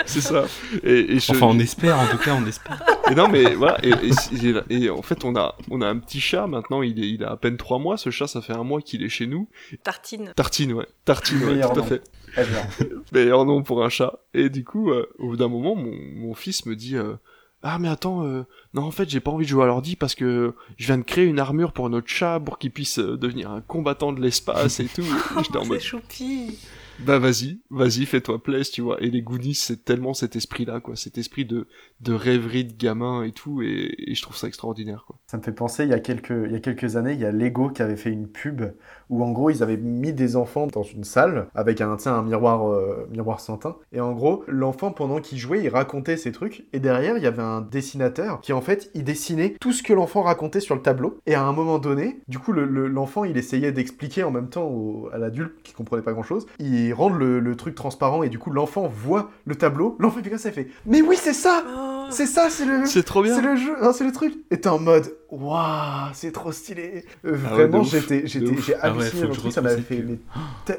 C'est 0.05 0.19
ça. 0.21 0.45
Et, 0.83 1.13
et 1.15 1.19
je- 1.19 1.31
Enfin, 1.31 1.45
on 1.47 1.59
espère, 1.59 1.97
en 1.97 2.07
tout 2.07 2.17
cas, 2.17 2.35
on 2.35 2.45
espère. 2.45 2.83
Et 3.09 3.15
non, 3.15 3.29
mais 3.29 3.55
voilà. 3.55 3.77
Et, 3.85 3.89
et- 3.89 4.49
et- 4.69 4.83
et 4.83 4.89
en 4.89 5.01
fait, 5.01 5.23
on 5.23 5.35
a, 5.37 5.55
on 5.71 5.81
a 5.81 5.87
un 5.87 5.97
petit 5.97 6.19
chat 6.19 6.45
maintenant. 6.45 6.81
Il, 6.81 7.01
est, 7.01 7.07
il 7.09 7.23
a 7.23 7.31
à 7.31 7.37
peine 7.37 7.55
trois 7.55 7.79
mois. 7.79 7.95
Ce 7.97 8.09
chat, 8.09 8.27
ça 8.27 8.41
fait 8.41 8.53
un 8.53 8.63
mois 8.65 8.81
qu'il 8.81 9.01
est 9.03 9.09
chez 9.09 9.27
nous. 9.27 9.47
Tartine. 9.83 10.33
Tartine, 10.35 10.73
ouais. 10.73 10.87
Tartine, 11.05 11.41
ouais, 11.43 11.61
tout 11.61 11.71
à 11.71 11.75
nom. 11.75 11.83
fait. 11.83 12.01
Très 12.33 12.45
bien. 12.45 12.67
Meilleur 13.13 13.45
nom 13.45 13.63
pour 13.63 13.83
un 13.85 13.89
chat. 13.89 14.19
Et 14.33 14.49
du 14.49 14.65
coup, 14.65 14.91
euh, 14.91 15.07
au 15.19 15.29
bout 15.29 15.37
d'un 15.37 15.47
moment, 15.47 15.75
mon, 15.75 15.93
mon 16.15 16.33
fils 16.33 16.65
me 16.65 16.75
dit. 16.75 16.97
euh, 16.97 17.13
ah 17.67 17.79
mais 17.79 17.87
attends, 17.87 18.23
euh, 18.23 18.43
non 18.75 18.83
en 18.83 18.91
fait 18.91 19.09
j'ai 19.09 19.19
pas 19.19 19.31
envie 19.31 19.45
de 19.45 19.49
jouer 19.49 19.63
à 19.63 19.65
l'ordi 19.65 19.95
parce 19.95 20.13
que 20.13 20.53
je 20.77 20.85
viens 20.85 20.99
de 20.99 21.03
créer 21.03 21.25
une 21.25 21.39
armure 21.39 21.73
pour 21.73 21.89
notre 21.89 22.07
chat 22.07 22.39
pour 22.39 22.59
qu'il 22.59 22.69
puisse 22.69 22.99
euh, 22.99 23.17
devenir 23.17 23.49
un 23.49 23.61
combattant 23.61 24.13
de 24.13 24.21
l'espace 24.21 24.79
et 24.79 24.85
tout. 24.85 25.03
J'étais 25.41 25.57
en 25.57 25.63
C'est 25.63 25.69
mode 25.69 25.79
choupi. 25.79 26.59
Bah 26.97 27.19
vas-y, 27.19 27.59
vas-y, 27.69 28.05
fais-toi 28.05 28.41
plaisir, 28.41 28.71
tu 28.73 28.81
vois. 28.81 29.01
Et 29.01 29.09
les 29.09 29.21
Goonies, 29.21 29.55
c'est 29.55 29.83
tellement 29.83 30.13
cet 30.13 30.35
esprit-là, 30.35 30.79
quoi, 30.79 30.95
cet 30.95 31.17
esprit 31.17 31.45
de, 31.45 31.67
de 32.01 32.13
rêverie 32.13 32.65
de 32.65 32.73
gamin 32.73 33.23
et 33.23 33.31
tout, 33.31 33.61
et, 33.61 33.95
je 34.13 34.21
trouve 34.21 34.37
ça 34.37 34.47
extraordinaire, 34.47 35.03
quoi. 35.07 35.17
Ça 35.27 35.37
me 35.37 35.43
fait 35.43 35.51
penser, 35.51 35.83
il 35.83 35.89
y, 35.89 35.93
a 35.93 35.99
quelques, 35.99 36.29
il 36.45 36.51
y 36.51 36.55
a 36.55 36.59
quelques 36.59 36.95
années, 36.95 37.13
il 37.13 37.19
y 37.19 37.25
a 37.25 37.31
Lego 37.31 37.69
qui 37.69 37.81
avait 37.81 37.97
fait 37.97 38.11
une 38.11 38.27
pub 38.27 38.63
où 39.09 39.23
en 39.23 39.31
gros 39.31 39.49
ils 39.51 39.61
avaient 39.61 39.77
mis 39.77 40.13
des 40.13 40.35
enfants 40.35 40.67
dans 40.67 40.83
une 40.83 41.03
salle 41.03 41.47
avec 41.53 41.81
un, 41.81 41.97
un 42.05 42.21
miroir, 42.23 42.67
euh, 42.71 43.07
miroir 43.11 43.39
sans. 43.39 43.55
Et 43.91 43.99
en 44.01 44.13
gros, 44.13 44.43
l'enfant 44.47 44.91
pendant 44.91 45.19
qu'il 45.21 45.37
jouait, 45.37 45.63
il 45.63 45.69
racontait 45.69 46.17
ses 46.17 46.31
trucs. 46.31 46.65
Et 46.73 46.79
derrière, 46.79 47.17
il 47.17 47.23
y 47.23 47.27
avait 47.27 47.41
un 47.41 47.61
dessinateur 47.61 48.41
qui 48.41 48.53
en 48.53 48.61
fait, 48.61 48.91
il 48.93 49.03
dessinait 49.03 49.55
tout 49.61 49.71
ce 49.71 49.81
que 49.81 49.93
l'enfant 49.93 50.21
racontait 50.23 50.59
sur 50.59 50.75
le 50.75 50.81
tableau. 50.81 51.17
Et 51.25 51.35
à 51.35 51.43
un 51.43 51.53
moment 51.53 51.79
donné, 51.79 52.19
du 52.27 52.39
coup, 52.39 52.51
le- 52.51 52.65
le- 52.65 52.87
l'enfant, 52.87 53.23
il 53.23 53.37
essayait 53.37 53.71
d'expliquer 53.71 54.23
en 54.23 54.31
même 54.31 54.49
temps 54.49 55.03
à 55.13 55.17
l'adulte 55.17 55.53
qui 55.63 55.73
comprenait 55.73 56.03
pas 56.03 56.13
grand 56.13 56.23
chose. 56.23 56.45
Rend 56.93 57.09
le, 57.09 57.39
le 57.39 57.55
truc 57.55 57.75
transparent 57.75 58.23
et 58.23 58.29
du 58.29 58.39
coup, 58.39 58.51
l'enfant 58.51 58.87
voit 58.87 59.31
le 59.45 59.55
tableau. 59.55 59.95
L'enfant 59.99 60.21
fait 60.21 60.29
comme 60.29 60.37
ça, 60.37 60.49
il 60.49 60.55
fait 60.55 60.67
Mais 60.85 61.01
oui, 61.01 61.17
c'est 61.19 61.33
ça 61.33 61.63
Oh. 61.67 62.11
C'est 62.11 62.25
ça, 62.25 62.49
c'est 62.49 62.65
le. 62.65 62.85
C'est 62.85 63.03
trop 63.03 63.23
bien. 63.23 63.35
C'est 63.35 63.41
le 63.41 63.55
jeu, 63.55 63.75
c'est 63.93 64.03
le 64.03 64.11
truc. 64.11 64.33
Et 64.51 64.61
t'es 64.61 64.69
en 64.69 64.79
mode, 64.79 65.11
waouh, 65.29 66.09
c'est 66.13 66.31
trop 66.31 66.51
stylé. 66.51 67.05
Euh, 67.25 67.37
Ah 67.45 67.55
ouais, 67.55 67.67
vraiment, 67.67 67.83
j'étais, 67.83 68.27
j'étais, 68.27 68.57
j'ai 68.61 68.75
Ah 68.81 68.91
ouais, 68.93 69.01
halluciné 69.01 69.27
le 69.27 69.33
je 69.33 69.39
truc, 69.39 69.51
ça 69.51 69.61
m'avait 69.61 69.81
fait. 69.81 70.03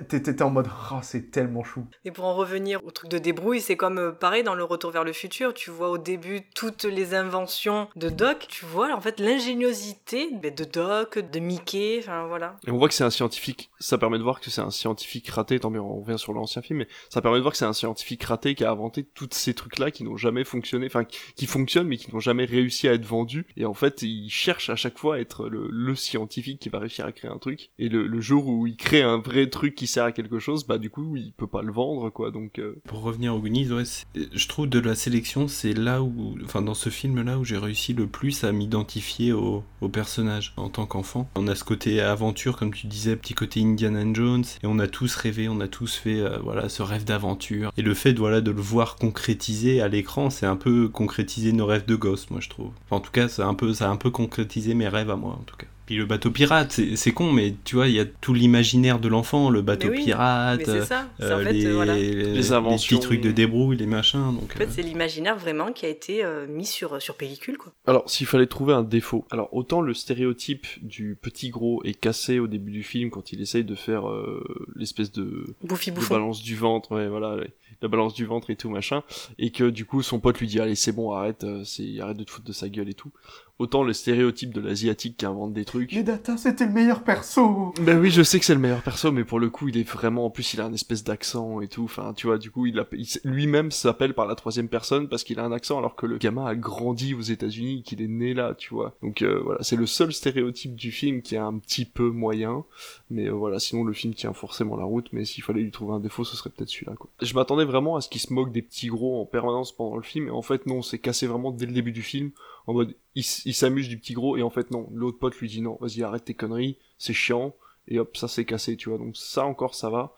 t'étais 0.08 0.42
en 0.42 0.50
mode, 0.50 0.68
oh, 0.92 0.96
c'est 1.02 1.30
tellement 1.30 1.64
chou. 1.64 1.84
Et 2.04 2.10
pour 2.10 2.24
en 2.24 2.34
revenir 2.34 2.80
au 2.84 2.90
truc 2.90 3.10
de 3.10 3.18
débrouille, 3.18 3.60
c'est 3.60 3.76
comme 3.76 3.98
euh, 3.98 4.12
pareil 4.12 4.42
dans 4.42 4.54
le 4.54 4.64
Retour 4.64 4.90
vers 4.90 5.04
le 5.04 5.12
futur. 5.12 5.54
Tu 5.54 5.70
vois 5.70 5.90
au 5.90 5.98
début 5.98 6.42
toutes 6.54 6.84
les 6.84 7.14
inventions 7.14 7.88
de 7.96 8.08
Doc. 8.08 8.46
Tu 8.48 8.64
vois 8.64 8.94
en 8.94 9.00
fait 9.00 9.20
l'ingéniosité 9.20 10.30
de 10.32 10.64
Doc, 10.64 11.18
de 11.18 11.38
Mickey. 11.40 11.98
Enfin 12.00 12.26
voilà. 12.26 12.56
Et 12.66 12.70
on 12.70 12.78
voit 12.78 12.88
que 12.88 12.94
c'est 12.94 13.04
un 13.04 13.10
scientifique, 13.10 13.70
ça 13.78 13.98
permet 13.98 14.18
de 14.18 14.22
voir 14.22 14.40
que 14.40 14.50
c'est 14.50 14.60
un 14.60 14.70
scientifique 14.70 15.28
raté, 15.28 15.58
tant 15.60 15.70
mieux, 15.70 15.80
on 15.80 16.00
revient 16.00 16.18
sur 16.18 16.32
l'ancien 16.32 16.62
film, 16.62 16.80
mais 16.80 16.88
ça 17.10 17.20
permet 17.20 17.38
de 17.38 17.42
voir 17.42 17.52
que 17.52 17.58
c'est 17.58 17.64
un 17.64 17.72
scientifique 17.72 18.22
raté 18.24 18.54
qui 18.54 18.64
a 18.64 18.70
inventé 18.70 19.04
tous 19.04 19.28
ces 19.32 19.54
trucs-là 19.54 19.90
qui 19.90 20.04
n'ont 20.04 20.16
jamais 20.16 20.44
fonctionné, 20.44 20.86
enfin, 20.86 21.04
qui, 21.04 21.18
qui 21.34 21.46
fonctionnent, 21.46 21.86
mais 21.88 21.96
qui 21.96 22.12
n'ont 22.12 22.20
jamais 22.20 22.44
réussi 22.44 22.88
à 22.88 22.92
être 22.94 23.04
vendus, 23.04 23.46
et 23.56 23.64
en 23.64 23.74
fait, 23.74 24.02
il 24.02 24.30
cherche 24.36 24.70
à 24.70 24.76
chaque 24.76 24.98
fois 24.98 25.16
à 25.16 25.18
être 25.18 25.48
le, 25.48 25.94
scientifique 25.96 26.60
qui 26.60 26.68
va 26.68 26.78
réussir 26.78 27.06
à 27.06 27.12
créer 27.12 27.30
un 27.30 27.38
truc, 27.38 27.70
et 27.78 27.88
le, 27.88 28.20
jour 28.20 28.46
où 28.46 28.66
il 28.66 28.76
crée 28.76 29.02
un 29.02 29.18
vrai 29.18 29.48
truc 29.48 29.74
qui 29.74 29.86
sert 29.86 30.04
à 30.04 30.12
quelque 30.12 30.38
chose, 30.38 30.66
bah, 30.66 30.78
du 30.78 30.90
coup, 30.90 31.16
il 31.16 31.32
peut 31.32 31.46
pas 31.46 31.62
le 31.62 31.72
vendre, 31.72 32.10
quoi, 32.10 32.30
donc, 32.30 32.58
euh, 32.58 32.80
Pour 32.86 33.02
revenir 33.02 33.34
aux 33.34 33.38
Goonies, 33.38 33.72
ouais, 33.72 33.84
je 34.32 34.48
trouve 34.48 34.68
de 34.68 34.78
la 34.78 34.94
sélection, 34.94 35.48
c'est 35.48 35.72
là 35.72 36.02
où, 36.02 36.36
enfin 36.44 36.62
dans 36.62 36.74
ce 36.74 36.90
film-là 36.90 37.38
où 37.38 37.44
j'ai 37.44 37.56
réussi 37.56 37.94
le 37.94 38.06
plus 38.06 38.44
à 38.44 38.52
m'identifier 38.52 39.32
au, 39.32 39.64
au 39.80 39.88
personnage 39.88 40.52
en 40.56 40.68
tant 40.68 40.86
qu'enfant. 40.86 41.28
On 41.36 41.48
a 41.48 41.54
ce 41.54 41.64
côté 41.64 42.00
aventure, 42.00 42.56
comme 42.56 42.72
tu 42.72 42.86
disais, 42.86 43.16
petit 43.16 43.34
côté 43.34 43.60
Indiana 43.62 44.04
Jones, 44.12 44.44
et 44.62 44.66
on 44.66 44.78
a 44.78 44.86
tous 44.86 45.14
rêvé, 45.16 45.48
on 45.48 45.60
a 45.60 45.68
tous 45.68 45.94
fait, 45.94 46.20
euh, 46.20 46.38
voilà, 46.42 46.68
ce 46.68 46.82
rêve 46.82 47.04
d'aventure. 47.04 47.72
Et 47.76 47.82
le 47.82 47.94
fait, 47.94 48.14
voilà, 48.14 48.40
de 48.40 48.50
le 48.50 48.60
voir 48.60 48.96
concrétisé 48.96 49.80
à 49.80 49.88
l'écran, 49.88 50.30
c'est 50.30 50.46
un 50.46 50.56
peu 50.56 50.88
concrétiser 50.88 51.52
nos 51.52 51.66
rêves 51.66 51.86
de 51.86 51.96
gosse, 51.96 52.30
moi 52.30 52.40
je 52.40 52.48
trouve. 52.48 52.70
En 52.90 53.00
tout 53.00 53.10
cas, 53.10 53.28
c'est 53.28 53.42
un 53.42 53.54
peu, 53.54 53.72
ça 53.72 53.86
a 53.86 53.90
un 53.90 53.96
peu 53.96 54.10
concrétisé 54.26 54.74
mes 54.74 54.88
rêves 54.88 55.10
à 55.10 55.16
moi, 55.16 55.32
en 55.32 55.44
tout 55.44 55.56
cas. 55.56 55.66
Puis 55.86 55.94
le 55.94 56.04
bateau 56.04 56.32
pirate, 56.32 56.80
c'est 56.96 57.12
con, 57.12 57.30
mais 57.30 57.54
tu 57.62 57.76
vois, 57.76 57.86
il 57.86 57.94
y 57.94 58.00
a 58.00 58.04
tout 58.04 58.34
l'imaginaire 58.34 58.98
de 58.98 59.06
l'enfant, 59.06 59.50
le 59.50 59.62
bateau 59.62 59.88
oui, 59.90 60.04
pirate, 60.04 60.64
ça. 60.82 61.08
Euh, 61.20 61.40
en 61.40 61.44
fait, 61.44 61.52
les, 61.52 61.66
euh, 61.66 61.74
voilà. 61.74 61.96
Les 61.96 62.52
inventions. 62.52 62.96
petits 62.96 63.06
trucs 63.06 63.20
de 63.20 63.30
débrouille, 63.30 63.76
les 63.76 63.86
machins. 63.86 64.34
Donc, 64.34 64.50
En 64.52 64.58
fait, 64.58 64.64
euh, 64.64 64.68
c'est 64.68 64.82
l'imaginaire 64.82 65.38
vraiment 65.38 65.70
qui 65.72 65.86
a 65.86 65.88
été 65.88 66.24
euh, 66.24 66.48
mis 66.48 66.66
sur, 66.66 67.00
sur 67.00 67.14
pellicule 67.14 67.56
quoi. 67.56 67.72
Alors, 67.86 68.10
s'il 68.10 68.26
fallait 68.26 68.48
trouver 68.48 68.74
un 68.74 68.82
défaut, 68.82 69.26
alors 69.30 69.48
autant 69.52 69.80
le 69.80 69.94
stéréotype 69.94 70.66
du 70.82 71.16
petit 71.22 71.50
gros 71.50 71.80
est 71.84 71.94
cassé 71.94 72.40
au 72.40 72.48
début 72.48 72.72
du 72.72 72.82
film 72.82 73.10
quand 73.10 73.30
il 73.32 73.40
essaye 73.40 73.62
de 73.62 73.76
faire 73.76 74.08
euh, 74.08 74.42
l'espèce 74.74 75.12
de, 75.12 75.54
de 75.62 76.08
balance 76.08 76.42
du 76.42 76.56
ventre, 76.56 76.96
ouais, 76.96 77.06
voilà, 77.06 77.36
ouais, 77.36 77.50
la 77.80 77.86
balance 77.86 78.14
du 78.14 78.26
ventre 78.26 78.50
et 78.50 78.56
tout 78.56 78.70
machin, 78.70 79.04
et 79.38 79.50
que 79.50 79.70
du 79.70 79.84
coup 79.84 80.02
son 80.02 80.18
pote 80.18 80.40
lui 80.40 80.48
dit 80.48 80.58
allez 80.58 80.74
c'est 80.74 80.92
bon 80.92 81.12
arrête, 81.12 81.46
c'est 81.64 82.00
arrête 82.00 82.16
de 82.16 82.24
te 82.24 82.30
foutre 82.32 82.46
de 82.46 82.52
sa 82.52 82.68
gueule 82.68 82.88
et 82.88 82.94
tout. 82.94 83.12
Autant 83.58 83.82
le 83.82 83.94
stéréotype 83.94 84.52
de 84.52 84.60
l'asiatique 84.60 85.16
qui 85.16 85.24
invente 85.24 85.54
des 85.54 85.64
trucs. 85.64 85.92
Mais 85.94 86.02
Data, 86.02 86.36
c'était 86.36 86.66
le 86.66 86.72
meilleur 86.72 87.02
perso. 87.02 87.72
Ben 87.80 87.98
oui, 87.98 88.10
je 88.10 88.22
sais 88.22 88.38
que 88.38 88.44
c'est 88.44 88.54
le 88.54 88.60
meilleur 88.60 88.82
perso, 88.82 89.10
mais 89.12 89.24
pour 89.24 89.40
le 89.40 89.48
coup, 89.48 89.68
il 89.68 89.78
est 89.78 89.88
vraiment, 89.88 90.26
en 90.26 90.30
plus, 90.30 90.52
il 90.52 90.60
a 90.60 90.66
un 90.66 90.72
espèce 90.74 91.04
d'accent 91.04 91.62
et 91.62 91.68
tout. 91.68 91.84
Enfin, 91.84 92.12
tu 92.14 92.26
vois, 92.26 92.36
du 92.36 92.50
coup, 92.50 92.66
il, 92.66 92.78
a- 92.78 92.86
il 92.92 93.06
lui-même 93.24 93.70
s'appelle 93.70 94.12
par 94.12 94.26
la 94.26 94.34
troisième 94.34 94.68
personne 94.68 95.08
parce 95.08 95.24
qu'il 95.24 95.38
a 95.40 95.44
un 95.44 95.52
accent, 95.52 95.78
alors 95.78 95.96
que 95.96 96.04
le 96.04 96.18
gamin 96.18 96.44
a 96.44 96.54
grandi 96.54 97.14
aux 97.14 97.22
États-Unis, 97.22 97.82
qu'il 97.82 98.02
est 98.02 98.08
né 98.08 98.34
là, 98.34 98.54
tu 98.54 98.74
vois. 98.74 98.94
Donc 99.02 99.22
euh, 99.22 99.40
voilà, 99.42 99.62
c'est 99.62 99.76
le 99.76 99.86
seul 99.86 100.12
stéréotype 100.12 100.74
du 100.74 100.92
film 100.92 101.22
qui 101.22 101.34
est 101.34 101.38
un 101.38 101.56
petit 101.58 101.86
peu 101.86 102.10
moyen, 102.10 102.64
mais 103.08 103.26
euh, 103.28 103.32
voilà, 103.32 103.58
sinon 103.58 103.84
le 103.84 103.94
film 103.94 104.12
tient 104.12 104.34
forcément 104.34 104.76
la 104.76 104.84
route. 104.84 105.06
Mais 105.12 105.24
s'il 105.24 105.42
fallait 105.42 105.62
lui 105.62 105.70
trouver 105.70 105.94
un 105.94 106.00
défaut, 106.00 106.24
ce 106.24 106.36
serait 106.36 106.50
peut-être 106.50 106.68
celui-là, 106.68 106.92
quoi. 106.98 107.08
Je 107.22 107.32
m'attendais 107.32 107.64
vraiment 107.64 107.96
à 107.96 108.02
ce 108.02 108.10
qu'il 108.10 108.20
se 108.20 108.34
moque 108.34 108.52
des 108.52 108.60
petits 108.60 108.88
gros 108.88 109.22
en 109.22 109.24
permanence 109.24 109.74
pendant 109.74 109.96
le 109.96 110.02
film, 110.02 110.26
et 110.28 110.30
en 110.30 110.42
fait 110.42 110.66
non, 110.66 110.82
c'est 110.82 110.98
cassé 110.98 111.26
vraiment 111.26 111.52
dès 111.52 111.64
le 111.64 111.72
début 111.72 111.92
du 111.92 112.02
film 112.02 112.32
en 112.66 112.74
mode 112.74 112.94
il, 113.14 113.24
il 113.44 113.54
s'amuse 113.54 113.88
du 113.88 113.98
petit 113.98 114.12
gros 114.12 114.36
et 114.36 114.42
en 114.42 114.50
fait 114.50 114.70
non. 114.70 114.88
L'autre 114.92 115.18
pote 115.18 115.36
lui 115.36 115.48
dit 115.48 115.60
non 115.60 115.78
vas-y 115.80 116.02
arrête 116.02 116.24
tes 116.24 116.34
conneries 116.34 116.78
c'est 116.98 117.12
chiant. 117.12 117.54
Et 117.88 118.00
hop 118.00 118.16
ça 118.16 118.26
c'est 118.26 118.44
cassé 118.44 118.76
tu 118.76 118.88
vois. 118.88 118.98
Donc 118.98 119.16
ça 119.16 119.44
encore 119.44 119.76
ça 119.76 119.90
va. 119.90 120.12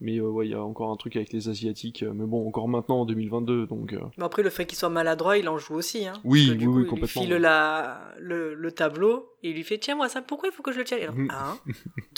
Mais 0.00 0.18
euh, 0.18 0.28
ouais 0.28 0.46
il 0.46 0.50
y 0.50 0.54
a 0.54 0.62
encore 0.62 0.90
un 0.90 0.96
truc 0.96 1.16
avec 1.16 1.32
les 1.32 1.48
asiatiques 1.48 2.02
euh, 2.02 2.12
mais 2.12 2.26
bon 2.26 2.46
encore 2.46 2.68
maintenant 2.68 3.00
en 3.00 3.04
2022 3.06 3.66
donc 3.66 3.94
euh, 3.94 4.00
Mais 4.18 4.24
après, 4.24 4.42
le 4.42 4.50
fait 4.50 4.66
qu'il 4.66 4.76
soit 4.76 4.90
maladroit, 4.90 5.38
il 5.38 5.48
en 5.48 5.56
joue 5.56 5.74
aussi. 5.74 6.06
Hein. 6.06 6.12
Oui, 6.24 6.50
oui, 6.50 6.58
coup, 6.58 6.72
oui, 6.72 6.76
il 6.76 6.82
lui 6.82 6.86
complètement, 6.86 7.22
file 7.22 7.34
la, 7.36 8.14
le, 8.18 8.54
le 8.54 8.72
tableau 8.72 9.30
et 9.42 9.50
il 9.50 9.54
lui 9.54 9.64
fait 9.64 9.78
Tiens, 9.78 9.96
moi, 9.96 10.10
ça, 10.10 10.20
pourquoi 10.20 10.50
il 10.50 10.52
faut 10.52 10.62
que 10.62 10.72
je 10.72 10.78
le 10.78 10.84
tienne 10.84 11.00
Et 11.00 11.04
alors, 11.04 11.58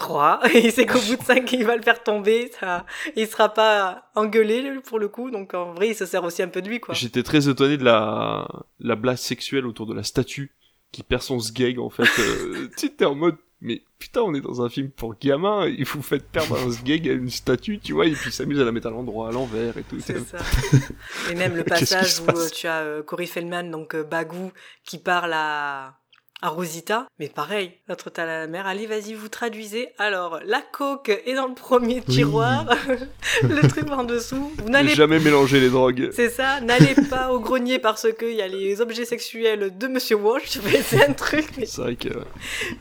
Mhm. 0.00 0.06
Un, 0.06 0.38
deux, 0.38 0.40
trois. 0.40 0.40
Et 0.54 0.66
il 0.66 0.72
sait 0.72 0.86
qu'au 0.86 1.00
bout 1.00 1.16
de 1.16 1.22
cinq, 1.22 1.52
il 1.52 1.64
va 1.64 1.76
le 1.76 1.82
faire 1.82 2.02
tomber. 2.02 2.50
Ça, 2.60 2.84
il 3.16 3.26
sera 3.26 3.48
pas 3.48 4.10
engueulé 4.14 4.70
pour 4.84 4.98
le 4.98 5.08
coup. 5.08 5.30
Donc 5.30 5.54
en 5.54 5.72
vrai, 5.74 5.88
il 5.88 5.94
se 5.94 6.06
sert 6.06 6.24
aussi 6.24 6.42
un 6.42 6.48
peu 6.48 6.62
de 6.62 6.68
lui. 6.68 6.80
quoi. 6.80 6.94
j'étais 6.94 7.22
très 7.22 7.48
étonné 7.48 7.76
de 7.76 7.84
la 7.84 8.46
la 8.80 8.96
blague 8.96 9.16
sexuelle 9.16 9.66
autour 9.66 9.86
de 9.86 9.94
la 9.94 10.02
statue 10.02 10.54
qui 10.90 11.02
perd 11.02 11.22
son 11.22 11.38
sgeg 11.40 11.78
en 11.78 11.88
fait 11.88 12.08
euh, 12.18 12.68
tu 12.76 12.88
sais, 12.88 12.88
t'es 12.90 13.04
en 13.06 13.14
mode 13.14 13.36
mais 13.62 13.82
putain 13.98 14.20
on 14.22 14.34
est 14.34 14.40
dans 14.42 14.60
un 14.60 14.68
film 14.68 14.90
pour 14.90 15.14
gamins 15.18 15.66
il 15.66 15.84
vous 15.86 16.02
faites 16.02 16.24
perdre 16.28 16.58
un 16.58 16.70
sgeg 16.70 17.08
à 17.08 17.12
une 17.12 17.30
statue 17.30 17.78
tu 17.78 17.92
vois 17.94 18.06
et 18.06 18.12
puis 18.12 18.28
il 18.28 18.32
s'amuse 18.32 18.60
à 18.60 18.64
la 18.64 18.72
mettre 18.72 18.88
à 18.88 18.90
l'endroit 18.90 19.28
à 19.28 19.32
l'envers 19.32 19.78
et 19.78 19.84
tout 19.84 19.98
C'est 20.00 20.18
ça. 20.18 20.38
Et 21.30 21.34
même 21.34 21.56
le 21.56 21.64
passage 21.74 22.20
où 22.20 22.28
euh, 22.28 22.48
tu 22.50 22.66
as 22.66 22.80
euh, 22.80 23.02
Corey 23.02 23.26
Feldman, 23.26 23.70
donc 23.70 23.94
euh, 23.94 24.02
Bagou, 24.02 24.52
qui 24.84 24.98
parle 24.98 25.32
à, 25.32 25.94
à 26.42 26.48
Rosita. 26.48 27.06
Mais 27.18 27.28
pareil, 27.28 27.72
l'autre 27.88 28.10
t'as 28.10 28.26
la 28.26 28.46
mère. 28.46 28.66
Allez, 28.66 28.86
vas-y, 28.86 29.14
vous 29.14 29.28
traduisez. 29.28 29.90
Alors, 29.98 30.40
la 30.44 30.60
coke 30.60 31.08
est 31.24 31.34
dans 31.34 31.46
le 31.46 31.54
premier 31.54 32.02
tiroir. 32.02 32.66
le 33.42 33.68
truc 33.68 33.90
en 33.90 34.04
dessous. 34.04 34.50
Vous 34.58 34.68
n'allez 34.68 34.94
jamais 34.94 35.20
mélanger 35.20 35.60
les 35.60 35.70
drogues 35.70 36.10
C'est 36.12 36.30
ça, 36.30 36.60
n'allez 36.60 36.94
pas 37.08 37.32
au 37.32 37.38
grenier 37.38 37.78
parce 37.78 38.08
qu'il 38.18 38.34
y 38.34 38.42
a 38.42 38.48
les 38.48 38.80
objets 38.80 39.04
sexuels 39.04 39.76
de 39.78 39.86
Monsieur 39.86 40.16
Walsh. 40.16 40.58
Mais 40.64 40.82
C'est 40.82 41.08
un 41.08 41.12
truc. 41.12 41.46
Mais, 41.56 41.66
c'est 41.66 41.80
vrai 41.80 41.96
que 41.96 42.08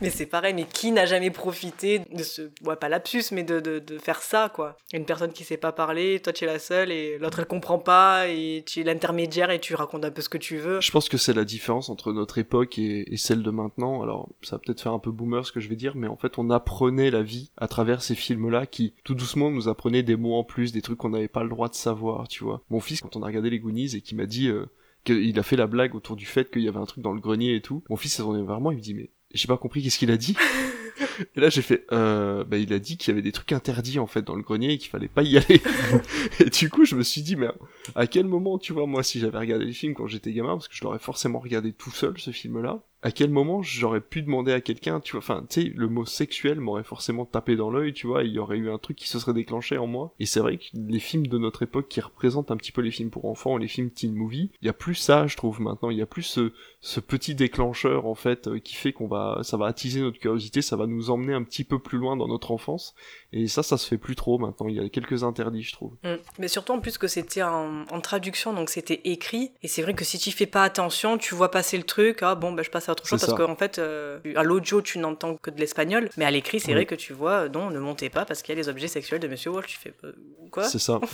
mais 0.02 0.10
c'est 0.10 0.26
pareil, 0.26 0.54
mais 0.54 0.66
qui 0.66 0.92
n'a 0.92 1.06
jamais 1.06 1.30
profité 1.32 2.02
de 2.12 2.24
ce. 2.24 2.42
Ouais, 2.66 2.76
pas 2.76 2.90
lapsus, 2.90 3.26
mais 3.32 3.44
de, 3.44 3.60
de, 3.60 3.80
de 3.80 3.98
faire 4.00 4.22
ça, 4.22 4.52
quoi. 4.54 4.76
Une 4.94 5.06
personne 5.06 5.32
qui 5.32 5.44
sait 5.44 5.58
pas 5.58 5.72
parler, 5.72 6.20
toi 6.20 6.34
tu 6.34 6.46
es 6.46 6.48
la 6.48 6.60
seule 6.60 6.92
et 6.92 7.20
l'autre 7.20 7.40
elle 7.40 7.46
comprend 7.46 7.78
pas 7.78 8.28
et 8.28 8.64
tu 8.66 8.82
es 8.82 8.84
l'intermédiaire 8.84 9.52
et 9.52 9.60
tu 9.60 9.76
racontes 9.76 10.04
un 10.04 10.12
peu 10.12 10.22
ce 10.22 10.30
que 10.30 10.40
tu 10.40 10.58
veux. 10.58 10.82
Je 10.82 10.92
pense 10.92 11.10
que 11.10 11.18
c'est 11.18 11.34
la 11.34 11.46
différence 11.46 11.90
entre 11.90 12.12
notre 12.12 12.40
époque 12.40 12.80
et, 12.80 13.14
et 13.14 13.18
celle 13.18 13.44
de 13.44 13.51
maintenant. 13.52 14.02
Alors, 14.02 14.30
ça 14.42 14.56
va 14.56 14.60
peut-être 14.60 14.82
faire 14.82 14.94
un 14.94 15.00
peu 15.00 15.12
boomer 15.12 15.46
ce 15.46 15.52
que 15.52 15.60
je 15.60 15.70
vais 15.70 15.76
dire, 15.76 15.96
mais 15.96 16.08
en 16.08 16.18
fait, 16.18 16.38
on 16.38 16.50
apprenait 16.50 17.12
la 17.12 17.24
vie 17.24 17.52
à 17.58 17.68
travers 17.68 18.02
ces 18.02 18.16
films-là 18.16 18.66
qui, 18.66 18.94
tout 19.04 19.16
doucement, 19.16 19.52
nous 19.52 19.68
apprenaient 19.68 20.04
des 20.04 20.16
mots 20.16 20.36
en 20.36 20.44
plus, 20.44 20.72
des 20.72 20.82
trucs 20.82 20.98
qu'on 20.98 21.10
n'avait 21.10 21.28
pas 21.28 21.44
le 21.44 21.50
droit 21.50 21.70
de 21.70 21.76
savoir, 21.76 22.28
tu 22.28 22.44
vois. 22.44 22.62
Mon 22.70 22.80
fils, 22.80 23.02
quand 23.02 23.16
on 23.16 23.24
a 23.24 23.28
regardé 23.28 23.50
les 23.50 23.60
Goonies 23.60 23.96
et 23.96 24.02
qui 24.02 24.16
m'a 24.16 24.26
dit 24.26 24.48
euh, 24.48 24.66
qu'il 25.04 25.38
a 25.40 25.44
fait 25.44 25.56
la 25.56 25.68
blague 25.68 25.96
autour 25.96 26.16
du 26.16 26.26
fait 26.26 26.52
qu'il 26.52 26.62
y 26.62 26.68
avait 26.68 26.80
un 26.80 26.86
truc 26.86 27.04
dans 27.04 27.14
le 27.14 27.22
grenier 27.22 27.56
et 27.56 27.62
tout, 27.62 27.84
mon 27.90 27.96
fils 27.96 28.14
s'est 28.14 28.24
tourné 28.24 28.44
vers 28.44 28.62
moi, 28.62 28.74
il 28.74 28.78
me 28.78 28.82
dit, 28.82 28.94
mais 28.94 29.10
j'ai 29.34 29.48
pas 29.48 29.58
compris 29.58 29.82
qu'est-ce 29.82 29.98
qu'il 29.98 30.12
a 30.12 30.18
dit? 30.18 30.36
Et 31.36 31.40
là, 31.40 31.50
j'ai 31.50 31.62
fait, 31.62 31.86
euh, 31.92 32.44
bah, 32.44 32.58
il 32.58 32.74
a 32.74 32.80
dit 32.80 32.98
qu'il 32.98 33.10
y 33.10 33.14
avait 33.14 33.22
des 33.22 33.32
trucs 33.32 33.52
interdits, 33.52 34.00
en 34.00 34.08
fait, 34.08 34.22
dans 34.22 34.36
le 34.36 34.42
grenier 34.42 34.74
et 34.74 34.78
qu'il 34.78 34.90
fallait 34.90 35.08
pas 35.08 35.24
y 35.24 35.38
aller. 35.38 35.62
et 36.40 36.50
du 36.50 36.70
coup, 36.70 36.86
je 36.86 36.96
me 36.96 37.04
suis 37.04 37.22
dit, 37.22 37.36
mais 37.36 37.48
à 37.96 38.08
quel 38.08 38.26
moment, 38.26 38.58
tu 38.58 38.74
vois, 38.74 38.86
moi, 38.86 39.04
si 39.04 39.20
j'avais 39.20 39.38
regardé 39.38 39.66
les 39.66 39.74
films 39.74 39.94
quand 39.94 40.08
j'étais 40.08 40.32
gamin, 40.32 40.54
parce 40.54 40.68
que 40.68 40.76
je 40.76 40.84
l'aurais 40.84 41.00
forcément 41.00 41.40
regardé 41.40 41.74
tout 41.74 41.92
seul, 41.92 42.18
ce 42.18 42.32
film-là, 42.32 42.82
à 43.04 43.12
quel 43.12 43.32
moment 43.32 43.62
j'aurais 43.64 44.02
pu 44.02 44.22
demander 44.22 44.54
à 44.54 44.62
quelqu'un, 44.62 45.00
tu 45.00 45.14
vois, 45.14 45.20
enfin, 45.20 45.44
tu 45.50 45.62
sais, 45.62 45.72
le 45.76 45.88
mot 45.88 46.06
sexuel 46.06 46.60
m'aurait 46.60 46.84
forcément 46.84 47.26
tapé 47.26 47.56
dans 47.56 47.72
l'œil, 47.72 47.94
tu 47.94 48.06
vois, 48.06 48.24
il 48.24 48.32
y 48.32 48.40
aurait 48.40 48.58
eu 48.58 48.70
un 48.70 48.78
truc 48.78 48.98
qui 48.98 49.08
se 49.08 49.18
serait 49.20 49.34
déclenché 49.34 49.78
en 49.78 49.88
moi. 49.88 50.14
Et 50.20 50.26
c'est 50.26 50.40
vrai 50.40 50.58
que 50.58 50.66
les 50.74 51.00
films 51.00 51.28
de 51.28 51.38
notre 51.38 51.64
époque 51.64 51.88
qui 51.88 52.00
représentent 52.00 52.52
un 52.52 52.58
petit 52.58 52.72
peu 52.72 52.82
les 52.82 52.92
films 52.92 53.10
pour 53.10 53.26
enfants, 53.26 53.58
les 53.58 53.68
films 53.68 53.90
teen 53.90 54.14
movie, 54.14 54.52
il 54.62 54.68
y 54.68 54.70
a 54.70 54.74
plus 54.74 54.96
ça, 54.96 55.26
je 55.26 55.36
trouve, 55.36 55.62
maintenant, 55.62 55.90
il 55.90 55.98
y 55.98 56.02
a 56.02 56.06
plus 56.06 56.40
ce, 56.82 57.00
petit 57.00 57.34
déclencheur, 57.34 58.06
en 58.06 58.16
fait, 58.16 58.48
euh, 58.48 58.60
qui 58.60 58.76
fait 58.76 58.94
qu'on 58.94 59.08
va, 59.08 59.40
ça 59.42 59.58
va 59.58 59.66
attiser 59.66 60.02
notre 60.02 60.20
curiosité, 60.20 60.62
ça 60.62 60.76
va 60.76 60.86
nous 60.86 61.10
emmener 61.10 61.34
un 61.34 61.44
petit 61.44 61.64
peu 61.64 61.80
plus 61.80 61.98
loin 61.98 62.16
dans 62.16 62.28
notre 62.28 62.52
enfance. 62.52 62.94
Et 63.34 63.48
ça, 63.48 63.64
ça 63.64 63.78
se 63.78 63.88
fait 63.88 63.98
plus 63.98 64.16
trop 64.16 64.38
maintenant, 64.38 64.68
il 64.68 64.76
y 64.76 64.80
a 64.80 64.88
quelques 64.90 65.24
interdits, 65.24 65.64
je 65.64 65.74
trouve. 65.74 65.94
Mm. 66.04 66.16
Mais 66.38 66.48
surtout 66.48 66.74
en 66.74 66.80
plus 66.80 67.00
que 67.00 67.08
c'était 67.08 67.42
en, 67.42 67.86
en 67.90 68.02
traduction, 68.02 68.54
donc 68.54 68.70
c'était 68.70 69.02
écrit. 69.06 69.52
Et 69.64 69.68
c'est 69.68 69.82
vrai 69.82 69.96
que 69.96 70.06
si 70.06 70.20
tu 70.20 70.32
fais 70.32 70.46
pas 70.46 70.64
attention, 70.64 71.18
tu 71.18 71.34
vois 71.34 71.50
passer 71.50 71.78
le 71.78 71.84
truc, 71.84 72.20
ah 72.22 72.36
bon, 72.36 72.52
bah, 72.52 72.62
je 72.62 72.70
passe 72.70 72.90
à 72.90 72.91
autre 72.92 73.06
chose 73.08 73.20
parce 73.26 73.34
qu'en 73.34 73.56
fait, 73.56 73.80
euh, 73.80 74.20
à 74.36 74.44
l'audio, 74.44 74.82
tu 74.82 75.00
n'entends 75.00 75.36
que 75.36 75.50
de 75.50 75.60
l'espagnol, 75.60 76.10
mais 76.18 76.26
à 76.26 76.32
l'écrit, 76.32 76.60
c'est 76.60 76.68
Oui. 76.70 76.74
vrai 76.76 76.86
que 76.86 76.96
tu 76.96 77.14
vois, 77.14 77.50
non, 77.50 77.70
ne 77.70 77.80
montez 77.80 78.10
pas 78.10 78.26
parce 78.26 78.42
qu'il 78.42 78.54
y 78.56 78.58
a 78.58 78.62
les 78.62 78.70
objets 78.70 78.88
sexuels 78.88 79.20
de 79.20 79.28
Monsieur 79.28 79.52
Walsh. 79.52 79.68
Tu 79.68 79.78
fais 79.78 79.94
euh, 80.04 80.12
quoi? 80.52 80.64
C'est 80.66 80.80
ça. 80.80 81.00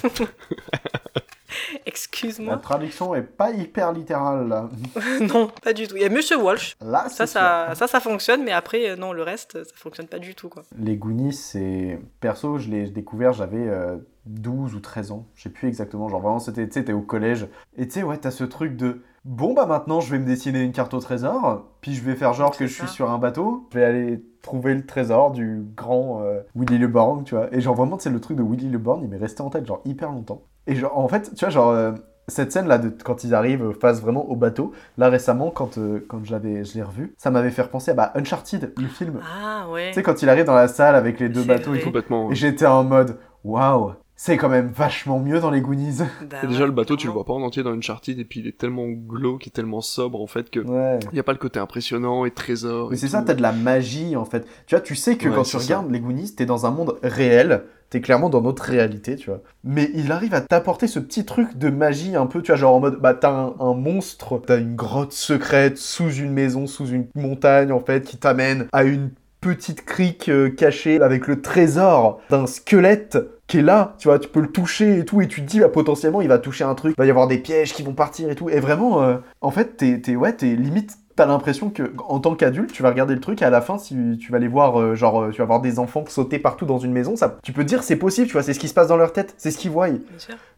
La 1.73 1.79
Excuse-moi. 1.85 2.57
traduction 2.57 3.15
est 3.15 3.21
pas 3.21 3.51
hyper 3.51 3.91
littérale 3.93 4.47
là. 4.47 4.69
non, 5.21 5.49
pas 5.63 5.73
du 5.73 5.87
tout. 5.87 5.95
Il 5.95 6.01
y 6.01 6.05
a 6.05 6.09
Monsieur 6.09 6.37
Walsh. 6.37 6.75
Là, 6.81 7.07
Ça, 7.09 7.25
ça, 7.25 7.73
ça, 7.73 7.87
ça 7.87 7.99
fonctionne, 7.99 8.43
mais 8.43 8.51
après, 8.51 8.89
euh, 8.89 8.95
non, 8.95 9.13
le 9.13 9.23
reste, 9.23 9.63
ça 9.63 9.71
fonctionne 9.75 10.07
pas 10.07 10.19
du 10.19 10.35
tout, 10.35 10.49
quoi. 10.49 10.63
Les 10.77 10.97
Goonies, 10.97 11.33
c'est. 11.33 11.99
Perso, 12.19 12.57
je 12.57 12.69
l'ai 12.69 12.89
découvert, 12.89 13.33
j'avais 13.33 13.67
euh, 13.67 13.97
12 14.25 14.75
ou 14.75 14.79
13 14.79 15.11
ans. 15.11 15.25
Je 15.35 15.43
sais 15.43 15.49
plus 15.49 15.67
exactement. 15.67 16.09
Genre 16.09 16.21
vraiment, 16.21 16.39
c'était. 16.39 16.67
Tu 16.67 16.73
sais, 16.73 16.83
t'es 16.85 16.93
au 16.93 17.01
collège. 17.01 17.47
Et 17.77 17.87
tu 17.87 17.93
sais, 17.93 18.03
ouais, 18.03 18.17
t'as 18.17 18.31
ce 18.31 18.43
truc 18.43 18.75
de. 18.75 19.01
Bon, 19.27 19.53
bah 19.53 19.65
maintenant, 19.65 19.99
je 19.99 20.09
vais 20.09 20.19
me 20.19 20.25
dessiner 20.25 20.61
une 20.63 20.71
carte 20.71 20.93
au 20.93 20.99
trésor. 20.99 21.65
Puis 21.81 21.93
je 21.93 22.01
vais 22.01 22.15
faire 22.15 22.31
genre 22.31 22.55
que 22.55 22.65
je 22.65 22.73
suis 22.73 22.87
sur 22.87 23.11
un 23.11 23.17
bateau. 23.17 23.67
Je 23.73 23.77
vais 23.79 23.83
aller 23.85 24.23
trouver 24.41 24.73
le 24.73 24.85
trésor 24.85 25.31
du 25.31 25.63
grand 25.75 26.21
euh, 26.21 26.39
Willy 26.55 26.77
Le 26.77 26.87
Borgne, 26.87 27.23
tu 27.25 27.35
vois. 27.35 27.53
Et 27.53 27.59
genre 27.59 27.75
vraiment, 27.75 27.99
c'est 27.99 28.09
le 28.09 28.21
truc 28.21 28.37
de 28.37 28.43
Willy 28.43 28.69
Le 28.69 28.77
Borgne, 28.77 29.01
il 29.03 29.09
m'est 29.09 29.17
resté 29.17 29.41
en 29.41 29.49
tête, 29.49 29.65
genre 29.65 29.81
hyper 29.83 30.11
longtemps. 30.11 30.43
Et 30.65 30.75
genre, 30.75 30.97
en 30.97 31.09
fait, 31.09 31.33
tu 31.35 31.43
vois, 31.43 31.49
genre. 31.49 31.69
euh, 31.71 31.91
cette 32.29 32.51
scène 32.51 32.67
là 32.67 32.77
de 32.77 32.89
quand 32.89 33.23
ils 33.23 33.33
arrivent 33.33 33.71
face 33.79 34.01
vraiment 34.01 34.29
au 34.29 34.35
bateau 34.35 34.73
là 34.97 35.07
récemment 35.07 35.49
quand 35.49 35.77
euh, 35.77 36.05
quand 36.09 36.25
j'avais 36.25 36.65
je 36.65 36.73
l'ai 36.75 36.83
revu 36.83 37.13
ça 37.17 37.31
m'avait 37.31 37.51
fait 37.51 37.61
repenser 37.61 37.91
à 37.91 37.93
bah, 37.93 38.11
Uncharted 38.15 38.73
le 38.77 38.87
film 38.87 39.21
Ah, 39.23 39.65
ouais. 39.71 39.91
tu 39.91 39.93
sais, 39.93 40.03
quand 40.03 40.21
il 40.21 40.27
arrive 40.29 40.43
dans 40.43 40.53
la 40.53 40.67
salle 40.67 40.95
avec 40.95 41.21
les 41.21 41.29
deux 41.29 41.43
bateaux 41.45 41.73
et 41.73 41.79
tout. 41.79 41.85
Complètement, 41.85 42.25
ouais. 42.25 42.33
Et 42.33 42.35
j'étais 42.35 42.65
en 42.65 42.83
mode, 42.83 43.17
waouh, 43.45 43.93
c'est 44.19 44.35
quand 44.35 44.49
même 44.49 44.67
vachement 44.67 45.19
mieux 45.19 45.39
dans 45.39 45.51
les 45.51 45.61
Goonies. 45.61 45.99
Bah 46.29 46.37
Et 46.43 46.47
déjà, 46.47 46.65
le 46.65 46.71
bateau, 46.71 46.97
tu 46.97 47.07
le 47.07 47.13
vois 47.13 47.23
pas 47.23 47.33
en 47.33 47.41
entier 47.43 47.61
dans 47.63 47.71
Uncharted, 47.71 48.19
et 48.19 48.25
puis 48.25 48.39
il 48.41 48.47
est 48.47 48.57
tellement 48.57 48.87
glauque 48.87 49.47
et 49.47 49.51
tellement 49.51 49.79
sobre, 49.81 50.19
en 50.21 50.27
fait, 50.27 50.49
que 50.49 50.59
Ouais. 50.59 50.99
il 51.13 51.15
y 51.15 51.19
a 51.19 51.23
pas 51.23 51.31
le 51.33 51.37
côté 51.37 51.59
impressionnant 51.59 52.25
et 52.25 52.31
trésor. 52.31 52.89
Mais 52.91 52.97
c'est 52.97 53.07
ça, 53.07 53.21
t'as 53.21 53.35
de 53.35 53.41
la 53.41 53.51
magie 53.53 54.15
en 54.17 54.25
fait. 54.25 54.45
Tu 54.65 54.75
vois, 54.75 54.81
tu 54.81 54.95
sais 54.95 55.15
que 55.17 55.29
Ouais, 55.29 55.35
quand 55.35 55.43
tu 55.43 55.55
regardes 55.57 55.89
les 55.91 55.99
Goonies, 55.99 56.33
t'es 56.35 56.45
dans 56.45 56.65
un 56.65 56.71
monde 56.71 56.97
réel. 57.03 57.63
T'es 57.89 58.01
clairement 58.01 58.29
dans 58.29 58.41
notre 58.41 58.63
réalité, 58.63 59.15
tu 59.15 59.29
vois. 59.29 59.41
Mais 59.63 59.89
il 59.93 60.11
arrive 60.11 60.33
à 60.33 60.41
t'apporter 60.41 60.87
ce 60.87 60.99
petit 60.99 61.23
truc 61.23 61.57
de 61.57 61.69
magie 61.69 62.17
un 62.17 62.25
peu, 62.25 62.41
tu 62.41 62.47
vois, 62.51 62.57
genre 62.57 62.75
en 62.75 62.81
mode, 62.81 62.99
bah 62.99 63.13
t'as 63.13 63.31
un, 63.31 63.53
un 63.61 63.73
monstre, 63.75 64.41
t'as 64.45 64.57
une 64.59 64.75
grotte 64.75 65.13
secrète 65.13 65.77
sous 65.77 66.11
une 66.11 66.33
maison, 66.33 66.67
sous 66.67 66.87
une 66.87 67.07
montagne 67.15 67.71
en 67.71 67.79
fait, 67.79 68.03
qui 68.03 68.17
t'amène 68.17 68.65
à 68.73 68.83
une 68.83 69.11
petite 69.55 69.85
crique 69.85 70.29
euh, 70.29 70.49
cachée 70.49 71.01
avec 71.01 71.27
le 71.27 71.41
trésor 71.41 72.19
d'un 72.29 72.47
squelette 72.47 73.17
qui 73.47 73.59
est 73.59 73.61
là, 73.61 73.95
tu 73.97 74.09
vois, 74.09 74.19
tu 74.19 74.27
peux 74.27 74.41
le 74.41 74.51
toucher 74.51 74.99
et 74.99 75.05
tout, 75.05 75.21
et 75.21 75.27
tu 75.27 75.41
te 75.41 75.47
dis, 75.47 75.59
bah, 75.61 75.69
potentiellement, 75.69 76.21
il 76.21 76.27
va 76.27 76.37
toucher 76.37 76.65
un 76.65 76.75
truc, 76.75 76.93
il 76.97 77.01
va 77.01 77.05
y 77.05 77.09
avoir 77.09 77.27
des 77.27 77.37
pièges 77.37 77.73
qui 77.73 77.81
vont 77.81 77.93
partir 77.93 78.29
et 78.29 78.35
tout. 78.35 78.49
Et 78.49 78.59
vraiment, 78.59 79.01
euh, 79.01 79.17
en 79.41 79.51
fait, 79.51 79.77
t'es, 79.77 80.01
t'es, 80.01 80.15
ouais, 80.17 80.33
t'es 80.33 80.47
limite, 80.47 80.97
t'as 81.15 81.25
l'impression 81.25 81.69
que, 81.69 81.93
en 82.07 82.19
tant 82.19 82.35
qu'adulte, 82.35 82.73
tu 82.73 82.83
vas 82.83 82.89
regarder 82.89 83.15
le 83.15 83.21
truc, 83.21 83.41
et 83.41 83.45
à 83.45 83.49
la 83.49 83.61
fin, 83.61 83.77
si 83.77 83.95
tu 84.19 84.31
vas 84.33 84.39
les 84.39 84.49
voir, 84.49 84.79
euh, 84.79 84.95
genre, 84.95 85.23
euh, 85.23 85.31
tu 85.31 85.39
vas 85.39 85.45
voir 85.45 85.61
des 85.61 85.79
enfants 85.79 86.03
sauter 86.09 86.39
partout 86.39 86.65
dans 86.65 86.77
une 86.77 86.91
maison, 86.91 87.15
ça, 87.15 87.37
tu 87.41 87.53
peux 87.53 87.63
te 87.63 87.69
dire, 87.69 87.83
c'est 87.83 87.95
possible, 87.95 88.27
tu 88.27 88.33
vois, 88.33 88.43
c'est 88.43 88.53
ce 88.53 88.59
qui 88.59 88.67
se 88.67 88.73
passe 88.73 88.89
dans 88.89 88.97
leur 88.97 89.13
tête, 89.13 89.33
c'est 89.37 89.51
ce 89.51 89.57
qu'ils 89.57 89.71
voient. 89.71 89.87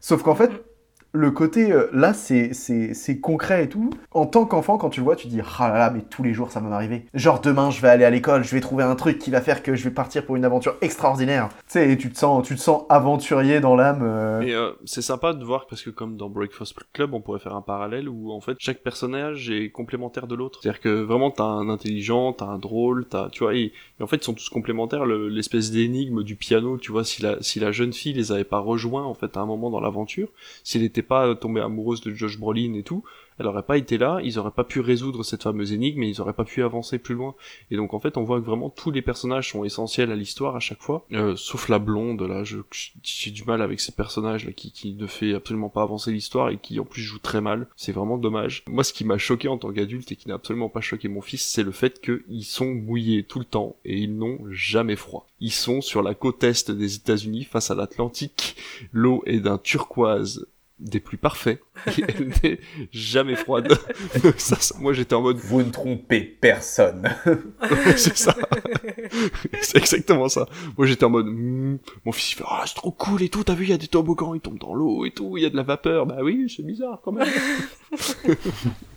Sauf 0.00 0.22
qu'en 0.22 0.34
fait, 0.34 0.50
le 1.12 1.30
côté 1.30 1.72
euh, 1.72 1.88
là, 1.92 2.12
c'est, 2.14 2.52
concret 3.20 3.64
et 3.64 3.68
tout. 3.68 3.90
En 4.12 4.26
tant 4.26 4.44
qu'enfant, 4.44 4.78
quand 4.78 4.90
tu 4.90 5.00
le 5.00 5.04
vois, 5.04 5.16
tu 5.16 5.26
dis 5.28 5.40
Ah 5.58 5.68
là 5.68 5.78
là, 5.78 5.90
mais 5.90 6.02
tous 6.02 6.22
les 6.22 6.32
jours 6.34 6.50
ça 6.52 6.60
va 6.60 6.68
m'arriver. 6.68 7.06
Genre 7.14 7.40
demain, 7.40 7.70
je 7.70 7.80
vais 7.80 7.88
aller 7.88 8.04
à 8.04 8.10
l'école, 8.10 8.44
je 8.44 8.54
vais 8.54 8.60
trouver 8.60 8.84
un 8.84 8.94
truc 8.94 9.18
qui 9.18 9.30
va 9.30 9.40
faire 9.40 9.62
que 9.62 9.74
je 9.74 9.84
vais 9.84 9.90
partir 9.94 10.24
pour 10.24 10.36
une 10.36 10.44
aventure 10.44 10.76
extraordinaire. 10.80 11.48
Tu 11.48 11.54
sais, 11.68 11.90
et 11.90 11.96
tu 11.96 12.10
te 12.10 12.18
sens, 12.18 12.46
tu 12.46 12.54
te 12.54 12.60
sens 12.60 12.84
aventurier 12.88 13.60
dans 13.60 13.74
l'âme. 13.76 14.02
euh. 14.02 14.40
Et 14.42 14.54
euh, 14.54 14.70
c'est 14.84 15.02
sympa 15.02 15.32
de 15.32 15.44
voir 15.44 15.66
parce 15.66 15.82
que 15.82 15.90
comme 15.90 16.16
dans 16.16 16.28
Breakfast 16.28 16.74
Club, 16.92 17.12
on 17.14 17.20
pourrait 17.20 17.40
faire 17.40 17.54
un 17.56 17.62
parallèle 17.62 18.08
où 18.08 18.30
en 18.32 18.40
fait 18.40 18.56
chaque 18.60 18.82
personnage 18.82 19.50
est 19.50 19.70
complémentaire 19.70 20.26
de 20.26 20.34
l'autre. 20.34 20.60
C'est-à-dire 20.62 20.80
que 20.80 21.02
vraiment 21.02 21.30
t'as 21.30 21.44
un 21.44 21.68
intelligent, 21.68 22.32
t'as 22.32 22.46
un 22.46 22.58
drôle, 22.58 23.06
t'as 23.08 23.28
tu 23.30 23.42
vois 23.42 23.54
et, 23.54 23.72
en 24.00 24.06
fait 24.06 24.16
ils 24.18 24.24
sont 24.24 24.34
tous 24.34 24.48
complémentaires. 24.48 25.04
Le- 25.06 25.28
L'espèce 25.28 25.70
d'énigme 25.70 26.22
du 26.22 26.36
piano, 26.36 26.78
tu 26.78 26.92
vois, 26.92 27.04
si 27.04 27.22
la 27.22 27.36
si 27.40 27.60
la 27.60 27.72
jeune 27.72 27.92
fille 27.92 28.12
les 28.12 28.32
avait 28.32 28.44
pas 28.44 28.58
rejoints 28.58 29.04
en 29.04 29.14
fait 29.14 29.36
à 29.36 29.40
un 29.40 29.46
moment 29.46 29.70
dans 29.70 29.80
l'aventure, 29.80 30.28
si 30.64 30.78
elle 30.78 30.84
pas 31.02 31.34
tombée 31.34 31.60
amoureuse 31.60 32.00
de 32.00 32.12
Josh 32.12 32.38
Brolin 32.38 32.74
et 32.74 32.82
tout, 32.82 33.04
elle 33.40 33.46
aurait 33.46 33.62
pas 33.62 33.78
été 33.78 33.96
là, 33.96 34.20
ils 34.22 34.38
auraient 34.38 34.50
pas 34.50 34.64
pu 34.64 34.80
résoudre 34.80 35.22
cette 35.22 35.42
fameuse 35.42 35.72
énigme 35.72 36.02
et 36.02 36.08
ils 36.08 36.20
auraient 36.20 36.34
pas 36.34 36.44
pu 36.44 36.62
avancer 36.62 36.98
plus 36.98 37.14
loin. 37.14 37.34
Et 37.70 37.76
donc 37.76 37.94
en 37.94 38.00
fait, 38.00 38.18
on 38.18 38.22
voit 38.22 38.38
que 38.38 38.44
vraiment 38.44 38.68
tous 38.68 38.90
les 38.90 39.00
personnages 39.00 39.50
sont 39.50 39.64
essentiels 39.64 40.12
à 40.12 40.16
l'histoire 40.16 40.56
à 40.56 40.60
chaque 40.60 40.82
fois, 40.82 41.06
euh, 41.12 41.36
sauf 41.36 41.70
la 41.70 41.78
blonde 41.78 42.20
là, 42.20 42.42
j'ai 42.44 43.30
du 43.30 43.44
mal 43.44 43.62
avec 43.62 43.80
ces 43.80 43.92
personnages 43.92 44.44
là 44.44 44.52
qui 44.52 44.72
qui 44.72 44.92
ne 44.92 45.06
fait 45.06 45.34
absolument 45.34 45.70
pas 45.70 45.82
avancer 45.82 46.12
l'histoire 46.12 46.50
et 46.50 46.58
qui 46.58 46.78
en 46.80 46.84
plus 46.84 47.00
joue 47.00 47.18
très 47.18 47.40
mal. 47.40 47.66
C'est 47.76 47.92
vraiment 47.92 48.18
dommage. 48.18 48.62
Moi, 48.68 48.84
ce 48.84 48.92
qui 48.92 49.04
m'a 49.04 49.16
choqué 49.16 49.48
en 49.48 49.56
tant 49.56 49.72
qu'adulte 49.72 50.12
et 50.12 50.16
qui 50.16 50.28
n'a 50.28 50.34
absolument 50.34 50.68
pas 50.68 50.82
choqué 50.82 51.08
mon 51.08 51.22
fils, 51.22 51.42
c'est 51.46 51.62
le 51.62 51.72
fait 51.72 52.00
qu'ils 52.00 52.44
sont 52.44 52.74
mouillés 52.74 53.24
tout 53.24 53.38
le 53.38 53.46
temps 53.46 53.76
et 53.86 53.98
ils 53.98 54.14
n'ont 54.14 54.38
jamais 54.50 54.96
froid. 54.96 55.26
Ils 55.40 55.52
sont 55.52 55.80
sur 55.80 56.02
la 56.02 56.14
côte 56.14 56.44
est 56.44 56.70
des 56.70 56.96
États-Unis 56.96 57.44
face 57.44 57.70
à 57.70 57.74
l'Atlantique. 57.74 58.56
L'eau 58.92 59.22
est 59.26 59.40
d'un 59.40 59.58
turquoise 59.58 60.46
des 60.80 61.00
plus 61.00 61.18
parfaits. 61.18 61.60
Et 61.86 62.02
elle 62.08 62.32
n'est 62.42 62.60
jamais 62.92 63.36
froide. 63.36 63.72
ça, 64.36 64.56
ça- 64.56 64.74
moi 64.80 64.92
j'étais 64.92 65.14
en 65.14 65.22
mode. 65.22 65.38
Vous 65.38 65.62
ne 65.62 65.70
trompez 65.70 66.20
personne. 66.20 67.08
C'est 67.96 68.16
ça. 68.16 68.34
c'est 69.62 69.78
exactement 69.78 70.28
ça. 70.28 70.46
Moi 70.76 70.86
j'étais 70.86 71.04
en 71.04 71.10
mode. 71.10 71.26
Hmm. 71.26 71.78
Mon 72.04 72.12
fils 72.12 72.32
il 72.32 72.34
fait 72.36 72.44
Ah, 72.48 72.64
c'est 72.66 72.74
trop 72.74 72.90
cool 72.90 73.22
et 73.22 73.28
tout. 73.28 73.44
T'as 73.44 73.54
vu, 73.54 73.64
il 73.64 73.70
y 73.70 73.72
a 73.72 73.78
des 73.78 73.88
toboggans, 73.88 74.34
ils 74.34 74.40
tombent 74.40 74.58
dans 74.58 74.74
l'eau 74.74 75.04
et 75.04 75.10
tout. 75.10 75.36
Il 75.36 75.42
y 75.42 75.46
a 75.46 75.50
de 75.50 75.56
la 75.56 75.62
vapeur. 75.62 76.06
Bah 76.06 76.18
oui, 76.22 76.52
c'est 76.54 76.64
bizarre 76.64 77.00
quand 77.04 77.12
même. 77.12 77.28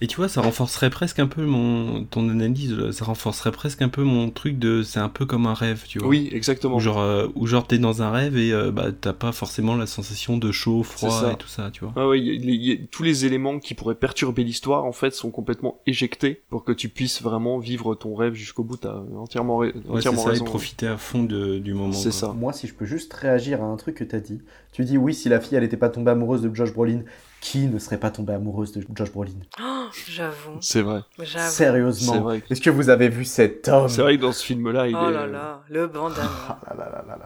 Et 0.01 0.07
tu 0.07 0.17
vois, 0.17 0.27
ça 0.27 0.41
renforcerait 0.41 0.89
presque 0.89 1.19
un 1.19 1.27
peu 1.27 1.43
mon 1.45 2.03
ton 2.05 2.29
analyse. 2.29 2.91
Ça 2.91 3.05
renforcerait 3.05 3.51
presque 3.51 3.81
un 3.81 3.89
peu 3.89 4.03
mon 4.03 4.29
truc 4.29 4.59
de 4.59 4.83
c'est 4.83 4.99
un 4.99 5.09
peu 5.09 5.25
comme 5.25 5.45
un 5.47 5.53
rêve, 5.53 5.83
tu 5.87 5.99
vois. 5.99 6.07
Oui, 6.07 6.29
exactement. 6.31 6.75
Ou 6.75 6.79
genre, 6.79 6.99
euh, 6.99 7.27
ou 7.35 7.47
genre 7.47 7.65
t'es 7.67 7.77
dans 7.77 8.01
un 8.01 8.11
rêve 8.11 8.37
et 8.37 8.51
euh, 8.53 8.71
bah 8.71 8.91
t'as 8.91 9.13
pas 9.13 9.31
forcément 9.31 9.75
la 9.75 9.87
sensation 9.87 10.37
de 10.37 10.51
chaud, 10.51 10.83
froid 10.83 11.31
et 11.31 11.35
tout 11.35 11.47
ça, 11.47 11.71
tu 11.73 11.83
vois. 11.83 11.91
Ah 11.97 12.07
ouais, 12.07 12.19
il 12.19 12.25
y 12.25 12.29
a- 12.29 12.33
il 12.53 12.63
y 12.63 12.71
a- 12.71 12.77
tous 12.89 13.03
les 13.03 13.25
éléments 13.25 13.59
qui 13.59 13.73
pourraient 13.73 13.95
perturber 13.95 14.43
l'histoire 14.45 14.85
en 14.85 14.93
fait 14.93 15.11
sont 15.13 15.31
complètement 15.31 15.81
éjectés 15.85 16.43
pour 16.49 16.63
que 16.63 16.71
tu 16.71 16.87
puisses 16.87 17.21
vraiment 17.21 17.57
vivre 17.57 17.95
ton 17.95 18.15
rêve 18.15 18.33
jusqu'au 18.35 18.63
bout. 18.63 18.77
T'as 18.77 18.95
entièrement, 19.17 19.57
ra- 19.57 19.65
Ouais, 19.65 19.73
c'est 19.73 19.89
entièrement 19.91 20.21
ça, 20.21 20.29
et 20.29 20.31
raison. 20.33 20.45
profiter 20.45 20.87
à 20.87 20.95
fond 20.97 21.23
de- 21.23 21.57
du 21.59 21.73
moment. 21.73 21.91
C'est 21.91 22.09
quoi. 22.11 22.19
ça. 22.19 22.33
Moi, 22.33 22.53
si 22.53 22.67
je 22.67 22.73
peux 22.73 22.85
juste 22.85 23.11
réagir 23.13 23.61
à 23.61 23.65
un 23.65 23.75
truc 23.75 23.95
que 23.95 24.03
t'as 24.05 24.19
dit, 24.19 24.41
tu 24.71 24.85
dis 24.85 24.97
oui, 24.97 25.13
si 25.13 25.27
la 25.27 25.41
fille 25.41 25.57
elle 25.57 25.63
était 25.65 25.75
pas 25.75 25.89
tombée 25.89 26.11
amoureuse 26.11 26.41
de 26.43 26.53
Josh 26.55 26.71
Brolin, 26.73 27.01
qui 27.43 27.67
ne 27.67 27.77
serait 27.77 27.99
pas 27.99 28.09
tombée 28.09 28.31
amoureuse 28.33 28.71
de 28.71 28.85
Josh 28.95 29.11
Brolin 29.11 29.31
Oh, 29.61 29.85
j'avoue. 30.09 30.57
C'est 30.61 30.81
vrai. 30.81 31.01
J'avoue. 31.19 31.51
Sérieusement. 31.51 32.13
C'est 32.13 32.19
vrai. 32.19 32.43
Est-ce 32.49 32.61
que 32.61 32.69
vous 32.69 32.89
avez 32.89 33.09
vu 33.09 33.25
cet 33.25 33.67
homme? 33.67 33.89
C'est 33.89 34.01
vrai 34.01 34.15
que 34.15 34.21
dans 34.21 34.31
ce 34.31 34.45
film-là, 34.45 34.87
il 34.87 34.95
Oh 34.95 35.09
est. 35.09 35.11
là 35.11 35.27
là, 35.27 35.61
le 35.69 35.87
bandana. 35.87 36.57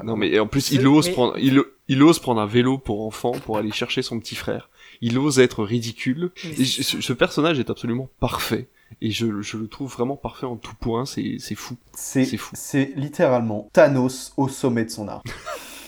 Non 0.04 0.16
mais 0.16 0.40
en 0.40 0.48
plus 0.48 0.72
il 0.72 0.86
ose 0.88 1.08
mais- 1.08 1.14
prendre 1.14 1.38
il, 1.38 1.62
il 1.88 2.02
ose 2.02 2.18
prendre 2.20 2.42
un 2.42 2.48
vélo 2.48 2.78
pour 2.80 3.06
enfant 3.06 3.32
pour 3.32 3.58
aller 3.60 3.72
chercher 3.72 4.02
son 4.02 4.20
petit 4.20 4.36
frère. 4.36 4.70
Il 5.02 5.20
ose 5.20 5.38
être 5.40 5.64
ridicule. 5.64 6.32
Et 6.44 6.66
je- 6.66 6.82
ce, 6.82 7.00
ce 7.02 7.14
personnage 7.14 7.60
est 7.60 7.70
absolument 7.70 8.10
parfait 8.20 8.68
et 9.02 9.12
je, 9.12 9.42
je 9.42 9.58
le 9.58 9.68
trouve 9.68 9.94
vraiment 9.94 10.16
parfait 10.16 10.48
en 10.48 10.56
tout 10.56 10.74
point. 10.80 11.06
C'est 11.06 11.38
c'est 11.40 11.54
fou. 11.56 11.76
C'est 11.94 12.26
C'est 12.26 12.38
fou. 12.38 12.56
c'est 12.58 12.92
littéralement 12.96 13.70
Thanos 13.72 14.34
au 14.38 14.48
sommet 14.48 14.86
de 14.86 14.90
son 14.90 15.08
art. 15.08 15.24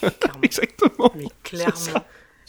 Exactement. 0.44 1.12
Mais 1.16 1.26
clairement. 1.44 1.74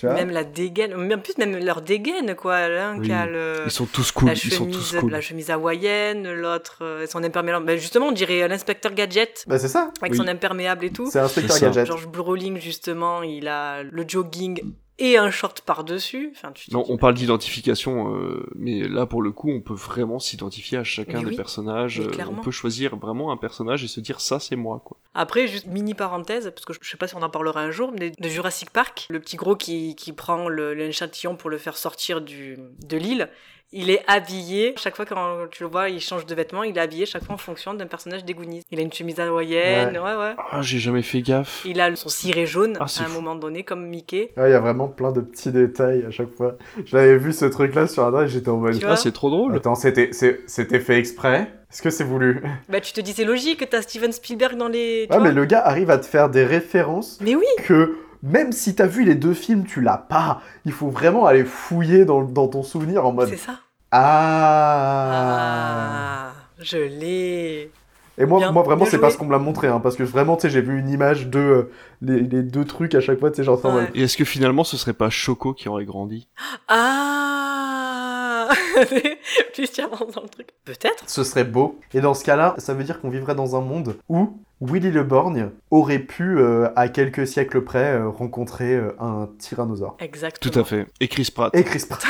Tu 0.00 0.06
vois 0.06 0.14
Même 0.14 0.30
la 0.30 0.44
dégaine, 0.44 0.94
en 0.94 1.18
plus 1.18 1.36
même 1.36 1.62
leur 1.62 1.82
dégaine 1.82 2.34
quoi, 2.34 2.68
l'un 2.68 2.98
Oui. 2.98 3.06
qui 3.08 3.12
a 3.12 3.26
le 3.26 3.64
Ils 3.66 3.70
sont 3.70 3.84
tous 3.84 4.10
cool, 4.12 4.28
la 4.28 4.32
ils 4.32 4.38
chemise, 4.38 4.56
sont 4.56 4.66
tous 4.66 4.96
cool. 4.98 5.10
la 5.12 5.20
chemise 5.20 5.50
hawaïenne, 5.50 6.32
l'autre 6.32 6.78
euh, 6.80 7.06
son 7.06 7.22
imperméable. 7.22 7.66
Ben 7.66 7.78
justement, 7.78 8.06
on 8.06 8.12
dirait 8.12 8.48
l'inspecteur 8.48 8.92
gadget 8.94 9.44
Bah 9.46 9.58
c'est 9.58 9.68
ça. 9.68 9.90
avec 10.00 10.12
Oui. 10.12 10.16
son 10.18 10.26
imperméable 10.26 10.86
et 10.86 10.90
tout. 10.90 11.10
C'est 11.12 11.18
Inspecteur. 11.18 11.60
Gadget. 11.60 11.86
George 11.86 12.06
Brolin 12.08 12.56
justement, 12.58 13.22
il 13.22 13.46
a 13.46 13.82
le 13.82 14.04
jogging 14.08 14.62
et 15.00 15.16
un 15.16 15.30
short 15.30 15.62
par-dessus. 15.62 16.30
Enfin, 16.36 16.52
tu 16.52 16.68
te 16.70 16.72
Non, 16.74 16.84
on 16.88 16.96
parle 16.96 17.14
d'identification, 17.14 18.14
euh, 18.14 18.46
mais 18.54 18.86
là 18.86 19.06
pour 19.06 19.22
le 19.22 19.32
coup, 19.32 19.50
on 19.50 19.60
peut 19.60 19.74
vraiment 19.74 20.18
s'identifier 20.18 20.78
à 20.78 20.84
chacun 20.84 21.18
Mais 21.18 21.24
des 21.24 21.30
oui, 21.30 21.36
personnages. 21.36 22.00
euh, 22.00 22.10
on 22.30 22.36
peut 22.42 22.50
choisir 22.52 22.96
vraiment 22.96 23.32
un 23.32 23.36
personnage 23.36 23.82
et 23.82 23.88
se 23.88 24.00
dire 24.00 24.20
ça 24.20 24.38
c'est 24.38 24.56
moi 24.56 24.80
quoi. 24.84 24.98
Après, 25.14 25.48
juste 25.48 25.66
mini 25.66 25.94
parenthèse, 25.94 26.52
parce 26.54 26.64
que 26.64 26.72
je 26.80 26.88
sais 26.88 26.96
pas 26.96 27.08
si 27.08 27.16
on 27.16 27.22
en 27.22 27.30
parlera 27.30 27.60
un 27.60 27.70
jour, 27.72 27.92
mais 27.98 28.10
de 28.10 28.28
Jurassic 28.28 28.70
Park, 28.70 29.06
le 29.10 29.18
petit 29.18 29.36
gros 29.36 29.56
qui, 29.56 29.96
qui 29.96 30.12
prend 30.12 30.48
l'échantillon 30.48 31.34
pour 31.34 31.50
le 31.50 31.58
faire 31.58 31.76
sortir 31.76 32.20
du, 32.20 32.56
de 32.86 32.96
l'île, 32.96 33.28
il 33.72 33.90
est 33.90 34.02
habillé, 34.08 34.74
chaque 34.76 34.96
fois 34.96 35.04
quand 35.06 35.46
tu 35.50 35.62
le 35.62 35.68
vois, 35.68 35.88
il 35.88 36.00
change 36.00 36.26
de 36.26 36.34
vêtements, 36.34 36.62
il 36.64 36.76
est 36.76 36.80
habillé 36.80 37.06
chaque 37.06 37.24
fois 37.24 37.34
en 37.36 37.38
fonction 37.38 37.72
d'un 37.74 37.86
personnage 37.86 38.24
des 38.24 38.34
Goonies. 38.34 38.62
Il 38.70 38.78
a 38.78 38.82
une 38.82 38.92
chemise 38.92 39.20
hawaïenne, 39.20 39.96
ouais, 39.96 40.16
ouais. 40.16 40.34
Ah, 40.50 40.60
j'ai 40.62 40.78
jamais 40.78 41.02
fait 41.02 41.22
gaffe. 41.22 41.62
Il 41.64 41.80
a 41.80 41.94
son 41.94 42.08
ciré 42.08 42.46
jaune 42.46 42.76
Ah, 42.80 42.82
à 42.84 42.84
un 42.84 43.06
fou. 43.06 43.12
moment 43.12 43.34
donné, 43.36 43.62
comme 43.62 43.86
Mickey. 43.86 44.32
Ouais, 44.36 44.48
il 44.48 44.52
y 44.52 44.54
a 44.54 44.60
vraiment 44.60 44.88
plein 44.88 45.12
de 45.12 45.20
petits 45.20 45.52
détails 45.52 46.04
à 46.06 46.10
chaque 46.10 46.34
fois. 46.36 46.56
J'avais 46.84 47.16
vu 47.16 47.32
ce 47.32 47.44
truc-là 47.44 47.86
sur 47.86 48.04
Internet 48.04 48.28
et 48.28 48.32
j'étais 48.32 48.48
en 48.48 48.56
mode. 48.56 48.80
Ah, 48.86 48.96
c'est 48.96 49.12
trop 49.12 49.30
drôle. 49.30 49.54
Attends, 49.54 49.74
c'était 49.76 50.08
c'est- 50.12 50.40
c'était 50.46 50.80
fait 50.80 50.98
exprès? 50.98 51.50
Est-ce 51.72 51.82
que 51.82 51.90
c'est 51.90 52.02
voulu? 52.04 52.42
Bah, 52.68 52.80
tu 52.80 52.92
te 52.92 53.00
dis, 53.00 53.12
c'est 53.12 53.24
logique, 53.24 53.68
t'as 53.70 53.82
Steven 53.82 54.10
Spielberg 54.10 54.56
dans 54.56 54.66
les. 54.68 55.06
tu 55.08 55.14
Ah, 55.14 55.18
vois 55.18 55.28
mais 55.28 55.32
le 55.32 55.44
gars 55.44 55.60
arrive 55.64 55.90
à 55.90 55.98
te 55.98 56.06
faire 56.06 56.28
des 56.28 56.44
références 56.44 57.18
Mais 57.20 57.36
oui 57.36 57.46
que 57.64 57.96
même 58.22 58.52
si 58.52 58.74
t'as 58.74 58.86
vu 58.86 59.04
les 59.04 59.14
deux 59.14 59.34
films, 59.34 59.64
tu 59.64 59.80
l'as 59.80 59.96
pas. 59.98 60.40
Il 60.64 60.72
faut 60.72 60.88
vraiment 60.88 61.26
aller 61.26 61.44
fouiller 61.44 62.04
dans, 62.04 62.22
dans 62.22 62.48
ton 62.48 62.62
souvenir 62.62 63.04
en 63.06 63.12
mode. 63.12 63.28
C'est 63.28 63.36
ça. 63.36 63.54
Ah. 63.92 65.10
Ah, 65.12 66.32
je 66.58 66.76
l'ai. 66.76 67.70
Et 68.18 68.26
moi, 68.26 68.38
Bien- 68.40 68.52
moi 68.52 68.62
vraiment, 68.62 68.84
c'est 68.84 68.98
parce 68.98 69.16
qu'on 69.16 69.24
me 69.24 69.32
l'a 69.32 69.38
montré, 69.38 69.68
hein, 69.68 69.80
parce 69.80 69.96
que 69.96 70.02
vraiment, 70.02 70.36
tu 70.36 70.42
sais, 70.42 70.50
j'ai 70.50 70.60
vu 70.60 70.78
une 70.78 70.90
image 70.90 71.28
de 71.28 71.38
euh, 71.38 71.70
les, 72.02 72.20
les 72.20 72.42
deux 72.42 72.66
trucs 72.66 72.94
à 72.94 73.00
chaque 73.00 73.18
fois, 73.18 73.30
tu 73.30 73.36
sais, 73.36 73.44
genre 73.44 73.58
mode- 73.64 73.88
Et 73.94 74.02
est-ce 74.02 74.16
que 74.18 74.24
finalement 74.26 74.62
ce 74.62 74.76
serait 74.76 74.92
pas 74.92 75.08
Choco 75.08 75.54
qui 75.54 75.68
aurait 75.70 75.86
grandi? 75.86 76.28
Ah 76.68 78.48
Plus 79.54 79.70
tu 79.72 79.80
avances 79.80 80.12
dans 80.14 80.22
le 80.22 80.28
truc. 80.28 80.48
Peut-être. 80.64 81.04
Ce 81.06 81.24
serait 81.24 81.44
beau. 81.44 81.78
Et 81.94 82.00
dans 82.00 82.12
ce 82.14 82.24
cas-là, 82.24 82.54
ça 82.58 82.74
veut 82.74 82.84
dire 82.84 83.00
qu'on 83.00 83.08
vivrait 83.10 83.34
dans 83.34 83.56
un 83.56 83.60
monde 83.60 83.96
où 84.08 84.38
Willy 84.60 84.90
le 84.90 85.04
Borgne 85.04 85.50
aurait 85.70 86.00
pu, 86.00 86.38
euh, 86.38 86.68
à 86.76 86.88
quelques 86.88 87.26
siècles 87.26 87.62
près, 87.62 87.94
euh, 87.94 88.08
rencontrer 88.08 88.74
euh, 88.74 88.92
un 89.00 89.28
tyrannosaure. 89.38 89.96
Exactement. 90.00 90.52
Tout 90.52 90.58
à 90.58 90.64
fait. 90.64 90.86
Et 91.00 91.08
Chris 91.08 91.30
Pratt. 91.34 91.54
Et 91.54 91.64
Chris 91.64 91.84
Pratt. 91.88 92.04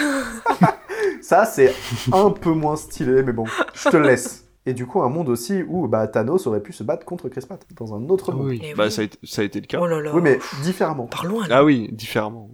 Ça, 1.23 1.45
c'est 1.45 1.73
un 2.13 2.31
peu 2.31 2.51
moins 2.51 2.77
stylé, 2.77 3.23
mais 3.23 3.33
bon, 3.33 3.45
je 3.75 3.89
te 3.89 3.97
le 3.97 4.09
laisse. 4.09 4.47
Et 4.67 4.75
du 4.75 4.87
coup, 4.87 5.03
un 5.03 5.09
monde 5.09 5.29
aussi 5.29 5.63
où 5.67 5.87
bah, 5.87 6.07
Thanos 6.09 6.47
aurait 6.47 6.63
pu 6.63 6.73
se 6.73 6.83
battre 6.83 7.07
contre 7.07 7.29
Chris 7.29 7.45
Pratt, 7.47 7.65
dans 7.77 7.95
un 7.95 8.09
autre 8.09 8.33
monde. 8.33 8.49
Oui, 8.49 8.63
bah 8.77 8.91
ça 8.91 9.03
a, 9.03 9.05
été, 9.05 9.19
ça 9.23 9.43
a 9.43 9.45
été 9.45 9.61
le 9.61 9.67
cas. 9.67 9.79
Oh 9.81 9.87
là 9.87 10.01
là. 10.01 10.13
Oui, 10.15 10.21
mais 10.23 10.39
différemment. 10.63 11.07
Par 11.07 11.25
loin. 11.25 11.47
Ah 11.51 11.65
oui, 11.65 11.89
différemment. 11.93 12.51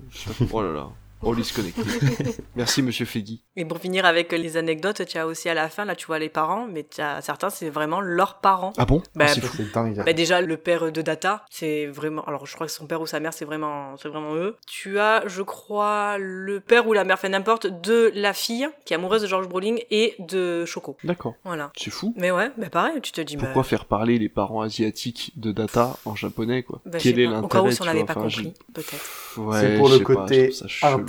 Oh 0.53 0.63
là 0.63 0.73
là. 0.73 0.89
On 1.23 1.33
lit 1.33 1.45
se 1.45 1.55
connecter. 1.55 1.83
Merci 2.57 2.83
Monsieur 2.83 3.07
Feggy. 3.07 3.43
Et 3.57 3.64
pour 3.64 3.79
finir 3.79 4.05
avec 4.05 4.31
les 4.33 4.57
anecdotes, 4.57 5.05
tu 5.07 5.19
as 5.19 5.27
aussi 5.27 5.49
à 5.49 5.55
la 5.55 5.69
fin, 5.69 5.85
là, 5.85 5.97
tu 5.97 6.07
vois 6.07 6.19
les 6.19 6.29
parents, 6.29 6.67
mais 6.71 6.85
tu 6.89 7.01
as 7.01 7.21
certains, 7.23 7.51
c'est 7.51 7.71
vraiment 7.71 8.01
leurs 8.01 8.39
parents. 8.41 8.73
Ah 8.77 8.85
bon? 8.85 9.03
Bah, 9.14 9.25
Ah, 9.29 9.33
C'est 9.33 9.43
fou. 9.43 9.62
Dingue. 9.75 10.03
Bah 10.05 10.12
déjà 10.12 10.41
le 10.41 10.57
père 10.57 10.93
de 10.93 11.03
Data, 11.03 11.45
c'est 11.51 11.87
vraiment 11.87 12.23
alors 12.25 12.47
je 12.47 12.55
crois 12.55 12.67
que 12.67 12.73
son 12.73 12.87
père 12.87 13.01
ou 13.01 13.07
sa 13.07 13.19
mère 13.21 13.33
c'est 13.33 13.45
vraiment 13.45 13.97
c'est 13.97 14.09
vraiment 14.09 14.35
eux. 14.35 14.57
Tu 14.67 14.99
as 14.99 15.23
je 15.27 15.43
crois 15.43 16.19
le 16.19 16.61
père 16.61 16.87
ou 16.87 16.93
la 16.93 17.05
mère 17.05 17.19
fait 17.19 17.29
n'importe 17.29 17.67
de 17.67 18.12
la 18.14 18.33
fille 18.33 18.69
qui 18.85 18.93
est 18.93 18.97
amoureuse 18.97 19.23
de 19.23 19.27
George 19.27 19.49
Brolin 19.49 19.77
et 19.91 20.14
de 20.19 20.64
Choco. 20.64 20.97
D'accord. 21.05 21.35
Voilà. 21.45 21.73
C'est 21.77 21.91
fou. 21.91 22.14
Mais 22.17 22.31
ouais, 22.31 22.51
bah 22.59 22.69
pareil, 22.71 23.01
tu 23.03 23.12
te 23.12 23.21
dis 23.21 23.37
Pourquoi 23.37 23.62
bah, 23.62 23.69
faire 23.69 23.85
parler 23.87 24.19
les 24.19 24.29
parents 24.29 24.61
asiatiques 24.61 25.33
de 25.37 25.53
Data 25.53 25.97
en 26.05 26.14
japonais 26.14 26.62
quoi? 26.62 26.81
Bah, 26.85 26.99
Quel 27.01 27.19
est 27.19 27.25
l'intérêt 27.25 27.45
Au 27.45 27.49
cas 27.49 27.62
où 27.62 27.71
si 27.71 27.83
on 27.83 27.87
n'avait 27.87 28.05
pas 28.05 28.12
enfin, 28.17 28.23
compris, 28.23 28.55
peut-être. 28.75 29.39
Ouais, 29.39 29.61
C'est 29.61 29.77
pour 29.79 29.89
le 29.89 29.99
côté 30.01 30.51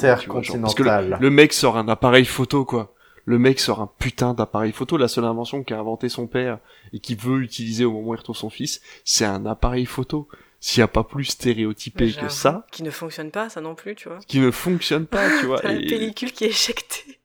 que 0.01 0.05
le- 0.05 0.11
intercontinental. 0.11 1.17
le, 1.19 1.29
mec 1.29 1.53
sort 1.53 1.77
un 1.77 1.87
appareil 1.87 2.25
photo 2.25 2.65
quoi. 2.65 2.93
Le 3.25 3.37
mec 3.39 3.59
sort 3.59 3.81
un 3.81 3.91
putain 3.99 4.33
d'appareil 4.33 4.71
photo. 4.71 4.95
La 4.97 5.07
seule 5.09 5.25
invention 5.25 5.61
qu'a 5.63 5.77
inventé 5.79 6.07
son 6.07 6.27
père 6.27 6.59
et 6.93 6.99
qu'il 6.99 7.17
veut 7.17 7.41
utiliser 7.41 7.83
au 7.83 7.91
moment 7.91 8.09
où 8.09 8.13
il 8.13 8.17
retrouve 8.17 8.37
son 8.37 8.49
fils, 8.49 8.81
c'est 9.03 9.25
un 9.25 9.45
appareil 9.45 9.85
photo. 9.85 10.29
S'il 10.61 10.79
n'y 10.79 10.85
a 10.85 10.87
pas 10.87 11.03
plus 11.03 11.25
stéréotypé 11.25 12.11
que 12.13 12.29
ça, 12.29 12.65
Qui 12.71 12.81
ne 12.83 12.89
fonctionne 12.89 13.29
pas, 13.29 13.47
ça 13.49 13.61
non 13.61 13.75
plus, 13.75 13.95
tu 13.95 14.07
vois. 14.09 14.17
qui 14.27 14.39
ne 14.39 14.49
fonctionne 14.49 15.05
pas, 15.05 15.27
tu 15.39 15.45
vois. 15.45 15.59
T'as 15.61 15.73
la 15.73 15.79
et- 15.79 15.85
pellicule 15.87 16.31
qui 16.31 16.45
est 16.45 16.49
éjectée. 16.49 17.19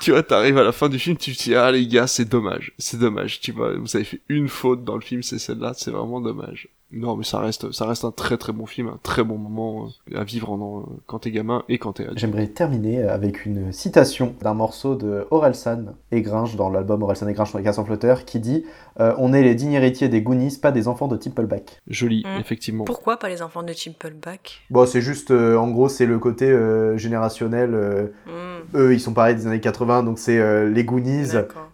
tu 0.00 0.10
vois, 0.10 0.22
t'arrives 0.22 0.58
à 0.58 0.64
la 0.64 0.72
fin 0.72 0.88
du 0.88 0.98
film, 0.98 1.16
tu 1.16 1.36
te 1.36 1.42
dis, 1.44 1.54
ah 1.54 1.70
les 1.70 1.86
gars, 1.86 2.06
c'est 2.06 2.24
dommage, 2.24 2.72
c'est 2.78 2.98
dommage, 2.98 3.40
tu 3.40 3.52
vois, 3.52 3.76
vous 3.76 3.94
avez 3.94 4.04
fait 4.04 4.20
une 4.28 4.48
faute 4.48 4.82
dans 4.84 4.96
le 4.96 5.00
film, 5.00 5.22
c'est 5.22 5.38
celle-là, 5.38 5.72
c'est 5.76 5.90
vraiment 5.90 6.20
dommage. 6.20 6.68
Non, 6.92 7.16
mais 7.16 7.24
ça 7.24 7.38
reste, 7.38 7.72
ça 7.72 7.86
reste 7.86 8.04
un 8.04 8.10
très 8.10 8.36
très 8.36 8.52
bon 8.52 8.66
film, 8.66 8.88
un 8.88 8.98
très 9.02 9.24
bon 9.24 9.38
moment 9.38 9.88
euh, 10.12 10.20
à 10.20 10.24
vivre 10.24 10.50
en, 10.52 10.84
quand 11.06 11.20
t'es 11.20 11.30
gamin 11.30 11.64
et 11.68 11.78
quand 11.78 11.94
t'es 11.94 12.04
adulte. 12.04 12.18
J'aimerais 12.18 12.46
terminer 12.48 13.02
avec 13.04 13.46
une 13.46 13.72
citation 13.72 14.34
d'un 14.42 14.54
morceau 14.54 14.94
de 14.94 15.26
Orelsan 15.30 15.94
et 16.10 16.22
Gringe 16.22 16.54
dans 16.56 16.68
l'album 16.70 17.02
Orelsan 17.02 17.28
et 17.28 17.32
Gringe 17.32 17.48
sur 17.48 17.58
les 17.58 17.64
cassants 17.64 17.84
flotteurs 17.84 18.24
qui 18.24 18.40
dit 18.40 18.64
euh, 19.00 19.14
On 19.18 19.32
est 19.32 19.42
les 19.42 19.54
dignes 19.54 19.72
héritiers 19.72 20.08
des 20.08 20.20
Goonies, 20.22 20.58
pas 20.60 20.70
des 20.72 20.86
enfants 20.86 21.08
de 21.08 21.16
Timpleback. 21.16 21.80
Joli, 21.88 22.22
Hmm. 22.26 22.40
effectivement. 22.40 22.84
Pourquoi 22.84 23.16
pas 23.16 23.28
les 23.28 23.42
enfants 23.42 23.62
de 23.62 23.72
Chimpleback 23.72 24.60
Bon, 24.70 24.86
c'est 24.86 25.00
juste, 25.00 25.30
euh, 25.30 25.56
en 25.56 25.68
gros, 25.70 25.88
c'est 25.88 26.06
le 26.06 26.18
côté 26.18 26.50
euh, 26.50 26.96
générationnel. 26.98 27.74
euh, 27.74 28.06
Hmm. 28.26 28.76
Eux, 28.76 28.94
ils 28.94 29.00
sont 29.00 29.12
pareils 29.12 29.34
des 29.34 29.46
années 29.46 29.60
80, 29.60 30.02
donc 30.04 30.18
c'est 30.18 30.38
euh, 30.38 30.68
les 30.68 30.84
Goonies. 30.84 31.28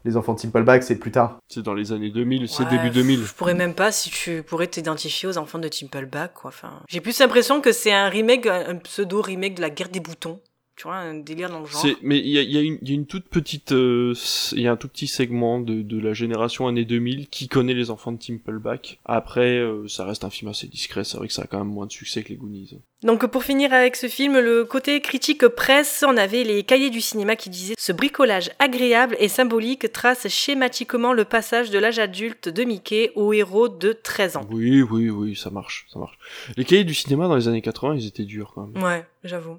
Les 0.04 0.16
enfants 0.16 0.34
de 0.34 0.38
Timpleback, 0.40 0.82
c'est 0.84 0.96
plus 0.96 1.10
tard. 1.10 1.38
C'est 1.48 1.62
dans 1.62 1.74
les 1.74 1.92
années 1.92 2.10
2000, 2.10 2.48
c'est 2.48 2.68
début 2.68 2.90
2000. 2.90 3.24
Je 3.24 3.34
pourrais 3.34 3.54
même 3.54 3.74
pas 3.74 3.92
si 3.92 4.10
tu 4.10 4.42
pourrais 4.42 4.66
t'identifier 4.68 5.07
aux 5.26 5.38
enfants 5.38 5.58
de 5.58 5.68
Timpleback, 5.68 6.34
quoi. 6.34 6.48
Enfin, 6.48 6.82
j'ai 6.88 7.00
plus 7.00 7.18
l'impression 7.18 7.60
que 7.60 7.72
c'est 7.72 7.92
un 7.92 8.08
remake, 8.08 8.46
un 8.46 8.76
pseudo 8.76 9.20
remake 9.22 9.54
de 9.56 9.60
la 9.62 9.70
guerre 9.70 9.88
des 9.88 10.00
boutons. 10.00 10.40
Tu 10.76 10.84
vois, 10.84 10.94
un 10.98 11.14
délire 11.14 11.50
dans 11.50 11.58
le 11.58 11.66
genre. 11.66 11.84
Mais 12.02 12.20
il 12.20 12.28
y 12.28 12.56
a, 12.56 12.60
une- 12.92 13.06
toute 13.06 13.28
petite, 13.28 13.72
euh, 13.72 14.14
il 14.52 14.60
y 14.60 14.68
a 14.68 14.70
un 14.70 14.76
tout 14.76 14.86
petit 14.86 15.08
segment 15.08 15.58
de, 15.60 15.82
de 15.82 15.98
la 15.98 16.12
génération 16.14 16.68
années 16.68 16.84
2000 16.84 17.26
qui 17.30 17.48
connaît 17.48 17.74
les 17.74 17.90
enfants 17.90 18.12
de 18.12 18.18
Timpleback. 18.18 19.00
Après, 19.04 19.58
euh, 19.58 19.88
ça 19.88 20.04
reste 20.04 20.22
un 20.22 20.30
film 20.30 20.48
assez 20.52 20.68
discret. 20.68 21.02
C'est 21.02 21.16
vrai 21.16 21.26
que 21.26 21.34
ça 21.34 21.42
a 21.42 21.46
quand 21.48 21.58
même 21.58 21.66
moins 21.66 21.86
de 21.86 21.90
succès 21.92 22.22
que 22.22 22.28
les 22.28 22.36
Goonies. 22.36 22.78
Donc 23.04 23.24
pour 23.26 23.44
finir 23.44 23.72
avec 23.72 23.94
ce 23.94 24.08
film, 24.08 24.38
le 24.40 24.64
côté 24.64 25.00
critique 25.00 25.46
presse, 25.46 26.04
on 26.06 26.16
avait 26.16 26.42
les 26.42 26.64
cahiers 26.64 26.90
du 26.90 27.00
cinéma 27.00 27.36
qui 27.36 27.48
disaient 27.48 27.76
ce 27.78 27.92
bricolage 27.92 28.50
agréable 28.58 29.16
et 29.20 29.28
symbolique 29.28 29.92
trace 29.92 30.26
schématiquement 30.26 31.12
le 31.12 31.24
passage 31.24 31.70
de 31.70 31.78
l'âge 31.78 32.00
adulte 32.00 32.48
de 32.48 32.64
Mickey 32.64 33.12
au 33.14 33.32
héros 33.32 33.68
de 33.68 33.92
13 33.92 34.38
ans. 34.38 34.46
Oui, 34.50 34.82
oui, 34.82 35.10
oui, 35.10 35.36
ça 35.36 35.50
marche, 35.50 35.86
ça 35.92 36.00
marche. 36.00 36.18
Les 36.56 36.64
cahiers 36.64 36.82
du 36.82 36.94
cinéma 36.94 37.28
dans 37.28 37.36
les 37.36 37.46
années 37.46 37.62
80, 37.62 37.94
ils 37.94 38.06
étaient 38.08 38.24
durs 38.24 38.50
quand 38.52 38.66
même. 38.66 38.82
Ouais, 38.82 39.06
j'avoue. 39.22 39.58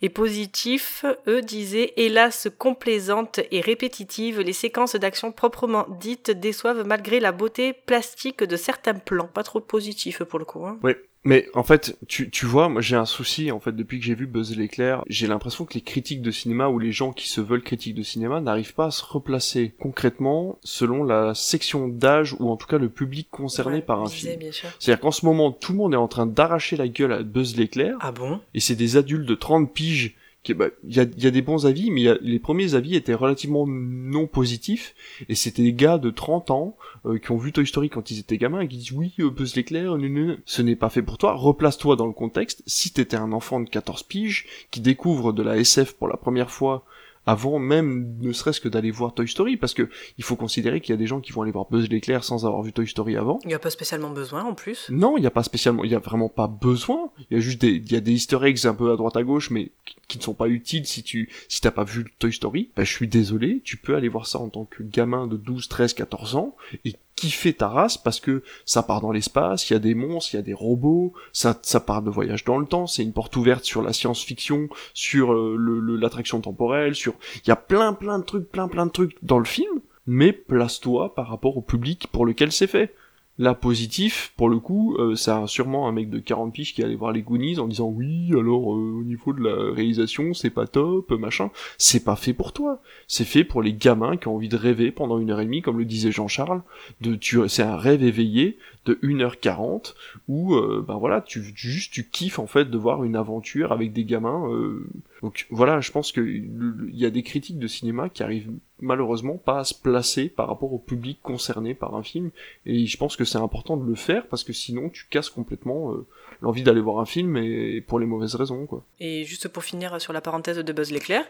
Et 0.00 0.08
positif, 0.08 1.04
eux 1.26 1.42
disaient 1.42 1.92
hélas 1.96 2.48
complaisantes 2.56 3.40
et 3.50 3.60
répétitives, 3.60 4.40
les 4.40 4.54
séquences 4.54 4.96
d'action 4.96 5.30
proprement 5.30 5.86
dites 6.00 6.30
déçoivent 6.30 6.86
malgré 6.86 7.20
la 7.20 7.32
beauté 7.32 7.74
plastique 7.74 8.42
de 8.42 8.56
certains 8.56 8.94
plans. 8.94 9.28
Pas 9.28 9.42
trop 9.42 9.60
positif 9.60 10.22
pour 10.22 10.38
le 10.38 10.46
coup. 10.46 10.64
Hein. 10.64 10.78
Ouais. 10.82 10.96
Mais 11.28 11.46
en 11.52 11.62
fait, 11.62 11.98
tu, 12.08 12.30
tu 12.30 12.46
vois, 12.46 12.70
moi 12.70 12.80
j'ai 12.80 12.96
un 12.96 13.04
souci, 13.04 13.50
en 13.50 13.60
fait, 13.60 13.72
depuis 13.72 13.98
que 13.98 14.04
j'ai 14.06 14.14
vu 14.14 14.26
Buzz 14.26 14.56
l'éclair, 14.56 15.02
j'ai 15.10 15.26
l'impression 15.26 15.66
que 15.66 15.74
les 15.74 15.82
critiques 15.82 16.22
de 16.22 16.30
cinéma 16.30 16.68
ou 16.68 16.78
les 16.78 16.90
gens 16.90 17.12
qui 17.12 17.28
se 17.28 17.42
veulent 17.42 17.62
critiques 17.62 17.94
de 17.94 18.02
cinéma 18.02 18.40
n'arrivent 18.40 18.72
pas 18.72 18.86
à 18.86 18.90
se 18.90 19.04
replacer 19.04 19.74
concrètement 19.78 20.58
selon 20.62 21.04
la 21.04 21.34
section 21.34 21.86
d'âge 21.86 22.34
ou 22.38 22.48
en 22.48 22.56
tout 22.56 22.66
cas 22.66 22.78
le 22.78 22.88
public 22.88 23.28
concerné 23.30 23.76
Ouais, 23.76 23.82
par 23.82 24.00
un 24.00 24.04
disais, 24.04 24.38
film. 24.38 24.52
C'est-à-dire 24.78 25.00
qu'en 25.00 25.10
ce 25.10 25.26
moment, 25.26 25.52
tout 25.52 25.72
le 25.72 25.78
monde 25.78 25.92
est 25.92 25.98
en 25.98 26.08
train 26.08 26.24
d'arracher 26.24 26.78
la 26.78 26.88
gueule 26.88 27.12
à 27.12 27.22
Buzz 27.22 27.58
l'éclair. 27.58 27.98
Ah 28.00 28.10
bon? 28.10 28.40
Et 28.54 28.60
c'est 28.60 28.74
des 28.74 28.96
adultes 28.96 29.26
de 29.28 29.34
30 29.34 29.70
piges 29.70 30.16
bah, 30.52 30.68
il 30.84 30.96
y 30.96 31.00
a, 31.00 31.30
des 31.30 31.42
bons 31.42 31.66
avis, 31.66 31.90
mais 31.90 32.08
a- 32.08 32.18
les 32.20 32.38
premiers 32.38 32.74
avis 32.74 32.94
étaient 32.94 33.14
relativement 33.14 33.66
non 33.66 34.26
positifs. 34.26 34.94
Et 35.28 35.34
c'était 35.34 35.62
des 35.62 35.72
gars 35.72 35.98
de 35.98 36.10
30 36.10 36.50
ans 36.50 36.76
euh, 37.06 37.18
qui 37.18 37.30
ont 37.30 37.36
vu 37.36 37.52
Toy 37.52 37.66
Story 37.66 37.90
quand 37.90 38.10
ils 38.10 38.18
étaient 38.18 38.38
gamins 38.38 38.60
et 38.60 38.68
qui 38.68 38.78
disent 38.78 38.92
oui, 38.92 39.14
euh, 39.20 39.98
nu, 39.98 40.08
nu. 40.08 40.36
ce 40.44 40.62
n'est 40.62 40.76
pas 40.76 40.90
fait 40.90 41.02
pour 41.02 41.18
toi. 41.18 41.34
Replace-toi 41.34 41.96
dans 41.96 42.06
le 42.06 42.12
contexte. 42.12 42.62
Si 42.66 42.92
t'étais 42.92 43.16
un 43.16 43.32
enfant 43.32 43.60
de 43.60 43.68
14 43.68 44.02
piges 44.04 44.46
qui 44.70 44.80
découvre 44.80 45.32
de 45.32 45.42
la 45.42 45.56
SF 45.58 45.94
pour 45.94 46.08
la 46.08 46.16
première 46.16 46.50
fois 46.50 46.84
avant 47.28 47.58
même 47.58 48.16
ne 48.20 48.32
serait-ce 48.32 48.58
que 48.58 48.70
d'aller 48.70 48.90
voir 48.90 49.12
Toy 49.12 49.28
Story, 49.28 49.58
parce 49.58 49.74
que 49.74 49.90
il 50.16 50.24
faut 50.24 50.34
considérer 50.34 50.80
qu'il 50.80 50.94
y 50.94 50.96
a 50.96 50.96
des 50.96 51.06
gens 51.06 51.20
qui 51.20 51.32
vont 51.32 51.42
aller 51.42 51.52
voir 51.52 51.66
Buzz 51.70 51.86
l'éclair 51.90 52.24
sans 52.24 52.46
avoir 52.46 52.62
vu 52.62 52.72
Toy 52.72 52.86
Story 52.86 53.18
avant. 53.18 53.38
Il 53.44 53.48
n'y 53.48 53.54
a 53.54 53.58
pas 53.58 53.68
spécialement 53.68 54.08
besoin 54.08 54.44
en 54.44 54.54
plus. 54.54 54.88
Non, 54.88 55.18
il 55.18 55.20
n'y 55.20 55.26
a 55.26 55.30
pas 55.30 55.42
spécialement, 55.42 55.84
il 55.84 55.90
y 55.90 55.94
a 55.94 55.98
vraiment 55.98 56.30
pas 56.30 56.46
besoin. 56.46 57.10
Il 57.30 57.34
y 57.34 57.36
a 57.36 57.40
juste 57.40 57.60
des, 57.60 57.72
il 57.72 57.92
y 57.92 57.96
a 57.96 58.00
des 58.00 58.12
Easter 58.12 58.38
eggs 58.44 58.66
un 58.66 58.72
peu 58.72 58.90
à 58.90 58.96
droite 58.96 59.18
à 59.18 59.22
gauche, 59.22 59.50
mais 59.50 59.72
qui, 60.08 60.16
ne 60.16 60.22
sont 60.22 60.32
pas 60.32 60.48
utiles 60.48 60.86
si 60.86 61.02
tu, 61.02 61.28
si 61.50 61.60
t'as 61.60 61.70
pas 61.70 61.84
vu 61.84 62.06
Toy 62.18 62.32
Story. 62.32 62.70
Bah, 62.74 62.84
je 62.84 62.92
suis 62.92 63.08
désolé, 63.08 63.60
tu 63.62 63.76
peux 63.76 63.94
aller 63.94 64.08
voir 64.08 64.26
ça 64.26 64.38
en 64.38 64.48
tant 64.48 64.64
que 64.64 64.82
gamin 64.82 65.26
de 65.26 65.36
12, 65.36 65.68
13, 65.68 65.92
14 65.92 66.34
ans 66.36 66.56
et 66.86 66.94
kiffer 67.20 67.52
ta 67.52 67.68
race 67.68 67.98
parce 67.98 68.20
que 68.20 68.42
ça 68.64 68.82
part 68.82 69.00
dans 69.00 69.12
l'espace, 69.12 69.68
il 69.68 69.72
y 69.74 69.76
a 69.76 69.80
des 69.80 69.94
monstres, 69.94 70.34
il 70.34 70.36
y 70.36 70.40
a 70.40 70.42
des 70.42 70.54
robots, 70.54 71.12
ça, 71.32 71.58
ça 71.62 71.80
part 71.80 72.02
de 72.02 72.10
voyage 72.10 72.44
dans 72.44 72.58
le 72.58 72.66
temps, 72.66 72.86
c'est 72.86 73.02
une 73.02 73.12
porte 73.12 73.36
ouverte 73.36 73.64
sur 73.64 73.82
la 73.82 73.92
science-fiction, 73.92 74.68
sur 74.94 75.32
euh, 75.32 75.56
l'attraction 76.00 76.40
temporelle, 76.40 76.94
sur, 76.94 77.14
il 77.44 77.48
y 77.48 77.52
a 77.52 77.56
plein, 77.56 77.92
plein 77.92 78.18
de 78.18 78.24
trucs, 78.24 78.50
plein, 78.50 78.68
plein 78.68 78.86
de 78.86 78.92
trucs 78.92 79.16
dans 79.22 79.38
le 79.38 79.44
film, 79.44 79.80
mais 80.06 80.32
place-toi 80.32 81.14
par 81.14 81.28
rapport 81.28 81.56
au 81.56 81.62
public 81.62 82.08
pour 82.12 82.24
lequel 82.24 82.52
c'est 82.52 82.66
fait. 82.66 82.94
Là, 83.40 83.54
positif, 83.54 84.32
pour 84.36 84.48
le 84.48 84.58
coup, 84.58 84.96
euh, 84.98 85.14
c'est 85.14 85.30
sûrement 85.46 85.86
un 85.86 85.92
mec 85.92 86.10
de 86.10 86.18
40 86.18 86.52
piges 86.52 86.74
qui 86.74 86.82
allait 86.82 86.96
voir 86.96 87.12
les 87.12 87.22
Goonies 87.22 87.60
en 87.60 87.68
disant 87.68 87.86
oui, 87.86 88.30
alors 88.30 88.74
euh, 88.74 88.98
au 89.00 89.04
niveau 89.04 89.32
de 89.32 89.42
la 89.42 89.72
réalisation, 89.74 90.34
c'est 90.34 90.50
pas 90.50 90.66
top, 90.66 91.12
machin. 91.12 91.50
C'est 91.78 92.04
pas 92.04 92.16
fait 92.16 92.32
pour 92.32 92.52
toi. 92.52 92.82
C'est 93.06 93.24
fait 93.24 93.44
pour 93.44 93.62
les 93.62 93.72
gamins 93.72 94.16
qui 94.16 94.26
ont 94.26 94.34
envie 94.34 94.48
de 94.48 94.56
rêver 94.56 94.90
pendant 94.90 95.20
une 95.20 95.30
heure 95.30 95.40
et 95.40 95.44
demie, 95.44 95.62
comme 95.62 95.78
le 95.78 95.84
disait 95.84 96.10
Jean-Charles. 96.10 96.62
De 97.00 97.14
tu, 97.14 97.48
c'est 97.48 97.62
un 97.62 97.76
rêve 97.76 98.02
éveillé 98.02 98.58
de 98.88 98.94
1h40 99.02 99.94
où, 100.28 100.56
ben 100.86 100.96
voilà, 100.98 101.20
tu, 101.20 101.42
tu- 101.54 101.68
juste 101.68 101.92
tu 101.92 102.04
kiffes 102.08 102.38
en 102.38 102.46
fait 102.46 102.64
de 102.64 102.78
voir 102.78 103.04
une 103.04 103.16
aventure 103.16 103.72
avec 103.72 103.92
des 103.92 104.04
gamins. 104.04 104.48
euh. 104.52 104.86
Donc 105.22 105.46
voilà, 105.50 105.80
je 105.80 105.90
pense 105.92 106.12
que 106.12 106.20
il 106.20 106.96
y 106.96 107.04
a 107.06 107.10
des 107.10 107.22
critiques 107.22 107.58
de 107.58 107.66
cinéma 107.66 108.08
qui 108.08 108.22
arrivent 108.22 108.50
malheureusement 108.80 109.36
pas 109.36 109.58
à 109.60 109.64
se 109.64 109.74
placer 109.74 110.28
par 110.28 110.46
rapport 110.48 110.72
au 110.72 110.78
public 110.78 111.18
concerné 111.22 111.74
par 111.74 111.94
un 111.96 112.02
film 112.04 112.30
et 112.64 112.86
je 112.86 112.96
pense 112.96 113.16
que 113.16 113.24
c'est 113.24 113.38
important 113.38 113.76
de 113.76 113.84
le 113.84 113.96
faire 113.96 114.26
parce 114.28 114.44
que 114.44 114.52
sinon 114.52 114.88
tu 114.88 115.06
casses 115.10 115.30
complètement 115.30 115.92
euh, 115.92 116.06
l'envie 116.40 116.62
d'aller 116.62 116.80
voir 116.80 116.98
un 116.98 117.06
film 117.06 117.36
et 117.36 117.80
pour 117.80 117.98
les 117.98 118.06
mauvaises 118.06 118.34
raisons 118.34 118.66
quoi. 118.66 118.84
Et 119.00 119.24
juste 119.24 119.48
pour 119.48 119.64
finir 119.64 120.00
sur 120.00 120.12
la 120.12 120.20
parenthèse 120.20 120.58
de 120.58 120.72
Buzz 120.72 120.92
l'éclair, 120.92 121.24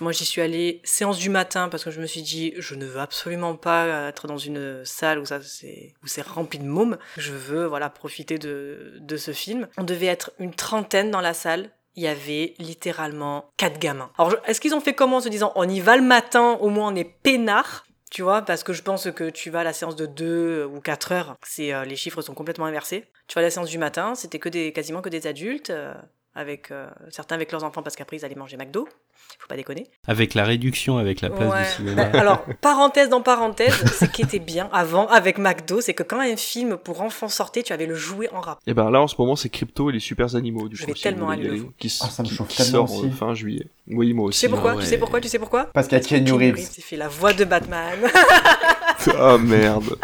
moi 0.00 0.12
j'y 0.12 0.24
suis 0.24 0.40
allée 0.40 0.80
séance 0.84 1.18
du 1.18 1.30
matin 1.30 1.68
parce 1.68 1.84
que 1.84 1.90
je 1.90 2.00
me 2.00 2.06
suis 2.06 2.22
dit 2.22 2.54
je 2.58 2.74
ne 2.74 2.86
veux 2.86 3.00
absolument 3.00 3.54
pas 3.54 4.08
être 4.08 4.26
dans 4.26 4.38
une 4.38 4.84
salle 4.84 5.18
où 5.18 5.26
ça 5.26 5.40
c'est 5.42 5.94
où 6.02 6.06
c'est 6.06 6.26
rempli 6.26 6.58
de 6.58 6.64
mômes. 6.64 6.98
Je 7.16 7.32
veux 7.32 7.66
voilà 7.66 7.90
profiter 7.90 8.38
de 8.38 8.94
de 9.00 9.16
ce 9.16 9.32
film. 9.32 9.68
On 9.76 9.84
devait 9.84 10.06
être 10.06 10.32
une 10.38 10.54
trentaine 10.54 11.10
dans 11.10 11.20
la 11.20 11.34
salle. 11.34 11.70
Il 11.96 12.04
y 12.04 12.08
avait 12.08 12.54
littéralement 12.58 13.50
quatre 13.56 13.80
gamins. 13.80 14.10
Alors 14.18 14.36
est-ce 14.46 14.60
qu'ils 14.60 14.74
ont 14.74 14.80
fait 14.80 14.94
comment 14.94 15.16
en 15.16 15.20
se 15.20 15.28
disant 15.28 15.52
on 15.56 15.68
y 15.68 15.80
va 15.80 15.96
le 15.96 16.02
matin, 16.02 16.58
au 16.60 16.68
moins 16.68 16.92
on 16.92 16.96
est 16.96 17.04
peinard 17.22 17.84
tu 18.10 18.22
vois, 18.22 18.42
parce 18.42 18.62
que 18.62 18.72
je 18.72 18.82
pense 18.82 19.10
que 19.10 19.28
tu 19.28 19.50
vas 19.50 19.60
à 19.60 19.64
la 19.64 19.72
séance 19.72 19.96
de 19.96 20.06
2 20.06 20.64
ou 20.64 20.80
4 20.80 21.12
heures, 21.12 21.36
c'est 21.42 21.72
euh, 21.72 21.84
les 21.84 21.96
chiffres 21.96 22.22
sont 22.22 22.34
complètement 22.34 22.66
inversés. 22.66 23.04
Tu 23.28 23.38
à 23.38 23.42
la 23.42 23.50
séance 23.50 23.68
du 23.70 23.78
matin, 23.78 24.14
c'était 24.14 24.38
que 24.38 24.48
des 24.48 24.72
quasiment 24.72 25.00
que 25.02 25.08
des 25.10 25.26
adultes, 25.26 25.70
euh, 25.70 25.92
avec 26.34 26.70
euh, 26.70 26.86
certains 27.10 27.34
avec 27.34 27.52
leurs 27.52 27.62
enfants 27.64 27.82
parce 27.82 27.94
qu'après 27.96 28.16
ils 28.16 28.24
allaient 28.24 28.34
manger 28.34 28.56
McDo. 28.56 28.88
Faut 29.38 29.48
pas 29.48 29.56
déconner. 29.56 29.86
Avec 30.06 30.32
la 30.34 30.44
réduction 30.44 30.96
avec 30.96 31.20
la 31.20 31.28
place 31.28 31.52
Ouais. 31.52 31.62
du 31.64 31.68
cinéma. 31.90 32.02
Alors, 32.14 32.44
parenthèse 32.62 33.10
dans 33.10 33.20
parenthèse, 33.20 33.74
ce 33.98 34.06
qui 34.06 34.22
était 34.22 34.38
bien 34.38 34.70
avant 34.72 35.06
avec 35.08 35.36
McDo, 35.38 35.80
c'est 35.82 35.92
que 35.92 36.02
quand 36.02 36.18
un 36.20 36.36
film 36.36 36.78
pour 36.78 37.02
enfants 37.02 37.28
sortait, 37.28 37.62
tu 37.62 37.72
avais 37.74 37.84
le 37.86 37.94
jouet 37.94 38.30
en 38.32 38.40
rap. 38.40 38.58
Et 38.66 38.72
ben 38.72 38.90
là 38.90 39.02
en 39.02 39.06
ce 39.06 39.16
moment 39.18 39.36
c'est 39.36 39.50
Crypto 39.50 39.90
et 39.90 39.92
les 39.92 40.00
super 40.00 40.34
animaux 40.34 40.68
du 40.68 40.76
Je 40.76 40.86
vais 40.86 40.94
tellement 40.94 41.28
aller 41.28 41.48
le 41.48 41.66
qui, 41.78 41.94
Ah, 42.00 42.08
ça 42.08 42.22
me 42.22 42.28
qui- 42.28 42.42
qui 42.46 42.62
sort 42.62 42.90
aussi. 42.90 43.06
euh, 43.06 43.10
fin 43.10 43.34
juillet. 43.34 43.66
Oui 43.88 44.14
moi 44.14 44.26
Tu 44.26 44.28
aussi. 44.30 44.38
sais 44.40 44.48
pourquoi 44.48 44.72
Ah 44.76 44.80
Tu 44.80 44.86
sais 44.86 44.98
pourquoi 44.98 45.20
Tu 45.20 45.28
sais 45.28 45.38
pourquoi 45.38 45.64
Parce 45.74 45.86
qu'il 45.88 45.98
y 45.98 46.00
a 46.00 46.04
Keanu 46.04 46.32
Reeves. 46.32 46.68
Il 46.78 46.82
fait 46.82 46.96
la 46.96 47.08
voix 47.08 47.34
de 47.34 47.44
Batman. 47.44 47.98
ah 49.18 49.36
merde. 49.38 49.96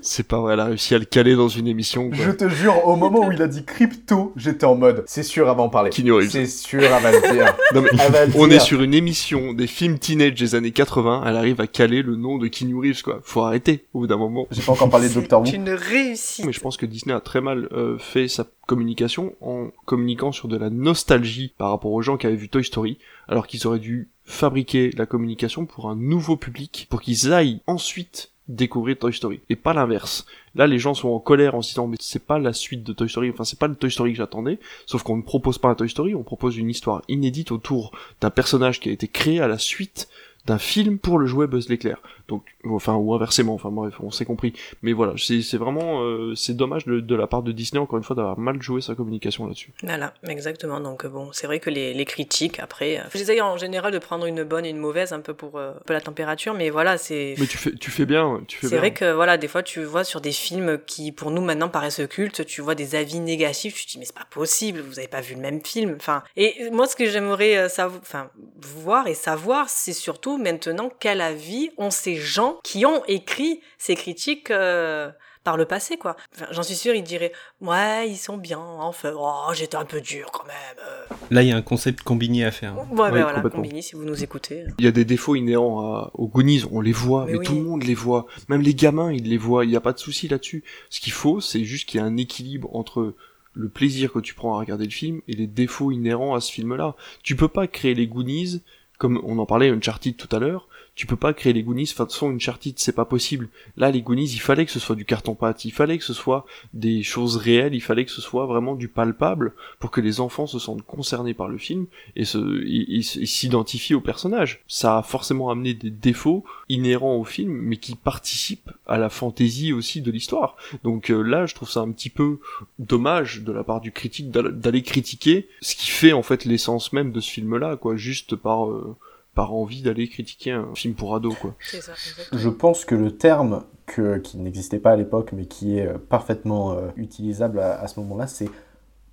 C'est 0.00 0.26
pas 0.26 0.40
vrai, 0.40 0.54
elle 0.54 0.60
a 0.60 0.66
réussi 0.66 0.94
à 0.94 0.98
le 0.98 1.04
caler 1.04 1.34
dans 1.34 1.48
une 1.48 1.66
émission 1.66 2.08
quoi. 2.08 2.18
Je 2.18 2.30
te 2.30 2.48
jure, 2.48 2.86
au 2.86 2.96
moment 2.96 3.26
où 3.26 3.32
il 3.32 3.42
a 3.42 3.48
dit 3.48 3.64
crypto, 3.64 4.32
j'étais 4.36 4.66
en 4.66 4.74
mode, 4.74 5.04
c'est 5.06 5.22
sûr, 5.22 5.46
va 5.46 5.62
en 5.62 5.68
parler. 5.68 5.90
C'est 5.92 6.46
sûr, 6.46 6.82
elle 6.82 7.02
va 7.02 7.12
le 7.12 7.32
dire. 7.32 7.54
Non, 7.74 7.82
mais 7.82 7.90
on 8.36 8.46
dire. 8.46 8.56
est 8.56 8.60
sur 8.60 8.82
une 8.82 8.94
émission 8.94 9.52
des 9.52 9.66
films 9.66 9.98
teenage 9.98 10.34
des 10.34 10.54
années 10.54 10.72
80, 10.72 11.24
elle 11.26 11.36
arrive 11.36 11.60
à 11.60 11.66
caler 11.66 12.02
le 12.02 12.16
nom 12.16 12.38
de 12.38 12.48
Keanu 12.48 12.76
Reeves 12.76 13.02
quoi. 13.02 13.20
Faut 13.22 13.42
arrêter 13.42 13.84
au 13.92 14.00
bout 14.00 14.06
d'un 14.06 14.16
moment. 14.16 14.46
J'ai 14.50 14.62
pas 14.62 14.72
encore 14.72 14.90
parlé 14.90 15.08
de 15.08 15.14
Doctor 15.14 15.40
Who. 15.40 15.46
C'est 15.46 15.56
une 15.56 15.70
réussite. 15.70 16.44
Mais 16.44 16.52
je 16.52 16.60
pense 16.60 16.76
que 16.76 16.86
Disney 16.86 17.14
a 17.14 17.20
très 17.20 17.40
mal 17.40 17.68
euh, 17.72 17.98
fait 17.98 18.28
sa 18.28 18.46
communication 18.66 19.34
en 19.40 19.68
communiquant 19.84 20.32
sur 20.32 20.48
de 20.48 20.56
la 20.56 20.70
nostalgie 20.70 21.54
par 21.58 21.70
rapport 21.70 21.92
aux 21.92 22.02
gens 22.02 22.16
qui 22.16 22.26
avaient 22.26 22.36
vu 22.36 22.48
Toy 22.48 22.64
Story, 22.64 22.98
alors 23.28 23.46
qu'ils 23.46 23.66
auraient 23.66 23.78
dû 23.78 24.08
fabriquer 24.24 24.90
la 24.96 25.06
communication 25.06 25.66
pour 25.66 25.88
un 25.88 25.96
nouveau 25.96 26.36
public, 26.36 26.86
pour 26.90 27.02
qu'ils 27.02 27.32
aillent 27.32 27.60
ensuite 27.66 28.31
découvrir 28.48 28.98
Toy 28.98 29.12
Story, 29.12 29.40
et 29.48 29.56
pas 29.56 29.72
l'inverse. 29.72 30.26
Là, 30.54 30.66
les 30.66 30.78
gens 30.78 30.94
sont 30.94 31.08
en 31.08 31.20
colère 31.20 31.54
en 31.54 31.62
se 31.62 31.70
disant, 31.70 31.86
mais 31.86 31.96
c'est 32.00 32.26
pas 32.26 32.38
la 32.38 32.52
suite 32.52 32.82
de 32.82 32.92
Toy 32.92 33.08
Story, 33.08 33.30
enfin, 33.30 33.44
c'est 33.44 33.58
pas 33.58 33.68
le 33.68 33.76
Toy 33.76 33.90
Story 33.90 34.12
que 34.12 34.18
j'attendais, 34.18 34.58
sauf 34.86 35.02
qu'on 35.02 35.16
ne 35.16 35.22
propose 35.22 35.58
pas 35.58 35.68
un 35.68 35.74
Toy 35.74 35.88
Story, 35.88 36.14
on 36.14 36.22
propose 36.22 36.56
une 36.56 36.70
histoire 36.70 37.02
inédite 37.08 37.52
autour 37.52 37.92
d'un 38.20 38.30
personnage 38.30 38.80
qui 38.80 38.88
a 38.88 38.92
été 38.92 39.08
créé 39.08 39.40
à 39.40 39.48
la 39.48 39.58
suite 39.58 40.08
d'un 40.46 40.58
film 40.58 40.98
pour 40.98 41.18
le 41.18 41.26
jouet 41.26 41.46
Buzz 41.46 41.68
l'éclair. 41.68 41.98
Donc, 42.28 42.44
enfin, 42.68 42.94
ou 42.94 43.14
inversement, 43.14 43.54
enfin 43.54 43.70
bref, 43.70 43.94
on 44.00 44.10
s'est 44.10 44.24
compris. 44.24 44.54
Mais 44.82 44.92
voilà, 44.92 45.14
c'est 45.16 45.56
vraiment, 45.56 46.02
euh, 46.02 46.34
c'est 46.34 46.56
dommage 46.56 46.84
de, 46.86 47.00
de 47.00 47.14
la 47.14 47.26
part 47.26 47.42
de 47.42 47.52
Disney, 47.52 47.80
encore 47.80 47.98
une 47.98 48.04
fois, 48.04 48.16
d'avoir 48.16 48.38
mal 48.38 48.60
joué 48.62 48.80
sa 48.80 48.94
communication 48.94 49.46
là-dessus. 49.46 49.72
Voilà, 49.82 50.14
exactement. 50.28 50.80
Donc 50.80 51.04
euh, 51.04 51.08
bon, 51.08 51.30
c'est 51.32 51.46
vrai 51.46 51.60
que 51.60 51.70
les, 51.70 51.94
les 51.94 52.04
critiques, 52.04 52.58
après, 52.58 52.98
euh, 52.98 53.02
j'essaye 53.14 53.40
en 53.40 53.56
général 53.56 53.92
de 53.92 53.98
prendre 53.98 54.26
une 54.26 54.44
bonne 54.44 54.64
et 54.64 54.70
une 54.70 54.78
mauvaise, 54.78 55.12
un 55.12 55.20
peu 55.20 55.34
pour 55.34 55.58
euh, 55.58 55.72
un 55.72 55.82
peu 55.84 55.92
la 55.92 56.00
température, 56.00 56.54
mais 56.54 56.70
voilà, 56.70 56.98
c'est... 56.98 57.34
Mais 57.38 57.46
tu 57.46 57.58
fais, 57.58 57.72
tu 57.72 57.90
fais 57.90 58.06
bien, 58.06 58.42
tu 58.48 58.58
fais 58.58 58.68
C'est 58.68 58.78
vrai 58.78 58.92
que 58.92 59.12
voilà, 59.12 59.36
des 59.36 59.48
fois 59.48 59.62
tu 59.62 59.82
vois 59.82 60.04
sur 60.04 60.20
des 60.20 60.32
films 60.32 60.78
qui 60.86 61.12
pour 61.12 61.30
nous 61.30 61.42
maintenant 61.42 61.68
paraissent 61.68 62.02
cultes, 62.08 62.44
tu 62.46 62.62
vois 62.62 62.74
des 62.74 62.94
avis 62.94 63.20
négatifs, 63.20 63.74
tu 63.74 63.86
te 63.86 63.90
dis 63.92 63.98
mais 63.98 64.04
c'est 64.04 64.16
pas 64.16 64.26
possible, 64.30 64.80
vous 64.80 64.98
avez 64.98 65.08
pas 65.08 65.20
vu 65.20 65.34
le 65.34 65.40
même 65.40 65.64
film. 65.64 65.94
Enfin, 65.96 66.22
et 66.36 66.70
moi 66.70 66.86
ce 66.86 66.96
que 66.96 67.06
j'aimerais 67.06 67.68
savoir, 67.68 68.00
enfin 68.00 68.30
voir 68.60 69.06
et 69.06 69.14
savoir, 69.14 69.68
c'est 69.68 69.92
surtout 69.92 70.31
maintenant 70.38 70.90
quel 71.00 71.20
avis 71.20 71.70
ont 71.78 71.90
ces 71.90 72.16
gens 72.16 72.58
qui 72.64 72.84
ont 72.86 73.02
écrit 73.06 73.60
ces 73.78 73.94
critiques. 73.96 74.50
euh, 74.50 75.10
par 75.44 75.56
le 75.56 75.64
passé, 75.64 75.96
quoi. 75.96 76.14
Enfin, 76.36 76.46
J'en 76.52 76.62
suis 76.62 76.76
sûre, 76.76 76.94
ils 76.94 77.02
diraient, 77.02 77.32
ouais, 77.60 78.08
ils 78.08 78.16
sont 78.16 78.36
bien, 78.36 78.60
enfin, 78.60 79.12
oh, 79.18 79.50
j'étais 79.54 79.74
un 79.76 79.84
peu 79.84 80.00
dur 80.00 80.30
quand 80.32 80.44
même. 80.46 80.54
euh. 80.86 81.14
Là, 81.32 81.42
il 81.42 81.48
y 81.48 81.50
a 81.52 81.56
un 81.56 81.62
concept 81.62 82.02
combiné 82.02 82.44
à 82.44 82.52
faire. 82.52 82.76
Ouais, 82.78 82.84
Oui, 82.92 83.10
ben 83.10 83.22
voilà. 83.24 83.42
Combini, 83.50 83.82
si 83.82 83.96
vous 83.96 84.04
nous 84.04 84.22
écoutez. 84.22 84.66
Il 84.78 84.84
y 84.84 84.86
a 84.86 84.92
des 84.92 85.04
défauts 85.04 85.34
inhérents 85.34 85.80
à- 85.96 86.12
aux 86.14 86.28
Goonies, 86.28 86.62
on 86.70 86.80
les 86.80 86.92
voit, 86.92 87.24
Mais 87.26 87.32
mais, 87.32 87.38
oui. 87.38 87.44
tout 87.46 87.56
le 87.56 87.62
monde 87.62 87.82
les 87.82 87.94
voit. 87.96 88.26
Même 88.48 88.62
les 88.62 88.72
gamins, 88.76 89.10
ils 89.12 89.28
les 89.28 89.36
voient, 89.36 89.64
il 89.64 89.70
n'y 89.70 89.76
a 89.76 89.80
pas 89.80 89.92
de 89.92 89.98
souci 89.98 90.28
là-dessus. 90.28 90.62
Ce 90.90 91.00
qu'il 91.00 91.12
faut, 91.12 91.40
c'est 91.40 91.64
juste 91.64 91.88
qu'il 91.88 91.98
y 91.98 92.04
ait 92.04 92.06
un 92.06 92.16
équilibre 92.18 92.70
entre 92.76 93.16
le 93.54 93.68
plaisir 93.68 94.12
que 94.12 94.20
tu 94.20 94.34
prends 94.34 94.54
à 94.54 94.60
regarder 94.60 94.84
le 94.84 94.90
film 94.92 95.22
et 95.26 95.32
les 95.32 95.48
défauts 95.48 95.90
inhérents 95.90 96.36
à 96.36 96.40
ce 96.40 96.52
film-là. 96.52 96.94
Tu 97.24 97.34
peux 97.34 97.48
pas 97.48 97.66
créer 97.66 97.94
les 97.96 98.06
Goonies, 98.06 98.62
comme 99.02 99.20
on 99.24 99.40
en 99.40 99.46
parlait 99.46 99.68
Uncharted 99.68 100.16
tout 100.16 100.28
à 100.30 100.38
l'heure, 100.38 100.68
tu 100.94 101.06
peux 101.06 101.16
pas 101.16 101.32
créer 101.32 101.52
les 101.52 101.62
Goonies 101.62 101.84
de 101.84 101.88
façon 101.90 102.30
Uncharted, 102.30 102.74
c'est 102.76 102.94
pas 102.94 103.06
possible. 103.06 103.48
Là, 103.76 103.90
les 103.90 104.02
Goonies, 104.02 104.30
il 104.32 104.40
fallait 104.40 104.66
que 104.66 104.72
ce 104.72 104.78
soit 104.78 104.94
du 104.96 105.04
carton-pâte, 105.06 105.64
il 105.64 105.72
fallait 105.72 105.96
que 105.96 106.04
ce 106.04 106.12
soit 106.12 106.44
des 106.74 107.02
choses 107.02 107.36
réelles, 107.36 107.74
il 107.74 107.80
fallait 107.80 108.04
que 108.04 108.10
ce 108.10 108.20
soit 108.20 108.44
vraiment 108.46 108.74
du 108.74 108.88
palpable 108.88 109.54
pour 109.78 109.90
que 109.90 110.02
les 110.02 110.20
enfants 110.20 110.46
se 110.46 110.58
sentent 110.58 110.82
concernés 110.82 111.34
par 111.34 111.48
le 111.48 111.56
film 111.56 111.86
et 112.14 112.24
se, 112.26 112.62
s'identifient 113.02 113.94
au 113.94 114.00
personnage. 114.00 114.60
Ça 114.68 114.98
a 114.98 115.02
forcément 115.02 115.50
amené 115.50 115.72
des 115.72 115.90
défauts 115.90 116.44
inhérents 116.68 117.16
au 117.16 117.24
film, 117.24 117.52
mais 117.52 117.78
qui 117.78 117.94
participent 117.94 118.70
à 118.86 118.98
la 118.98 119.08
fantaisie 119.08 119.72
aussi 119.72 120.02
de 120.02 120.10
l'histoire. 120.10 120.56
Donc 120.84 121.10
euh, 121.10 121.22
là, 121.22 121.46
je 121.46 121.54
trouve 121.54 121.70
ça 121.70 121.80
un 121.80 121.90
petit 121.90 122.10
peu 122.10 122.38
dommage 122.78 123.42
de 123.42 123.52
la 123.52 123.64
part 123.64 123.80
du 123.80 123.92
critique 123.92 124.30
d'al- 124.30 124.58
d'aller 124.58 124.82
critiquer 124.82 125.48
ce 125.62 125.74
qui 125.74 125.90
fait 125.90 126.12
en 126.12 126.22
fait 126.22 126.44
l'essence 126.44 126.92
même 126.92 127.12
de 127.12 127.20
ce 127.20 127.30
film-là, 127.30 127.76
quoi, 127.76 127.96
juste 127.96 128.36
par 128.36 128.68
euh, 128.68 128.96
par 129.34 129.54
envie 129.54 129.82
d'aller 129.82 130.08
critiquer 130.08 130.52
un 130.52 130.74
film 130.74 130.94
pour 130.94 131.14
ados, 131.14 131.34
quoi. 131.40 131.54
C'est 131.60 131.80
ça, 131.80 131.92
exactement. 131.92 132.40
Je 132.40 132.48
pense 132.48 132.84
que 132.84 132.94
le 132.94 133.16
terme 133.16 133.64
que, 133.86 134.18
qui 134.18 134.38
n'existait 134.38 134.78
pas 134.78 134.92
à 134.92 134.96
l'époque, 134.96 135.30
mais 135.32 135.46
qui 135.46 135.78
est 135.78 135.86
euh, 135.86 135.98
parfaitement 135.98 136.72
euh, 136.72 136.88
utilisable 136.96 137.58
à, 137.60 137.80
à 137.80 137.88
ce 137.88 137.98
moment-là, 138.00 138.26
c'est 138.26 138.48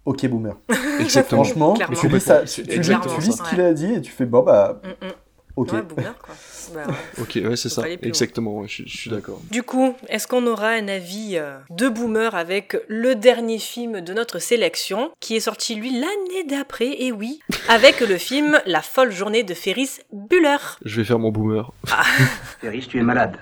OK 0.05 0.25
Boomer. 0.27 0.55
Exactement. 0.99 1.43
Franchement, 1.43 1.73
tu 1.99 2.07
lis, 2.07 2.19
ça, 2.19 2.45
C'est 2.45 2.63
tu, 2.63 2.67
tu 2.67 2.69
lis- 2.71 2.75
exactement 2.77 3.15
tu 3.15 3.21
lis 3.21 3.31
ça. 3.31 3.43
ce 3.45 3.49
qu'il 3.49 3.61
a 3.61 3.73
dit 3.73 3.93
et 3.93 4.01
tu 4.01 4.11
fais 4.11 4.25
bon 4.25 4.43
bah 4.43 4.81
Mm, 4.83 5.05
mm. 5.07 5.11
OK. 5.59 5.71
Ouais, 5.73 5.81
boomer, 5.81 6.15
quoi. 6.21 6.35
Bah. 6.73 6.83
Ok, 7.19 7.39
ouais, 7.43 7.55
c'est 7.55 7.69
ça, 7.69 7.83
exactement, 7.89 8.59
ouais, 8.59 8.67
je, 8.67 8.83
je 8.85 8.97
suis 8.97 9.09
d'accord. 9.09 9.41
Du 9.49 9.63
coup, 9.63 9.95
est-ce 10.07 10.27
qu'on 10.27 10.45
aura 10.45 10.69
un 10.69 10.87
avis 10.87 11.31
euh, 11.33 11.57
de 11.71 11.89
boomer 11.89 12.35
avec 12.35 12.77
le 12.87 13.15
dernier 13.15 13.57
film 13.59 14.01
de 14.01 14.13
notre 14.13 14.39
sélection, 14.39 15.11
qui 15.19 15.35
est 15.35 15.39
sorti 15.39 15.75
lui 15.75 15.91
l'année 15.91 16.43
d'après, 16.47 17.01
et 17.01 17.11
oui, 17.11 17.39
avec 17.69 17.99
le 18.01 18.17
film 18.17 18.59
La 18.65 18.81
folle 18.81 19.11
journée 19.11 19.43
de 19.43 19.53
Ferris 19.53 19.89
Bueller. 20.13 20.57
Je 20.85 20.97
vais 20.97 21.03
faire 21.03 21.19
mon 21.19 21.31
boomer. 21.31 21.71
Ferris, 22.61 22.87
tu 22.87 22.99
es 22.99 23.03
malade. 23.03 23.37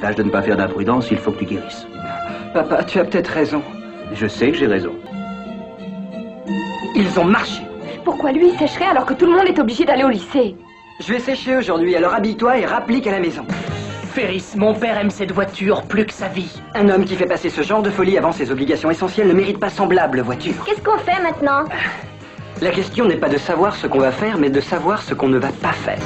Tâche 0.00 0.16
de 0.16 0.22
ne 0.22 0.30
pas 0.30 0.42
faire 0.42 0.56
d'imprudence, 0.56 1.08
il 1.10 1.18
faut 1.18 1.32
que 1.32 1.40
tu 1.40 1.46
guérisses. 1.46 1.86
Papa, 2.52 2.84
tu 2.84 2.98
as 3.00 3.04
peut-être 3.04 3.28
raison. 3.28 3.62
Je 4.14 4.26
sais 4.26 4.50
que 4.52 4.56
j'ai 4.58 4.66
raison. 4.66 4.94
Ils 6.94 7.18
ont 7.18 7.24
marché. 7.24 7.62
Pourquoi 8.04 8.30
lui 8.32 8.50
il 8.52 8.58
sécherait 8.58 8.84
alors 8.86 9.06
que 9.06 9.14
tout 9.14 9.26
le 9.26 9.32
monde 9.32 9.48
est 9.48 9.58
obligé 9.58 9.84
d'aller 9.84 10.04
au 10.04 10.10
lycée? 10.10 10.54
Je 11.00 11.12
vais 11.12 11.18
sécher 11.18 11.56
aujourd'hui, 11.56 11.96
alors 11.96 12.14
habille-toi 12.14 12.58
et 12.58 12.66
rapplique 12.66 13.06
à 13.08 13.10
la 13.10 13.18
maison. 13.18 13.44
Ferris, 14.12 14.44
mon 14.56 14.74
père 14.74 14.96
aime 14.96 15.10
cette 15.10 15.32
voiture 15.32 15.82
plus 15.82 16.06
que 16.06 16.12
sa 16.12 16.28
vie. 16.28 16.60
Un 16.74 16.88
homme 16.88 17.04
qui 17.04 17.16
fait 17.16 17.26
passer 17.26 17.50
ce 17.50 17.62
genre 17.62 17.82
de 17.82 17.90
folie 17.90 18.16
avant 18.16 18.30
ses 18.30 18.52
obligations 18.52 18.90
essentielles 18.92 19.26
ne 19.26 19.32
mérite 19.32 19.58
pas 19.58 19.70
semblable 19.70 20.20
voiture. 20.20 20.54
Qu'est-ce 20.64 20.80
qu'on 20.82 20.98
fait 20.98 21.20
maintenant? 21.20 21.64
La 22.62 22.70
question 22.70 23.06
n'est 23.06 23.16
pas 23.16 23.28
de 23.28 23.38
savoir 23.38 23.74
ce 23.74 23.88
qu'on 23.88 23.98
va 23.98 24.12
faire, 24.12 24.38
mais 24.38 24.50
de 24.50 24.60
savoir 24.60 25.02
ce 25.02 25.14
qu'on 25.14 25.28
ne 25.28 25.38
va 25.38 25.48
pas 25.48 25.72
faire. 25.72 25.98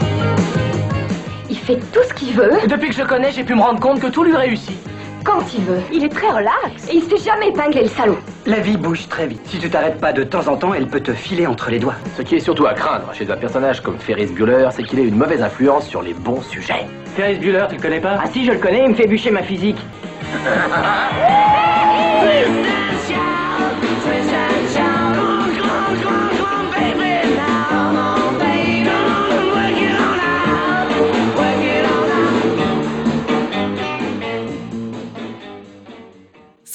Il 1.50 1.58
fait 1.58 1.76
tout 1.92 2.02
ce 2.08 2.14
qu'il 2.14 2.34
veut, 2.34 2.52
Depuis 2.66 2.88
que 2.88 2.94
je 2.94 3.02
connais, 3.02 3.30
j'ai 3.30 3.44
pu 3.44 3.54
me 3.54 3.60
rendre 3.60 3.80
compte 3.80 4.00
que 4.00 4.06
tout 4.06 4.24
lui 4.24 4.34
réussit. 4.34 4.78
Quand 5.24 5.54
il 5.54 5.64
veut. 5.64 5.80
Il 5.92 6.04
est 6.04 6.08
très 6.08 6.30
relax 6.30 6.88
et 6.90 6.96
il 6.96 7.02
se 7.02 7.08
fait 7.08 7.24
jamais 7.24 7.48
épingler 7.48 7.82
le 7.82 7.88
salaud. 7.88 8.18
La 8.46 8.60
vie 8.60 8.76
bouge 8.76 9.08
très 9.08 9.26
vite. 9.26 9.40
Si 9.46 9.58
tu 9.58 9.70
t'arrêtes 9.70 10.00
pas 10.00 10.12
de 10.12 10.24
temps 10.24 10.46
en 10.48 10.56
temps, 10.56 10.74
elle 10.74 10.86
peut 10.86 11.00
te 11.00 11.12
filer 11.12 11.46
entre 11.46 11.70
les 11.70 11.78
doigts. 11.78 11.96
Ce 12.16 12.22
qui 12.22 12.36
est 12.36 12.40
surtout 12.40 12.66
à 12.66 12.74
craindre 12.74 13.12
chez 13.12 13.30
un 13.30 13.36
personnage 13.36 13.80
comme 13.80 13.98
Ferris 13.98 14.26
Bueller, 14.26 14.68
c'est 14.72 14.82
qu'il 14.82 14.98
ait 14.98 15.06
une 15.06 15.16
mauvaise 15.16 15.42
influence 15.42 15.86
sur 15.86 16.02
les 16.02 16.14
bons 16.14 16.42
sujets. 16.42 16.86
Ferris 17.16 17.38
Bueller, 17.38 17.66
tu 17.68 17.76
le 17.76 17.82
connais 17.82 18.00
pas? 18.00 18.18
Ah 18.22 18.28
si, 18.32 18.44
je 18.44 18.52
le 18.52 18.58
connais, 18.58 18.84
il 18.84 18.90
me 18.90 18.94
fait 18.94 19.06
bûcher 19.06 19.30
ma 19.30 19.42
physique. 19.42 19.78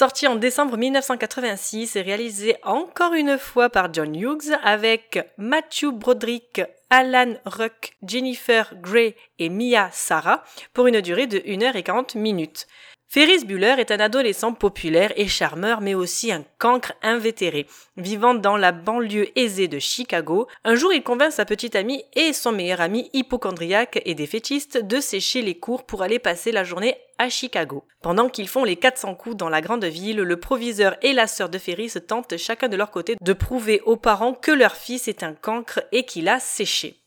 Sorti 0.03 0.27
en 0.27 0.35
décembre 0.35 0.75
1986 0.75 1.95
et 1.95 2.01
réalisé 2.01 2.57
encore 2.63 3.13
une 3.13 3.37
fois 3.37 3.69
par 3.69 3.93
John 3.93 4.13
Hughes 4.13 4.53
avec 4.61 5.17
Matthew 5.37 5.93
Broderick, 5.93 6.61
Alan 6.89 7.35
Ruck, 7.45 7.95
Jennifer 8.05 8.73
Grey 8.81 9.15
et 9.39 9.47
Mia 9.47 9.89
Sara 9.93 10.43
pour 10.73 10.87
une 10.87 10.99
durée 10.99 11.27
de 11.27 11.37
1h40 11.37 12.17
minutes. 12.17 12.67
Ferris 13.07 13.45
Bueller 13.45 13.75
est 13.77 13.91
un 13.91 13.99
adolescent 13.99 14.53
populaire 14.53 15.13
et 15.15 15.27
charmeur, 15.27 15.79
mais 15.79 15.93
aussi 15.93 16.33
un 16.33 16.43
cancre 16.57 16.91
invétéré. 17.01 17.67
Vivant 17.95 18.33
dans 18.33 18.57
la 18.57 18.73
banlieue 18.73 19.27
aisée 19.39 19.69
de 19.69 19.79
Chicago, 19.79 20.47
un 20.65 20.75
jour 20.75 20.91
il 20.91 21.03
convainc 21.03 21.31
sa 21.31 21.45
petite 21.45 21.77
amie 21.77 22.03
et 22.13 22.33
son 22.33 22.51
meilleur 22.51 22.81
ami 22.81 23.09
hypochondriaque 23.13 24.01
et 24.03 24.15
défaitiste 24.15 24.79
de 24.79 24.99
sécher 24.99 25.41
les 25.43 25.59
cours 25.59 25.85
pour 25.85 26.01
aller 26.01 26.19
passer 26.19 26.51
la 26.51 26.65
journée 26.65 26.97
à 27.23 27.29
Chicago. 27.29 27.85
Pendant 28.01 28.29
qu'ils 28.29 28.47
font 28.47 28.63
les 28.63 28.75
400 28.75 29.15
coups 29.15 29.35
dans 29.35 29.49
la 29.49 29.61
grande 29.61 29.85
ville, 29.85 30.17
le 30.17 30.39
proviseur 30.39 30.95
et 31.01 31.13
la 31.13 31.27
sœur 31.27 31.49
de 31.49 31.57
Ferris 31.57 31.93
tentent 32.07 32.37
chacun 32.37 32.67
de 32.69 32.75
leur 32.77 32.91
côté 32.91 33.15
de 33.19 33.33
prouver 33.33 33.81
aux 33.85 33.97
parents 33.97 34.33
que 34.33 34.51
leur 34.51 34.75
fils 34.75 35.07
est 35.07 35.23
un 35.23 35.33
cancre 35.33 35.81
et 35.91 36.05
qu'il 36.05 36.27
a 36.29 36.39
séché. 36.39 36.99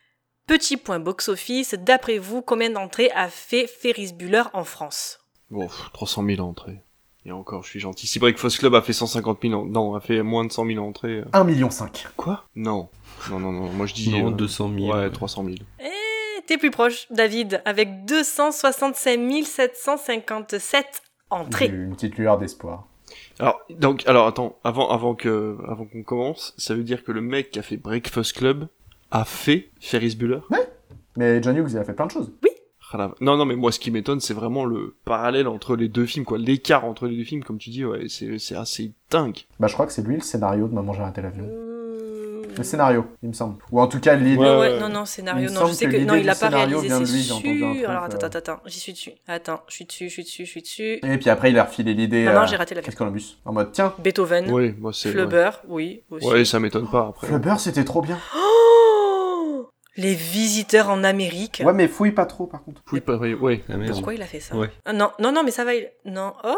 Petit 0.47 0.77
point 0.77 1.01
box-office, 1.01 1.75
d'après 1.75 2.19
vous, 2.19 2.41
combien 2.43 2.71
d'entrées 2.71 3.11
a 3.13 3.29
fait 3.29 3.67
Ferris 3.67 4.13
Bueller 4.13 4.45
en 4.53 4.65
France? 4.65 5.19
Bon, 5.51 5.67
pff, 5.67 5.91
300 5.93 6.25
000 6.27 6.41
entrées. 6.47 6.81
Et 7.25 7.33
encore, 7.33 7.65
je 7.65 7.71
suis 7.71 7.81
gentil. 7.81 8.07
Si 8.07 8.21
Breakfast 8.21 8.59
Club 8.59 8.75
a 8.77 8.83
fait 8.83 8.93
150 8.93 9.39
000, 9.43 9.55
en- 9.55 9.65
non, 9.65 9.95
a 9.97 10.01
fait 10.01 10.23
moins 10.23 10.45
de 10.45 10.53
100 10.53 10.67
000 10.67 10.85
entrées. 10.85 11.19
euh. 11.19 11.25
1,5 11.33 11.45
million. 11.45 11.69
Quoi? 12.17 12.45
Non. 12.55 12.89
Non, 13.31 13.41
non, 13.41 13.51
non. 13.51 13.69
Moi, 13.73 13.87
je 13.87 13.95
dis. 13.95 14.11
Non, 14.11 14.29
euh, 14.29 14.31
200 14.31 14.71
000. 14.79 14.97
Ouais, 14.97 15.11
300 15.11 15.43
000. 15.45 15.57
Eh, 15.81 15.85
T'es 16.47 16.59
plus 16.59 16.71
proche, 16.71 17.07
David, 17.11 17.61
avec 17.65 18.05
265 18.05 19.45
757 19.45 20.87
J'ai 20.93 21.03
entrées. 21.31 21.67
une 21.67 21.95
petite 21.95 22.17
lueur 22.19 22.39
d'espoir. 22.39 22.87
Alors, 23.39 23.61
donc, 23.71 24.07
alors, 24.07 24.27
attends, 24.27 24.57
avant, 24.65 24.89
avant 24.91 25.15
que, 25.15 25.57
avant 25.69 25.85
qu'on 25.87 26.03
commence, 26.03 26.55
ça 26.57 26.75
veut 26.75 26.83
dire 26.85 27.05
que 27.05 27.13
le 27.13 27.21
mec 27.21 27.51
qui 27.51 27.59
a 27.59 27.63
fait 27.63 27.77
Breakfast 27.77 28.33
Club 28.35 28.69
a 29.11 29.25
fait 29.25 29.71
Ferris 29.81 30.17
Bueller? 30.17 30.41
Mais 31.17 31.43
John 31.43 31.57
Hughes, 31.57 31.71
il 31.73 31.79
a 31.79 31.85
fait 31.85 31.95
plein 31.95 32.07
de 32.07 32.11
choses. 32.11 32.31
La- 32.93 33.13
Non, 33.21 33.37
non, 33.37 33.45
mais 33.45 33.57
moi, 33.57 33.73
ce 33.73 33.79
qui 33.81 33.91
m'étonne, 33.91 34.21
c'est 34.21 34.33
vraiment 34.33 34.65
le 34.65 34.97
parallèle 35.05 35.49
entre 35.49 35.77
les 35.77 35.89
deux 35.89 36.07
films, 36.07 36.25
quoi. 36.25 36.39
L'écart 36.39 36.85
entre 36.85 37.07
les 37.09 37.17
deux 37.17 37.25
films, 37.25 37.43
comme 37.45 37.59
tu 37.59 37.69
dis, 37.71 37.85
ouais, 37.85 38.09
c'est, 38.09 38.39
c'est 38.39 38.55
assez 38.57 38.93
dingue. 39.11 39.39
Bah, 39.61 39.67
je 39.67 39.75
crois 39.75 39.87
que 39.87 39.93
c'est 39.93 40.03
lui 40.07 40.15
le 40.15 40.21
scénario 40.23 40.67
de 40.69 40.73
Maman, 40.75 40.93
j'ai 40.95 41.03
raté 41.03 41.21
l'avion. 41.21 41.45
Le 42.57 42.65
scénario, 42.65 43.07
il 43.23 43.29
me 43.29 43.35
semble. 43.35 43.57
Ou 43.71 43.81
en 43.81 43.87
tout 43.87 44.01
cas, 44.01 44.15
l'idée. 44.15 44.37
Ouais, 44.37 44.59
ouais, 44.59 44.81
non, 44.81 44.89
non, 44.89 45.05
scénario, 45.05 45.51
non, 45.51 45.67
je 45.67 45.73
sais 45.73 45.87
que 45.87 45.93
que, 45.93 46.05
non, 46.05 46.15
il 46.15 46.29
a 46.29 46.35
pas 46.35 46.49
réalisé, 46.49 46.89
c'est 46.89 47.23
sûr. 47.23 47.37
Alors, 47.89 48.05
attends, 48.05 48.19
euh. 48.23 48.27
attends, 48.27 48.39
attends, 48.39 48.61
j'y 48.67 48.81
suis 48.81 48.93
dessus. 48.93 49.13
Attends, 49.27 49.61
je 49.69 49.75
suis 49.75 49.85
dessus, 49.85 50.09
je 50.09 50.15
suis 50.15 50.23
dessus, 50.25 50.47
je 50.47 50.51
suis 50.51 50.63
dessus. 50.63 51.01
Et 51.03 51.19
puis 51.19 51.31
après, 51.31 51.51
il 51.51 51.59
a 51.59 51.65
refilé 51.65 51.95
l'idée 51.95 52.25
Non, 52.25 52.33
non, 52.33 52.41
à 52.41 52.47
j'ai 52.47 52.57
raté 52.57 52.75
l'avion. 52.75 52.89
Chris 52.89 52.97
Columbus. 52.97 53.39
En 53.45 53.53
mode, 53.53 53.73
tiens, 53.73 53.95
Beethoven, 53.99 54.51
Oui, 54.51 54.75
moi, 54.79 54.93
c'est. 54.93 55.11
Flubber, 55.11 55.51
oui, 55.69 56.03
aussi. 56.11 56.27
Ouais, 56.27 56.45
ça 56.45 56.61
m'étonne 56.61 56.89
pas, 56.89 57.09
après. 57.11 57.27
Flubber, 57.27 57.55
c'était 57.59 57.85
trop 57.85 58.03
bien. 58.03 58.19
Oh 58.35 58.76
Les 59.97 60.15
visiteurs 60.15 60.91
en 60.91 61.05
Amérique. 61.05 61.63
Ouais, 61.65 61.73
mais 61.73 61.89
fouille 61.89 62.13
pas 62.13 62.27
trop, 62.27 62.47
par 62.47 62.63
contre. 62.63 62.83
Oui, 62.93 63.01
pas, 63.01 63.17
oui, 63.17 63.35
ouais. 63.35 63.65
Pourquoi 63.89 64.15
il 64.15 64.23
a 64.23 64.27
fait 64.27 64.41
ça 64.41 64.55
Ouais. 64.55 64.71
Ah, 64.85 64.93
Non, 64.93 65.11
non, 65.19 65.33
non, 65.33 65.43
mais 65.43 65.51
ça 65.51 65.65
va. 65.65 65.75
Il... 65.75 65.91
Non. 66.05 66.35
Oh, 66.45 66.55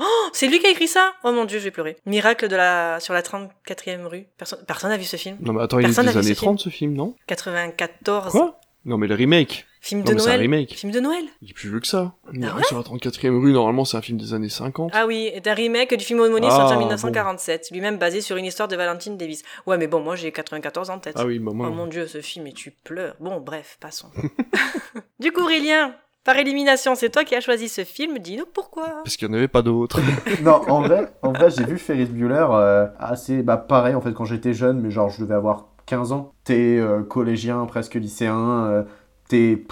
oh 0.00 0.28
C'est 0.32 0.46
lui 0.48 0.58
qui 0.58 0.66
a 0.66 0.70
écrit 0.70 0.88
ça 0.88 1.12
Oh 1.22 1.32
mon 1.32 1.44
dieu, 1.44 1.58
je 1.58 1.64
vais 1.64 1.70
pleurer. 1.70 1.96
Miracle 2.06 2.48
de 2.48 2.56
la... 2.56 2.98
sur 3.00 3.12
la 3.14 3.22
34e 3.22 4.06
rue. 4.06 4.26
Personne 4.38 4.60
Personne 4.66 4.90
n'a 4.90 4.96
vu 4.96 5.04
ce 5.04 5.16
film. 5.16 5.36
Non, 5.40 5.52
mais 5.52 5.62
attends, 5.62 5.78
il 5.78 5.82
est 5.84 5.88
Personne 5.88 6.06
des 6.06 6.16
années 6.16 6.22
ce 6.34 6.40
film. 6.40 6.56
30, 6.56 6.60
ce 6.60 6.68
film, 6.70 6.94
non? 6.94 7.14
94. 7.26 8.32
Quoi? 8.32 8.58
Non, 8.84 8.96
mais 8.96 9.06
le 9.06 9.14
remake. 9.14 9.66
Film 9.80 10.00
Non, 10.00 10.06
de 10.06 10.12
mais 10.14 10.18
c'est 10.20 10.26
un 10.26 10.30
Noël. 10.30 10.40
remake. 10.40 10.74
Film 10.74 10.92
de 10.92 11.00
Noël. 11.00 11.24
Il 11.42 11.50
est 11.50 11.54
plus 11.54 11.68
vieux 11.68 11.80
que 11.80 11.86
ça. 11.86 12.14
Miracle 12.32 12.58
ouais 12.58 12.64
sur 12.64 12.76
la 12.76 12.82
34e 12.82 13.40
rue, 13.40 13.52
normalement, 13.52 13.84
c'est 13.84 13.96
un 13.96 14.02
film 14.02 14.18
des 14.18 14.34
années 14.34 14.48
50. 14.48 14.90
Ah 14.94 15.06
oui, 15.06 15.30
est 15.32 15.46
un 15.46 15.54
remake 15.54 15.94
du 15.96 16.04
film 16.04 16.20
homonyme 16.20 16.50
Ah, 16.52 16.56
sorti 16.56 16.72
en 16.74 16.76
bon. 16.76 16.86
1947, 16.86 17.68
lui-même 17.70 17.96
basé 17.98 18.20
sur 18.20 18.36
une 18.36 18.44
histoire 18.44 18.68
de 18.68 18.76
Valentine 18.76 19.16
Davis. 19.16 19.42
Ouais, 19.66 19.78
mais 19.78 19.86
bon, 19.86 20.00
moi 20.00 20.16
j'ai 20.16 20.32
94 20.32 20.90
en 20.90 20.98
tête. 20.98 21.14
Ah 21.18 21.24
oui, 21.26 21.38
bah 21.38 21.52
moi. 21.54 21.68
Oh 21.70 21.74
mon 21.74 21.86
dieu, 21.86 22.06
ce 22.06 22.20
film, 22.20 22.46
et 22.46 22.52
tu 22.52 22.70
pleures. 22.70 23.14
Bon, 23.20 23.40
bref, 23.40 23.78
passons. 23.80 24.08
du 25.20 25.32
coup, 25.32 25.42
Aurélien, 25.42 25.94
par 26.24 26.36
élimination, 26.36 26.94
c'est 26.94 27.10
toi 27.10 27.24
qui 27.24 27.34
as 27.34 27.40
choisi 27.40 27.68
ce 27.68 27.84
film, 27.84 28.18
dis-nous 28.18 28.46
pourquoi. 28.52 28.86
Parce 29.04 29.16
qu'il 29.16 29.28
n'y 29.28 29.34
en 29.34 29.38
avait 29.38 29.48
pas 29.48 29.62
d'autres. 29.62 30.00
non, 30.42 30.60
en 30.68 30.82
vrai, 30.82 31.10
en 31.22 31.32
vrai 31.32 31.50
j'ai 31.50 31.64
vu 31.64 31.78
Ferris 31.78 32.06
Bueller 32.06 32.46
euh, 32.50 32.86
assez 32.98 33.42
bah, 33.42 33.56
pareil 33.56 33.94
en 33.94 34.00
fait 34.00 34.12
quand 34.12 34.24
j'étais 34.26 34.52
jeune, 34.52 34.80
mais 34.80 34.90
genre 34.90 35.08
je 35.08 35.22
devais 35.22 35.34
avoir 35.34 35.68
15 35.86 36.12
ans. 36.12 36.34
T'es 36.44 36.76
euh, 36.78 37.02
collégien, 37.02 37.64
presque 37.64 37.94
lycéen, 37.94 38.66
euh, 38.66 38.82
tu 39.28 39.66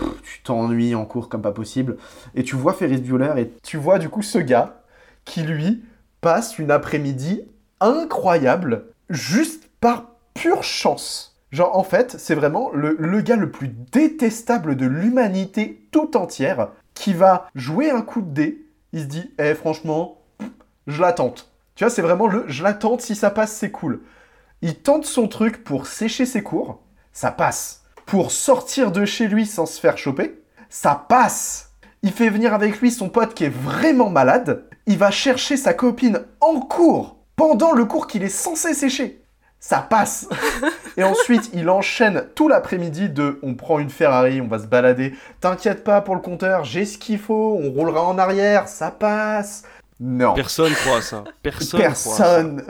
t'ennuies 0.45 0.95
en 0.95 1.05
cours 1.05 1.29
comme 1.29 1.43
pas 1.43 1.53
possible. 1.53 1.97
Et 2.35 2.43
tu 2.43 2.57
vois 2.57 2.75
Ferris 2.75 3.01
Bueller 3.01 3.33
et 3.37 3.53
tu 3.63 3.77
vois 3.77 3.99
du 3.99 4.09
coup 4.09 4.23
ce 4.23 4.39
gars 4.39 4.83
qui 5.25 5.43
lui 5.43 5.85
passe 6.21 6.59
une 6.59 6.71
après-midi 6.71 7.43
incroyable 7.81 8.87
juste 9.11 9.69
par 9.81 10.07
pure 10.35 10.63
chance. 10.63 11.37
Genre 11.53 11.77
en 11.77 11.85
fait, 11.85 12.17
c'est 12.19 12.35
vraiment 12.35 12.71
le, 12.73 12.97
le 12.99 13.21
gars 13.21 13.37
le 13.37 13.51
plus 13.51 13.69
détestable 13.69 14.77
de 14.77 14.87
l'humanité 14.87 15.87
tout 15.91 16.17
entière 16.17 16.69
qui 16.95 17.13
va 17.13 17.49
jouer 17.55 17.91
un 17.91 18.03
coup 18.03 18.21
de 18.21 18.31
dé. 18.31 18.67
Il 18.93 19.03
se 19.03 19.07
dit, 19.07 19.31
eh 19.39 19.55
franchement, 19.55 20.21
je 20.87 21.01
la 21.01 21.13
tente. 21.13 21.51
Tu 21.75 21.85
vois, 21.85 21.91
c'est 21.91 22.03
vraiment 22.03 22.27
le 22.27 22.45
je 22.49 22.63
la 22.63 22.75
tente, 22.75 23.03
si 23.03 23.15
ça 23.15 23.31
passe, 23.31 23.53
c'est 23.53 23.71
cool. 23.71 24.01
Il 24.63 24.77
tente 24.77 25.05
son 25.05 25.29
truc 25.29 25.63
pour 25.63 25.87
sécher 25.87 26.27
ses 26.27 26.43
cours, 26.43 26.81
ça 27.13 27.31
passe. 27.31 27.85
Pour 28.07 28.31
sortir 28.31 28.93
de 28.93 29.05
chez 29.05 29.27
lui 29.27 29.47
sans 29.47 29.67
se 29.67 29.81
faire 29.81 29.99
choper, 29.99 30.41
ça 30.71 31.05
passe. 31.09 31.73
Il 32.03 32.13
fait 32.13 32.31
venir 32.31 32.55
avec 32.55 32.81
lui 32.81 32.93
son 32.93 33.09
pote 33.09 33.35
qui 33.35 33.43
est 33.43 33.53
vraiment 33.53 34.11
malade. 34.11 34.63
Il 34.87 34.97
va 34.97 35.11
chercher 35.11 35.57
sa 35.57 35.75
copine 35.75 36.21
en 36.41 36.61
cours, 36.61 37.17
pendant 37.35 37.73
le 37.73 37.85
cours 37.85 38.07
qu'il 38.07 38.23
est 38.23 38.29
censé 38.29 38.75
sécher. 38.75 39.25
Ça 39.59 39.79
passe. 39.79 40.29
Et 40.97 41.03
ensuite, 41.03 41.51
il 41.53 41.69
enchaîne 41.69 42.27
tout 42.37 42.47
l'après-midi 42.47 43.09
de 43.09 43.41
on 43.43 43.55
prend 43.55 43.81
une 43.81 43.91
Ferrari, 43.91 44.41
on 44.41 44.47
va 44.47 44.61
se 44.61 44.69
balader. 44.69 45.13
T'inquiète 45.41 45.83
pas 45.83 46.01
pour 46.01 46.15
le 46.15 46.21
compteur, 46.21 46.63
j'ai 46.63 46.85
ce 46.85 46.99
qu'il 46.99 47.19
faut, 47.19 47.59
on 47.61 47.73
roulera 47.73 48.05
en 48.05 48.19
arrière, 48.19 48.69
ça 48.69 48.93
passe. 48.93 49.65
Non. 49.99 50.35
Personne 50.35 50.73
croit 50.73 50.99
à 50.99 51.03
ça. 51.03 51.25
Personne. 51.43 51.81
croit 51.81 51.91
à 51.91 51.95
ça. 51.95 52.11
Personne. 52.11 52.63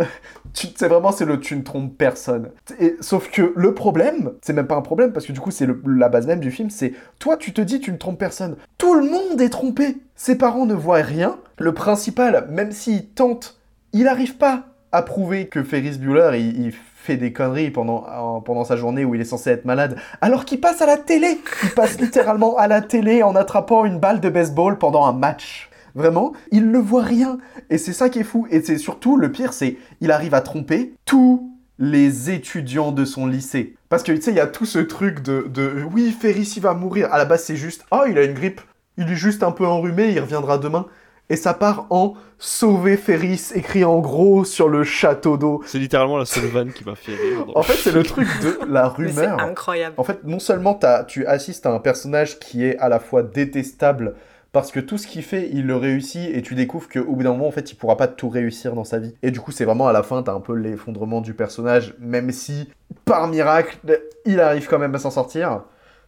Tu- 0.55 0.69
C'est 0.77 0.89
vraiment, 0.89 1.11
c'est 1.13 1.25
le 1.25 1.41
tu 1.41 1.57
ne 1.57 1.63
trompes 1.63 1.97
personne. 1.99 2.51
Et, 2.79 2.97
sauf 3.01 3.31
que 3.31 3.53
le 3.57 3.75
problème, 3.75 4.33
c'est 4.43 4.53
même 4.53 4.67
pas 4.69 4.77
un 4.77 4.81
problème, 4.83 5.13
parce 5.13 5.27
que 5.27 5.33
du 5.33 5.41
coup, 5.41 5.51
c'est 5.51 5.67
la 5.87 6.09
base 6.09 6.27
même 6.27 6.41
du 6.41 6.51
film, 6.53 6.71
c'est 6.71 6.93
toi, 7.19 7.37
tu 7.37 7.53
te 7.53 7.61
dis, 7.61 7.81
tu 7.81 7.91
ne 7.93 7.97
trompes 7.97 8.19
personne. 8.19 8.57
Tout 8.79 8.95
le 8.95 9.11
monde 9.11 9.41
est 9.41 9.49
trompé. 9.49 9.97
Ses 10.15 10.39
parents 10.39 10.67
ne 10.67 10.75
voient 10.75 11.03
rien. 11.03 11.37
Le 11.59 11.75
principal, 11.75 12.47
même 12.51 12.71
s'il 12.73 13.07
tente, 13.09 13.59
il 13.93 14.05
n'arrive 14.05 14.37
pas 14.37 14.65
à 14.93 15.03
prouver 15.03 15.49
que 15.49 15.63
Ferris 15.65 15.99
Bueller, 15.99 16.39
il, 16.39 16.67
il 16.67 16.73
fait 16.73 17.17
des 17.17 17.33
conneries 17.33 17.71
pendant, 17.71 18.07
en- 18.07 18.41
pendant 18.41 18.65
sa 18.65 18.77
journée 18.77 19.05
où 19.05 19.15
il 19.17 19.21
est 19.21 19.25
censé 19.25 19.51
être 19.51 19.65
malade, 19.65 19.97
alors 20.21 20.45
qu'il 20.45 20.61
passe 20.61 20.81
à 20.81 20.87
la 20.87 20.97
télé. 20.97 21.39
Il 21.65 21.71
passe 21.71 21.99
littéralement 22.01 22.57
à 22.57 22.67
la 22.69 22.81
télé 22.83 23.23
en 23.25 23.35
attrapant 23.35 23.85
une 23.85 23.99
balle 23.99 24.21
de 24.21 24.29
baseball 24.29 24.79
pendant 24.79 25.05
un 25.05 25.13
match. 25.13 25.71
Vraiment, 25.97 26.33
il 26.53 26.71
ne 26.71 26.79
voit 26.79 27.03
rien. 27.03 27.39
Et 27.71 27.79
c'est 27.79 27.93
ça 27.95 28.09
qui 28.11 28.21
est 28.21 28.25
fou. 28.25 28.47
Et 28.51 28.61
c'est 28.63 28.79
surtout, 28.79 29.17
le 29.17 29.33
pire, 29.33 29.53
c'est 29.53 29.79
il 30.01 30.13
arrive 30.13 30.35
à 30.35 30.43
tromper 30.43 30.93
tous 31.07 31.51
les 31.79 32.31
étudiants 32.31 32.93
de 32.93 33.05
son 33.05 33.27
lycée. 33.27 33.75
Parce 33.89 34.03
que, 34.03 34.13
tu 34.13 34.21
sais, 34.23 34.31
il 34.31 34.37
y 34.37 34.41
a 34.41 34.47
tout 34.47 34.67
ce 34.67 34.79
truc 34.79 35.23
de, 35.23 35.47
de 35.49 35.83
oui, 35.93 36.15
Ferris, 36.19 36.53
il 36.57 36.63
va 36.63 36.75
mourir. 36.75 37.13
À 37.13 37.19
la 37.19 37.25
base, 37.25 37.45
c'est 37.45 37.57
juste, 37.57 37.85
oh, 37.91 38.03
il 38.09 38.19
a 38.19 38.25
une 38.25 38.35
grippe. 38.35 38.61
Il 38.99 39.11
est 39.11 39.17
juste 39.17 39.43
un 39.43 39.53
peu 39.53 39.67
enrhumé, 39.67 40.11
il 40.13 40.21
reviendra 40.21 40.59
demain. 40.59 40.87
Et 41.29 41.37
ça 41.37 41.55
part 41.55 41.87
en 41.91 42.15
sauver 42.39 42.97
Ferris, 42.97 43.51
écrit 43.55 43.85
en 43.85 43.99
gros 43.99 44.45
sur 44.45 44.69
le 44.69 44.85
château 44.85 45.37
d'eau. 45.37 45.61
C'est 45.67 45.79
littéralement 45.79 46.19
la 46.19 46.25
seule 46.25 46.47
vanne 46.47 46.73
qui 46.73 46.85
m'a 46.85 46.95
fait 46.95 47.13
rire. 47.15 47.47
En 47.55 47.63
fait, 47.63 47.75
c'est 47.75 47.91
le 47.93 48.05
truc 48.05 48.29
de 48.43 48.59
la 48.69 48.95
Mais 48.99 49.09
c'est 49.11 49.21
rumeur. 49.23 49.41
incroyable. 49.41 49.95
En 49.99 50.05
fait, 50.05 50.23
non 50.25 50.39
seulement 50.39 50.79
tu 51.09 51.27
assistes 51.27 51.67
à 51.67 51.73
un 51.73 51.81
personnage 51.81 52.39
qui 52.39 52.65
est 52.65 52.79
à 52.79 52.89
la 52.89 53.01
fois 53.01 53.23
détestable 53.25 54.15
parce 54.57 54.73
que 54.73 54.81
tout 54.81 54.97
ce 54.97 55.07
qu'il 55.07 55.23
fait, 55.23 55.51
il 55.53 55.67
le 55.67 55.77
réussit 55.77 56.35
et 56.35 56.41
tu 56.41 56.55
découvres 56.55 56.89
qu'au 56.89 57.15
bout 57.15 57.23
d'un 57.23 57.33
moment, 57.33 57.47
en 57.47 57.51
fait, 57.51 57.73
il 57.73 57.75
pourra 57.75 57.99
pas 57.99 58.09
tout 58.09 58.31
réussir 58.31 58.73
dans 58.73 58.85
sa 58.85 58.99
vie. 58.99 59.15
Et 59.23 59.31
du 59.31 59.39
coup, 59.39 59.53
c'est 59.53 59.67
vraiment 59.67 59.87
à 59.87 59.93
la 59.93 60.03
fin, 60.03 60.23
t'as 60.23 60.33
un 60.33 60.41
peu 60.41 60.55
l'effondrement 60.55 61.21
du 61.21 61.35
personnage, 61.35 61.95
même 61.99 62.31
si, 62.33 62.71
par 63.05 63.29
miracle, 63.29 63.77
il 64.25 64.41
arrive 64.41 64.67
quand 64.67 64.79
même 64.79 64.95
à 64.95 64.99
s'en 64.99 65.11
sortir. 65.11 65.65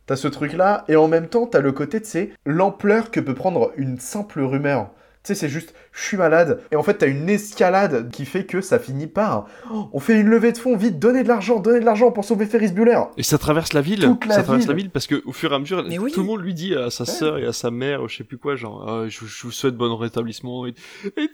T'as 0.07 0.17
ce 0.17 0.29
truc-là, 0.29 0.87
et 0.89 0.97
en 0.97 1.09
même 1.09 1.29
temps, 1.29 1.45
t'as 1.45 1.61
le 1.61 1.73
côté, 1.73 2.01
tu 2.01 2.09
sais, 2.09 2.31
l'ampleur 2.47 3.11
que 3.11 3.21
peut 3.21 3.35
prendre 3.35 3.71
une 3.77 3.99
simple 3.99 4.41
rumeur. 4.41 4.93
Tu 5.25 5.35
sais, 5.35 5.35
c'est 5.35 5.51
juste, 5.51 5.75
je 6.01 6.05
suis 6.07 6.17
malade. 6.17 6.61
Et 6.71 6.77
en 6.77 6.83
fait, 6.83 6.95
t'as 6.95 7.09
une 7.09 7.29
escalade 7.29 8.11
qui 8.11 8.25
fait 8.25 8.45
que 8.45 8.61
ça 8.61 8.79
finit 8.79 9.07
par, 9.07 9.47
oh, 9.73 9.89
on 9.93 10.01
fait 10.01 10.19
une 10.21 10.29
levée 10.29 10.53
de 10.53 10.59
fonds, 10.59 10.77
vite, 10.77 10.99
donnez 10.99 11.23
de 11.23 11.29
l'argent, 11.29 11.59
donnez 11.61 11.81
de 11.81 11.85
l'argent 11.85 12.13
pour 12.13 12.25
sauver 12.25 12.47
Ferris 12.47 12.73
Bueller. 12.73 13.01
Et 13.17 13.23
ça 13.23 13.39
traverse 13.39 13.73
la 13.73 13.81
ville. 13.81 14.01
Toute 14.01 14.27
la 14.27 14.37
ça 14.37 14.43
traverse 14.43 14.67
la 14.67 14.75
ville 14.75 14.91
parce 14.91 15.07
que 15.07 15.23
au 15.27 15.33
fur 15.33 15.53
et 15.53 15.55
à 15.57 15.59
mesure, 15.59 15.85
oui. 15.87 16.13
tout 16.13 16.21
le 16.21 16.27
monde 16.27 16.41
lui 16.41 16.55
dit 16.55 16.75
à 16.75 16.91
sa 16.91 17.05
sœur 17.05 17.39
et 17.39 17.47
à 17.47 17.53
sa 17.53 17.71
mère, 17.71 18.07
je 18.09 18.17
sais 18.19 18.25
plus 18.25 18.39
quoi, 18.39 18.55
genre, 18.57 18.89
Ah, 18.89 19.09
je, 19.09 19.25
je 19.27 19.43
vous 19.43 19.51
souhaite 19.51 19.75
bon 19.77 19.95
rétablissement. 19.97 20.67
Et, 20.67 20.75
et 21.17 21.29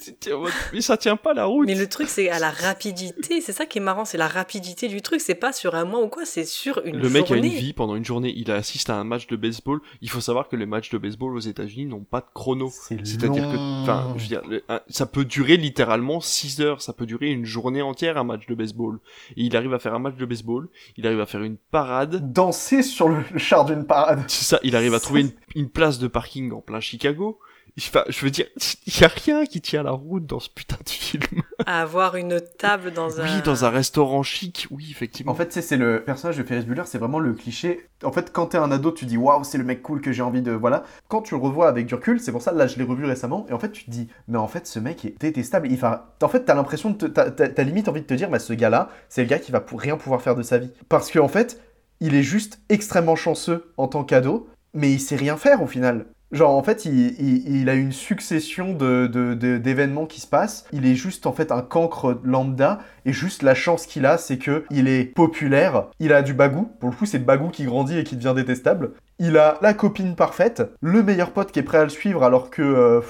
mais 0.73 0.81
ça 0.81 0.97
tient 0.97 1.17
pas 1.17 1.35
la 1.35 1.45
route. 1.45 1.67
Mais 1.67 1.75
le 1.75 1.87
truc, 1.89 2.09
c'est 2.09 2.31
à 2.31 2.39
la 2.39 2.51
rapidité. 2.51 3.41
C'est 3.41 3.53
ça 3.53 3.67
qui 3.67 3.79
est 3.79 3.83
marrant, 3.83 4.05
c'est 4.05 4.19
la 4.19 4.29
rapidité 4.29 4.89
du 4.89 5.03
truc. 5.03 5.21
C'est 5.21 5.35
pas 5.35 5.53
sur 5.53 5.75
un 5.75 5.85
mois 5.85 6.03
ou 6.03 6.09
quoi, 6.09 6.25
c'est 6.25 6.45
sur 6.45 6.81
une 6.85 6.99
Le 6.99 7.09
mec 7.11 7.25
a 7.25 7.35
journée. 7.35 7.49
une 7.49 7.53
vie 7.55 7.73
pendant 7.73 7.97
une 7.97 8.05
journée. 8.05 8.33
Il 8.37 8.51
assiste 8.51 8.91
à 8.91 8.97
un 8.97 9.05
match 9.05 9.27
de 9.27 9.37
baseball. 9.37 9.81
Il 10.01 10.11
faut 10.11 10.21
savoir 10.21 10.49
que 10.49 10.57
les 10.57 10.67
matchs 10.67 10.91
de 10.91 10.99
baseball 10.99 11.35
aux 11.37 11.41
États-Unis 11.41 11.87
n'ont 11.87 12.05
pas 12.05 12.21
de 12.21 12.27
chrono. 12.33 12.71
C'est-à-dire 12.71 13.43
que, 13.45 13.83
enfin, 13.83 14.15
je 14.17 14.23
veux 14.23 14.29
dire, 14.29 14.43
ça 14.89 15.07
peut 15.07 15.25
durer 15.25 15.57
littéralement 15.57 16.21
6 16.21 16.61
heures. 16.61 16.83
Ça 16.83 16.93
peut 16.93 17.07
durer 17.07 17.31
une 17.31 17.45
journée 17.45 17.83
entière 17.83 18.17
un 18.19 18.25
match 18.25 18.47
de 18.47 18.55
baseball. 18.55 18.99
Et 19.37 19.43
il 19.43 19.57
arrive 19.57 19.75
à 19.75 19.79
faire 19.79 19.95
un 19.95 19.99
match 19.99 20.17
de 20.17 20.27
baseball. 20.27 20.69
Il 20.97 21.07
arrive 21.07 21.21
à 21.21 21.27
faire 21.27 21.43
une 21.43 21.57
parade. 21.57 22.33
Danser 22.33 22.83
sur 22.83 23.09
le 23.09 23.23
char 23.37 23.65
d'une 23.65 23.87
parade. 23.87 24.25
C'est 24.29 24.45
ça. 24.45 24.61
Il 24.63 24.77
arrive 24.77 24.95
à 24.95 25.01
trouver 25.01 25.23
une, 25.23 25.33
une 25.55 25.71
place 25.71 25.99
de 25.99 26.09
parking 26.09 26.53
en 26.53 26.61
plein 26.61 26.81
Chicago. 26.81 27.39
Enfin, 27.77 28.05
je 28.09 28.25
veux 28.25 28.31
dire, 28.31 28.47
il 28.87 29.01
y 29.01 29.03
a 29.03 29.09
rien 29.09 29.47
qui 29.47 29.61
tient 29.61 29.83
la 29.83 29.91
route 29.91 30.25
dans 30.27 30.39
ce 30.39 30.49
putain 30.49 30.77
de 30.85 30.89
film. 30.89 31.25
À 31.67 31.83
avoir 31.83 32.15
une 32.15 32.41
table 32.41 32.93
dans 32.93 33.21
un. 33.21 33.25
Oui, 33.25 33.43
dans 33.43 33.65
un 33.65 33.71
restaurant 33.71 34.23
chic. 34.23 34.69
Oui, 34.71 34.87
effectivement. 34.93 35.33
En 35.33 35.35
fait, 35.35 35.53
c'est 35.53 35.77
le 35.77 36.05
personnage 36.05 36.37
de 36.37 36.45
Ferris 36.45 36.67
Bueller, 36.67 36.85
c'est 36.87 36.99
vraiment 36.99 37.19
le 37.19 37.33
cliché. 37.33 37.89
En 38.05 38.13
fait, 38.13 38.33
quand 38.33 38.47
t'es 38.47 38.59
un 38.59 38.71
ado, 38.71 38.93
tu 38.93 39.07
dis 39.07 39.17
waouh, 39.17 39.43
c'est 39.43 39.59
le 39.59 39.65
mec 39.65 39.83
cool 39.83 40.01
que 40.01 40.13
j'ai 40.13 40.23
envie 40.23 40.41
de. 40.41 40.53
Voilà. 40.53 40.85
Quand 41.09 41.23
tu 41.23 41.35
le 41.35 41.41
revois 41.41 41.69
avec 41.69 41.87
du 41.87 41.97
recul, 41.97 42.21
c'est 42.21 42.31
pour 42.31 42.43
ça, 42.43 42.53
là, 42.53 42.69
je 42.69 42.77
l'ai 42.77 42.85
revu 42.85 43.07
récemment, 43.07 43.45
et 43.49 43.53
en 43.53 43.59
fait, 43.59 43.73
tu 43.73 43.85
te 43.85 43.91
dis, 43.91 44.09
mais 44.29 44.39
en 44.39 44.47
fait, 44.47 44.69
ce 44.69 44.79
mec 44.79 45.05
est 45.05 45.21
détestable. 45.21 45.67
Il 45.69 45.77
va... 45.77 46.15
En 46.23 46.29
fait, 46.29 46.45
t'as 46.45 46.55
l'impression 46.55 46.91
de. 46.91 47.09
T'as 47.09 47.63
limite 47.65 47.89
envie 47.89 48.03
de 48.03 48.07
te 48.07 48.15
dire, 48.15 48.31
bah, 48.31 48.39
ce 48.39 48.53
gars-là, 48.53 48.89
c'est 49.09 49.23
le 49.23 49.29
gars 49.29 49.41
qui 49.41 49.51
va 49.51 49.61
pour 49.61 49.81
rien 49.81 49.97
pouvoir 49.97 50.23
faire 50.23 50.37
de 50.37 50.43
sa 50.43 50.59
vie. 50.59 50.71
Parce 50.89 51.11
qu'en 51.11 51.29
fait, 51.29 51.61
il 51.99 52.15
est 52.15 52.23
juste 52.23 52.61
extrêmement 52.69 53.17
chanceux 53.17 53.73
en 53.77 53.89
tant 53.89 54.05
qu'ado, 54.05 54.49
mais 54.75 54.93
il 54.93 55.01
sait 55.01 55.17
rien 55.17 55.37
faire 55.37 55.61
au 55.61 55.67
final. 55.67 56.07
Genre, 56.33 56.51
en 56.57 56.63
fait, 56.65 56.85
il, 56.85 57.47
il- 57.47 57.69
a 57.69 57.75
une 57.75 57.93
succession 57.93 58.73
de- 58.75 59.07
d'événements 59.57 60.07
qui 60.07 60.21
se 60.21 60.27
passent. 60.27 60.65
Il 60.73 60.85
est 60.85 60.95
juste, 60.97 61.27
en 61.27 61.33
fait, 61.33 61.53
un 61.53 61.63
cancre 61.63 62.19
lambda. 62.25 62.81
Et 63.05 63.13
juste, 63.13 63.43
la 63.43 63.55
chance 63.55 63.87
qu'il 63.87 64.05
a, 64.05 64.19
c'est 64.19 64.39
que 64.39 64.65
il 64.71 64.89
est 64.89 65.05
populaire. 65.05 65.87
Il 66.01 66.13
a 66.13 66.23
du 66.23 66.35
bagou. 66.35 66.69
Pour 66.81 66.91
le 66.91 66.97
coup, 66.97 67.07
c'est 67.07 67.19
le 67.19 67.25
bagou 67.25 67.49
qui 67.51 67.65
grandit 67.65 67.99
et 67.99 68.05
qui 68.05 68.17
devient 68.17 68.33
détestable. 68.35 68.93
Il 69.21 69.39
a 69.39 69.59
la 69.63 69.75
copine 69.75 70.17
parfaite. 70.17 70.63
Le 70.81 71.03
meilleur 71.05 71.31
pote 71.31 71.53
qui 71.53 71.61
est 71.61 71.63
prêt 71.63 71.79
à 71.79 71.85
le 71.85 71.89
suivre 71.91 72.25
alors 72.25 72.51
que... 72.51 72.63
euh, 72.63 73.01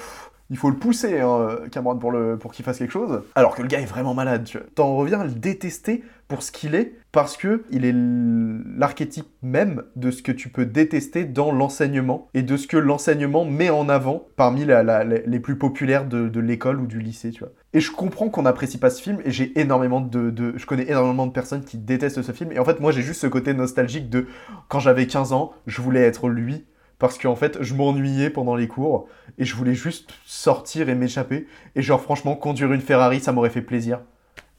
il 0.49 0.57
faut 0.57 0.69
le 0.69 0.77
pousser, 0.77 1.19
hein, 1.21 1.57
Cameron, 1.71 1.97
pour, 1.97 2.11
le, 2.11 2.37
pour 2.37 2.51
qu'il 2.51 2.63
fasse 2.63 2.77
quelque 2.77 2.91
chose. 2.91 3.23
Alors 3.33 3.55
que 3.55 3.61
le 3.61 3.67
gars 3.67 3.79
est 3.79 3.85
vraiment 3.85 4.13
malade. 4.13 4.43
tu 4.43 4.57
vois. 4.57 4.67
T'en 4.75 4.95
reviens 4.95 5.21
à 5.21 5.25
le 5.25 5.31
détester 5.31 6.03
pour 6.27 6.41
ce 6.43 6.51
qu'il 6.51 6.73
est, 6.75 6.93
parce 7.11 7.37
que 7.37 7.63
il 7.69 7.85
est 7.85 7.93
l'archétype 7.95 9.27
même 9.43 9.83
de 9.95 10.09
ce 10.11 10.23
que 10.23 10.31
tu 10.31 10.49
peux 10.49 10.65
détester 10.65 11.23
dans 11.23 11.51
l'enseignement, 11.51 12.29
et 12.33 12.41
de 12.41 12.57
ce 12.57 12.67
que 12.67 12.77
l'enseignement 12.77 13.45
met 13.45 13.69
en 13.69 13.89
avant 13.89 14.27
parmi 14.35 14.65
les 14.65 15.39
plus 15.39 15.55
populaires 15.57 16.05
de, 16.05 16.39
l'école 16.39 16.79
ou 16.79 16.87
du 16.87 16.99
lycée, 16.99 17.31
tu 17.31 17.39
vois. 17.39 17.51
Et 17.73 17.79
je 17.79 17.91
comprends 17.91 18.29
qu'on 18.29 18.43
n'apprécie 18.43 18.79
pas 18.79 18.89
ce 18.89 19.01
film, 19.01 19.19
et 19.23 19.31
j'ai 19.31 19.59
énormément 19.59 20.01
de, 20.01 20.29
de- 20.29 20.53
Je 20.57 20.65
connais 20.65 20.89
énormément 20.89 21.27
de 21.27 21.31
personnes 21.31 21.63
qui 21.63 21.77
détestent 21.77 22.21
ce 22.21 22.31
film, 22.31 22.51
et 22.51 22.59
en 22.59 22.65
fait, 22.65 22.79
moi, 22.79 22.91
j'ai 22.91 23.01
juste 23.01 23.21
ce 23.21 23.27
côté 23.27 23.53
nostalgique 23.53 24.09
de... 24.09 24.27
Quand 24.67 24.79
j'avais 24.79 25.07
15 25.07 25.31
ans, 25.33 25.53
je 25.67 25.81
voulais 25.81 26.01
être 26.01 26.27
lui, 26.27 26.65
parce 27.07 27.17
qu'en 27.17 27.35
fait, 27.35 27.57
je 27.61 27.73
m'ennuyais 27.73 28.29
pendant 28.29 28.55
les 28.55 28.67
cours, 28.67 29.07
et 29.37 29.45
je 29.45 29.55
voulais 29.55 29.73
juste 29.75 30.09
sortir 30.25 30.89
et 30.89 30.95
m'échapper. 30.95 31.47
Et 31.75 31.81
genre, 31.81 32.01
franchement, 32.01 32.35
conduire 32.35 32.71
une 32.73 32.81
Ferrari, 32.81 33.19
ça 33.19 33.31
m'aurait 33.31 33.49
fait 33.49 33.61
plaisir. 33.61 33.99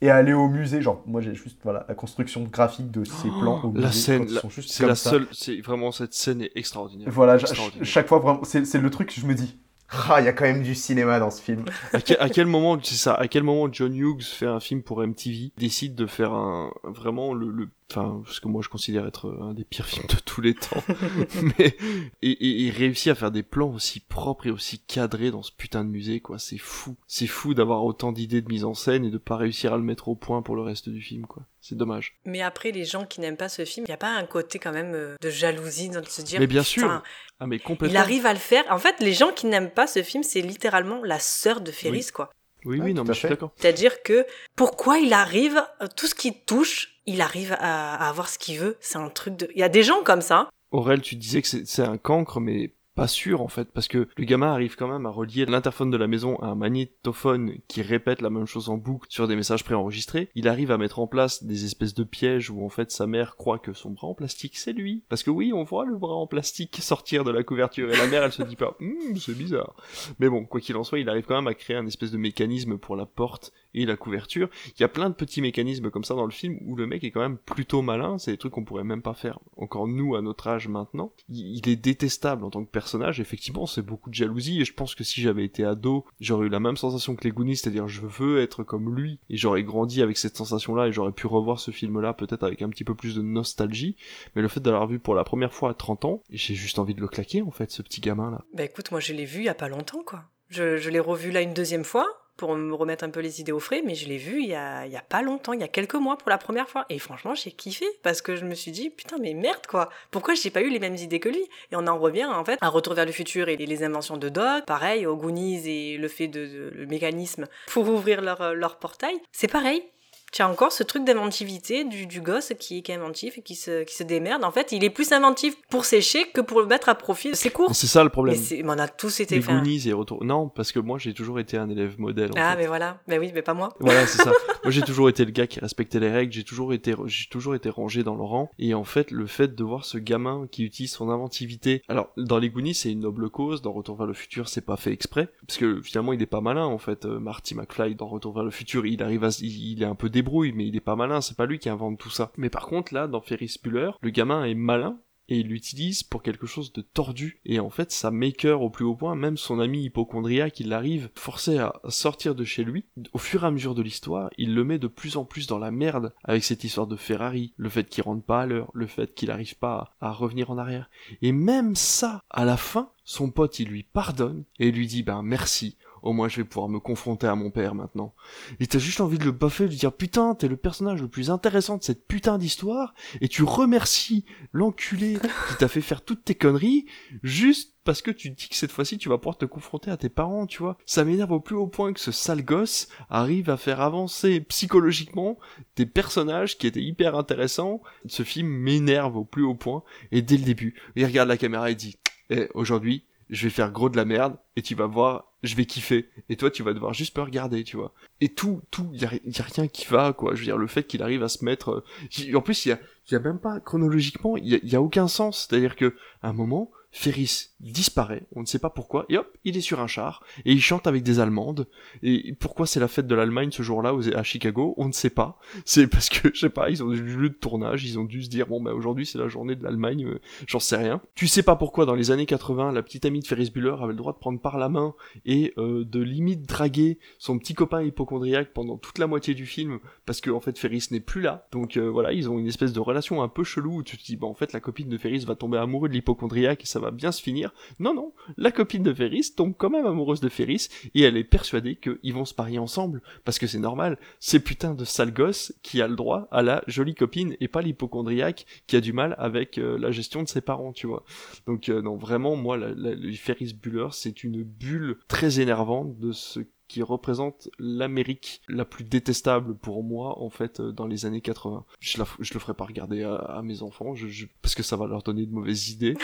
Et 0.01 0.11
aller 0.11 0.33
au 0.33 0.47
musée, 0.47 0.79
genre, 0.81 1.01
moi 1.07 1.21
j'ai 1.21 1.33
juste, 1.33 1.57
voilà, 1.63 1.83
la 1.89 1.95
construction 1.95 2.43
graphique 2.43 2.91
de 2.91 3.03
ces 3.03 3.29
plans 3.29 3.59
au 3.63 3.71
musée, 3.71 3.79
Oh, 3.79 3.81
la 3.81 3.87
quand 3.87 3.93
scène, 3.93 4.27
la- 4.29 4.41
c'est 4.61 4.77
comme 4.83 4.89
la 4.89 4.95
ça. 4.95 5.09
seule, 5.09 5.27
c'est 5.31 5.59
vraiment 5.61 5.91
cette 5.91 6.13
scène 6.13 6.41
est 6.43 6.51
extraordinaire. 6.55 7.07
Voilà, 7.11 7.35
Extraordinaire. 7.37 7.83
chaque 7.85 8.07
fois, 8.07 8.19
vraiment, 8.19 8.43
c'est 8.43 8.63
c'est 8.65 8.77
le 8.79 8.89
truc 8.91 9.09
que 9.13 9.19
je 9.19 9.25
me 9.25 9.33
dis. 9.33 9.57
Ah, 9.89 10.17
il 10.19 10.25
y 10.25 10.27
a 10.27 10.33
quand 10.33 10.43
même 10.43 10.61
du 10.63 10.75
cinéma 10.75 11.17
dans 11.17 11.31
ce 11.31 11.41
film. 11.41 11.63
à, 11.93 12.01
quel, 12.01 12.17
à 12.19 12.29
quel 12.29 12.45
moment, 12.45 12.77
c'est 12.83 12.93
ça, 12.95 13.13
à 13.15 13.27
quel 13.27 13.41
moment 13.43 13.69
John 13.71 13.95
Hughes 13.95 14.21
fait 14.21 14.45
un 14.45 14.59
film 14.59 14.83
pour 14.83 15.01
MTV, 15.01 15.51
décide 15.57 15.95
de 15.95 16.05
faire 16.05 16.33
un, 16.33 16.71
vraiment 16.83 17.33
le, 17.33 17.49
le 17.49 17.69
enfin, 17.89 18.21
ce 18.27 18.39
que 18.41 18.47
moi 18.47 18.61
je 18.63 18.69
considère 18.69 19.05
être 19.05 19.37
un 19.41 19.53
des 19.53 19.63
pires 19.63 19.85
films 19.85 20.07
de 20.07 20.19
tous 20.25 20.41
les 20.41 20.53
temps, 20.53 20.83
mais, 21.59 21.77
et, 22.21 22.31
et, 22.31 22.65
et 22.67 22.69
réussit 22.69 23.07
à 23.11 23.15
faire 23.15 23.31
des 23.31 23.43
plans 23.43 23.69
aussi 23.73 23.99
propres 23.99 24.47
et 24.47 24.51
aussi 24.51 24.79
cadrés 24.79 25.31
dans 25.31 25.43
ce 25.43 25.51
putain 25.51 25.83
de 25.83 25.89
musée, 25.89 26.19
quoi, 26.19 26.39
c'est 26.39 26.57
fou. 26.57 26.95
C'est 27.07 27.27
fou 27.27 27.53
d'avoir 27.53 27.83
autant 27.83 28.11
d'idées 28.11 28.41
de 28.41 28.49
mise 28.49 28.65
en 28.65 28.73
scène 28.73 29.05
et 29.05 29.11
de 29.11 29.17
pas 29.17 29.37
réussir 29.37 29.73
à 29.73 29.77
le 29.77 29.83
mettre 29.83 30.07
au 30.07 30.15
point 30.15 30.41
pour 30.41 30.55
le 30.55 30.61
reste 30.61 30.89
du 30.89 31.01
film, 31.01 31.25
quoi. 31.25 31.43
C'est 31.61 31.75
dommage. 31.75 32.15
Mais 32.25 32.41
après, 32.41 32.71
les 32.71 32.85
gens 32.85 33.05
qui 33.05 33.19
n'aiment 33.19 33.35
pas 33.35 33.49
ce 33.49 33.65
film, 33.65 33.85
il 33.85 33.89
n'y 33.89 33.93
a 33.93 33.97
pas 33.97 34.11
un 34.15 34.25
côté 34.25 34.57
quand 34.57 34.71
même 34.71 34.93
euh, 34.95 35.15
de 35.21 35.29
jalousie 35.29 35.89
dans 35.89 35.99
de 35.99 36.05
se 36.07 36.21
dire. 36.21 36.39
Mais 36.39 36.47
bien 36.47 36.63
sûr. 36.63 37.01
Ah, 37.41 37.45
mais 37.47 37.59
complètement. 37.59 37.93
Il 37.93 37.97
arrive 37.97 38.25
à 38.25 38.31
le 38.33 38.39
faire. 38.39 38.63
En 38.69 38.77
fait, 38.77 38.95
les 39.01 39.11
gens 39.11 39.31
qui 39.33 39.47
n'aiment 39.47 39.71
pas 39.71 39.85
ce 39.85 40.01
film, 40.01 40.23
c'est 40.23 40.39
littéralement 40.41 41.03
la 41.03 41.19
sœur 41.19 41.59
de 41.59 41.71
Ferris, 41.71 42.05
Oui. 42.05 42.11
quoi. 42.13 42.29
Oui, 42.67 42.79
oui, 42.81 42.93
non, 42.93 43.03
mais 43.03 43.13
je 43.13 43.19
suis 43.19 43.29
d'accord. 43.29 43.51
C'est-à-dire 43.55 44.03
que 44.03 44.25
pourquoi 44.55 44.99
il 44.99 45.13
arrive, 45.13 45.63
tout 45.95 46.07
ce 46.07 46.15
qu'il 46.15 46.33
touche, 46.41 46.99
il 47.05 47.21
arrive 47.21 47.53
à, 47.59 47.95
à 47.95 48.09
avoir 48.09 48.29
ce 48.29 48.37
qu'il 48.37 48.59
veut. 48.59 48.77
C'est 48.81 48.97
un 48.97 49.09
truc 49.09 49.37
de. 49.37 49.49
Il 49.55 49.59
y 49.59 49.63
a 49.63 49.69
des 49.69 49.83
gens 49.83 50.03
comme 50.03 50.21
ça. 50.21 50.49
Aurel, 50.71 51.01
tu 51.01 51.15
disais 51.15 51.41
que 51.41 51.47
c'est 51.47 51.81
un 51.81 51.97
cancre, 51.97 52.39
mais 52.39 52.73
pas 52.97 53.07
sûr 53.07 53.41
en 53.41 53.47
fait, 53.47 53.71
parce 53.71 53.87
que 53.87 54.07
le 54.17 54.25
gamin 54.25 54.51
arrive 54.51 54.75
quand 54.75 54.87
même 54.87 55.05
à 55.05 55.11
relier 55.11 55.45
l'interphone 55.45 55.91
de 55.91 55.97
la 55.97 56.07
maison 56.07 56.37
à 56.37 56.47
un 56.47 56.55
magnétophone 56.55 57.59
qui 57.67 57.83
répète 57.83 58.21
la 58.21 58.31
même 58.31 58.47
chose 58.47 58.69
en 58.69 58.77
boucle 58.77 59.05
sur 59.11 59.27
des 59.27 59.35
messages 59.35 59.63
préenregistrés. 59.63 60.31
Il 60.33 60.47
arrive 60.47 60.71
à 60.71 60.79
mettre 60.79 60.97
en 60.97 61.05
place 61.05 61.43
des 61.43 61.63
espèces 61.63 61.93
de 61.93 62.03
pièges 62.03 62.49
où 62.49 62.65
en 62.65 62.69
fait 62.69 62.89
sa 62.89 63.05
mère 63.05 63.35
croit 63.35 63.59
que 63.59 63.71
son 63.73 63.91
bras 63.91 64.07
en 64.07 64.15
plastique 64.15 64.57
c'est 64.57 64.73
lui. 64.73 65.03
Parce 65.09 65.21
que 65.21 65.29
oui, 65.29 65.53
on 65.53 65.63
voit 65.63 65.85
le 65.85 65.95
bras 65.95 66.15
en 66.15 66.25
plastique 66.25 66.77
sortir 66.81 67.23
de 67.23 67.29
la 67.29 67.43
couverture 67.43 67.87
et 67.93 67.97
la 67.97 68.07
mère 68.07 68.23
elle 68.23 68.31
se 68.31 68.41
dit 68.41 68.55
pas, 68.55 68.75
Hum, 68.81 69.15
c'est 69.15 69.37
bizarre. 69.37 69.75
Mais 70.17 70.27
bon, 70.27 70.45
quoi 70.45 70.59
qu'il 70.59 70.75
en 70.75 70.83
soit, 70.83 70.97
il 70.97 71.07
arrive 71.07 71.25
quand 71.25 71.35
même 71.35 71.47
à 71.47 71.53
créer 71.53 71.77
un 71.77 71.85
espèce 71.85 72.09
de 72.09 72.17
mécanisme 72.17 72.79
pour 72.79 72.95
la 72.95 73.05
porte 73.05 73.53
et 73.77 73.85
la 73.85 73.95
couverture. 73.95 74.49
Il 74.75 74.81
y 74.81 74.83
a 74.83 74.87
plein 74.87 75.09
de 75.09 75.15
petits 75.15 75.41
mécanismes 75.41 75.91
comme 75.91 76.03
ça 76.03 76.15
dans 76.15 76.25
le 76.25 76.31
film 76.31 76.57
où 76.65 76.75
le 76.75 76.87
mec 76.87 77.03
est 77.03 77.11
quand 77.11 77.21
même 77.21 77.37
plutôt 77.37 77.81
malin. 77.81 78.17
C'est 78.17 78.31
des 78.31 78.37
trucs 78.37 78.53
qu'on 78.53 78.65
pourrait 78.65 78.83
même 78.83 79.01
pas 79.01 79.13
faire 79.13 79.39
encore 79.55 79.87
nous 79.87 80.15
à 80.15 80.21
notre 80.21 80.47
âge 80.47 80.67
maintenant. 80.67 81.11
Il, 81.29 81.67
est 81.69 81.75
détestable 81.75 82.43
en 82.43 82.49
tant 82.49 82.63
que 82.63 82.71
personnage. 82.71 83.19
Effectivement, 83.19 83.65
c'est 83.65 83.81
beaucoup 83.81 84.09
de 84.09 84.15
jalousie 84.15 84.61
et 84.61 84.65
je 84.65 84.73
pense 84.73 84.95
que 84.95 85.03
si 85.03 85.21
j'avais 85.21 85.45
été 85.45 85.63
ado, 85.63 86.05
j'aurais 86.19 86.47
eu 86.47 86.49
la 86.49 86.59
même 86.59 86.77
sensation 86.77 87.15
que 87.15 87.23
les 87.23 87.31
Goonies, 87.31 87.57
c'est-à-dire 87.57 87.87
je 87.87 88.01
veux 88.01 88.41
être 88.41 88.63
comme 88.63 88.95
lui 88.95 89.19
et 89.29 89.37
j'aurais 89.37 89.63
grandi 89.63 90.01
avec 90.01 90.17
cette 90.17 90.37
sensation-là 90.37 90.87
et 90.87 90.91
j'aurais 90.91 91.11
pu 91.11 91.27
revoir 91.27 91.59
ce 91.59 91.71
film-là 91.71 92.13
peut-être 92.13 92.43
avec 92.43 92.61
un 92.61 92.69
petit 92.69 92.83
peu 92.83 92.95
plus 92.95 93.15
de 93.15 93.21
nostalgie. 93.21 93.95
Mais 94.35 94.41
le 94.41 94.47
fait 94.47 94.59
de 94.59 94.69
l'avoir 94.69 94.87
vu 94.87 94.99
pour 94.99 95.13
la 95.13 95.23
première 95.23 95.53
fois 95.53 95.71
à 95.71 95.73
30 95.73 96.05
ans, 96.05 96.23
j'ai 96.31 96.55
juste 96.55 96.79
envie 96.79 96.95
de 96.95 97.01
le 97.01 97.07
claquer 97.07 97.41
en 97.41 97.51
fait, 97.51 97.71
ce 97.71 97.81
petit 97.81 98.01
gamin-là. 98.01 98.43
Bah 98.53 98.63
écoute, 98.63 98.91
moi 98.91 98.99
je 98.99 99.13
l'ai 99.13 99.25
vu 99.25 99.39
il 99.39 99.45
y 99.45 99.49
a 99.49 99.53
pas 99.53 99.69
longtemps, 99.69 100.03
quoi. 100.03 100.23
Je 100.49 100.89
l'ai 100.89 100.99
revu 100.99 101.31
là 101.31 101.41
une 101.41 101.53
deuxième 101.53 101.83
fois 101.83 102.07
pour 102.37 102.55
me 102.55 102.73
remettre 102.73 103.03
un 103.03 103.09
peu 103.09 103.19
les 103.19 103.41
idées 103.41 103.51
au 103.51 103.59
frais, 103.59 103.81
mais 103.83 103.95
je 103.95 104.07
l'ai 104.07 104.17
vu 104.17 104.41
il 104.41 104.47
y, 104.49 104.55
a, 104.55 104.85
il 104.85 104.91
y 104.91 104.95
a 104.97 105.01
pas 105.01 105.21
longtemps, 105.21 105.53
il 105.53 105.59
y 105.59 105.63
a 105.63 105.67
quelques 105.67 105.95
mois 105.95 106.17
pour 106.17 106.29
la 106.29 106.37
première 106.37 106.69
fois. 106.69 106.85
Et 106.89 106.99
franchement, 106.99 107.35
j'ai 107.35 107.51
kiffé 107.51 107.85
parce 108.03 108.21
que 108.21 108.35
je 108.35 108.45
me 108.45 108.55
suis 108.55 108.71
dit, 108.71 108.89
putain, 108.89 109.17
mais 109.19 109.33
merde 109.33 109.65
quoi, 109.67 109.89
pourquoi 110.11 110.35
j'ai 110.35 110.51
pas 110.51 110.61
eu 110.61 110.69
les 110.69 110.79
mêmes 110.79 110.95
idées 110.95 111.19
que 111.19 111.29
lui? 111.29 111.43
Et 111.71 111.75
on 111.75 111.87
en 111.87 111.97
revient 111.97 112.25
en 112.25 112.45
fait 112.45 112.57
à 112.61 112.69
Retour 112.69 112.93
vers 112.93 113.05
le 113.05 113.11
futur 113.11 113.49
et 113.49 113.57
les 113.57 113.83
inventions 113.83 114.17
de 114.17 114.29
Doc, 114.29 114.65
pareil, 114.65 115.05
aux 115.05 115.15
Goonies 115.17 115.67
et 115.67 115.97
le 115.97 116.07
fait 116.07 116.27
de, 116.27 116.45
de- 116.45 116.71
le 116.75 116.85
mécanisme 116.85 117.45
pour 117.67 117.87
ouvrir 117.89 118.21
leur, 118.21 118.53
leur 118.53 118.77
portail. 118.77 119.15
C'est 119.31 119.47
pareil. 119.51 119.83
Tu 120.33 120.41
as 120.41 120.49
encore 120.49 120.71
ce 120.71 120.83
truc 120.83 121.05
d'inventivité 121.05 121.83
du, 121.85 122.05
du 122.05 122.21
gosse 122.21 122.51
qui, 122.59 122.83
qui 122.83 122.91
est 122.91 122.95
inventif 122.95 123.37
et 123.37 123.41
qui 123.41 123.55
se, 123.55 123.83
qui 123.83 123.95
se 123.95 124.03
démerde. 124.03 124.43
En 124.43 124.51
fait, 124.51 124.71
il 124.71 124.83
est 124.83 124.89
plus 124.89 125.11
inventif 125.13 125.55
pour 125.69 125.85
sécher 125.85 126.25
que 126.33 126.41
pour 126.41 126.59
le 126.59 126.67
mettre 126.67 126.89
à 126.89 126.95
profit 126.95 127.31
de 127.31 127.35
ses 127.35 127.49
cours. 127.49 127.73
C'est 127.73 127.87
ça 127.87 128.03
le 128.03 128.09
problème. 128.09 128.35
Mais, 128.35 128.41
c'est- 128.41 128.61
mais 128.61 128.69
on 128.69 128.79
a 128.79 128.87
tous 128.87 129.19
été 129.21 129.35
Les 129.35 129.41
Goonies 129.41 129.87
et 129.87 129.93
Retour. 129.93 130.23
Non, 130.25 130.49
parce 130.49 130.71
que 130.71 130.79
moi 130.79 130.97
j'ai 130.99 131.13
toujours 131.13 131.39
été 131.39 131.57
un 131.57 131.69
élève 131.69 131.99
modèle. 131.99 132.31
En 132.31 132.35
Ah, 132.37 132.51
fait. 132.51 132.57
mais 132.63 132.67
voilà. 132.67 132.99
Mais 133.07 133.17
oui, 133.19 133.31
mais 133.33 133.41
pas 133.41 133.53
moi. 133.53 133.69
Voilà, 133.79 134.05
c'est 134.05 134.21
ça. 134.21 134.31
Moi, 134.63 134.71
j'ai 134.73 134.81
toujours 134.81 135.07
été 135.07 135.23
le 135.23 135.31
gars 135.31 135.47
qui 135.47 135.61
respectait 135.61 135.99
les 135.99 136.11
règles, 136.11 136.33
j'ai 136.33 136.43
toujours 136.43 136.73
été, 136.73 136.93
j'ai 137.05 137.29
toujours 137.29 137.55
été 137.55 137.69
rangé 137.69 138.03
dans 138.03 138.15
le 138.15 138.23
rang. 138.23 138.51
Et 138.59 138.73
en 138.73 138.83
fait, 138.83 139.11
le 139.11 139.25
fait 139.25 139.55
de 139.55 139.63
voir 139.63 139.85
ce 139.85 139.97
gamin 139.97 140.45
qui 140.51 140.65
utilise 140.65 140.91
son 140.91 141.09
inventivité. 141.09 141.83
Alors, 141.87 142.09
dans 142.17 142.37
les 142.37 142.49
Goonies, 142.49 142.73
c'est 142.73 142.91
une 142.91 142.99
noble 143.01 143.29
cause. 143.29 143.61
Dans 143.61 143.71
Retour 143.71 143.95
vers 143.95 144.07
le 144.07 144.13
futur, 144.13 144.49
c'est 144.49 144.65
pas 144.65 144.75
fait 144.75 144.91
exprès. 144.91 145.29
Parce 145.47 145.57
que 145.57 145.81
finalement, 145.81 146.11
il 146.11 146.21
est 146.21 146.25
pas 146.25 146.41
malin, 146.41 146.65
en 146.65 146.79
fait. 146.79 147.05
Euh, 147.05 147.17
Marty 147.17 147.55
McFly, 147.55 147.95
dans 147.95 148.07
Retour 148.07 148.33
vers 148.33 148.43
le 148.43 148.51
futur, 148.51 148.85
il 148.85 149.01
arrive 149.01 149.23
à, 149.23 149.29
il, 149.39 149.71
il 149.73 149.81
est 149.83 149.85
un 149.85 149.95
peu 149.95 150.09
mais 150.23 150.67
il 150.67 150.75
est 150.75 150.81
pas 150.81 150.95
malin. 150.95 151.21
C'est 151.21 151.37
pas 151.37 151.45
lui 151.45 151.59
qui 151.59 151.69
invente 151.69 151.97
tout 151.97 152.09
ça. 152.09 152.31
Mais 152.37 152.49
par 152.49 152.67
contre, 152.67 152.93
là, 152.93 153.07
dans 153.07 153.21
Ferris 153.21 153.57
Bueller, 153.63 153.91
le 154.01 154.09
gamin 154.09 154.45
est 154.45 154.55
malin 154.55 154.99
et 155.29 155.39
il 155.39 155.47
l'utilise 155.47 156.03
pour 156.03 156.23
quelque 156.23 156.47
chose 156.47 156.71
de 156.73 156.81
tordu. 156.81 157.41
Et 157.45 157.59
en 157.59 157.69
fait, 157.69 157.91
ça 157.91 158.11
maker 158.11 158.61
au 158.61 158.69
plus 158.69 158.85
haut 158.85 158.95
point, 158.95 159.15
même 159.15 159.37
son 159.37 159.59
ami 159.59 159.83
hypochondriaque, 159.83 160.59
il 160.59 160.73
arrive 160.73 161.09
forcé 161.15 161.57
à 161.57 161.79
sortir 161.89 162.35
de 162.35 162.45
chez 162.45 162.63
lui. 162.63 162.85
Au 163.13 163.17
fur 163.17 163.43
et 163.43 163.47
à 163.47 163.51
mesure 163.51 163.75
de 163.75 163.81
l'histoire, 163.81 164.29
il 164.37 164.55
le 164.55 164.63
met 164.63 164.79
de 164.79 164.87
plus 164.87 165.17
en 165.17 165.25
plus 165.25 165.47
dans 165.47 165.59
la 165.59 165.71
merde 165.71 166.13
avec 166.23 166.43
cette 166.43 166.63
histoire 166.63 166.87
de 166.87 166.95
Ferrari, 166.95 167.53
le 167.57 167.69
fait 167.69 167.89
qu'il 167.89 168.03
rentre 168.03 168.23
pas 168.23 168.41
à 168.41 168.45
l'heure, 168.45 168.71
le 168.73 168.87
fait 168.87 169.13
qu'il 169.13 169.31
arrive 169.31 169.57
pas 169.57 169.95
à, 169.99 170.07
à 170.07 170.11
revenir 170.11 170.49
en 170.49 170.57
arrière. 170.57 170.89
Et 171.21 171.31
même 171.31 171.75
ça, 171.75 172.23
à 172.29 172.45
la 172.45 172.57
fin, 172.57 172.91
son 173.03 173.29
pote, 173.29 173.59
il 173.59 173.67
lui 173.67 173.83
pardonne 173.83 174.45
et 174.59 174.71
lui 174.71 174.87
dit, 174.87 175.03
ben 175.03 175.23
merci, 175.23 175.77
au 176.03 176.13
moins 176.13 176.27
je 176.27 176.37
vais 176.37 176.43
pouvoir 176.43 176.69
me 176.69 176.79
confronter 176.79 177.27
à 177.27 177.35
mon 177.35 177.51
père 177.51 177.75
maintenant. 177.75 178.13
Et 178.59 178.67
t'as 178.67 178.79
juste 178.79 179.01
envie 179.01 179.17
de 179.17 179.25
le 179.25 179.31
baffer, 179.31 179.67
de 179.67 179.73
dire 179.73 179.93
putain, 179.93 180.35
t'es 180.35 180.47
le 180.47 180.57
personnage 180.57 181.01
le 181.01 181.07
plus 181.07 181.29
intéressant 181.29 181.77
de 181.77 181.83
cette 181.83 182.07
putain 182.07 182.37
d'histoire, 182.37 182.93
et 183.21 183.27
tu 183.27 183.43
remercies 183.43 184.25
l'enculé 184.53 185.17
qui 185.49 185.55
t'a 185.57 185.67
fait 185.67 185.81
faire 185.81 186.03
toutes 186.03 186.23
tes 186.25 186.35
conneries, 186.35 186.85
juste 187.23 187.75
parce 187.83 188.01
que 188.01 188.11
tu 188.11 188.31
dis 188.31 188.49
que 188.49 188.55
cette 188.55 188.71
fois-ci 188.71 188.97
tu 188.97 189.07
vas 189.07 189.17
pouvoir 189.17 189.37
te 189.37 189.45
confronter 189.45 189.89
à 189.89 189.97
tes 189.97 190.09
parents, 190.09 190.45
tu 190.45 190.59
vois. 190.59 190.77
Ça 190.85 191.05
m'énerve 191.05 191.31
au 191.31 191.39
plus 191.39 191.55
haut 191.55 191.67
point 191.67 191.93
que 191.93 192.01
ce 192.01 192.11
sale 192.11 192.43
gosse 192.43 192.89
arrive 193.09 193.49
à 193.49 193.55
faire 193.55 193.79
avancer 193.79 194.41
psychologiquement 194.41 195.37
des 195.77 195.85
personnages 195.85 196.57
qui 196.57 196.67
étaient 196.67 196.83
hyper 196.83 197.15
intéressants. 197.15 197.81
Ce 198.07 198.23
film 198.23 198.47
m'énerve 198.47 199.15
au 199.15 199.23
plus 199.23 199.43
haut 199.43 199.55
point, 199.55 199.83
et 200.11 200.21
dès 200.21 200.37
le 200.37 200.43
début, 200.43 200.75
il 200.95 201.05
regarde 201.05 201.29
la 201.29 201.37
caméra 201.37 201.71
et 201.71 201.75
dit, 201.75 201.97
eh, 202.29 202.49
aujourd'hui, 202.53 203.05
je 203.29 203.45
vais 203.45 203.49
faire 203.49 203.71
gros 203.71 203.89
de 203.89 203.97
la 203.97 204.05
merde 204.05 204.37
et 204.55 204.61
tu 204.61 204.75
vas 204.75 204.87
voir, 204.87 205.26
je 205.43 205.55
vais 205.55 205.65
kiffer. 205.65 206.09
Et 206.29 206.35
toi, 206.35 206.51
tu 206.51 206.63
vas 206.63 206.73
devoir 206.73 206.93
juste 206.93 207.17
me 207.17 207.23
regarder, 207.23 207.63
tu 207.63 207.77
vois. 207.77 207.93
Et 208.21 208.29
tout, 208.29 208.61
tout, 208.71 208.89
y 208.93 209.05
a, 209.05 209.11
y 209.25 209.39
a 209.39 209.43
rien 209.43 209.67
qui 209.67 209.85
va, 209.87 210.13
quoi. 210.13 210.33
Je 210.33 210.39
veux 210.39 210.45
dire, 210.45 210.57
le 210.57 210.67
fait 210.67 210.83
qu'il 210.83 211.03
arrive 211.03 211.23
à 211.23 211.29
se 211.29 211.45
mettre, 211.45 211.83
euh, 212.19 212.35
en 212.35 212.41
plus, 212.41 212.65
il 212.65 212.69
y 212.69 212.71
a, 212.71 212.79
y 213.11 213.15
a 213.15 213.19
même 213.19 213.39
pas 213.39 213.59
chronologiquement, 213.59 214.37
il 214.37 214.47
y 214.47 214.55
a, 214.55 214.59
y 214.63 214.75
a 214.75 214.81
aucun 214.81 215.07
sens. 215.07 215.47
C'est-à-dire 215.47 215.75
que 215.75 215.95
à 216.21 216.29
un 216.29 216.33
moment, 216.33 216.71
Ferris 216.91 217.49
disparaît, 217.59 218.23
on 218.35 218.41
ne 218.41 218.45
sait 218.45 218.59
pas 218.59 218.69
pourquoi, 218.69 219.05
et 219.09 219.17
hop, 219.17 219.35
il 219.43 219.57
est 219.57 219.61
sur 219.61 219.79
un 219.79 219.87
char, 219.87 220.23
et 220.45 220.51
il 220.51 220.61
chante 220.61 220.87
avec 220.87 221.03
des 221.03 221.19
Allemandes. 221.19 221.67
Et 222.03 222.33
pourquoi 222.39 222.67
c'est 222.67 222.79
la 222.79 222.87
fête 222.87 223.07
de 223.07 223.15
l'Allemagne 223.15 223.49
ce 223.51 223.63
jour-là 223.63 223.93
à 224.15 224.23
Chicago 224.23 224.75
On 224.77 224.87
ne 224.87 224.91
sait 224.91 225.09
pas. 225.09 225.39
C'est 225.65 225.87
parce 225.87 226.09
que, 226.09 226.29
je 226.33 226.39
sais 226.39 226.49
pas, 226.49 226.69
ils 226.69 226.83
ont 226.83 226.89
du 226.89 227.01
lieu 227.01 227.29
de 227.29 227.35
tournage, 227.35 227.83
ils 227.85 227.97
ont 227.97 228.03
dû 228.03 228.23
se 228.23 228.29
dire, 228.29 228.47
bon 228.47 228.61
bah 228.61 228.73
aujourd'hui 228.73 229.05
c'est 229.05 229.17
la 229.17 229.27
journée 229.27 229.55
de 229.55 229.63
l'Allemagne, 229.63 230.05
euh, 230.05 230.21
j'en 230.45 230.59
sais 230.59 230.77
rien. 230.77 231.01
Tu 231.15 231.27
sais 231.27 231.43
pas 231.43 231.55
pourquoi 231.55 231.85
dans 231.85 231.95
les 231.95 232.11
années 232.11 232.25
80, 232.25 232.71
la 232.71 232.83
petite 232.83 233.05
amie 233.05 233.21
de 233.21 233.27
Ferris 233.27 233.51
Bueller 233.53 233.75
avait 233.81 233.93
le 233.93 233.95
droit 233.95 234.13
de 234.13 234.19
prendre 234.19 234.39
par 234.39 234.57
la 234.57 234.69
main 234.69 234.93
et 235.25 235.53
euh, 235.57 235.83
de 235.83 235.99
limite 235.99 236.43
draguer 236.47 236.99
son 237.17 237.39
petit 237.39 237.53
copain 237.53 237.81
hypochondriaque 237.81 238.53
pendant 238.53 238.77
toute 238.77 238.99
la 238.99 239.07
moitié 239.07 239.33
du 239.33 239.45
film, 239.45 239.79
parce 240.05 240.21
que 240.21 240.29
en 240.29 240.39
fait 240.39 240.57
Ferris 240.57 240.87
n'est 240.91 240.99
plus 240.99 241.21
là. 241.21 241.47
Donc 241.51 241.77
euh, 241.77 241.89
voilà, 241.89 242.13
ils 242.13 242.29
ont 242.29 242.37
une 242.37 242.47
espèce 242.47 242.73
de 242.73 242.79
relation 242.79 243.23
un 243.23 243.27
peu 243.27 243.43
chelou 243.43 243.77
où 243.77 243.83
tu 243.83 243.97
te 243.97 244.03
dis, 244.03 244.15
bah 244.15 244.27
en 244.27 244.33
fait 244.33 244.53
la 244.53 244.59
copine 244.59 244.89
de 244.89 244.97
Ferris 244.97 245.25
va 245.25 245.35
tomber 245.35 245.57
amoureuse 245.57 245.89
de 245.89 245.95
l'hypochondriaque 245.95 246.63
et 246.63 246.67
ça 246.67 246.79
va 246.79 246.91
bien 246.91 247.11
se 247.11 247.21
finir. 247.21 247.46
Non, 247.79 247.93
non, 247.93 248.13
la 248.37 248.51
copine 248.51 248.83
de 248.83 248.93
Ferris 248.93 249.33
tombe 249.35 249.53
quand 249.57 249.69
même 249.69 249.85
amoureuse 249.85 250.19
de 250.19 250.29
Ferris 250.29 250.67
et 250.93 251.01
elle 251.01 251.17
est 251.17 251.23
persuadée 251.23 251.75
qu'ils 251.75 252.13
vont 252.13 252.25
se 252.25 252.33
parier 252.33 252.59
ensemble 252.59 253.01
parce 253.25 253.39
que 253.39 253.47
c'est 253.47 253.59
normal. 253.59 253.97
C'est 254.19 254.39
putain 254.39 254.73
de 254.73 254.85
sale 254.85 255.13
gosse 255.13 255.53
qui 255.63 255.81
a 255.81 255.87
le 255.87 255.95
droit 255.95 256.27
à 256.31 256.41
la 256.41 256.63
jolie 256.67 256.95
copine 256.95 257.35
et 257.39 257.47
pas 257.47 257.61
l'hypochondriaque 257.61 258.45
qui 258.67 258.75
a 258.75 258.81
du 258.81 258.93
mal 258.93 259.15
avec 259.17 259.57
euh, 259.57 259.77
la 259.77 259.91
gestion 259.91 260.23
de 260.23 260.27
ses 260.27 260.41
parents, 260.41 260.73
tu 260.73 260.87
vois. 260.87 261.03
Donc 261.45 261.69
euh, 261.69 261.81
non, 261.81 261.97
vraiment, 261.97 262.35
moi, 262.35 262.57
la, 262.57 262.69
le 262.73 263.11
Ferris 263.13 263.53
Bueller, 263.53 263.89
c'est 263.91 264.23
une 264.23 264.43
bulle 264.43 264.97
très 265.07 265.39
énervante 265.39 265.97
de 265.97 266.11
ce 266.11 266.41
qui 266.67 266.83
représente 266.83 267.49
l'Amérique 267.59 268.41
la 268.47 268.65
plus 268.65 268.83
détestable 268.83 269.55
pour 269.55 269.83
moi 269.83 270.19
en 270.19 270.29
fait 270.29 270.59
euh, 270.59 270.71
dans 270.71 270.87
les 270.87 271.05
années 271.05 271.21
80. 271.21 271.65
Je, 271.79 271.97
la, 271.97 272.05
je 272.19 272.33
le 272.33 272.39
ferai 272.39 272.53
pas 272.53 272.65
regarder 272.65 273.03
à, 273.03 273.15
à 273.15 273.41
mes 273.41 273.61
enfants 273.61 273.95
je, 273.95 274.07
je, 274.07 274.25
parce 274.41 274.55
que 274.55 274.63
ça 274.63 274.75
va 274.75 274.87
leur 274.87 275.03
donner 275.03 275.25
de 275.25 275.33
mauvaises 275.33 275.69
idées. 275.69 275.95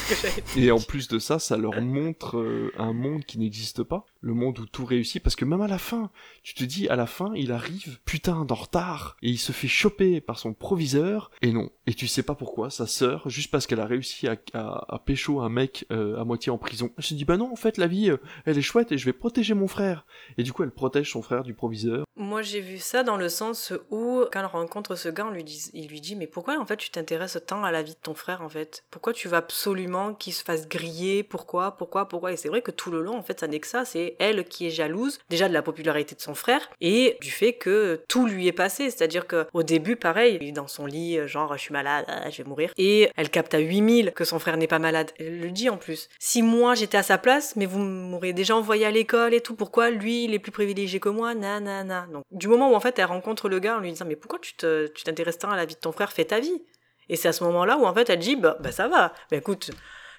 Et 0.56 0.70
en 0.70 0.80
plus 0.80 1.08
de 1.08 1.18
ça, 1.18 1.38
ça 1.38 1.56
leur 1.56 1.80
montre 1.80 2.38
euh, 2.38 2.72
un 2.78 2.92
monde 2.92 3.24
qui 3.24 3.38
n'existe 3.38 3.82
pas, 3.82 4.06
le 4.20 4.34
monde 4.34 4.58
où 4.58 4.66
tout 4.66 4.84
réussit 4.84 5.22
parce 5.22 5.36
que 5.36 5.44
même 5.44 5.60
à 5.60 5.68
la 5.68 5.78
fin, 5.78 6.10
tu 6.42 6.54
te 6.54 6.64
dis 6.64 6.88
à 6.88 6.96
la 6.96 7.06
fin, 7.06 7.32
il 7.34 7.52
arrive 7.52 7.98
putain 8.04 8.44
d'en 8.44 8.54
retard 8.54 9.16
et 9.22 9.30
il 9.30 9.38
se 9.38 9.52
fait 9.52 9.68
choper 9.68 10.20
par 10.20 10.38
son 10.38 10.54
proviseur 10.54 11.30
et 11.42 11.52
non. 11.52 11.70
Et 11.86 11.94
tu 11.94 12.06
sais 12.06 12.22
pas 12.22 12.34
pourquoi 12.34 12.70
sa 12.70 12.86
sœur 12.86 13.28
juste 13.28 13.50
parce 13.50 13.66
qu'elle 13.66 13.80
a 13.80 13.86
réussi 13.86 14.28
à, 14.28 14.36
à, 14.54 14.98
pécho 15.04 15.40
un 15.40 15.48
mec 15.48 15.86
euh, 15.90 16.20
à 16.20 16.24
moitié 16.24 16.50
en 16.50 16.58
prison. 16.58 16.90
Elle 16.96 17.04
se 17.04 17.14
dit 17.14 17.24
bah 17.24 17.36
non 17.36 17.52
en 17.52 17.56
fait 17.56 17.76
la 17.78 17.86
vie 17.86 18.10
elle 18.44 18.58
est 18.58 18.62
chouette 18.62 18.92
et 18.92 18.98
je 18.98 19.04
vais 19.04 19.12
protéger 19.12 19.54
mon 19.54 19.68
frère 19.68 20.04
et 20.36 20.42
du 20.42 20.52
coup 20.52 20.62
elle 20.62 20.70
protège 20.70 21.12
son 21.12 21.22
frère 21.22 21.42
du 21.42 21.54
proviseur. 21.54 22.04
Moi 22.16 22.42
j'ai 22.42 22.60
vu 22.60 22.78
ça 22.78 23.02
dans 23.02 23.16
le 23.16 23.28
sens 23.28 23.72
où 23.90 24.24
quand 24.32 24.40
elle 24.40 24.46
rencontre 24.46 24.96
ce 24.96 25.08
gars, 25.08 25.30
il 25.72 25.88
lui 25.88 26.00
dit 26.00 26.16
mais 26.16 26.26
pourquoi 26.26 26.58
en 26.58 26.66
fait 26.66 26.76
tu 26.76 26.90
t'intéresses 26.90 27.38
tant 27.46 27.62
à 27.62 27.70
la 27.70 27.82
vie 27.82 27.94
de 27.94 27.98
ton 28.02 28.14
frère 28.14 28.42
en 28.42 28.48
fait? 28.48 28.84
Pourquoi 28.90 29.12
tu 29.12 29.28
veux 29.28 29.36
absolument 29.36 30.14
qu'il 30.14 30.32
se 30.32 30.42
fasse 30.42 30.68
griller? 30.68 31.22
Pourquoi? 31.22 31.76
Pourquoi? 31.76 32.08
Pourquoi? 32.08 32.32
Et 32.32 32.36
c'est 32.36 32.48
vrai 32.48 32.62
que 32.62 32.70
tout 32.70 32.90
le 32.90 33.00
long 33.00 33.16
en 33.16 33.22
fait 33.22 33.40
ça 33.40 33.46
n'est 33.46 33.60
que 33.60 33.66
ça, 33.66 33.84
c'est 33.84 34.07
elle 34.18 34.44
qui 34.44 34.66
est 34.66 34.70
jalouse 34.70 35.18
déjà 35.28 35.48
de 35.48 35.54
la 35.54 35.62
popularité 35.62 36.14
de 36.14 36.20
son 36.20 36.34
frère 36.34 36.68
et 36.80 37.16
du 37.20 37.30
fait 37.30 37.54
que 37.54 38.02
tout 38.08 38.26
lui 38.26 38.46
est 38.46 38.52
passé, 38.52 38.90
c'est-à-dire 38.90 39.26
que 39.26 39.46
au 39.52 39.62
début 39.62 39.96
pareil, 39.96 40.38
il 40.40 40.48
est 40.48 40.52
dans 40.52 40.68
son 40.68 40.86
lit 40.86 41.18
genre 41.26 41.56
je 41.56 41.62
suis 41.62 41.72
malade, 41.72 42.06
je 42.30 42.42
vais 42.42 42.48
mourir 42.48 42.72
et 42.76 43.10
elle 43.16 43.30
capte 43.30 43.54
à 43.54 43.58
8000 43.58 44.12
que 44.12 44.24
son 44.24 44.38
frère 44.38 44.56
n'est 44.56 44.66
pas 44.66 44.78
malade. 44.78 45.10
Elle 45.18 45.40
le 45.40 45.50
dit 45.50 45.68
en 45.68 45.76
plus. 45.76 46.08
Si 46.18 46.42
moi 46.42 46.74
j'étais 46.74 46.98
à 46.98 47.02
sa 47.02 47.18
place, 47.18 47.56
mais 47.56 47.66
vous 47.66 47.78
m'auriez 47.78 48.32
déjà 48.32 48.56
envoyé 48.56 48.86
à 48.86 48.90
l'école 48.90 49.34
et 49.34 49.40
tout, 49.40 49.54
pourquoi 49.54 49.90
lui 49.90 50.24
il 50.24 50.34
est 50.34 50.38
plus 50.38 50.52
privilégié 50.52 51.00
que 51.00 51.08
moi, 51.08 51.34
nanana. 51.34 52.06
Donc, 52.12 52.24
du 52.30 52.48
moment 52.48 52.70
où 52.72 52.74
en 52.74 52.80
fait 52.80 52.98
elle 52.98 53.06
rencontre 53.06 53.48
le 53.48 53.58
gars 53.58 53.76
en 53.76 53.80
lui 53.80 53.90
disant 53.90 54.04
mais 54.06 54.16
pourquoi 54.16 54.38
tu 54.40 54.54
te, 54.54 54.86
tu 54.88 55.04
t'intéresses 55.04 55.38
tant 55.38 55.50
à 55.50 55.56
la 55.56 55.64
vie 55.64 55.74
de 55.74 55.80
ton 55.80 55.92
frère, 55.92 56.12
fais 56.12 56.24
ta 56.24 56.40
vie. 56.40 56.62
Et 57.08 57.16
c'est 57.16 57.28
à 57.28 57.32
ce 57.32 57.44
moment-là 57.44 57.78
où 57.78 57.86
en 57.86 57.94
fait 57.94 58.10
elle 58.10 58.18
dit 58.18 58.36
bah, 58.36 58.56
bah 58.60 58.72
ça 58.72 58.88
va, 58.88 59.12
bah 59.30 59.36
écoute, 59.36 59.70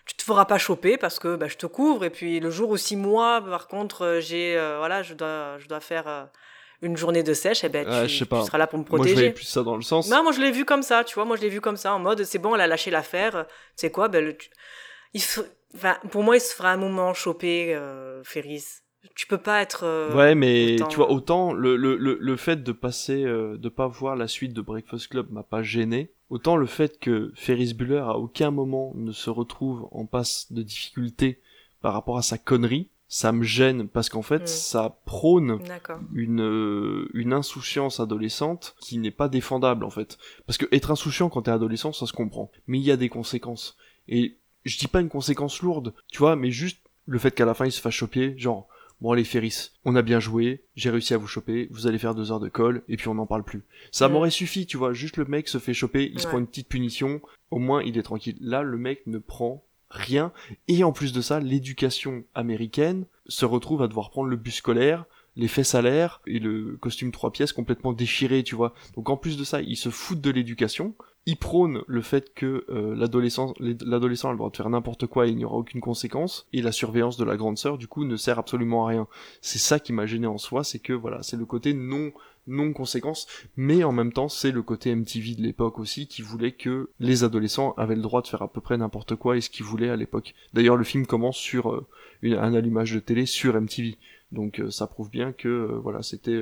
tu 0.09 0.15
te 0.15 0.23
feras 0.23 0.45
pas 0.45 0.57
choper 0.57 0.97
parce 0.97 1.19
que 1.19 1.35
bah, 1.35 1.47
je 1.47 1.55
te 1.57 1.67
couvre 1.67 2.03
et 2.03 2.09
puis 2.09 2.39
le 2.39 2.49
jour 2.49 2.69
où 2.71 2.77
six 2.77 2.95
mois 2.95 3.41
par 3.41 3.67
contre 3.67 4.17
j'ai 4.19 4.57
euh, 4.57 4.77
voilà 4.79 5.03
je 5.03 5.13
dois 5.13 5.57
je 5.59 5.67
dois 5.67 5.79
faire 5.79 6.07
euh, 6.07 6.23
une 6.81 6.95
journée 6.97 7.23
de 7.23 7.33
sèche, 7.33 7.63
et 7.65 7.69
ben 7.69 7.85
tu, 8.07 8.09
je 8.13 8.23
seras 8.23 8.57
là 8.57 8.65
pour 8.65 8.79
me 8.79 8.83
Moi, 8.85 8.89
je 8.91 8.95
protéger. 8.95 9.13
voyais 9.15 9.31
plus 9.31 9.43
ça 9.43 9.63
dans 9.63 9.75
le 9.75 9.81
sens. 9.81 10.09
Non, 10.09 10.23
moi 10.23 10.31
je 10.31 10.39
l'ai 10.39 10.49
vu 10.51 10.63
comme 10.63 10.81
ça, 10.81 11.03
tu 11.03 11.13
vois, 11.15 11.25
moi 11.25 11.35
je 11.35 11.41
l'ai 11.41 11.49
vu 11.49 11.59
comme 11.61 11.75
ça, 11.77 11.93
en 11.93 11.99
mode 11.99 12.23
c'est 12.23 12.39
bon, 12.39 12.55
elle 12.55 12.61
a 12.61 12.67
lâché 12.67 12.89
l'affaire, 12.89 13.45
c'est 13.75 13.91
quoi, 13.91 14.07
ben 14.07 14.23
le, 14.23 14.37
tu- 14.37 14.49
il 15.13 15.21
se- 15.21 15.41
enfin, 15.75 15.97
pour 16.11 16.23
moi 16.23 16.37
il 16.37 16.41
se 16.41 16.55
fera 16.55 16.71
un 16.71 16.77
moment 16.77 17.13
choper, 17.13 17.75
euh, 17.75 18.23
Ferris. 18.23 18.63
Tu 19.15 19.27
peux 19.27 19.37
pas 19.37 19.61
être. 19.61 19.83
euh, 19.83 20.15
Ouais, 20.15 20.35
mais 20.35 20.75
autant- 20.75 20.87
tu 20.87 20.95
vois, 20.97 21.11
autant 21.11 21.53
le, 21.53 21.75
le, 21.75 21.95
le, 21.97 22.17
le 22.19 22.35
fait 22.35 22.63
de 22.63 22.71
passer, 22.71 23.23
euh, 23.23 23.57
de 23.57 23.69
pas 23.69 23.87
voir 23.87 24.15
la 24.15 24.27
suite 24.27 24.53
de 24.53 24.61
Breakfast 24.61 25.07
Club 25.07 25.31
m'a 25.31 25.43
pas 25.43 25.61
gêné, 25.61 26.11
autant 26.29 26.55
le 26.55 26.65
fait 26.65 26.99
que 26.99 27.31
Ferris 27.35 27.73
Bueller 27.73 27.99
à 27.99 28.17
aucun 28.17 28.51
moment 28.51 28.91
ne 28.95 29.11
se 29.11 29.29
retrouve 29.29 29.87
en 29.91 30.05
passe 30.05 30.51
de 30.51 30.61
difficulté 30.63 31.39
par 31.81 31.93
rapport 31.93 32.17
à 32.17 32.21
sa 32.21 32.37
connerie, 32.37 32.89
ça 33.07 33.31
me 33.31 33.43
gêne 33.43 33.87
parce 33.87 34.09
qu'en 34.09 34.21
fait, 34.21 34.43
ça 34.47 34.99
prône 35.05 35.59
une, 36.13 36.41
euh, 36.41 37.09
une 37.13 37.33
insouciance 37.33 37.99
adolescente 37.99 38.75
qui 38.81 38.97
n'est 38.99 39.11
pas 39.11 39.29
défendable 39.29 39.83
en 39.85 39.89
fait. 39.89 40.17
Parce 40.45 40.57
que 40.57 40.67
être 40.71 40.91
insouciant 40.91 41.29
quand 41.29 41.43
t'es 41.43 41.51
adolescent, 41.51 41.91
ça 41.93 42.05
se 42.05 42.13
comprend. 42.13 42.51
Mais 42.67 42.77
il 42.79 42.83
y 42.83 42.91
a 42.91 42.97
des 42.97 43.09
conséquences. 43.09 43.77
Et 44.07 44.37
je 44.65 44.77
dis 44.77 44.87
pas 44.87 45.01
une 45.01 45.09
conséquence 45.09 45.61
lourde, 45.61 45.93
tu 46.11 46.19
vois, 46.19 46.35
mais 46.35 46.51
juste 46.51 46.79
le 47.07 47.17
fait 47.17 47.31
qu'à 47.31 47.45
la 47.45 47.53
fin 47.55 47.65
il 47.65 47.71
se 47.71 47.81
fasse 47.81 47.93
choper, 47.95 48.37
genre, 48.37 48.67
bon 49.01 49.11
allez 49.11 49.23
Ferris, 49.23 49.71
on 49.85 49.95
a 49.95 50.01
bien 50.01 50.19
joué, 50.19 50.63
j'ai 50.75 50.89
réussi 50.89 51.13
à 51.13 51.17
vous 51.17 51.27
choper, 51.27 51.67
vous 51.71 51.87
allez 51.87 51.99
faire 51.99 52.15
deux 52.15 52.31
heures 52.31 52.39
de 52.39 52.49
colle, 52.49 52.83
et 52.87 52.97
puis 52.97 53.07
on 53.07 53.15
n'en 53.15 53.25
parle 53.25 53.43
plus. 53.43 53.63
Ça 53.91 54.09
m'aurait 54.09 54.29
suffi, 54.29 54.65
tu 54.65 54.77
vois, 54.77 54.93
juste 54.93 55.17
le 55.17 55.25
mec 55.25 55.47
se 55.47 55.57
fait 55.57 55.73
choper, 55.73 56.11
il 56.13 56.19
se 56.19 56.27
prend 56.27 56.39
une 56.39 56.47
petite 56.47 56.67
punition, 56.67 57.21
au 57.51 57.59
moins 57.59 57.81
il 57.83 57.97
est 57.97 58.03
tranquille. 58.03 58.37
Là, 58.41 58.61
le 58.61 58.77
mec 58.77 59.05
ne 59.07 59.17
prend 59.17 59.63
rien, 59.89 60.31
et 60.67 60.83
en 60.83 60.91
plus 60.91 61.13
de 61.13 61.21
ça, 61.21 61.39
l'éducation 61.39 62.23
américaine 62.35 63.05
se 63.27 63.45
retrouve 63.45 63.81
à 63.81 63.87
devoir 63.87 64.09
prendre 64.09 64.29
le 64.29 64.35
bus 64.35 64.55
scolaire, 64.55 65.05
les 65.35 65.47
fesses 65.47 65.75
à 65.75 65.81
l'air 65.81 66.21
et 66.27 66.39
le 66.39 66.77
costume 66.77 67.11
trois 67.11 67.31
pièces 67.31 67.53
complètement 67.53 67.93
déchiré, 67.93 68.43
tu 68.43 68.55
vois. 68.55 68.73
Donc 68.95 69.09
en 69.09 69.17
plus 69.17 69.37
de 69.37 69.43
ça, 69.43 69.61
ils 69.61 69.77
se 69.77 69.89
foutent 69.89 70.21
de 70.21 70.31
l'éducation, 70.31 70.95
ils 71.25 71.37
prônent 71.37 71.83
le 71.87 72.01
fait 72.01 72.33
que 72.33 72.65
euh, 72.69 72.95
l'adolescent 72.95 73.51
a 73.51 74.31
le 74.31 74.37
droit 74.37 74.49
de 74.49 74.57
faire 74.57 74.69
n'importe 74.69 75.05
quoi 75.05 75.27
et 75.27 75.29
il 75.29 75.37
n'y 75.37 75.45
aura 75.45 75.57
aucune 75.57 75.81
conséquence, 75.81 76.47
et 76.53 76.61
la 76.61 76.71
surveillance 76.71 77.17
de 77.17 77.23
la 77.23 77.37
grande 77.37 77.57
sœur, 77.57 77.77
du 77.77 77.87
coup, 77.87 78.03
ne 78.03 78.15
sert 78.15 78.39
absolument 78.39 78.85
à 78.85 78.89
rien. 78.89 79.07
C'est 79.41 79.59
ça 79.59 79.79
qui 79.79 79.93
m'a 79.93 80.05
gêné 80.05 80.27
en 80.27 80.37
soi, 80.37 80.63
c'est 80.63 80.79
que 80.79 80.93
voilà, 80.93 81.21
c'est 81.21 81.37
le 81.37 81.45
côté 81.45 81.73
non 81.73 82.11
non 82.47 82.73
conséquence, 82.73 83.27
mais 83.57 83.83
en 83.83 83.91
même 83.91 84.11
temps 84.11 84.27
c'est 84.27 84.51
le 84.51 84.63
côté 84.63 84.95
MTV 84.95 85.35
de 85.35 85.43
l'époque 85.43 85.77
aussi 85.77 86.07
qui 86.07 86.23
voulait 86.23 86.53
que 86.53 86.89
les 86.99 87.23
adolescents 87.23 87.73
avaient 87.77 87.95
le 87.95 88.01
droit 88.01 88.23
de 88.23 88.27
faire 88.27 88.41
à 88.41 88.51
peu 88.51 88.59
près 88.59 88.75
n'importe 88.77 89.15
quoi 89.15 89.37
et 89.37 89.41
ce 89.41 89.51
qu'ils 89.51 89.65
voulaient 89.65 89.89
à 89.89 89.95
l'époque. 89.95 90.33
D'ailleurs 90.53 90.75
le 90.75 90.83
film 90.83 91.05
commence 91.05 91.37
sur 91.37 91.71
euh, 91.71 91.85
un 92.23 92.53
allumage 92.55 92.93
de 92.93 92.99
télé 92.99 93.27
sur 93.27 93.53
MTV, 93.53 93.97
donc 94.31 94.59
euh, 94.59 94.71
ça 94.71 94.87
prouve 94.87 95.11
bien 95.11 95.31
que 95.31 95.79
voilà 95.83 96.01
c'était 96.01 96.41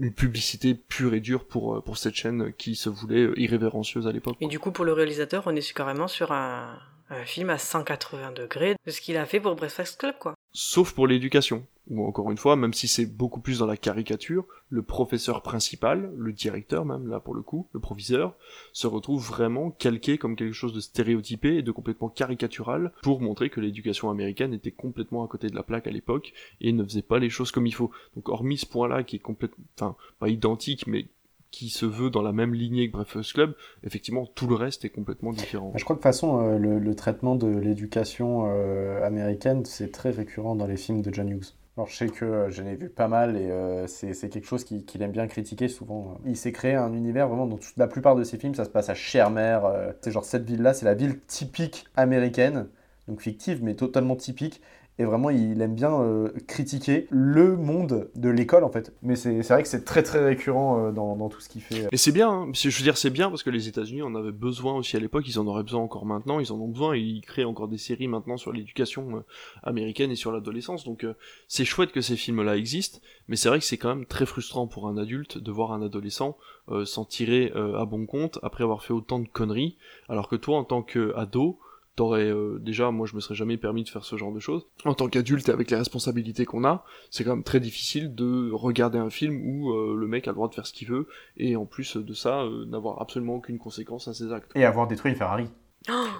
une 0.00 0.12
publicité 0.12 0.74
pure 0.74 1.14
et 1.14 1.20
dure 1.20 1.46
pour 1.46 1.76
euh, 1.76 1.80
pour 1.80 1.98
cette 1.98 2.14
chaîne 2.14 2.52
qui 2.54 2.74
se 2.74 2.88
voulait 2.88 3.22
euh, 3.22 3.38
irrévérencieuse 3.38 4.06
à 4.06 4.12
l'époque. 4.12 4.36
Et 4.40 4.46
du 4.46 4.58
coup, 4.58 4.72
pour 4.72 4.84
le 4.84 4.92
réalisateur, 4.92 5.44
on 5.46 5.54
est 5.54 5.72
carrément 5.72 6.08
sur 6.08 6.32
un, 6.32 6.78
un 7.10 7.24
film 7.24 7.50
à 7.50 7.58
180 7.58 8.32
degrés 8.32 8.76
de 8.86 8.90
ce 8.90 9.00
qu'il 9.00 9.16
a 9.16 9.26
fait 9.26 9.40
pour 9.40 9.54
Breakfast 9.54 9.98
Club, 9.98 10.14
quoi. 10.18 10.34
sauf 10.52 10.92
pour 10.92 11.06
l'éducation. 11.06 11.66
Ou 11.90 12.06
encore 12.06 12.30
une 12.30 12.38
fois, 12.38 12.56
même 12.56 12.72
si 12.72 12.88
c'est 12.88 13.04
beaucoup 13.04 13.40
plus 13.40 13.58
dans 13.58 13.66
la 13.66 13.76
caricature, 13.76 14.46
le 14.70 14.82
professeur 14.82 15.42
principal, 15.42 16.10
le 16.16 16.32
directeur 16.32 16.86
même, 16.86 17.08
là 17.08 17.20
pour 17.20 17.34
le 17.34 17.42
coup, 17.42 17.68
le 17.72 17.80
proviseur, 17.80 18.36
se 18.72 18.86
retrouve 18.86 19.22
vraiment 19.22 19.70
calqué 19.70 20.16
comme 20.16 20.34
quelque 20.34 20.54
chose 20.54 20.72
de 20.72 20.80
stéréotypé 20.80 21.56
et 21.56 21.62
de 21.62 21.72
complètement 21.72 22.08
caricatural 22.08 22.92
pour 23.02 23.20
montrer 23.20 23.50
que 23.50 23.60
l'éducation 23.60 24.08
américaine 24.08 24.54
était 24.54 24.70
complètement 24.70 25.24
à 25.24 25.28
côté 25.28 25.48
de 25.48 25.54
la 25.54 25.62
plaque 25.62 25.86
à 25.86 25.90
l'époque 25.90 26.32
et 26.62 26.72
ne 26.72 26.84
faisait 26.84 27.02
pas 27.02 27.18
les 27.18 27.28
choses 27.28 27.52
comme 27.52 27.66
il 27.66 27.74
faut. 27.74 27.90
Donc 28.16 28.30
hormis 28.30 28.56
ce 28.56 28.66
point-là 28.66 29.02
qui 29.02 29.16
est 29.16 29.20
complètement, 29.20 29.64
enfin, 29.76 29.94
pas 30.18 30.28
identique, 30.28 30.86
mais 30.86 31.08
qui 31.50 31.68
se 31.68 31.86
veut 31.86 32.10
dans 32.10 32.22
la 32.22 32.32
même 32.32 32.52
lignée 32.54 32.88
que 32.88 32.96
Breakfast 32.96 33.34
Club, 33.34 33.54
effectivement 33.84 34.26
tout 34.26 34.48
le 34.48 34.56
reste 34.56 34.84
est 34.84 34.90
complètement 34.90 35.32
différent. 35.32 35.68
Bah, 35.68 35.76
Je 35.78 35.84
crois 35.84 35.94
que 35.96 36.00
de 36.00 36.02
toute 36.02 36.12
façon, 36.12 36.40
euh, 36.40 36.58
le, 36.58 36.78
le 36.78 36.94
traitement 36.96 37.36
de 37.36 37.46
l'éducation 37.46 38.46
euh, 38.46 39.04
américaine, 39.04 39.64
c'est 39.64 39.92
très 39.92 40.10
récurrent 40.10 40.56
dans 40.56 40.66
les 40.66 40.76
films 40.76 41.02
de 41.02 41.12
John 41.12 41.28
Hughes. 41.28 41.52
Je 41.76 41.92
sais 41.96 42.08
que 42.08 42.24
euh, 42.24 42.50
j'en 42.50 42.66
ai 42.66 42.76
vu 42.76 42.88
pas 42.88 43.08
mal 43.08 43.36
et 43.36 43.50
euh, 43.50 43.88
c'est 43.88 44.28
quelque 44.28 44.46
chose 44.46 44.64
qu'il 44.64 45.02
aime 45.02 45.10
bien 45.10 45.26
critiquer 45.26 45.66
souvent. 45.66 46.18
Il 46.24 46.36
s'est 46.36 46.52
créé 46.52 46.74
un 46.74 46.92
univers 46.92 47.26
vraiment 47.28 47.46
dans 47.46 47.58
la 47.76 47.88
plupart 47.88 48.14
de 48.14 48.22
ses 48.22 48.38
films, 48.38 48.54
ça 48.54 48.64
se 48.64 48.70
passe 48.70 48.88
à 48.90 48.94
Chermer. 48.94 49.58
euh, 49.64 49.92
c'est 50.00 50.12
genre 50.12 50.24
cette 50.24 50.44
ville-là, 50.48 50.72
c'est 50.72 50.84
la 50.84 50.94
ville 50.94 51.20
typique 51.26 51.86
américaine, 51.96 52.68
donc 53.08 53.20
fictive 53.20 53.62
mais 53.64 53.74
totalement 53.74 54.14
typique. 54.14 54.60
Et 54.98 55.04
vraiment, 55.04 55.30
il 55.30 55.60
aime 55.60 55.74
bien 55.74 55.92
euh, 55.92 56.28
critiquer 56.46 57.08
le 57.10 57.56
monde 57.56 58.10
de 58.14 58.28
l'école 58.28 58.62
en 58.62 58.70
fait. 58.70 58.94
Mais 59.02 59.16
c'est 59.16 59.40
vrai 59.42 59.62
que 59.62 59.68
c'est 59.68 59.84
très 59.84 60.04
très 60.04 60.24
récurrent 60.24 60.78
euh, 60.78 60.92
dans, 60.92 61.16
dans 61.16 61.28
tout 61.28 61.40
ce 61.40 61.48
qu'il 61.48 61.62
fait. 61.62 61.88
Et 61.90 61.96
c'est 61.96 62.12
bien, 62.12 62.30
hein. 62.30 62.50
Je 62.54 62.68
veux 62.68 62.84
dire 62.84 62.96
c'est 62.96 63.10
bien 63.10 63.28
parce 63.28 63.42
que 63.42 63.50
les 63.50 63.66
États-Unis 63.66 64.02
en 64.02 64.14
avaient 64.14 64.30
besoin 64.30 64.74
aussi 64.74 64.96
à 64.96 65.00
l'époque, 65.00 65.24
ils 65.26 65.40
en 65.40 65.46
auraient 65.48 65.64
besoin 65.64 65.80
encore 65.80 66.06
maintenant, 66.06 66.38
ils 66.38 66.52
en 66.52 66.60
ont 66.60 66.68
besoin 66.68 66.94
et 66.94 67.00
ils 67.00 67.22
créent 67.22 67.44
encore 67.44 67.66
des 67.66 67.78
séries 67.78 68.06
maintenant 68.06 68.36
sur 68.36 68.52
l'éducation 68.52 69.16
euh, 69.16 69.20
américaine 69.64 70.12
et 70.12 70.16
sur 70.16 70.30
l'adolescence. 70.30 70.84
Donc 70.84 71.02
euh, 71.02 71.14
c'est 71.48 71.64
chouette 71.64 71.90
que 71.90 72.00
ces 72.00 72.16
films-là 72.16 72.56
existent, 72.56 73.00
mais 73.26 73.34
c'est 73.34 73.48
vrai 73.48 73.58
que 73.58 73.64
c'est 73.64 73.78
quand 73.78 73.88
même 73.88 74.06
très 74.06 74.26
frustrant 74.26 74.68
pour 74.68 74.86
un 74.86 74.96
adulte 74.96 75.38
de 75.38 75.50
voir 75.50 75.72
un 75.72 75.82
adolescent 75.82 76.36
euh, 76.70 76.84
s'en 76.84 77.04
tirer 77.04 77.52
euh, 77.56 77.80
à 77.80 77.84
bon 77.84 78.06
compte 78.06 78.38
après 78.42 78.62
avoir 78.62 78.82
fait 78.84 78.92
autant 78.92 79.18
de 79.18 79.28
conneries, 79.28 79.76
alors 80.08 80.28
que 80.28 80.36
toi 80.36 80.56
en 80.56 80.64
tant 80.64 80.82
qu'ado, 80.82 81.58
t'aurais 81.96 82.30
euh, 82.30 82.58
déjà 82.60 82.90
moi 82.90 83.06
je 83.06 83.14
me 83.14 83.20
serais 83.20 83.34
jamais 83.34 83.56
permis 83.56 83.84
de 83.84 83.88
faire 83.88 84.04
ce 84.04 84.16
genre 84.16 84.32
de 84.32 84.40
choses 84.40 84.66
en 84.84 84.94
tant 84.94 85.08
qu'adulte 85.08 85.48
et 85.48 85.52
avec 85.52 85.70
les 85.70 85.76
responsabilités 85.76 86.44
qu'on 86.44 86.64
a 86.64 86.84
c'est 87.10 87.24
quand 87.24 87.34
même 87.34 87.44
très 87.44 87.60
difficile 87.60 88.14
de 88.14 88.50
regarder 88.52 88.98
un 88.98 89.10
film 89.10 89.40
où 89.44 89.70
euh, 89.72 89.96
le 89.96 90.06
mec 90.06 90.26
a 90.26 90.30
le 90.30 90.34
droit 90.34 90.48
de 90.48 90.54
faire 90.54 90.66
ce 90.66 90.72
qu'il 90.72 90.88
veut 90.88 91.06
et 91.36 91.56
en 91.56 91.66
plus 91.66 91.96
de 91.96 92.14
ça 92.14 92.42
euh, 92.42 92.64
n'avoir 92.66 93.00
absolument 93.00 93.36
aucune 93.36 93.58
conséquence 93.58 94.08
à 94.08 94.14
ses 94.14 94.32
actes 94.32 94.50
Et 94.54 94.64
avoir 94.64 94.86
détruit 94.86 95.12
une 95.12 95.18
Ferrari. 95.18 95.48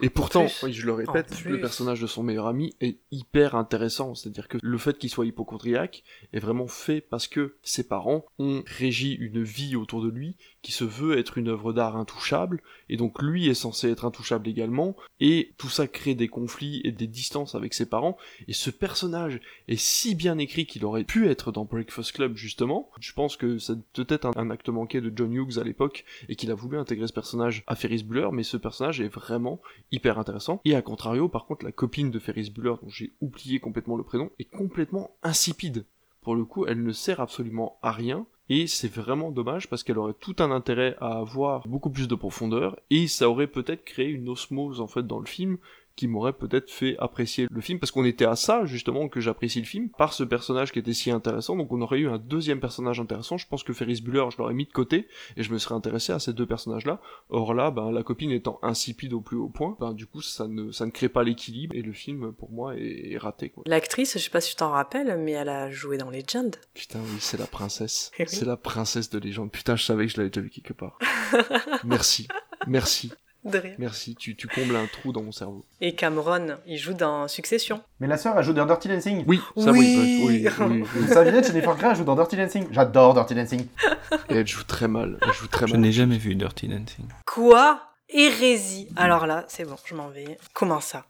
Et 0.02 0.10
pourtant, 0.10 0.46
oui, 0.62 0.72
je 0.72 0.84
le 0.84 0.92
répète, 0.92 1.44
le 1.44 1.60
personnage 1.60 2.00
de 2.00 2.06
son 2.06 2.22
meilleur 2.22 2.46
ami 2.46 2.74
est 2.80 2.98
hyper 3.10 3.54
intéressant. 3.54 4.14
C'est-à-dire 4.14 4.48
que 4.48 4.58
le 4.62 4.78
fait 4.78 4.98
qu'il 4.98 5.10
soit 5.10 5.26
hypochondriaque 5.26 6.04
est 6.32 6.38
vraiment 6.38 6.66
fait 6.66 7.00
parce 7.00 7.28
que 7.28 7.56
ses 7.62 7.86
parents 7.86 8.24
ont 8.38 8.62
régi 8.66 9.14
une 9.14 9.42
vie 9.42 9.76
autour 9.76 10.02
de 10.02 10.08
lui 10.08 10.36
qui 10.64 10.72
se 10.72 10.84
veut 10.84 11.18
être 11.18 11.36
une 11.36 11.48
œuvre 11.48 11.74
d'art 11.74 11.96
intouchable, 11.96 12.62
et 12.88 12.96
donc 12.96 13.20
lui 13.20 13.48
est 13.48 13.54
censé 13.54 13.90
être 13.90 14.06
intouchable 14.06 14.48
également, 14.48 14.96
et 15.20 15.52
tout 15.58 15.68
ça 15.68 15.86
crée 15.86 16.14
des 16.14 16.28
conflits 16.28 16.80
et 16.84 16.90
des 16.90 17.06
distances 17.06 17.54
avec 17.54 17.74
ses 17.74 17.86
parents, 17.86 18.16
et 18.48 18.54
ce 18.54 18.70
personnage 18.70 19.40
est 19.68 19.76
si 19.76 20.14
bien 20.14 20.38
écrit 20.38 20.64
qu'il 20.64 20.86
aurait 20.86 21.04
pu 21.04 21.28
être 21.28 21.52
dans 21.52 21.66
Breakfast 21.66 22.12
Club 22.12 22.36
justement. 22.36 22.90
Je 22.98 23.12
pense 23.12 23.36
que 23.36 23.58
c'est 23.58 23.78
peut-être 23.92 24.24
un, 24.24 24.32
un 24.36 24.50
acte 24.50 24.70
manqué 24.70 25.02
de 25.02 25.12
John 25.14 25.34
Hughes 25.34 25.58
à 25.58 25.64
l'époque, 25.64 26.06
et 26.30 26.34
qu'il 26.34 26.50
a 26.50 26.54
voulu 26.54 26.78
intégrer 26.78 27.06
ce 27.06 27.12
personnage 27.12 27.62
à 27.66 27.76
Ferris 27.76 28.02
Bueller, 28.02 28.30
mais 28.32 28.42
ce 28.42 28.56
personnage 28.56 29.02
est 29.02 29.08
vraiment 29.08 29.53
hyper 29.90 30.18
intéressant. 30.18 30.60
Et 30.64 30.74
à 30.74 30.82
contrario, 30.82 31.28
par 31.28 31.46
contre, 31.46 31.64
la 31.64 31.72
copine 31.72 32.10
de 32.10 32.18
Ferris 32.18 32.50
Bueller, 32.50 32.74
dont 32.82 32.88
j'ai 32.88 33.12
oublié 33.20 33.60
complètement 33.60 33.96
le 33.96 34.04
prénom, 34.04 34.30
est 34.38 34.50
complètement 34.50 35.16
insipide. 35.22 35.86
Pour 36.22 36.34
le 36.34 36.44
coup, 36.44 36.66
elle 36.66 36.82
ne 36.82 36.92
sert 36.92 37.20
absolument 37.20 37.78
à 37.82 37.92
rien. 37.92 38.26
Et 38.50 38.66
c'est 38.66 38.92
vraiment 38.92 39.30
dommage 39.30 39.70
parce 39.70 39.82
qu'elle 39.82 39.98
aurait 39.98 40.14
tout 40.14 40.36
un 40.38 40.50
intérêt 40.50 40.96
à 41.00 41.18
avoir 41.18 41.66
beaucoup 41.66 41.88
plus 41.88 42.08
de 42.08 42.14
profondeur 42.14 42.78
et 42.90 43.06
ça 43.06 43.30
aurait 43.30 43.46
peut-être 43.46 43.84
créé 43.84 44.08
une 44.08 44.28
osmose 44.28 44.82
en 44.82 44.86
fait 44.86 45.06
dans 45.06 45.18
le 45.18 45.24
film 45.24 45.56
qui 45.96 46.08
m'aurait 46.08 46.32
peut-être 46.32 46.70
fait 46.70 46.96
apprécier 46.98 47.46
le 47.50 47.60
film 47.60 47.78
parce 47.78 47.90
qu'on 47.90 48.04
était 48.04 48.24
à 48.24 48.36
ça 48.36 48.64
justement 48.64 49.08
que 49.08 49.20
j'apprécie 49.20 49.60
le 49.60 49.66
film 49.66 49.88
par 49.90 50.12
ce 50.12 50.24
personnage 50.24 50.72
qui 50.72 50.78
était 50.78 50.92
si 50.92 51.10
intéressant. 51.10 51.56
Donc 51.56 51.72
on 51.72 51.80
aurait 51.80 51.98
eu 51.98 52.08
un 52.08 52.18
deuxième 52.18 52.60
personnage 52.60 53.00
intéressant. 53.00 53.36
Je 53.36 53.46
pense 53.46 53.62
que 53.62 53.72
Ferris 53.72 54.00
Bueller 54.02 54.24
je 54.30 54.38
l'aurais 54.38 54.54
mis 54.54 54.66
de 54.66 54.72
côté 54.72 55.08
et 55.36 55.42
je 55.42 55.52
me 55.52 55.58
serais 55.58 55.74
intéressé 55.74 56.12
à 56.12 56.18
ces 56.18 56.32
deux 56.32 56.46
personnages 56.46 56.86
là 56.86 57.00
or 57.28 57.54
là 57.54 57.70
ben 57.70 57.90
la 57.90 58.02
copine 58.02 58.30
étant 58.30 58.58
insipide 58.62 59.12
au 59.12 59.20
plus 59.20 59.36
haut 59.36 59.48
point 59.48 59.76
ben 59.80 59.92
du 59.92 60.06
coup 60.06 60.20
ça 60.20 60.48
ne 60.48 60.72
ça 60.72 60.86
ne 60.86 60.90
crée 60.90 61.08
pas 61.08 61.22
l'équilibre 61.22 61.74
et 61.76 61.82
le 61.82 61.92
film 61.92 62.32
pour 62.32 62.50
moi 62.50 62.76
est, 62.76 63.12
est 63.12 63.18
raté 63.18 63.50
quoi. 63.50 63.62
L'actrice, 63.66 64.14
je 64.14 64.18
sais 64.18 64.30
pas 64.30 64.40
si 64.40 64.50
tu 64.50 64.56
t'en 64.56 64.70
rappelles, 64.70 65.16
mais 65.18 65.32
elle 65.32 65.48
a 65.48 65.70
joué 65.70 65.98
dans 65.98 66.10
Legend. 66.10 66.54
putain 66.74 67.00
oui 67.00 67.18
c'est 67.20 67.38
la 67.38 67.46
princesse. 67.46 68.10
C'est 68.26 68.46
la 68.46 68.56
princesse 68.56 69.10
de 69.10 69.18
légende 69.18 69.52
putain 69.52 69.76
je 69.76 69.84
savais 69.84 70.06
que 70.06 70.12
je 70.12 70.16
l'avais 70.16 70.30
déjà 70.30 70.40
vu 70.40 70.50
quelque 70.50 70.72
part. 70.72 70.98
Merci. 71.84 72.26
Merci 72.66 73.12
De 73.44 73.58
rien. 73.58 73.74
merci 73.78 74.14
tu, 74.14 74.36
tu 74.36 74.48
combles 74.48 74.74
un 74.74 74.86
trou 74.86 75.12
dans 75.12 75.22
mon 75.22 75.32
cerveau 75.32 75.64
Et 75.80 75.94
Cameron, 75.94 76.56
il 76.66 76.78
joue 76.78 76.94
dans 76.94 77.28
Succession. 77.28 77.82
Mais 78.00 78.06
la 78.06 78.16
sœur, 78.16 78.38
elle 78.38 78.44
joue 78.44 78.54
dans 78.54 78.64
Dirty 78.64 78.88
Dancing. 78.88 79.24
oui 79.26 79.40
ça 79.56 79.70
oui 79.70 80.22
oui, 80.26 80.48
oui, 80.60 80.84
oui, 80.96 81.08
saviez, 81.08 81.42
Jennifer 81.42 81.76
Grey 81.76 81.88
elle 81.90 81.96
joue 81.96 82.04
dans 82.04 82.16
Dirty 82.16 82.36
Dancing. 82.36 82.66
J'adore 82.70 83.14
Dirty 83.14 83.34
Dancing. 83.34 83.66
Et 84.30 84.36
elle 84.36 84.46
joue 84.46 84.64
très 84.64 84.88
mal 84.88 85.18
elle 85.22 85.32
joue 85.32 85.46
très 85.46 85.66
Je 85.66 85.72
mal 85.72 85.82
n'ai 85.82 85.92
jamais 85.92 86.16
vu 86.16 86.34
Dirty 86.34 86.68
Dancing. 86.68 87.06
Quoi? 87.26 87.82
Hérésie. 88.08 88.88
Alors 88.96 89.26
là, 89.26 89.44
c'est 89.48 89.64
bon, 89.64 89.76
je 89.84 89.94
m'en 89.94 90.08
vais. 90.08 90.38
Comment 90.52 90.80
ça? 90.80 91.04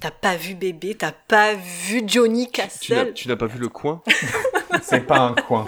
T'as 0.00 0.10
pas 0.10 0.36
vu 0.36 0.54
bébé, 0.54 0.94
t'as 0.94 1.12
pas 1.12 1.54
vu 1.54 2.02
Johnny 2.06 2.50
Castle 2.50 3.12
tu 3.14 3.28
n'as 3.28 3.36
pas 3.36 3.46
vu 3.46 3.58
le 3.58 3.68
coin? 3.68 4.02
C'est 4.82 5.06
pas 5.06 5.20
un 5.20 5.34
coin. 5.34 5.66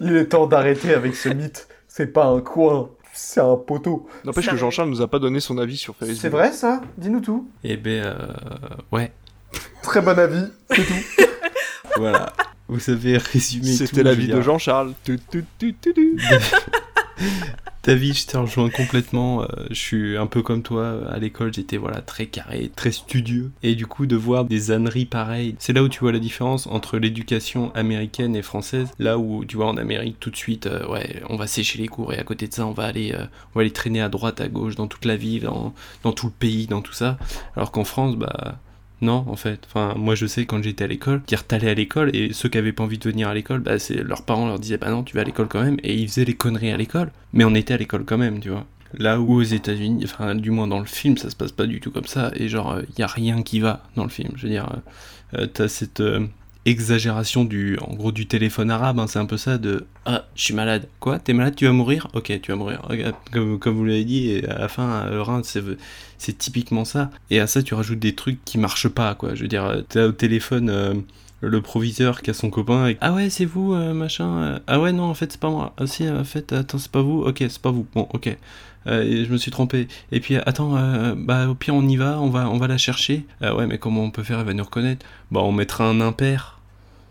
Il 0.00 0.16
est 0.16 0.26
temps 0.28 0.46
d'arrêter 0.46 0.94
avec 0.94 1.16
ce 1.16 1.28
mythe. 1.28 1.66
C'est 1.88 2.12
pas 2.12 2.26
un 2.26 2.40
coin. 2.40 2.90
C'est 3.26 3.40
un 3.40 3.56
poteau. 3.56 4.06
n'empêche 4.24 4.48
que 4.48 4.56
Jean-Charles 4.56 4.90
nous 4.90 5.00
a 5.00 5.08
pas 5.08 5.18
donné 5.18 5.40
son 5.40 5.58
avis 5.58 5.78
sur 5.78 5.96
Ferris 5.96 6.14
C'est 6.14 6.28
vrai 6.28 6.52
ça 6.52 6.82
Dis-nous 6.98 7.20
tout. 7.20 7.48
Eh 7.64 7.76
ben, 7.76 8.04
euh, 8.04 8.14
ouais, 8.92 9.12
Très 9.82 10.02
bon 10.02 10.16
avis, 10.18 10.44
c'est 10.70 10.84
tout. 10.84 11.26
voilà. 11.96 12.32
Vous 12.68 12.90
avez 12.90 13.16
résumé 13.16 13.72
c'était 13.72 14.02
l'avis 14.02 14.28
de. 14.28 14.40
Jean-Charles 14.40 14.92
David, 17.84 18.14
je 18.16 18.26
te 18.26 18.36
rejoins 18.38 18.70
complètement. 18.70 19.42
euh, 19.42 19.46
je 19.68 19.74
suis 19.74 20.16
un 20.16 20.26
peu 20.26 20.42
comme 20.42 20.62
toi. 20.62 21.06
À 21.10 21.18
l'école, 21.18 21.52
j'étais 21.52 21.76
voilà 21.76 22.00
très 22.00 22.24
carré, 22.26 22.70
très 22.74 22.92
studieux. 22.92 23.52
Et 23.62 23.74
du 23.74 23.86
coup, 23.86 24.06
de 24.06 24.16
voir 24.16 24.46
des 24.46 24.70
âneries 24.70 25.04
pareilles, 25.04 25.54
c'est 25.58 25.74
là 25.74 25.82
où 25.82 25.88
tu 25.90 26.00
vois 26.00 26.10
la 26.12 26.18
différence 26.18 26.66
entre 26.66 26.96
l'éducation 26.96 27.74
américaine 27.74 28.36
et 28.36 28.42
française. 28.42 28.88
Là 28.98 29.18
où 29.18 29.44
tu 29.44 29.56
vois 29.56 29.66
en 29.66 29.76
Amérique 29.76 30.18
tout 30.18 30.30
de 30.30 30.36
suite, 30.36 30.66
euh, 30.66 30.88
ouais, 30.88 31.22
on 31.28 31.36
va 31.36 31.46
sécher 31.46 31.78
les 31.78 31.88
cours 31.88 32.14
et 32.14 32.18
à 32.18 32.24
côté 32.24 32.48
de 32.48 32.54
ça, 32.54 32.66
on 32.66 32.72
va 32.72 32.84
aller, 32.84 33.12
euh, 33.12 33.26
on 33.54 33.58
va 33.58 33.60
aller 33.60 33.70
traîner 33.70 34.00
à 34.00 34.08
droite, 34.08 34.40
à 34.40 34.48
gauche, 34.48 34.76
dans 34.76 34.86
toute 34.86 35.04
la 35.04 35.16
ville, 35.16 35.42
dans, 35.42 35.74
dans 36.04 36.12
tout 36.12 36.26
le 36.26 36.32
pays, 36.32 36.66
dans 36.66 36.80
tout 36.80 36.94
ça. 36.94 37.18
Alors 37.54 37.70
qu'en 37.70 37.84
France, 37.84 38.16
bah 38.16 38.58
non, 39.00 39.24
en 39.28 39.36
fait. 39.36 39.68
Moi, 39.96 40.14
je 40.14 40.26
sais 40.26 40.46
quand 40.46 40.62
j'étais 40.62 40.84
à 40.84 40.86
l'école, 40.86 41.22
dire 41.26 41.44
t'allais 41.44 41.70
à 41.70 41.74
l'école 41.74 42.14
et 42.14 42.32
ceux 42.32 42.48
qui 42.48 42.58
avaient 42.58 42.72
pas 42.72 42.84
envie 42.84 42.98
de 42.98 43.08
venir 43.08 43.28
à 43.28 43.34
l'école, 43.34 43.60
bah, 43.60 43.78
c'est 43.78 44.02
leurs 44.02 44.22
parents 44.22 44.46
leur 44.46 44.58
disaient 44.58 44.78
bah 44.78 44.90
non, 44.90 45.02
tu 45.02 45.14
vas 45.14 45.22
à 45.22 45.24
l'école 45.24 45.48
quand 45.48 45.62
même 45.62 45.76
et 45.82 45.94
ils 45.94 46.08
faisaient 46.08 46.24
les 46.24 46.34
conneries 46.34 46.72
à 46.72 46.76
l'école, 46.76 47.10
mais 47.32 47.44
on 47.44 47.54
était 47.54 47.74
à 47.74 47.76
l'école 47.76 48.04
quand 48.04 48.18
même, 48.18 48.40
tu 48.40 48.50
vois. 48.50 48.66
Là 48.96 49.20
où 49.20 49.34
aux 49.34 49.42
États-Unis, 49.42 50.02
enfin, 50.04 50.34
du 50.34 50.50
moins 50.50 50.68
dans 50.68 50.78
le 50.78 50.86
film, 50.86 51.16
ça 51.16 51.28
se 51.28 51.36
passe 51.36 51.52
pas 51.52 51.66
du 51.66 51.80
tout 51.80 51.90
comme 51.90 52.06
ça 52.06 52.30
et 52.34 52.48
genre, 52.48 52.78
il 52.90 52.98
y 52.98 53.02
a 53.02 53.06
rien 53.08 53.42
qui 53.42 53.60
va 53.60 53.82
dans 53.96 54.04
le 54.04 54.10
film. 54.10 54.32
Je 54.36 54.44
veux 54.44 54.52
dire, 54.52 54.68
euh, 55.34 55.40
euh, 55.40 55.46
t'as 55.46 55.68
cette 55.68 56.00
euh, 56.00 56.26
exagération 56.66 57.44
du, 57.44 57.78
en 57.80 57.94
gros, 57.94 58.12
du 58.12 58.26
téléphone 58.26 58.70
arabe, 58.70 58.98
hein, 58.98 59.06
c'est 59.06 59.18
un 59.18 59.26
peu 59.26 59.36
ça 59.36 59.58
de 59.58 59.86
ah, 60.06 60.24
je 60.34 60.44
suis 60.44 60.54
malade. 60.54 60.88
Quoi? 61.00 61.18
T'es 61.18 61.32
malade? 61.32 61.54
Tu 61.56 61.64
vas 61.66 61.72
mourir 61.72 62.08
Ok, 62.14 62.32
tu 62.42 62.50
vas 62.50 62.56
mourir. 62.56 62.82
Comme, 63.32 63.58
comme 63.58 63.74
vous 63.76 63.84
l'avez 63.84 64.04
dit, 64.04 64.42
à 64.48 64.58
la 64.58 64.68
fin, 64.68 65.08
le 65.10 65.22
rein, 65.22 65.42
c'est 65.44 66.38
typiquement 66.38 66.84
ça. 66.84 67.10
Et 67.30 67.40
à 67.40 67.46
ça, 67.46 67.62
tu 67.62 67.74
rajoutes 67.74 67.98
des 67.98 68.14
trucs 68.14 68.44
qui 68.44 68.58
marchent 68.58 68.88
pas, 68.88 69.14
quoi. 69.14 69.34
Je 69.34 69.42
veux 69.42 69.48
dire, 69.48 69.82
t'as 69.88 70.06
au 70.06 70.12
téléphone 70.12 70.68
euh, 70.70 70.94
le 71.40 71.60
proviseur 71.62 72.22
qui 72.22 72.30
a 72.30 72.34
son 72.34 72.50
copain. 72.50 72.88
Et, 72.88 72.96
ah 73.00 73.12
ouais, 73.12 73.30
c'est 73.30 73.44
vous, 73.44 73.72
euh, 73.74 73.94
machin. 73.94 74.42
euh, 74.42 74.58
ah 74.66 74.80
ouais, 74.80 74.92
non, 74.92 75.04
en 75.04 75.14
fait, 75.14 75.32
c'est 75.32 75.40
pas 75.40 75.50
moi. 75.50 75.74
Ah 75.78 75.86
si, 75.86 76.08
en 76.08 76.24
fait, 76.24 76.52
attends, 76.52 76.78
c'est 76.78 76.90
pas 76.90 77.02
vous. 77.02 77.22
Ok, 77.22 77.38
c'est 77.40 77.58
pas 77.62 77.70
vous. 77.70 77.86
Bon, 77.94 78.08
ok. 78.12 78.36
Euh, 78.86 79.24
je 79.24 79.32
me 79.32 79.36
suis 79.36 79.50
trompé. 79.50 79.88
Et 80.12 80.20
puis, 80.20 80.36
attends, 80.36 80.76
euh, 80.76 81.14
bah 81.16 81.48
au 81.48 81.54
pire, 81.54 81.74
on 81.74 81.86
y 81.86 81.96
va, 81.96 82.20
on 82.20 82.28
va, 82.28 82.48
on 82.48 82.58
va 82.58 82.66
la 82.66 82.78
chercher. 82.78 83.24
Euh, 83.42 83.54
ouais, 83.54 83.66
mais 83.66 83.78
comment 83.78 84.02
on 84.02 84.10
peut 84.10 84.22
faire? 84.22 84.38
Elle 84.40 84.46
va 84.46 84.54
nous 84.54 84.64
reconnaître. 84.64 85.06
Bah, 85.30 85.40
on 85.42 85.52
mettra 85.52 85.88
un 85.88 86.00
impair. 86.00 86.60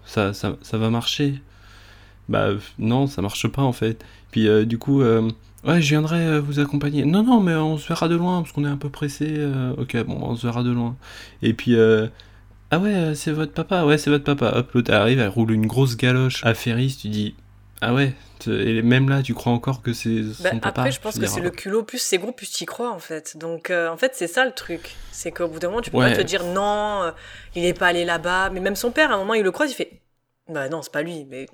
Ça, 0.06 0.34
ça, 0.34 0.58
va 0.74 0.90
marcher. 0.90 1.42
Bah, 2.30 2.50
non, 2.78 3.08
ça 3.08 3.22
marche 3.22 3.48
pas 3.48 3.62
en 3.62 3.74
fait. 3.74 4.04
Puis, 4.32 4.48
du 4.66 4.78
coup. 4.78 5.02
Ouais, 5.02 5.82
je 5.82 5.90
viendrai 5.90 6.42
vous 6.42 6.60
accompagner. 6.60 7.06
Non, 7.06 7.24
non, 7.24 7.40
mais 7.40 7.56
on 7.56 7.78
se 7.78 7.88
verra 7.88 8.10
de 8.10 8.16
loin 8.16 8.42
parce 8.42 8.52
qu'on 8.52 8.66
est 8.66 8.70
un 8.70 8.78
peu 8.78 8.90
pressé. 8.90 9.48
ok, 9.78 10.04
bon, 10.04 10.18
on 10.22 10.36
se 10.36 10.46
verra 10.46 10.62
de 10.62 10.72
loin. 10.72 10.98
Et 11.42 11.54
puis, 11.54 11.78
ah 12.70 12.80
ouais, 12.80 13.14
c'est 13.16 13.32
votre 13.32 13.54
papa. 13.54 13.86
Ouais, 13.86 13.98
c'est 13.98 14.10
votre 14.10 14.26
papa. 14.26 14.52
Hop, 14.58 14.72
l'autre 14.74 14.92
arrive, 14.92 15.20
elle 15.20 15.30
roule 15.30 15.52
une 15.52 15.68
grosse 15.68 15.96
galoche 15.96 16.44
à 16.44 16.54
Ferris. 16.54 16.98
Tu 17.00 17.08
dis, 17.08 17.36
ah 17.82 17.94
ouais. 17.94 18.14
Et 18.48 18.82
même 18.82 19.10
là, 19.10 19.22
tu 19.24 19.34
crois 19.34 19.52
encore 19.54 19.82
que 19.82 19.94
c'est 19.94 20.24
son 20.34 20.44
Bah, 20.44 20.50
papa. 20.52 20.70
après, 20.82 20.92
je 20.92 21.00
pense 21.00 21.18
que 21.20 21.26
c'est 21.26 21.40
le 21.42 21.50
culot. 21.50 21.84
Plus 21.84 22.00
c'est 22.00 22.18
gros, 22.18 22.32
plus 22.32 22.50
tu 22.52 22.64
y 22.64 22.66
crois, 22.66 22.92
en 22.92 23.00
fait. 23.00 23.38
Donc, 23.38 23.70
euh, 23.70 23.90
en 23.90 23.98
fait, 23.98 24.12
c'est 24.16 24.28
ça 24.28 24.46
le 24.46 24.52
truc. 24.52 24.96
C'est 25.12 25.32
qu'au 25.32 25.48
bout 25.48 25.60
d'un 25.60 25.70
moment, 25.70 25.82
tu 25.82 25.92
peux 25.92 25.98
Ouais. 25.98 26.12
pas 26.12 26.18
te 26.18 26.22
dire 26.22 26.44
non, 26.44 27.04
euh, 27.04 27.12
il 27.56 27.66
est 27.66 27.78
pas 27.78 27.88
allé 27.88 28.06
là-bas. 28.06 28.50
Mais 28.50 28.60
même 28.60 28.76
son 28.76 28.92
père, 28.92 29.12
à 29.12 29.16
un 29.16 29.18
moment, 29.18 29.34
il 29.34 29.44
le 29.44 29.52
croise, 29.52 29.72
il 29.72 29.76
fait 29.76 29.92
Bah 30.50 30.70
non, 30.70 30.82
c'est 30.82 30.92
pas 30.92 31.02
lui. 31.04 31.26
Mais. 31.30 31.48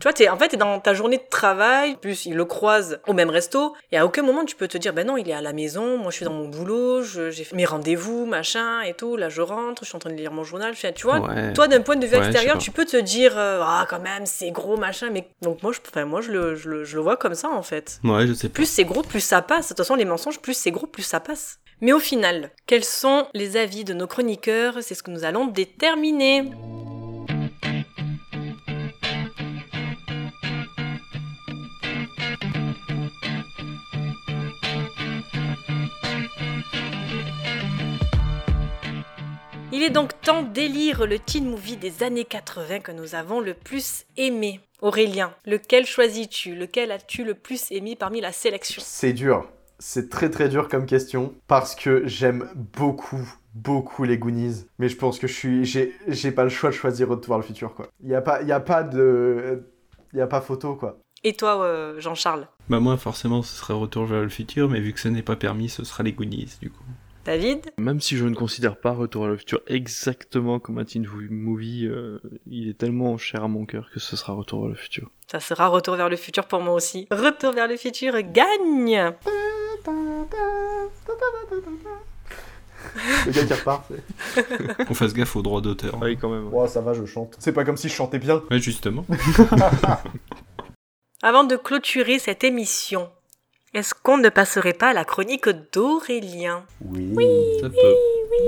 Tu 0.00 0.04
vois, 0.04 0.12
t'es, 0.14 0.28
en 0.30 0.38
fait, 0.38 0.48
t'es 0.48 0.56
dans 0.56 0.80
ta 0.80 0.94
journée 0.94 1.18
de 1.18 1.28
travail, 1.30 1.94
plus 2.00 2.24
il 2.24 2.34
le 2.34 2.46
croise 2.46 3.00
au 3.06 3.12
même 3.12 3.28
resto, 3.28 3.74
et 3.92 3.98
à 3.98 4.06
aucun 4.06 4.22
moment 4.22 4.44
tu 4.46 4.56
peux 4.56 4.66
te 4.66 4.78
dire, 4.78 4.94
ben 4.94 5.06
non, 5.06 5.18
il 5.18 5.28
est 5.28 5.34
à 5.34 5.42
la 5.42 5.52
maison, 5.52 5.98
moi 5.98 6.10
je 6.10 6.16
suis 6.16 6.24
dans 6.24 6.32
mon 6.32 6.48
boulot, 6.48 7.02
je- 7.02 7.30
j'ai 7.30 7.44
fait 7.44 7.54
mes 7.54 7.66
rendez-vous, 7.66 8.24
machin, 8.24 8.80
et 8.80 8.94
tout, 8.94 9.16
là 9.16 9.28
je 9.28 9.42
rentre, 9.42 9.84
je 9.84 9.88
suis 9.88 9.96
en 9.96 9.98
train 9.98 10.10
de 10.10 10.14
lire 10.16 10.32
mon 10.32 10.42
journal, 10.42 10.74
tu 10.74 11.06
vois, 11.06 11.20
Ouais. 11.20 11.52
toi 11.52 11.68
d'un 11.68 11.82
point 11.82 11.96
de 11.96 12.06
vue 12.06 12.16
Ouais, 12.16 12.26
extérieur, 12.26 12.56
tu 12.58 12.70
peux 12.70 12.86
te 12.86 12.96
dire, 12.96 13.36
euh, 13.36 13.60
ah 13.62 13.86
quand 13.90 14.00
même, 14.00 14.24
c'est 14.24 14.50
gros, 14.50 14.76
machin, 14.78 15.10
mais 15.12 15.28
donc 15.42 15.62
moi 15.62 15.72
je, 15.72 15.80
enfin, 15.86 16.06
moi, 16.06 16.22
je, 16.22 16.32
le, 16.32 16.54
je, 16.54 16.68
le, 16.70 16.84
je 16.84 16.96
le 16.96 17.02
vois 17.02 17.18
comme 17.18 17.34
ça 17.34 17.50
en 17.50 17.62
fait. 17.62 18.00
Ouais, 18.02 18.26
je 18.26 18.32
sais 18.32 18.48
pas. 18.48 18.54
Plus 18.54 18.66
c'est 18.70 18.84
gros, 18.84 19.02
plus 19.02 19.20
ça 19.20 19.42
passe. 19.42 19.64
De 19.64 19.68
toute 19.68 19.76
façon, 19.78 19.96
les 19.96 20.06
mensonges, 20.06 20.40
plus 20.40 20.54
c'est 20.54 20.70
gros, 20.70 20.86
plus 20.86 21.02
ça 21.02 21.20
passe. 21.20 21.58
Mais 21.82 21.92
au 21.92 21.98
final, 21.98 22.50
quels 22.66 22.84
sont 22.84 23.26
les 23.34 23.56
avis 23.58 23.84
de 23.84 23.92
nos 23.94 24.06
chroniqueurs? 24.06 24.78
C'est 24.80 24.94
ce 24.94 25.02
que 25.02 25.10
nous 25.10 25.24
allons 25.24 25.46
déterminer. 25.46 26.50
Il 39.72 39.84
est 39.84 39.90
donc 39.90 40.20
temps 40.20 40.42
d'élire 40.42 41.06
le 41.06 41.20
teen 41.20 41.48
movie 41.48 41.76
des 41.76 42.02
années 42.02 42.24
80 42.24 42.80
que 42.80 42.90
nous 42.90 43.14
avons 43.14 43.38
le 43.38 43.54
plus 43.54 44.04
aimé. 44.16 44.58
Aurélien, 44.82 45.32
lequel 45.46 45.86
choisis-tu? 45.86 46.56
Lequel 46.56 46.90
as-tu 46.90 47.22
le 47.22 47.34
plus 47.34 47.70
aimé 47.70 47.94
parmi 47.94 48.20
la 48.20 48.32
sélection? 48.32 48.82
C'est 48.84 49.12
dur. 49.12 49.48
C'est 49.78 50.10
très 50.10 50.28
très 50.28 50.48
dur 50.48 50.68
comme 50.68 50.86
question 50.86 51.34
parce 51.46 51.76
que 51.76 52.02
j'aime 52.06 52.50
beaucoup 52.56 53.32
beaucoup 53.54 54.02
les 54.02 54.18
Goonies, 54.18 54.66
mais 54.78 54.88
je 54.88 54.96
pense 54.96 55.20
que 55.20 55.28
je 55.28 55.32
suis 55.32 55.64
j'ai 55.64 55.94
j'ai 56.08 56.32
pas 56.32 56.42
le 56.44 56.50
choix 56.50 56.70
de 56.70 56.74
choisir 56.74 57.08
Retour 57.08 57.34
vers 57.34 57.38
le 57.38 57.44
futur 57.44 57.74
quoi. 57.74 57.86
Il 58.02 58.10
y 58.10 58.14
a 58.14 58.20
pas 58.20 58.42
il 58.42 58.48
y 58.48 58.52
a 58.52 58.60
pas 58.60 58.82
de 58.82 59.62
il 60.12 60.18
y 60.18 60.22
a 60.22 60.26
pas 60.26 60.40
photo 60.40 60.74
quoi. 60.74 60.98
Et 61.22 61.34
toi 61.34 61.62
euh, 61.62 62.00
Jean-Charles? 62.00 62.48
Bah 62.68 62.80
moi 62.80 62.96
forcément 62.96 63.42
ce 63.42 63.54
serait 63.54 63.74
Retour 63.74 64.06
vers 64.06 64.22
le 64.22 64.28
futur, 64.28 64.68
mais 64.68 64.80
vu 64.80 64.92
que 64.92 65.00
ce 65.00 65.08
n'est 65.08 65.22
pas 65.22 65.36
permis, 65.36 65.68
ce 65.68 65.84
sera 65.84 66.02
les 66.02 66.12
Goonies 66.12 66.58
du 66.60 66.70
coup. 66.70 66.84
David 67.24 67.72
Même 67.78 68.00
si 68.00 68.16
je 68.16 68.24
ne 68.24 68.34
considère 68.34 68.76
pas 68.76 68.92
Retour 68.92 69.22
vers 69.22 69.30
le 69.32 69.36
futur 69.36 69.60
exactement 69.66 70.58
comme 70.58 70.78
un 70.78 70.84
teen 70.84 71.06
movie, 71.30 71.86
euh, 71.86 72.18
il 72.46 72.68
est 72.68 72.78
tellement 72.78 73.18
cher 73.18 73.44
à 73.44 73.48
mon 73.48 73.66
cœur 73.66 73.90
que 73.92 74.00
ce 74.00 74.16
sera 74.16 74.32
Retour 74.32 74.62
vers 74.62 74.70
le 74.70 74.74
futur. 74.74 75.10
Ça 75.30 75.40
sera 75.40 75.68
Retour 75.68 75.96
vers 75.96 76.08
le 76.08 76.16
futur 76.16 76.46
pour 76.46 76.60
moi 76.60 76.74
aussi. 76.74 77.06
Retour 77.10 77.52
vers 77.52 77.68
le 77.68 77.76
futur 77.76 78.20
gagne 78.22 79.12
Le 83.26 83.32
gars 83.32 83.44
qui 83.44 83.52
repart. 83.52 83.84
On 84.90 84.94
fasse 84.94 85.12
gaffe 85.12 85.36
aux 85.36 85.42
droits 85.42 85.60
d'auteur. 85.60 85.98
Oui, 86.00 86.16
quand 86.16 86.30
même. 86.30 86.52
Ouais, 86.52 86.68
ça 86.68 86.80
va, 86.80 86.94
je 86.94 87.04
chante. 87.04 87.36
C'est 87.38 87.52
pas 87.52 87.64
comme 87.64 87.76
si 87.76 87.88
je 87.88 87.94
chantais 87.94 88.18
bien. 88.18 88.42
Ouais, 88.50 88.58
justement. 88.58 89.04
Avant 91.22 91.44
de 91.44 91.56
clôturer 91.56 92.18
cette 92.18 92.44
émission, 92.44 93.10
est-ce 93.72 93.94
qu'on 93.94 94.18
ne 94.18 94.28
passerait 94.28 94.72
pas 94.72 94.88
à 94.88 94.92
la 94.92 95.04
chronique 95.04 95.48
d'Aurélien? 95.72 96.64
Oui. 96.84 97.12
Oui, 97.14 97.26
Ça 97.60 97.68
oui, 97.68 97.74
peut. 97.80 97.94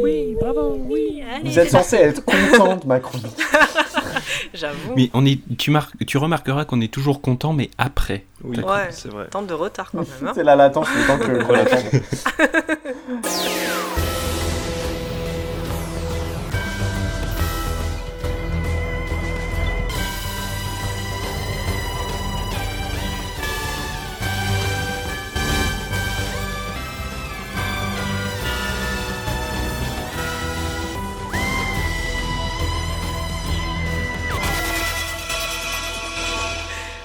oui, 0.03 0.05
oui, 0.32 0.36
bravo, 0.40 0.77
oui. 0.89 1.23
Allez, 1.32 1.49
Vous 1.51 1.59
êtes 1.59 1.70
censé 1.70 1.97
être 1.97 2.24
content 2.24 2.77
de 2.77 2.86
ma 2.86 2.99
chronique. 3.01 3.27
J'avoue. 4.55 4.94
Mais 4.97 5.11
on 5.15 5.24
est, 5.24 5.39
tu, 5.57 5.70
marques, 5.70 5.94
tu 6.07 6.19
remarqueras 6.19 6.65
qu'on 6.65 6.81
est 6.81 6.93
toujours 6.93 7.20
content, 7.20 7.53
mais 7.53 7.70
après. 7.78 8.24
Oui. 8.43 8.59
Ouais, 8.61 8.89
c'est 8.90 9.09
vrai. 9.09 9.28
temps 9.28 9.43
de 9.43 9.55
retard 9.55 9.90
quand 9.93 9.99
même. 10.01 10.28
hein. 10.28 10.32
C'est 10.35 10.44
la 10.44 10.57
latence, 10.57 10.89
le 10.94 11.07
temps 11.07 11.19
que 11.19 11.32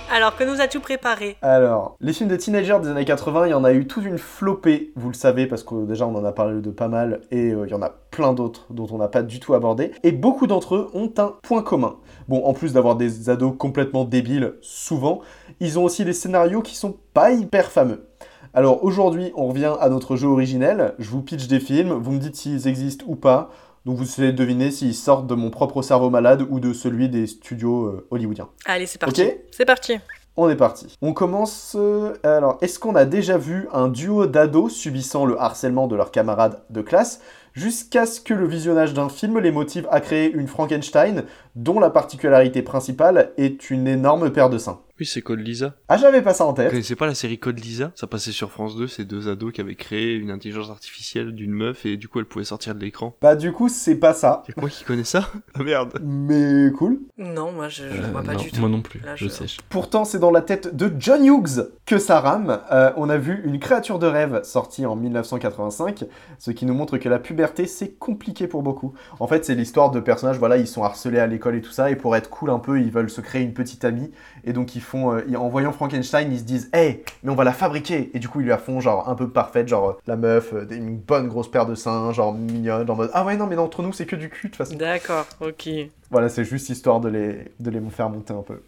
Alors, 0.10 0.38
que 0.38 0.46
nous 0.46 0.62
as-tu 0.62 0.80
préparé 0.80 1.36
Alors, 1.42 1.98
les 2.00 2.14
films 2.14 2.30
de 2.30 2.38
teenagers 2.38 2.80
des 2.82 2.88
années 2.88 3.04
80, 3.04 3.48
il 3.48 3.50
y 3.50 3.54
en 3.54 3.66
a 3.66 3.74
eu 3.74 3.88
toute 3.88 4.06
une 4.06 4.18
flopée, 4.18 4.94
vous 4.96 5.10
le 5.10 5.14
savez, 5.14 5.48
parce 5.48 5.64
que 5.64 5.86
déjà 5.86 6.08
on 6.08 6.16
en 6.16 6.24
a 6.24 6.32
parlé 6.32 6.62
de 6.62 6.70
pas 6.70 6.88
mal, 6.88 7.20
et 7.30 7.52
euh, 7.52 7.66
il 7.68 7.72
y 7.72 7.74
en 7.74 7.82
a 7.82 7.90
plein 7.90 8.32
d'autres 8.32 8.68
dont 8.70 8.88
on 8.92 9.00
n'a 9.00 9.10
pas 9.10 9.22
du 9.22 9.42
tout 9.42 9.54
abordé. 9.54 9.92
Et 10.04 10.14
beaucoup 10.14 10.48
d'entre 10.48 10.76
eux 10.76 10.90
ont 10.94 11.12
un 11.18 11.34
point 11.44 11.62
commun. 11.62 11.98
Bon, 12.30 12.46
en 12.46 12.54
plus 12.54 12.72
d'avoir 12.72 12.96
des 12.96 13.30
ados 13.30 13.54
complètement 13.58 14.06
débiles, 14.06 14.54
souvent, 14.62 15.20
ils 15.60 15.78
ont 15.78 15.84
aussi 15.84 16.06
des 16.06 16.14
scénarios 16.14 16.62
qui 16.62 16.76
sont 16.76 16.96
pas 17.14 17.32
hyper 17.32 17.70
fameux. 17.70 18.08
Alors 18.54 18.84
aujourd'hui, 18.86 19.34
on 19.36 19.50
revient 19.50 19.74
à 19.80 19.90
notre 19.90 20.16
jeu 20.16 20.28
originel. 20.28 20.96
Je 21.00 21.10
vous 21.10 21.22
pitch 21.22 21.48
des 21.48 21.60
films, 21.60 21.92
vous 21.92 22.12
me 22.12 22.20
dites 22.20 22.38
s'ils 22.38 22.68
existent 22.68 23.06
ou 23.08 23.16
pas. 23.16 23.50
Donc 23.88 23.96
vous 23.96 24.04
de 24.04 24.32
deviner 24.32 24.70
s'ils 24.70 24.94
sortent 24.94 25.28
de 25.28 25.34
mon 25.34 25.50
propre 25.50 25.82
cerveau 25.82 26.10
malade 26.10 26.46
ou 26.50 26.60
de 26.60 26.74
celui 26.74 27.08
des 27.08 27.26
studios 27.26 27.86
euh, 27.86 28.06
hollywoodiens. 28.12 28.50
Allez, 28.66 28.86
c'est 28.86 29.00
parti. 29.00 29.24
Ok. 29.24 29.38
C'est 29.50 29.64
parti. 29.64 29.98
On 30.36 30.50
est 30.50 30.58
parti. 30.58 30.98
On 31.02 31.14
commence. 31.14 31.74
euh, 31.80 32.14
alors, 32.26 32.58
est-ce 32.60 32.80
qu'on 32.80 32.96
a 32.96 33.06
déjà 33.06 33.38
vu 33.38 33.70
un 33.72 33.88
duo 33.88 34.26
d'ados 34.26 34.74
subissant 34.74 35.26
le 35.26 35.40
harcèlement 35.40 35.88
de 35.88 35.96
leurs 35.96 36.12
camarades 36.12 36.62
de 36.70 36.82
classe? 36.82 37.22
Jusqu'à 37.54 38.06
ce 38.06 38.20
que 38.20 38.34
le 38.34 38.46
visionnage 38.46 38.94
d'un 38.94 39.08
film 39.08 39.40
les 39.40 39.52
motive 39.52 39.88
à 39.90 40.02
créer 40.02 40.34
une 40.34 40.48
Frankenstein 40.48 41.24
dont 41.58 41.80
la 41.80 41.90
particularité 41.90 42.62
principale 42.62 43.32
est 43.38 43.70
une 43.72 43.88
énorme 43.88 44.32
paire 44.32 44.50
de 44.50 44.58
seins 44.60 44.80
Oui, 45.00 45.06
c'est 45.06 45.22
Code 45.22 45.40
Lisa. 45.40 45.74
Ah, 45.90 45.98
j'avais 45.98 46.22
pas 46.22 46.34
ça 46.34 46.46
en 46.46 46.50
Vous 46.52 46.56
tête. 46.56 46.70
connaissez 46.70 46.96
pas 46.96 47.06
la 47.08 47.16
série 47.16 47.38
Code 47.40 47.60
Lisa? 47.60 47.92
Ça 47.96 48.08
passait 48.08 48.32
sur 48.32 48.52
France 48.52 48.76
2, 48.78 48.88
c'est 48.88 49.06
deux 49.06 49.28
ados 49.30 49.52
qui 49.54 49.62
avaient 49.62 49.76
créé 49.76 50.14
une 50.16 50.30
intelligence 50.32 50.70
artificielle 50.70 51.34
d'une 51.34 51.52
meuf 51.52 51.86
et 51.86 51.98
du 51.98 52.08
coup 52.08 52.20
elle 52.20 52.26
pouvait 52.26 52.46
sortir 52.46 52.74
de 52.76 52.80
l'écran. 52.80 53.16
Bah, 53.22 53.36
du 53.36 53.52
coup, 53.52 53.70
c'est 53.70 53.96
pas 53.96 54.14
ça. 54.14 54.44
Y'a 54.48 54.54
que 54.54 54.60
moi 54.62 54.70
qui 54.70 54.84
connais 54.84 55.04
ça? 55.04 55.30
Ah 55.56 55.64
merde 55.64 56.00
Mais 56.04 56.72
cool. 56.78 57.00
Non, 57.18 57.52
moi 57.52 57.68
je, 57.70 57.84
je 57.90 58.02
Euh, 58.02 58.12
vois 58.12 58.22
pas 58.24 58.34
non, 58.34 58.40
du 58.40 58.52
tout. 58.52 58.60
moi 58.60 58.70
non 58.70 58.82
plus, 58.82 59.00
Là, 59.02 59.16
je 59.16 59.26
je- 59.26 59.30
sèche. 59.30 59.58
Pourtant, 59.70 60.06
c'est 60.06 60.20
dans 60.20 60.32
la 60.32 60.42
tête 60.42 60.76
de 60.76 60.92
John 61.00 61.26
Hughes 61.26 61.70
que 61.88 61.98
ça 61.98 62.20
rame. 62.20 62.60
Euh, 62.72 62.92
on 62.98 63.10
a 63.10 63.18
vu 63.18 63.42
Une 63.46 63.60
créature 63.60 63.98
de 64.00 64.06
rêve 64.08 64.42
sortie 64.44 64.86
en 64.86 64.96
1985, 64.96 66.06
ce 66.40 66.52
qui 66.52 66.66
nous 66.66 66.74
montre 66.74 66.98
que 66.98 67.10
la 67.10 67.20
puberté, 67.20 67.66
c'est 67.68 67.94
compliqué 67.98 68.48
pour 68.48 68.62
beaucoup. 68.64 68.94
En 69.20 69.28
fait, 69.28 69.46
c'est 69.46 69.56
l'histoire 69.56 69.92
de 69.92 70.00
personnages, 70.00 70.38
voilà, 70.38 70.58
ils 70.58 70.68
sont 70.68 70.84
harcelés 70.84 71.20
à 71.20 71.28
l'école 71.28 71.47
et 71.56 71.62
tout 71.62 71.72
ça, 71.72 71.90
et 71.90 71.96
pour 71.96 72.16
être 72.16 72.30
cool 72.30 72.50
un 72.50 72.60
peu, 72.60 72.80
ils 72.80 72.92
veulent 72.92 73.10
se 73.10 73.22
créer 73.22 73.42
une 73.42 73.54
petite 73.54 73.86
amie, 73.86 74.12
et 74.44 74.54
donc 74.54 74.76
ils 74.76 74.82
font, 74.82 75.14
euh, 75.14 75.36
en 75.36 75.50
voyant 75.50 75.72
Frankenstein, 75.72 76.32
ils 76.32 76.40
se 76.40 76.44
disent, 76.44 76.70
hey, 76.74 77.04
mais 77.24 77.32
on 77.32 77.36
va 77.36 77.44
la 77.44 77.54
fabriquer, 77.54 78.12
et 78.14 78.20
du 78.20 78.28
coup, 78.28 78.42
ils 78.42 78.48
la 78.48 78.58
font 78.58 78.80
genre 78.80 79.10
un 79.10 79.16
peu 79.16 79.30
parfaite, 79.30 79.68
genre 79.68 79.90
euh, 79.90 79.94
la 80.08 80.16
meuf, 80.16 80.54
euh, 80.54 80.66
une 80.72 80.98
bonne 80.98 81.28
grosse 81.28 81.50
paire 81.50 81.66
de 81.66 81.76
seins, 81.76 82.12
genre 82.12 82.34
mignonne, 82.34 82.90
en 82.90 82.96
mode, 82.96 83.12
ah 83.14 83.26
ouais, 83.26 83.38
non, 83.38 83.48
mais 83.48 83.58
entre 83.58 83.82
nous, 83.84 83.94
c'est 83.94 84.06
que 84.06 84.16
du 84.16 84.30
cul, 84.30 84.48
de 84.48 84.52
toute 84.52 84.58
façon. 84.58 84.76
D'accord, 84.76 85.26
ok. 85.42 85.70
Voilà, 86.10 86.30
c'est 86.30 86.46
juste 86.46 86.70
histoire 86.70 87.00
de 87.00 87.10
les, 87.10 87.46
de 87.60 87.70
les 87.70 87.82
faire 87.90 88.10
monter 88.10 88.34
un 88.34 88.44
peu. 88.44 88.62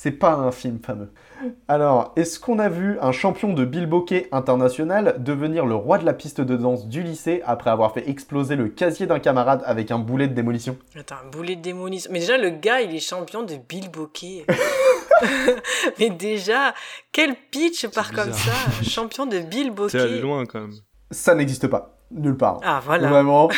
C'est 0.00 0.12
pas 0.12 0.34
un 0.34 0.52
film 0.52 0.78
fameux. 0.78 1.10
Alors, 1.66 2.12
est-ce 2.14 2.38
qu'on 2.38 2.60
a 2.60 2.68
vu 2.68 2.98
un 3.02 3.10
champion 3.10 3.52
de 3.52 3.64
bilboquet 3.64 4.28
international 4.30 5.16
devenir 5.18 5.66
le 5.66 5.74
roi 5.74 5.98
de 5.98 6.04
la 6.06 6.12
piste 6.12 6.40
de 6.40 6.56
danse 6.56 6.86
du 6.86 7.02
lycée 7.02 7.42
après 7.44 7.70
avoir 7.70 7.92
fait 7.92 8.08
exploser 8.08 8.54
le 8.54 8.68
casier 8.68 9.06
d'un 9.06 9.18
camarade 9.18 9.60
avec 9.66 9.90
un 9.90 9.98
boulet 9.98 10.28
de 10.28 10.34
démolition? 10.34 10.76
Attends, 10.96 11.16
un 11.26 11.30
boulet 11.30 11.56
de 11.56 11.62
démolition. 11.62 12.10
Mais 12.12 12.20
déjà, 12.20 12.38
le 12.38 12.50
gars, 12.50 12.80
il 12.80 12.94
est 12.94 13.00
champion 13.00 13.42
de 13.42 13.56
Bill 13.68 13.90
Bokeh. 13.92 14.46
Mais 15.98 16.10
déjà, 16.10 16.74
quel 17.10 17.34
pitch 17.50 17.88
part 17.88 18.12
comme 18.12 18.32
ça 18.32 18.52
Champion 18.84 19.26
de 19.26 19.40
Bill 19.40 19.72
C'est 19.88 19.98
allé 20.00 20.10
Bokeh. 20.12 20.20
loin 20.22 20.46
quand 20.46 20.60
même. 20.60 20.74
Ça 21.10 21.34
n'existe 21.34 21.66
pas. 21.66 21.96
Nulle 22.12 22.36
part. 22.36 22.60
Ah, 22.62 22.80
voilà. 22.84 23.08
Vraiment, 23.08 23.48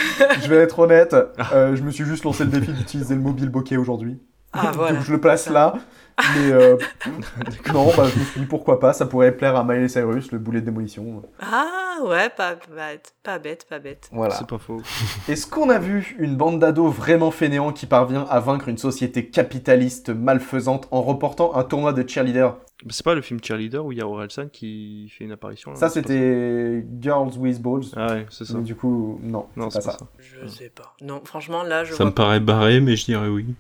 je 0.43 0.49
vais 0.49 0.57
être 0.57 0.79
honnête, 0.79 1.15
euh, 1.53 1.77
je 1.77 1.83
me 1.83 1.91
suis 1.91 2.05
juste 2.05 2.25
lancé 2.25 2.45
le 2.45 2.51
défi 2.51 2.73
d'utiliser 2.73 3.15
le 3.15 3.21
mot 3.21 3.33
bilboquet 3.33 3.77
aujourd'hui. 3.77 4.19
Ah, 4.53 4.73
voilà. 4.75 4.95
Donc 4.97 5.05
je 5.05 5.13
le 5.13 5.21
place 5.21 5.49
là. 5.49 5.75
Mais 6.19 6.53
euh, 6.53 6.77
non, 7.73 7.91
bah, 7.97 8.07
je 8.13 8.19
me 8.19 8.25
suis 8.25 8.41
dit 8.41 8.47
pourquoi 8.47 8.79
pas, 8.81 8.93
ça 8.93 9.07
pourrait 9.07 9.37
plaire 9.37 9.57
à 9.57 9.65
Miley 9.65 9.89
Cyrus, 9.89 10.33
le 10.33 10.39
boulet 10.39 10.61
de 10.61 10.67
démolition. 10.67 11.23
Ah, 11.41 11.97
ouais, 12.05 12.29
pas 12.31 12.55
bête, 12.55 13.15
pas 13.23 13.39
bête, 13.39 13.67
pas 13.69 13.79
bête. 13.79 14.09
Voilà. 14.13 14.35
C'est 14.35 14.47
pas 14.47 14.59
faux. 14.59 14.83
Est-ce 15.29 15.47
qu'on 15.47 15.71
a 15.71 15.79
vu 15.79 16.17
une 16.19 16.37
bande 16.37 16.59
d'ados 16.59 16.95
vraiment 16.95 17.31
fainéants 17.31 17.73
qui 17.73 17.87
parvient 17.87 18.27
à 18.31 18.41
vaincre 18.41 18.69
une 18.69 18.79
société 18.79 19.27
capitaliste 19.27 20.11
malfaisante 20.11 20.89
en 20.91 21.03
reportant 21.03 21.55
un 21.57 21.65
tournoi 21.65 21.93
de 21.93 22.07
cheerleader? 22.09 22.57
C'est 22.89 23.05
pas 23.05 23.15
le 23.15 23.21
film 23.21 23.41
Cheerleader 23.43 23.85
où 23.85 23.93
il 23.93 23.99
y 23.99 24.01
a 24.01 24.07
Orelsan 24.07 24.49
qui 24.51 25.11
fait 25.11 25.25
une 25.25 25.33
apparition 25.33 25.73
là? 25.73 25.77
Ça, 25.77 25.91
c'était 25.91 26.83
Girls 26.99 27.33
with 27.37 27.61
Balls. 27.61 27.85
Ah 27.95 28.15
ouais, 28.15 28.27
c'est 28.31 28.47
ça. 28.47 28.55
Mais 28.57 28.63
du 28.65 28.75
coup, 28.75 29.21
non, 29.23 29.47
Non, 29.55 29.69
c'est 29.69 29.85
pas, 29.85 29.93
ça. 29.93 29.99
Je 30.19 30.47
sais 30.49 30.71
pas. 30.71 30.95
Non, 31.03 31.21
franchement, 31.23 31.63
là, 31.63 31.85
je 31.85 31.93
Ça 31.93 32.07
me 32.07 32.11
paraît 32.11 32.41
barré, 32.41 32.81
mais 32.81 32.97
je 32.97 33.05
dirais 33.05 33.29
oui. 33.29 33.55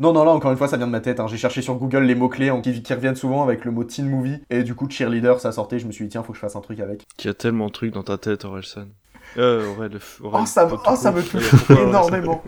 Non, 0.00 0.12
non, 0.12 0.24
là, 0.24 0.30
encore 0.30 0.50
une 0.50 0.56
fois, 0.56 0.68
ça 0.68 0.76
vient 0.76 0.86
de 0.86 0.92
ma 0.92 1.00
tête. 1.00 1.20
hein. 1.20 1.26
J'ai 1.26 1.36
cherché 1.36 1.62
sur 1.62 1.74
Google 1.76 2.04
les 2.04 2.14
mots-clés 2.14 2.52
qui, 2.62 2.94
reviennent 2.94 3.16
souvent 3.16 3.42
avec 3.42 3.64
le 3.64 3.70
mot 3.70 3.84
teen 3.84 4.08
movie. 4.08 4.38
Et 4.50 4.62
du 4.62 4.74
coup, 4.74 4.88
cheerleader, 4.88 5.40
ça 5.40 5.52
sortait. 5.52 5.78
Je 5.78 5.86
me 5.86 5.92
suis 5.92 6.04
dit, 6.04 6.10
tiens, 6.10 6.22
faut 6.22 6.32
que 6.32 6.36
je 6.36 6.40
fasse 6.40 6.56
un 6.56 6.60
truc 6.60 6.80
avec. 6.80 7.04
Qu'il 7.16 7.28
y 7.28 7.30
a 7.30 7.34
tellement 7.34 7.66
de 7.66 7.72
trucs 7.72 7.92
dans 7.92 8.02
ta 8.02 8.18
tête, 8.18 8.44
Orelsan. 8.44 8.86
Euh, 9.36 9.68
Aurel, 9.74 9.98
Aurel, 10.22 10.42
Oh, 10.42 10.46
ça 10.46 10.68
oh, 10.70 10.96
ça 10.96 11.10
me 11.10 11.18
Orelsan 11.18 11.88
énormément. 11.88 12.44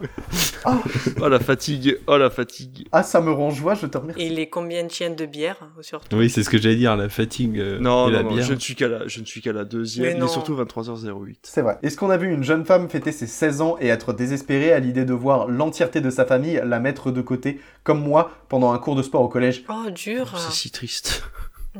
Oh. 0.64 0.70
oh 1.20 1.28
la 1.28 1.38
fatigue, 1.38 1.98
oh 2.06 2.16
la 2.16 2.30
fatigue. 2.30 2.86
Ah, 2.92 3.02
ça 3.02 3.20
me 3.20 3.30
rend 3.32 3.50
joie, 3.50 3.74
je 3.74 3.86
te 3.86 3.98
remercie. 3.98 4.22
Et 4.22 4.28
les 4.28 4.48
combien 4.48 4.84
de 4.84 4.88
tiennes 4.88 5.16
de 5.16 5.26
bière, 5.26 5.56
surtout? 5.80 6.16
Oui, 6.16 6.30
c'est 6.30 6.42
ce 6.42 6.50
que 6.50 6.58
j'allais 6.58 6.76
dire, 6.76 6.96
la 6.96 7.08
fatigue 7.08 7.58
euh, 7.58 7.78
Non, 7.78 8.08
et 8.08 8.12
la 8.12 8.22
non, 8.22 8.30
non, 8.30 8.34
bière. 8.36 8.46
je 8.46 8.54
ne 8.54 8.58
suis 8.58 8.74
qu'à 8.74 8.88
la, 8.88 9.06
je 9.08 9.20
ne 9.20 9.24
suis 9.24 9.40
qu'à 9.40 9.52
la 9.52 9.64
deuxième. 9.64 10.06
Mais 10.06 10.12
Il 10.12 10.18
non. 10.18 10.26
est 10.26 10.30
surtout 10.30 10.56
23h08. 10.56 11.36
C'est 11.42 11.62
vrai. 11.62 11.78
Est-ce 11.82 11.96
qu'on 11.96 12.10
a 12.10 12.16
vu 12.16 12.32
une 12.32 12.44
jeune 12.44 12.64
femme 12.64 12.88
fêter 12.88 13.12
ses 13.12 13.26
16 13.26 13.60
ans 13.60 13.76
et 13.80 13.88
être 13.88 14.12
désespérée 14.12 14.72
à 14.72 14.78
l'idée 14.78 15.04
de 15.04 15.14
voir 15.14 15.48
l'entièreté 15.48 16.00
de 16.00 16.10
sa 16.10 16.24
famille 16.24 16.60
la 16.64 16.78
mettre 16.80 17.10
de 17.10 17.20
côté, 17.20 17.60
comme 17.84 18.00
moi, 18.02 18.30
pendant 18.48 18.72
un 18.72 18.78
cours 18.78 18.96
de 18.96 19.02
sport 19.02 19.22
au 19.22 19.28
collège? 19.28 19.64
Oh, 19.68 19.90
dur. 19.90 20.32
C'est 20.36 20.52
si 20.52 20.70
triste. 20.70 21.22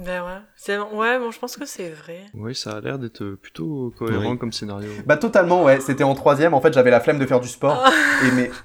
Ben 0.05 0.23
ouais. 0.23 0.39
C'est... 0.57 0.79
Ouais, 0.79 1.19
bon, 1.19 1.31
je 1.31 1.39
pense 1.39 1.57
que 1.57 1.65
c'est 1.65 1.91
vrai. 1.91 2.21
Oui, 2.35 2.55
ça 2.55 2.73
a 2.77 2.81
l'air 2.81 2.99
d'être 2.99 3.25
plutôt 3.41 3.93
cohérent 3.99 4.33
Oui. 4.33 4.39
comme 4.39 4.53
scénario. 4.53 4.91
Bah 5.07 5.17
totalement 5.17 5.65
ouais, 5.65 5.81
c'était 5.81 6.05
en 6.05 6.15
troisième, 6.15 6.53
en 6.55 6.61
fait 6.61 6.73
j'avais 6.75 6.91
la 6.91 7.01
flemme 7.01 7.19
de 7.19 7.27
faire 7.27 7.41
du 7.41 7.49
sport. 7.49 7.83
et 8.27 8.31
mais... 8.33 8.51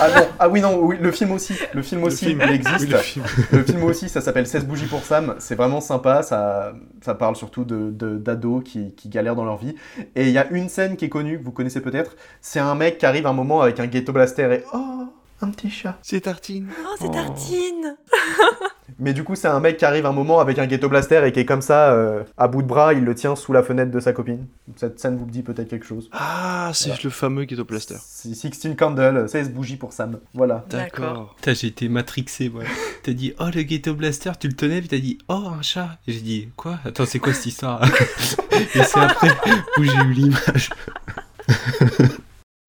Ah 0.00 0.08
non, 0.20 0.26
ah 0.38 0.48
oui 0.48 0.60
non, 0.60 0.78
oui, 0.80 0.96
le 1.00 1.10
film 1.10 1.32
aussi, 1.32 1.54
le 1.74 1.82
film 1.82 2.04
aussi, 2.04 2.26
film. 2.26 2.40
il 2.44 2.50
existe. 2.52 2.80
Oui, 2.82 2.88
le 2.90 2.98
film. 2.98 3.24
Le 3.52 3.62
film 3.64 3.84
aussi, 3.84 4.08
ça 4.08 4.20
s'appelle 4.20 4.46
16 4.46 4.64
bougies 4.66 4.86
pour 4.86 5.02
Sam, 5.02 5.34
c'est 5.38 5.54
vraiment 5.54 5.80
sympa, 5.80 6.22
ça, 6.22 6.72
ça 7.00 7.14
parle 7.14 7.34
surtout 7.36 7.64
de, 7.64 7.90
de- 7.90 8.16
d'ados 8.18 8.62
qui, 8.64 8.94
qui 8.94 9.08
galèrent 9.08 9.36
dans 9.36 9.44
leur 9.44 9.56
vie. 9.56 9.74
Et 10.14 10.24
il 10.24 10.30
y 10.30 10.38
a 10.38 10.46
une 10.50 10.68
scène 10.68 10.96
qui 10.96 11.06
est 11.06 11.08
connue, 11.08 11.38
que 11.38 11.44
vous 11.44 11.52
connaissez 11.52 11.80
peut-être, 11.80 12.16
c'est 12.40 12.60
un 12.60 12.74
mec 12.74 12.98
qui 12.98 13.06
arrive 13.06 13.26
un 13.26 13.32
moment 13.32 13.60
avec 13.62 13.80
un 13.80 13.86
ghetto 13.86 14.12
blaster 14.12 14.52
et 14.52 14.64
oh, 14.74 15.06
un 15.42 15.50
petit 15.50 15.70
chat. 15.70 15.98
C'est 16.02 16.22
Tartine. 16.22 16.68
Oh, 16.84 16.96
c'est 16.98 17.10
Tartine 17.10 17.96
Mais 18.98 19.12
du 19.12 19.24
coup, 19.24 19.34
c'est 19.34 19.48
un 19.48 19.60
mec 19.60 19.76
qui 19.76 19.84
arrive 19.84 20.06
un 20.06 20.12
moment 20.12 20.38
avec 20.40 20.58
un 20.58 20.66
ghetto 20.66 20.88
blaster 20.88 21.20
et 21.26 21.32
qui 21.32 21.40
est 21.40 21.44
comme 21.44 21.60
ça, 21.60 21.92
euh, 21.92 22.22
à 22.38 22.48
bout 22.48 22.62
de 22.62 22.66
bras, 22.66 22.94
il 22.94 23.04
le 23.04 23.14
tient 23.14 23.36
sous 23.36 23.52
la 23.52 23.62
fenêtre 23.62 23.90
de 23.90 24.00
sa 24.00 24.12
copine. 24.12 24.46
Cette 24.76 24.98
scène 25.00 25.18
vous 25.18 25.26
dit 25.26 25.42
peut-être 25.42 25.68
quelque 25.68 25.84
chose. 25.84 26.08
Ah, 26.12 26.70
c'est 26.72 26.88
Voilà. 26.88 27.00
le 27.04 27.10
fameux 27.10 27.44
Ghetto 27.44 27.64
Blaster. 27.64 27.96
C'est 28.00 28.34
16 28.34 28.74
Candle, 28.78 29.28
16 29.28 29.50
bougies 29.50 29.76
pour 29.76 29.92
Sam. 29.92 30.20
Voilà. 30.32 30.64
D'accord. 30.70 31.34
Putain, 31.36 31.52
j'ai 31.52 31.66
été 31.66 31.88
matrixé, 31.88 32.48
moi. 32.48 32.62
T'as 33.02 33.12
dit, 33.12 33.34
oh, 33.38 33.48
le 33.54 33.62
Ghetto 33.62 33.92
Blaster, 33.94 34.32
tu 34.40 34.46
le 34.48 34.54
tenais, 34.54 34.78
puis 34.80 34.88
t'as 34.88 34.98
dit, 34.98 35.18
oh, 35.28 35.48
un 35.58 35.62
chat. 35.62 35.98
Et 36.06 36.12
j'ai 36.12 36.20
dit, 36.20 36.48
quoi? 36.56 36.78
Attends, 36.84 37.04
c'est 37.06 37.18
quoi 37.18 37.34
cette 37.34 37.46
histoire? 37.46 37.82
Et 38.74 38.82
c'est 38.82 38.98
après 38.98 39.30
où 39.78 39.82
j'ai 39.84 39.92
eu 39.96 40.12
l'image. 40.12 40.70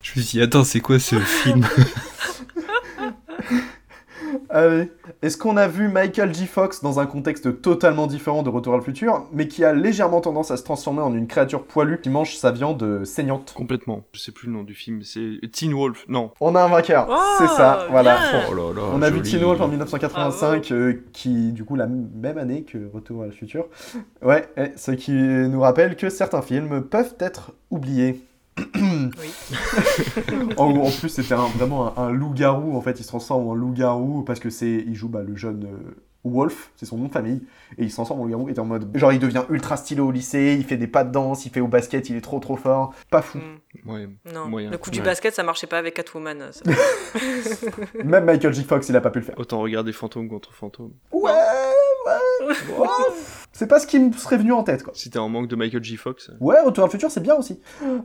Je 0.04 0.20
me 0.20 0.22
suis 0.24 0.38
dit, 0.40 0.42
attends, 0.42 0.64
c'est 0.64 0.80
quoi 0.82 1.00
ce 1.00 1.18
film? 1.20 1.66
Allez. 4.50 4.92
Est-ce 5.22 5.38
qu'on 5.38 5.58
a 5.58 5.68
vu 5.68 5.88
Michael 5.88 6.34
J. 6.34 6.48
Fox 6.48 6.82
dans 6.82 7.00
un 7.00 7.06
contexte 7.06 7.62
totalement 7.62 8.08
différent 8.08 8.44
de 8.44 8.50
Retour 8.50 8.74
à 8.74 8.78
le 8.78 8.84
futur, 8.84 9.28
mais 9.32 9.48
qui 9.48 9.64
a 9.64 9.74
légèrement 9.74 10.22
tendance 10.22 10.52
à 10.52 10.58
se 10.58 10.64
transformer 10.64 11.02
en 11.02 11.14
une 11.14 11.28
créature 11.28 11.64
poilue 11.64 12.00
qui 12.02 12.10
mange 12.10 12.36
sa 12.36 12.52
viande 12.52 12.82
euh, 12.84 13.06
saignante 13.06 13.54
Complètement. 13.56 14.04
Je 14.14 14.20
sais 14.20 14.32
plus 14.32 14.48
le 14.48 14.54
nom 14.54 14.64
du 14.64 14.74
film, 14.74 15.02
c'est 15.04 15.40
Teen 15.52 15.74
Wolf. 15.74 16.06
Non. 16.08 16.32
On 16.40 16.56
a 16.56 16.62
un 16.62 16.68
vainqueur, 16.68 17.08
Oh, 17.10 17.16
c'est 17.40 17.48
ça, 17.48 17.88
voilà. 17.90 18.18
Oh 18.50 18.54
là 18.54 18.74
là. 18.76 18.82
On 18.94 19.02
a 19.02 19.10
vu. 19.10 19.22
Teen 19.22 19.42
Wolf 19.44 19.60
en 19.62 19.68
1985, 19.68 20.72
euh, 20.72 21.04
qui, 21.14 21.52
du 21.52 21.64
coup, 21.64 21.76
la 21.76 21.88
même 21.88 22.38
année 22.38 22.64
que 22.64 22.78
Retour 22.94 23.24
à 23.24 23.26
le 23.26 23.32
futur. 23.32 23.66
Ouais, 24.22 24.48
ce 24.76 24.92
qui 24.92 25.12
nous 25.12 25.60
rappelle 25.62 25.96
que 25.96 26.10
certains 26.10 26.42
films 26.42 26.82
peuvent 26.82 27.16
être 27.20 27.52
oubliés. 27.70 28.27
En, 30.58 30.76
en 30.76 30.92
plus, 30.92 31.10
c'était 31.10 31.36
vraiment 31.36 31.98
un, 31.98 32.04
un 32.08 32.12
loup-garou. 32.12 32.76
En 32.76 32.82
fait, 32.82 33.00
il 33.00 33.04
se 33.04 33.08
transforme 33.08 33.48
en 33.48 33.54
loup-garou 33.56 34.24
parce 34.24 34.40
que 34.40 34.50
c'est, 34.50 34.84
il 34.88 34.96
joue 34.96 35.10
bah, 35.10 35.24
le 35.24 35.36
jeune 35.36 35.66
euh, 35.66 35.96
Wolf, 36.30 36.72
c'est 36.76 36.86
son 36.86 36.98
nom 36.98 37.08
de 37.08 37.12
famille, 37.14 37.42
et 37.78 37.84
il 37.84 37.90
se 37.90 37.96
transforme 37.96 38.22
en 38.22 38.24
loup-garou. 38.26 38.50
Et 38.50 38.54
t'es 38.54 38.60
en 38.60 38.66
mode, 38.66 38.90
genre, 38.98 39.12
il 39.14 39.20
devient 39.20 39.44
ultra 39.50 39.78
stylé 39.78 40.02
au 40.02 40.12
lycée, 40.12 40.56
il 40.60 40.66
fait 40.66 40.78
des 40.78 40.88
pas 40.88 41.04
de 41.04 41.12
danse, 41.12 41.46
il 41.46 41.52
fait 41.52 41.60
au 41.62 41.68
basket, 41.68 42.10
il 42.10 42.16
est 42.16 42.22
trop 42.22 42.40
trop 42.40 42.56
fort, 42.58 42.94
pas 43.10 43.22
fou. 43.22 43.40
Ouais. 43.86 44.08
Non, 44.34 44.48
Moyen. 44.48 44.70
le 44.72 44.78
coup 44.78 44.90
du 44.92 45.00
Ouais. 45.00 45.06
basket, 45.06 45.34
ça 45.36 45.44
marchait 45.44 45.68
pas 45.68 45.78
avec 45.78 45.94
Catwoman. 45.96 46.52
ça. 46.52 46.64
Même 48.04 48.26
Michael 48.26 48.54
J. 48.54 48.64
Fox, 48.64 48.90
il 48.90 48.96
a 48.96 49.02
pas 49.02 49.10
pu 49.10 49.20
le 49.20 49.26
faire. 49.26 49.36
Autant 49.38 49.60
regarder 49.62 49.92
fantôme 49.94 50.28
contre 50.30 50.54
fantôme. 50.54 50.92
Ouais, 51.12 51.22
ouais. 51.32 52.48
ouais. 52.80 52.88
C'est 53.52 53.68
pas 53.68 53.80
ce 53.80 53.88
qui 53.88 54.00
me 54.00 54.12
serait 54.14 54.38
venu 54.38 54.52
en 54.54 54.64
tête, 54.64 54.84
quoi. 54.84 54.94
Si 54.96 55.10
t'es 55.10 55.18
en 55.20 55.30
manque 55.30 55.48
de 55.48 55.56
Michael 55.56 55.84
J. 55.84 55.98
Fox. 55.98 56.30
Ouais, 56.40 56.60
Retour 56.62 56.84
à 56.84 56.88
le 56.88 56.92
futur, 56.92 57.10
c'est 57.10 57.22
bien 57.22 57.36
aussi. 57.36 57.60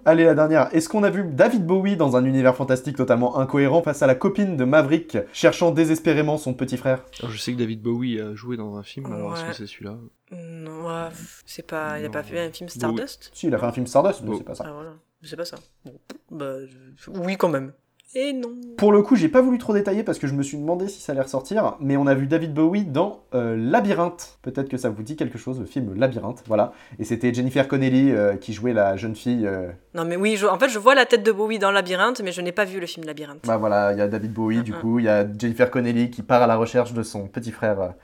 Allez, 0.07 0.25
la 0.25 0.35
dernière. 0.35 0.75
Est-ce 0.75 0.89
qu'on 0.89 1.03
a 1.03 1.11
vu 1.11 1.25
David 1.25 1.67
Bowie 1.67 1.97
dans 1.97 2.17
un 2.17 2.25
univers 2.25 2.57
fantastique 2.57 2.97
totalement 2.97 3.39
incohérent 3.39 3.83
face 3.83 4.03
à 4.03 4.07
la 4.07 4.15
copine 4.15 4.57
de 4.57 4.65
Maverick, 4.65 5.19
cherchant 5.33 5.71
désespérément 5.71 6.39
son 6.39 6.55
petit 6.55 6.77
frère? 6.79 7.05
Alors, 7.21 7.31
je 7.33 7.39
sais 7.39 7.53
que 7.53 7.59
David 7.59 7.83
Bowie 7.83 8.12
a 8.21 8.35
joué 8.35 8.57
dans 8.57 8.77
un 8.77 8.83
film, 8.83 9.07
alors 9.13 9.37
est-ce 9.37 9.45
que 9.47 9.53
c'est 9.53 9.67
celui-là 9.67 9.97
Non, 10.33 10.87
ouais, 10.87 11.09
c'est 11.47 11.67
pas. 11.67 11.99
Il 12.01 12.05
a 12.07 12.11
pas 12.11 12.23
fait 12.23 12.41
un 12.41 12.53
film 12.53 12.69
Stardust 12.69 13.31
Si, 13.35 13.47
il 13.49 13.55
a 13.55 13.59
fait 13.59 13.67
un 13.67 13.73
film 13.73 13.87
Stardust, 13.87 14.21
mais 14.23 14.29
Bon. 14.31 14.39
c'est 14.39 14.45
pas 14.45 14.55
ça. 14.55 14.65
Ah 14.69 14.73
voilà, 14.73 14.95
c'est 15.23 15.37
pas 15.37 15.45
ça. 15.45 15.57
Bon, 15.85 15.95
bah, 16.31 16.65
je- 16.67 17.11
oui, 17.11 17.37
quand 17.37 17.49
même. 17.49 17.73
Et 18.15 18.35
non. 18.35 18.51
Pour 18.77 18.93
le 18.93 19.01
coup, 19.03 19.17
j'ai 19.17 19.29
pas 19.29 19.41
voulu 19.41 19.57
trop 19.57 19.73
détailler 19.73 20.03
parce 20.03 20.19
que 20.19 20.27
je 20.27 20.35
me 20.35 20.43
suis 20.43 20.59
demandé 20.59 20.87
si 20.89 21.01
ça 21.01 21.13
allait 21.13 21.23
ressortir, 21.23 21.77
mais 21.81 21.97
on 21.97 22.07
a 22.07 22.13
vu 22.15 22.27
David 22.27 22.53
Bowie 22.53 22.85
dans 22.85 23.21
euh, 23.35 23.57
Labyrinthe. 23.57 24.39
Peut-être 24.43 24.69
que 24.69 24.77
ça 24.77 24.91
vous 24.91 25.03
dit 25.03 25.17
quelque 25.17 25.39
chose, 25.39 25.59
le 25.59 25.65
film 25.65 25.95
Labyrinthe, 25.95 26.43
voilà. 26.47 26.73
Et 26.99 27.05
c'était 27.05 27.33
Jennifer 27.33 27.67
Connelly 27.69 28.11
euh, 28.13 28.37
qui 28.37 28.53
jouait 28.53 28.75
la 28.75 28.97
jeune 28.97 29.17
fille. 29.17 29.47
euh, 29.47 29.71
Non, 29.95 30.05
mais 30.05 30.17
oui, 30.17 30.37
je- 30.37 30.47
en 30.47 30.59
fait, 30.59 30.69
je 30.69 30.79
vois 30.79 30.95
la 30.95 31.07
tête 31.07 31.23
de 31.23 31.33
Bowie 31.33 31.59
dans 31.59 31.71
Labyrinthe, 31.71 32.21
mais 32.23 32.33
je 32.33 32.43
n'ai 32.43 32.53
pas 32.53 32.67
vu 32.67 32.81
le 32.81 32.87
film 32.87 33.07
Labyrinthe. 33.07 33.47
Bah 33.47 33.57
voilà, 33.57 33.93
il 33.93 33.99
y 33.99 34.03
a 34.03 34.09
David 34.09 34.33
Bowie, 34.35 34.63
du 34.63 34.73
coup, 34.75 34.99
il 34.99 35.07
y 35.07 35.09
a 35.09 35.27
Jennifer 35.39 35.71
Connelly 35.71 36.11
qui 36.11 36.23
part 36.23 36.43
à 36.43 36.47
la 36.47 36.57
recherche 36.57 36.93
de 36.93 37.03
son 37.03 37.29
petit 37.29 37.51
frère 37.53 37.95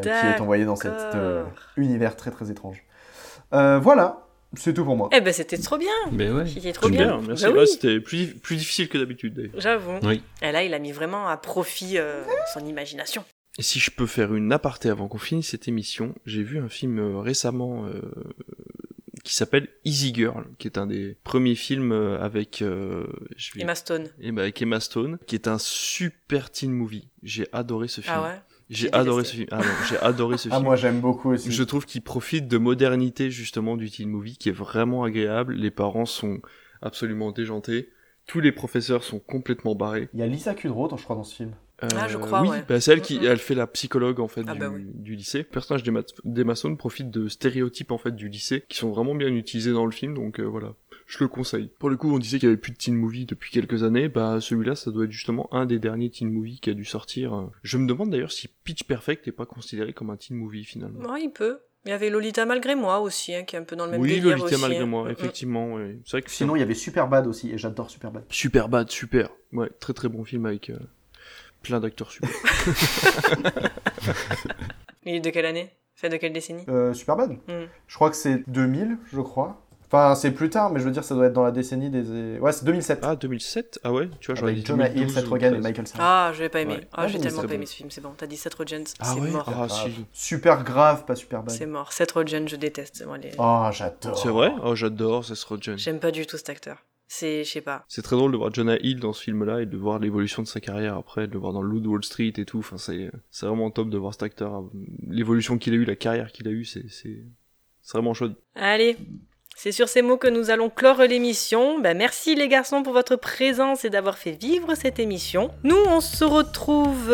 qui 0.00 0.08
est 0.08 0.40
envoyé 0.40 0.64
dans 0.64 0.76
cet 0.76 0.92
univers 1.76 2.14
très 2.14 2.30
très 2.30 2.48
étrange. 2.52 2.84
Voilà, 3.50 4.18
c'est 4.54 4.74
tout 4.74 4.84
pour 4.84 4.96
moi. 4.96 5.08
Eh 5.12 5.20
ben, 5.20 5.32
c'était 5.32 5.58
trop 5.58 5.78
bien. 5.78 5.90
Ben 6.12 6.32
ouais. 6.34 6.46
C'était 6.46 6.72
trop 6.72 6.88
bien. 6.88 7.18
bien, 7.18 7.26
merci. 7.28 7.44
Bah 7.44 7.50
Ouais, 7.52 7.60
oui, 7.60 7.66
C'était 7.68 8.00
plus, 8.00 8.26
plus 8.34 8.56
difficile 8.56 8.88
que 8.88 8.98
d'habitude 8.98 9.34
d'ailleurs. 9.34 9.52
J'avoue. 9.58 9.98
Oui. 10.02 10.22
Et 10.42 10.52
là, 10.52 10.62
il 10.62 10.74
a 10.74 10.78
mis 10.78 10.92
vraiment 10.92 11.28
à 11.28 11.36
profit 11.36 11.98
euh, 11.98 12.22
son 12.52 12.64
imagination. 12.66 13.24
Et 13.58 13.62
si 13.62 13.78
je 13.80 13.90
peux 13.90 14.06
faire 14.06 14.34
une 14.34 14.52
aparté 14.52 14.88
avant 14.88 15.08
qu'on 15.08 15.18
finisse 15.18 15.48
cette 15.50 15.68
émission, 15.68 16.14
j'ai 16.26 16.42
vu 16.42 16.58
un 16.58 16.68
film 16.68 16.98
euh, 16.98 17.18
récemment 17.20 17.86
euh, 17.86 18.00
qui 19.24 19.34
s'appelle 19.34 19.68
Easy 19.84 20.12
Girl, 20.14 20.44
qui 20.58 20.66
est 20.68 20.78
un 20.78 20.86
des 20.86 21.16
premiers 21.22 21.54
films 21.54 21.92
avec 21.92 22.60
euh, 22.62 23.06
je 23.36 23.52
vais- 23.54 23.60
Emma 23.62 23.74
Stone. 23.74 24.08
Eh 24.20 24.32
ben, 24.32 24.42
avec 24.42 24.60
Emma 24.62 24.80
Stone, 24.80 25.18
qui 25.26 25.34
est 25.34 25.48
un 25.48 25.58
super 25.58 26.50
teen 26.50 26.72
movie. 26.72 27.08
J'ai 27.22 27.46
adoré 27.52 27.88
ce 27.88 28.00
film. 28.00 28.14
Ah 28.16 28.22
ouais? 28.22 28.40
J'ai 28.70 28.92
adoré 28.92 29.24
ce 29.24 29.34
film. 29.34 29.46
Ah 29.50 29.58
non, 29.58 29.64
j'ai 29.88 29.98
adoré 29.98 30.38
ce 30.38 30.48
Ah, 30.50 30.54
film. 30.56 30.64
moi 30.64 30.76
j'aime 30.76 31.00
beaucoup 31.00 31.30
aussi. 31.32 31.50
Je 31.50 31.62
trouve 31.62 31.84
qu'il 31.86 32.02
profite 32.02 32.48
de 32.48 32.58
modernité 32.58 33.30
justement 33.30 33.76
du 33.76 33.90
teen 33.90 34.08
movie 34.08 34.36
qui 34.38 34.48
est 34.48 34.52
vraiment 34.52 35.04
agréable. 35.04 35.54
Les 35.54 35.70
parents 35.70 36.06
sont 36.06 36.40
absolument 36.80 37.30
déjantés. 37.32 37.90
Tous 38.26 38.40
les 38.40 38.52
professeurs 38.52 39.02
sont 39.04 39.18
complètement 39.18 39.74
barrés. 39.74 40.08
Il 40.14 40.20
y 40.20 40.22
a 40.22 40.26
Lisa 40.26 40.54
Kudrow, 40.54 40.88
je 40.96 41.02
crois, 41.02 41.16
dans 41.16 41.24
ce 41.24 41.34
film. 41.34 41.52
Ah, 41.80 42.06
je 42.06 42.16
crois, 42.16 42.42
oui, 42.42 42.48
ouais. 42.48 42.64
bah, 42.68 42.80
c'est 42.80 42.92
elle 42.92 43.00
qui 43.02 43.18
Mm, 43.18 43.22
mm. 43.22 43.26
elle 43.26 43.38
fait 43.38 43.54
la 43.56 43.66
psychologue 43.66 44.20
en 44.20 44.28
fait 44.28 44.44
Ah 44.46 44.52
du, 44.52 44.60
bah 44.60 44.70
oui. 44.72 44.84
du 44.94 45.16
lycée. 45.16 45.38
Le 45.38 45.44
personnage 45.44 45.82
d'Emma 45.82 46.02
d'Emma 46.22 46.54
Stone 46.54 46.76
profite 46.76 47.10
de 47.10 47.26
stéréotypes 47.26 47.90
en 47.90 47.98
fait 47.98 48.14
du 48.14 48.28
lycée 48.28 48.62
qui 48.68 48.78
sont 48.78 48.90
vraiment 48.90 49.16
bien 49.16 49.34
utilisés 49.34 49.72
dans 49.72 49.84
le 49.84 49.90
film, 49.90 50.14
donc 50.14 50.38
euh, 50.38 50.44
voilà, 50.44 50.74
je 51.06 51.18
le 51.20 51.28
conseille. 51.28 51.70
Pour 51.78 51.90
le 51.90 51.96
coup, 51.96 52.12
on 52.14 52.18
disait 52.18 52.38
qu'il 52.38 52.48
y 52.48 52.52
avait 52.52 52.60
plus 52.60 52.72
de 52.72 52.76
teen 52.78 52.94
movie 52.94 53.26
depuis 53.26 53.50
quelques 53.50 53.82
années, 53.82 54.08
bah 54.08 54.38
celui-là, 54.40 54.74
ça 54.74 54.90
doit 54.90 55.04
être 55.04 55.12
justement 55.12 55.48
un 55.52 55.66
des 55.66 55.78
derniers 55.78 56.10
teen 56.10 56.30
movie 56.30 56.58
qui 56.60 56.70
a 56.70 56.74
dû 56.74 56.84
sortir. 56.84 57.50
Je 57.62 57.76
me 57.78 57.86
demande 57.86 58.10
d'ailleurs 58.10 58.32
si 58.32 58.48
Pitch 58.64 58.84
Perfect 58.84 59.26
n'est 59.26 59.32
pas 59.32 59.46
considéré 59.46 59.92
comme 59.92 60.10
un 60.10 60.16
teen 60.16 60.36
movie 60.36 60.64
finalement. 60.64 61.00
Ouais, 61.10 61.22
il 61.22 61.30
peut. 61.30 61.58
Il 61.84 61.88
y 61.88 61.92
avait 61.92 62.10
Lolita 62.10 62.46
malgré 62.46 62.76
moi 62.76 63.00
aussi, 63.00 63.34
hein, 63.34 63.42
qui 63.42 63.56
est 63.56 63.58
un 63.58 63.64
peu 63.64 63.74
dans 63.74 63.86
le 63.86 63.90
même 63.92 64.00
oui, 64.00 64.08
délire 64.10 64.36
Lolita 64.36 64.46
aussi, 64.46 64.60
malgré 64.60 64.82
hein. 64.82 64.86
moi, 64.86 65.02
Mm, 65.04 65.08
mm. 65.08 65.10
effectivement. 65.10 65.74
ouais. 65.74 65.98
C'est 66.04 66.10
vrai 66.12 66.22
que 66.22 66.30
Sinon, 66.30 66.54
il 66.54 66.60
y 66.60 66.62
avait 66.62 66.74
Superbad 66.74 67.26
aussi, 67.26 67.50
et 67.50 67.58
j'adore 67.58 67.90
Superbad. 67.90 68.22
Super 68.28 68.68
bad, 68.68 68.88
super. 68.90 69.30
Ouais, 69.52 69.68
très 69.80 69.92
très 69.92 70.08
bon 70.08 70.24
film 70.24 70.46
avec 70.46 70.70
euh, 70.70 70.78
plein 71.62 71.80
d'acteurs 71.80 72.12
super. 72.12 72.30
Il 75.04 75.16
est 75.16 75.20
de 75.20 75.30
quelle 75.30 75.46
année? 75.46 75.70
Fait 75.94 76.08
de 76.08 76.16
quelle 76.16 76.32
décennie? 76.32 76.64
Euh, 76.68 76.94
Superbad? 76.94 77.32
Mm. 77.32 77.66
Je 77.86 77.94
crois 77.94 78.10
que 78.10 78.16
c'est 78.16 78.48
2000, 78.48 78.98
je 79.12 79.20
crois. 79.20 79.66
Enfin, 79.94 80.14
c'est 80.14 80.30
plus 80.30 80.48
tard, 80.48 80.70
mais 80.70 80.80
je 80.80 80.86
veux 80.86 80.90
dire, 80.90 81.04
ça 81.04 81.14
doit 81.14 81.26
être 81.26 81.34
dans 81.34 81.42
la 81.42 81.50
décennie 81.50 81.90
des. 81.90 82.38
Ouais, 82.38 82.50
c'est 82.52 82.64
2007. 82.64 83.00
Ah, 83.02 83.14
2007 83.14 83.80
Ah 83.84 83.92
ouais 83.92 84.08
Tu 84.20 84.26
vois, 84.28 84.34
j'aurais 84.36 84.52
Avec 84.52 84.62
dit 84.64 84.66
Jonah 84.66 84.88
Hill, 84.88 84.94
2012 85.06 85.14
Seth 85.14 85.26
Rogen 85.28 85.48
et 85.48 85.50
13. 85.60 85.62
Michael 85.62 85.86
Cera. 85.86 85.98
Ah, 86.28 86.32
je 86.32 86.42
l'ai 86.42 86.48
pas 86.48 86.60
aimé. 86.62 86.74
Ouais. 86.76 86.88
Ah, 86.92 87.02
Ah, 87.02 87.08
j'ai 87.08 87.18
bon, 87.18 87.22
tellement 87.24 87.36
c'est 87.36 87.42
pas 87.42 87.48
bon. 87.48 87.54
aimé 87.56 87.66
ce 87.66 87.74
film, 87.74 87.90
c'est 87.90 88.00
bon. 88.00 88.12
T'as 88.16 88.26
dit 88.26 88.36
Seth 88.38 88.54
Rogen, 88.54 88.84
Ah 89.00 89.04
c'est 89.04 89.20
ouais 89.20 89.30
mort. 89.30 89.44
Ah, 89.48 89.52
grave. 89.66 89.70
si. 89.70 90.04
Super 90.14 90.64
grave, 90.64 91.04
pas 91.04 91.14
Superbad. 91.14 91.54
C'est 91.54 91.66
mort. 91.66 91.92
Seth 91.92 92.12
Rogen, 92.12 92.48
je 92.48 92.56
déteste. 92.56 93.04
Moi, 93.06 93.18
les... 93.18 93.32
Oh, 93.38 93.68
j'adore. 93.70 94.18
C'est 94.18 94.28
vrai? 94.30 94.52
Oh, 94.64 94.74
j'adore 94.74 95.26
Seth 95.26 95.42
Rogen. 95.42 95.76
J'aime 95.76 96.00
pas 96.00 96.10
du 96.10 96.24
tout 96.26 96.38
cet 96.38 96.48
acteur. 96.48 96.78
C'est, 97.06 97.44
je 97.44 97.50
sais 97.50 97.60
pas. 97.60 97.84
C'est 97.88 98.00
très 98.00 98.16
drôle 98.16 98.32
de 98.32 98.38
voir 98.38 98.54
Jonah 98.54 98.78
Hill 98.80 98.98
dans 98.98 99.12
ce 99.12 99.22
film-là 99.22 99.60
et 99.60 99.66
de 99.66 99.76
voir 99.76 99.98
l'évolution 99.98 100.40
de 100.40 100.48
sa 100.48 100.60
carrière 100.60 100.96
après, 100.96 101.26
de 101.26 101.34
le 101.34 101.38
voir 101.38 101.52
dans 101.52 101.62
de 101.62 101.86
Wall 101.86 102.02
Street 102.02 102.32
et 102.38 102.46
tout. 102.46 102.60
Enfin, 102.60 102.78
c'est, 102.78 103.10
c'est 103.30 103.44
vraiment 103.44 103.70
top 103.70 103.90
de 103.90 103.98
voir 103.98 104.14
cet 104.14 104.22
acteur. 104.22 104.64
L'évolution 105.06 105.58
qu'il 105.58 105.74
a 105.74 105.76
eu, 105.76 105.84
la 105.84 105.96
carrière 105.96 106.32
qu'il 106.32 106.48
a 106.48 106.50
eu, 106.50 106.64
c'est, 106.64 106.88
c'est, 106.88 107.22
c'est 107.82 107.92
vraiment 107.98 108.14
chouette. 108.14 108.32
Allez, 108.54 108.96
c'est 109.56 109.72
sur 109.72 109.88
ces 109.88 110.02
mots 110.02 110.16
que 110.16 110.26
nous 110.28 110.50
allons 110.50 110.70
clore 110.70 111.00
l'émission. 111.02 111.78
Ben, 111.80 111.96
merci 111.96 112.34
les 112.34 112.48
garçons 112.48 112.82
pour 112.82 112.92
votre 112.92 113.16
présence 113.16 113.84
et 113.84 113.90
d'avoir 113.90 114.18
fait 114.18 114.32
vivre 114.32 114.74
cette 114.74 114.98
émission. 114.98 115.50
Nous, 115.62 115.76
on 115.88 116.00
se 116.00 116.24
retrouve. 116.24 117.08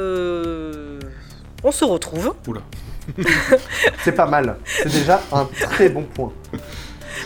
euh, 0.00 0.98
On 1.64 1.72
se 1.72 1.84
retrouve. 1.84 2.34
Oula. 2.46 2.60
C'est 4.04 4.12
pas 4.12 4.26
mal. 4.26 4.56
C'est 4.64 4.92
déjà 4.92 5.20
un 5.32 5.44
très 5.46 5.88
bon 5.88 6.04
point. 6.04 6.32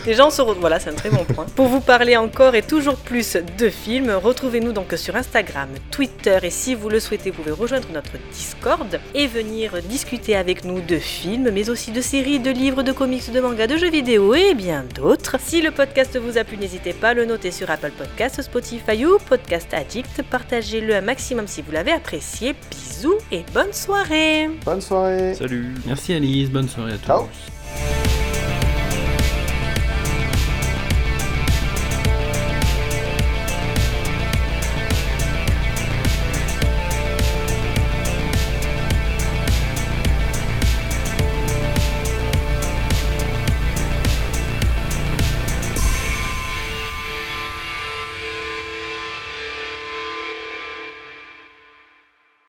Déjà, 0.03 0.25
on 0.25 0.29
se 0.29 0.41
re- 0.41 0.55
voilà, 0.59 0.79
c'est 0.79 0.89
un 0.89 0.93
très 0.93 1.09
bon 1.09 1.23
point. 1.23 1.45
Pour 1.55 1.67
vous 1.67 1.79
parler 1.79 2.17
encore 2.17 2.55
et 2.55 2.61
toujours 2.61 2.95
plus 2.97 3.37
de 3.57 3.69
films, 3.69 4.11
retrouvez-nous 4.11 4.73
donc 4.73 4.93
sur 4.97 5.15
Instagram, 5.15 5.69
Twitter 5.91 6.37
et 6.43 6.49
si 6.49 6.75
vous 6.75 6.89
le 6.89 6.99
souhaitez, 6.99 7.31
vous 7.31 7.41
pouvez 7.43 7.51
rejoindre 7.51 7.87
notre 7.93 8.11
Discord 8.33 8.99
et 9.13 9.27
venir 9.27 9.71
discuter 9.83 10.35
avec 10.35 10.63
nous 10.65 10.81
de 10.81 10.97
films, 10.97 11.49
mais 11.53 11.69
aussi 11.69 11.91
de 11.91 12.01
séries, 12.01 12.39
de 12.39 12.51
livres, 12.51 12.83
de 12.83 12.91
comics, 12.91 13.31
de 13.31 13.39
mangas, 13.39 13.67
de 13.67 13.77
jeux 13.77 13.89
vidéo 13.89 14.33
et 14.35 14.53
bien 14.53 14.83
d'autres. 14.95 15.37
Si 15.39 15.61
le 15.61 15.71
podcast 15.71 16.17
vous 16.17 16.37
a 16.37 16.43
plu, 16.43 16.57
n'hésitez 16.57 16.93
pas 16.93 17.09
à 17.09 17.13
le 17.13 17.25
noter 17.25 17.51
sur 17.51 17.69
Apple 17.69 17.91
Podcasts, 17.97 18.41
Spotify 18.41 19.05
ou 19.05 19.17
Podcast 19.19 19.73
Addict. 19.73 20.21
Partagez-le 20.29 20.95
un 20.95 21.01
maximum 21.01 21.47
si 21.47 21.61
vous 21.61 21.71
l'avez 21.71 21.91
apprécié. 21.91 22.55
Bisous 22.71 23.17
et 23.31 23.43
bonne 23.53 23.73
soirée 23.73 24.49
Bonne 24.65 24.81
soirée. 24.81 25.33
Salut. 25.35 25.73
Merci 25.85 26.13
Alice, 26.13 26.49
bonne 26.49 26.67
soirée 26.69 26.93
à 26.93 26.97
tous. 26.97 27.05
Ciao. 27.07 28.24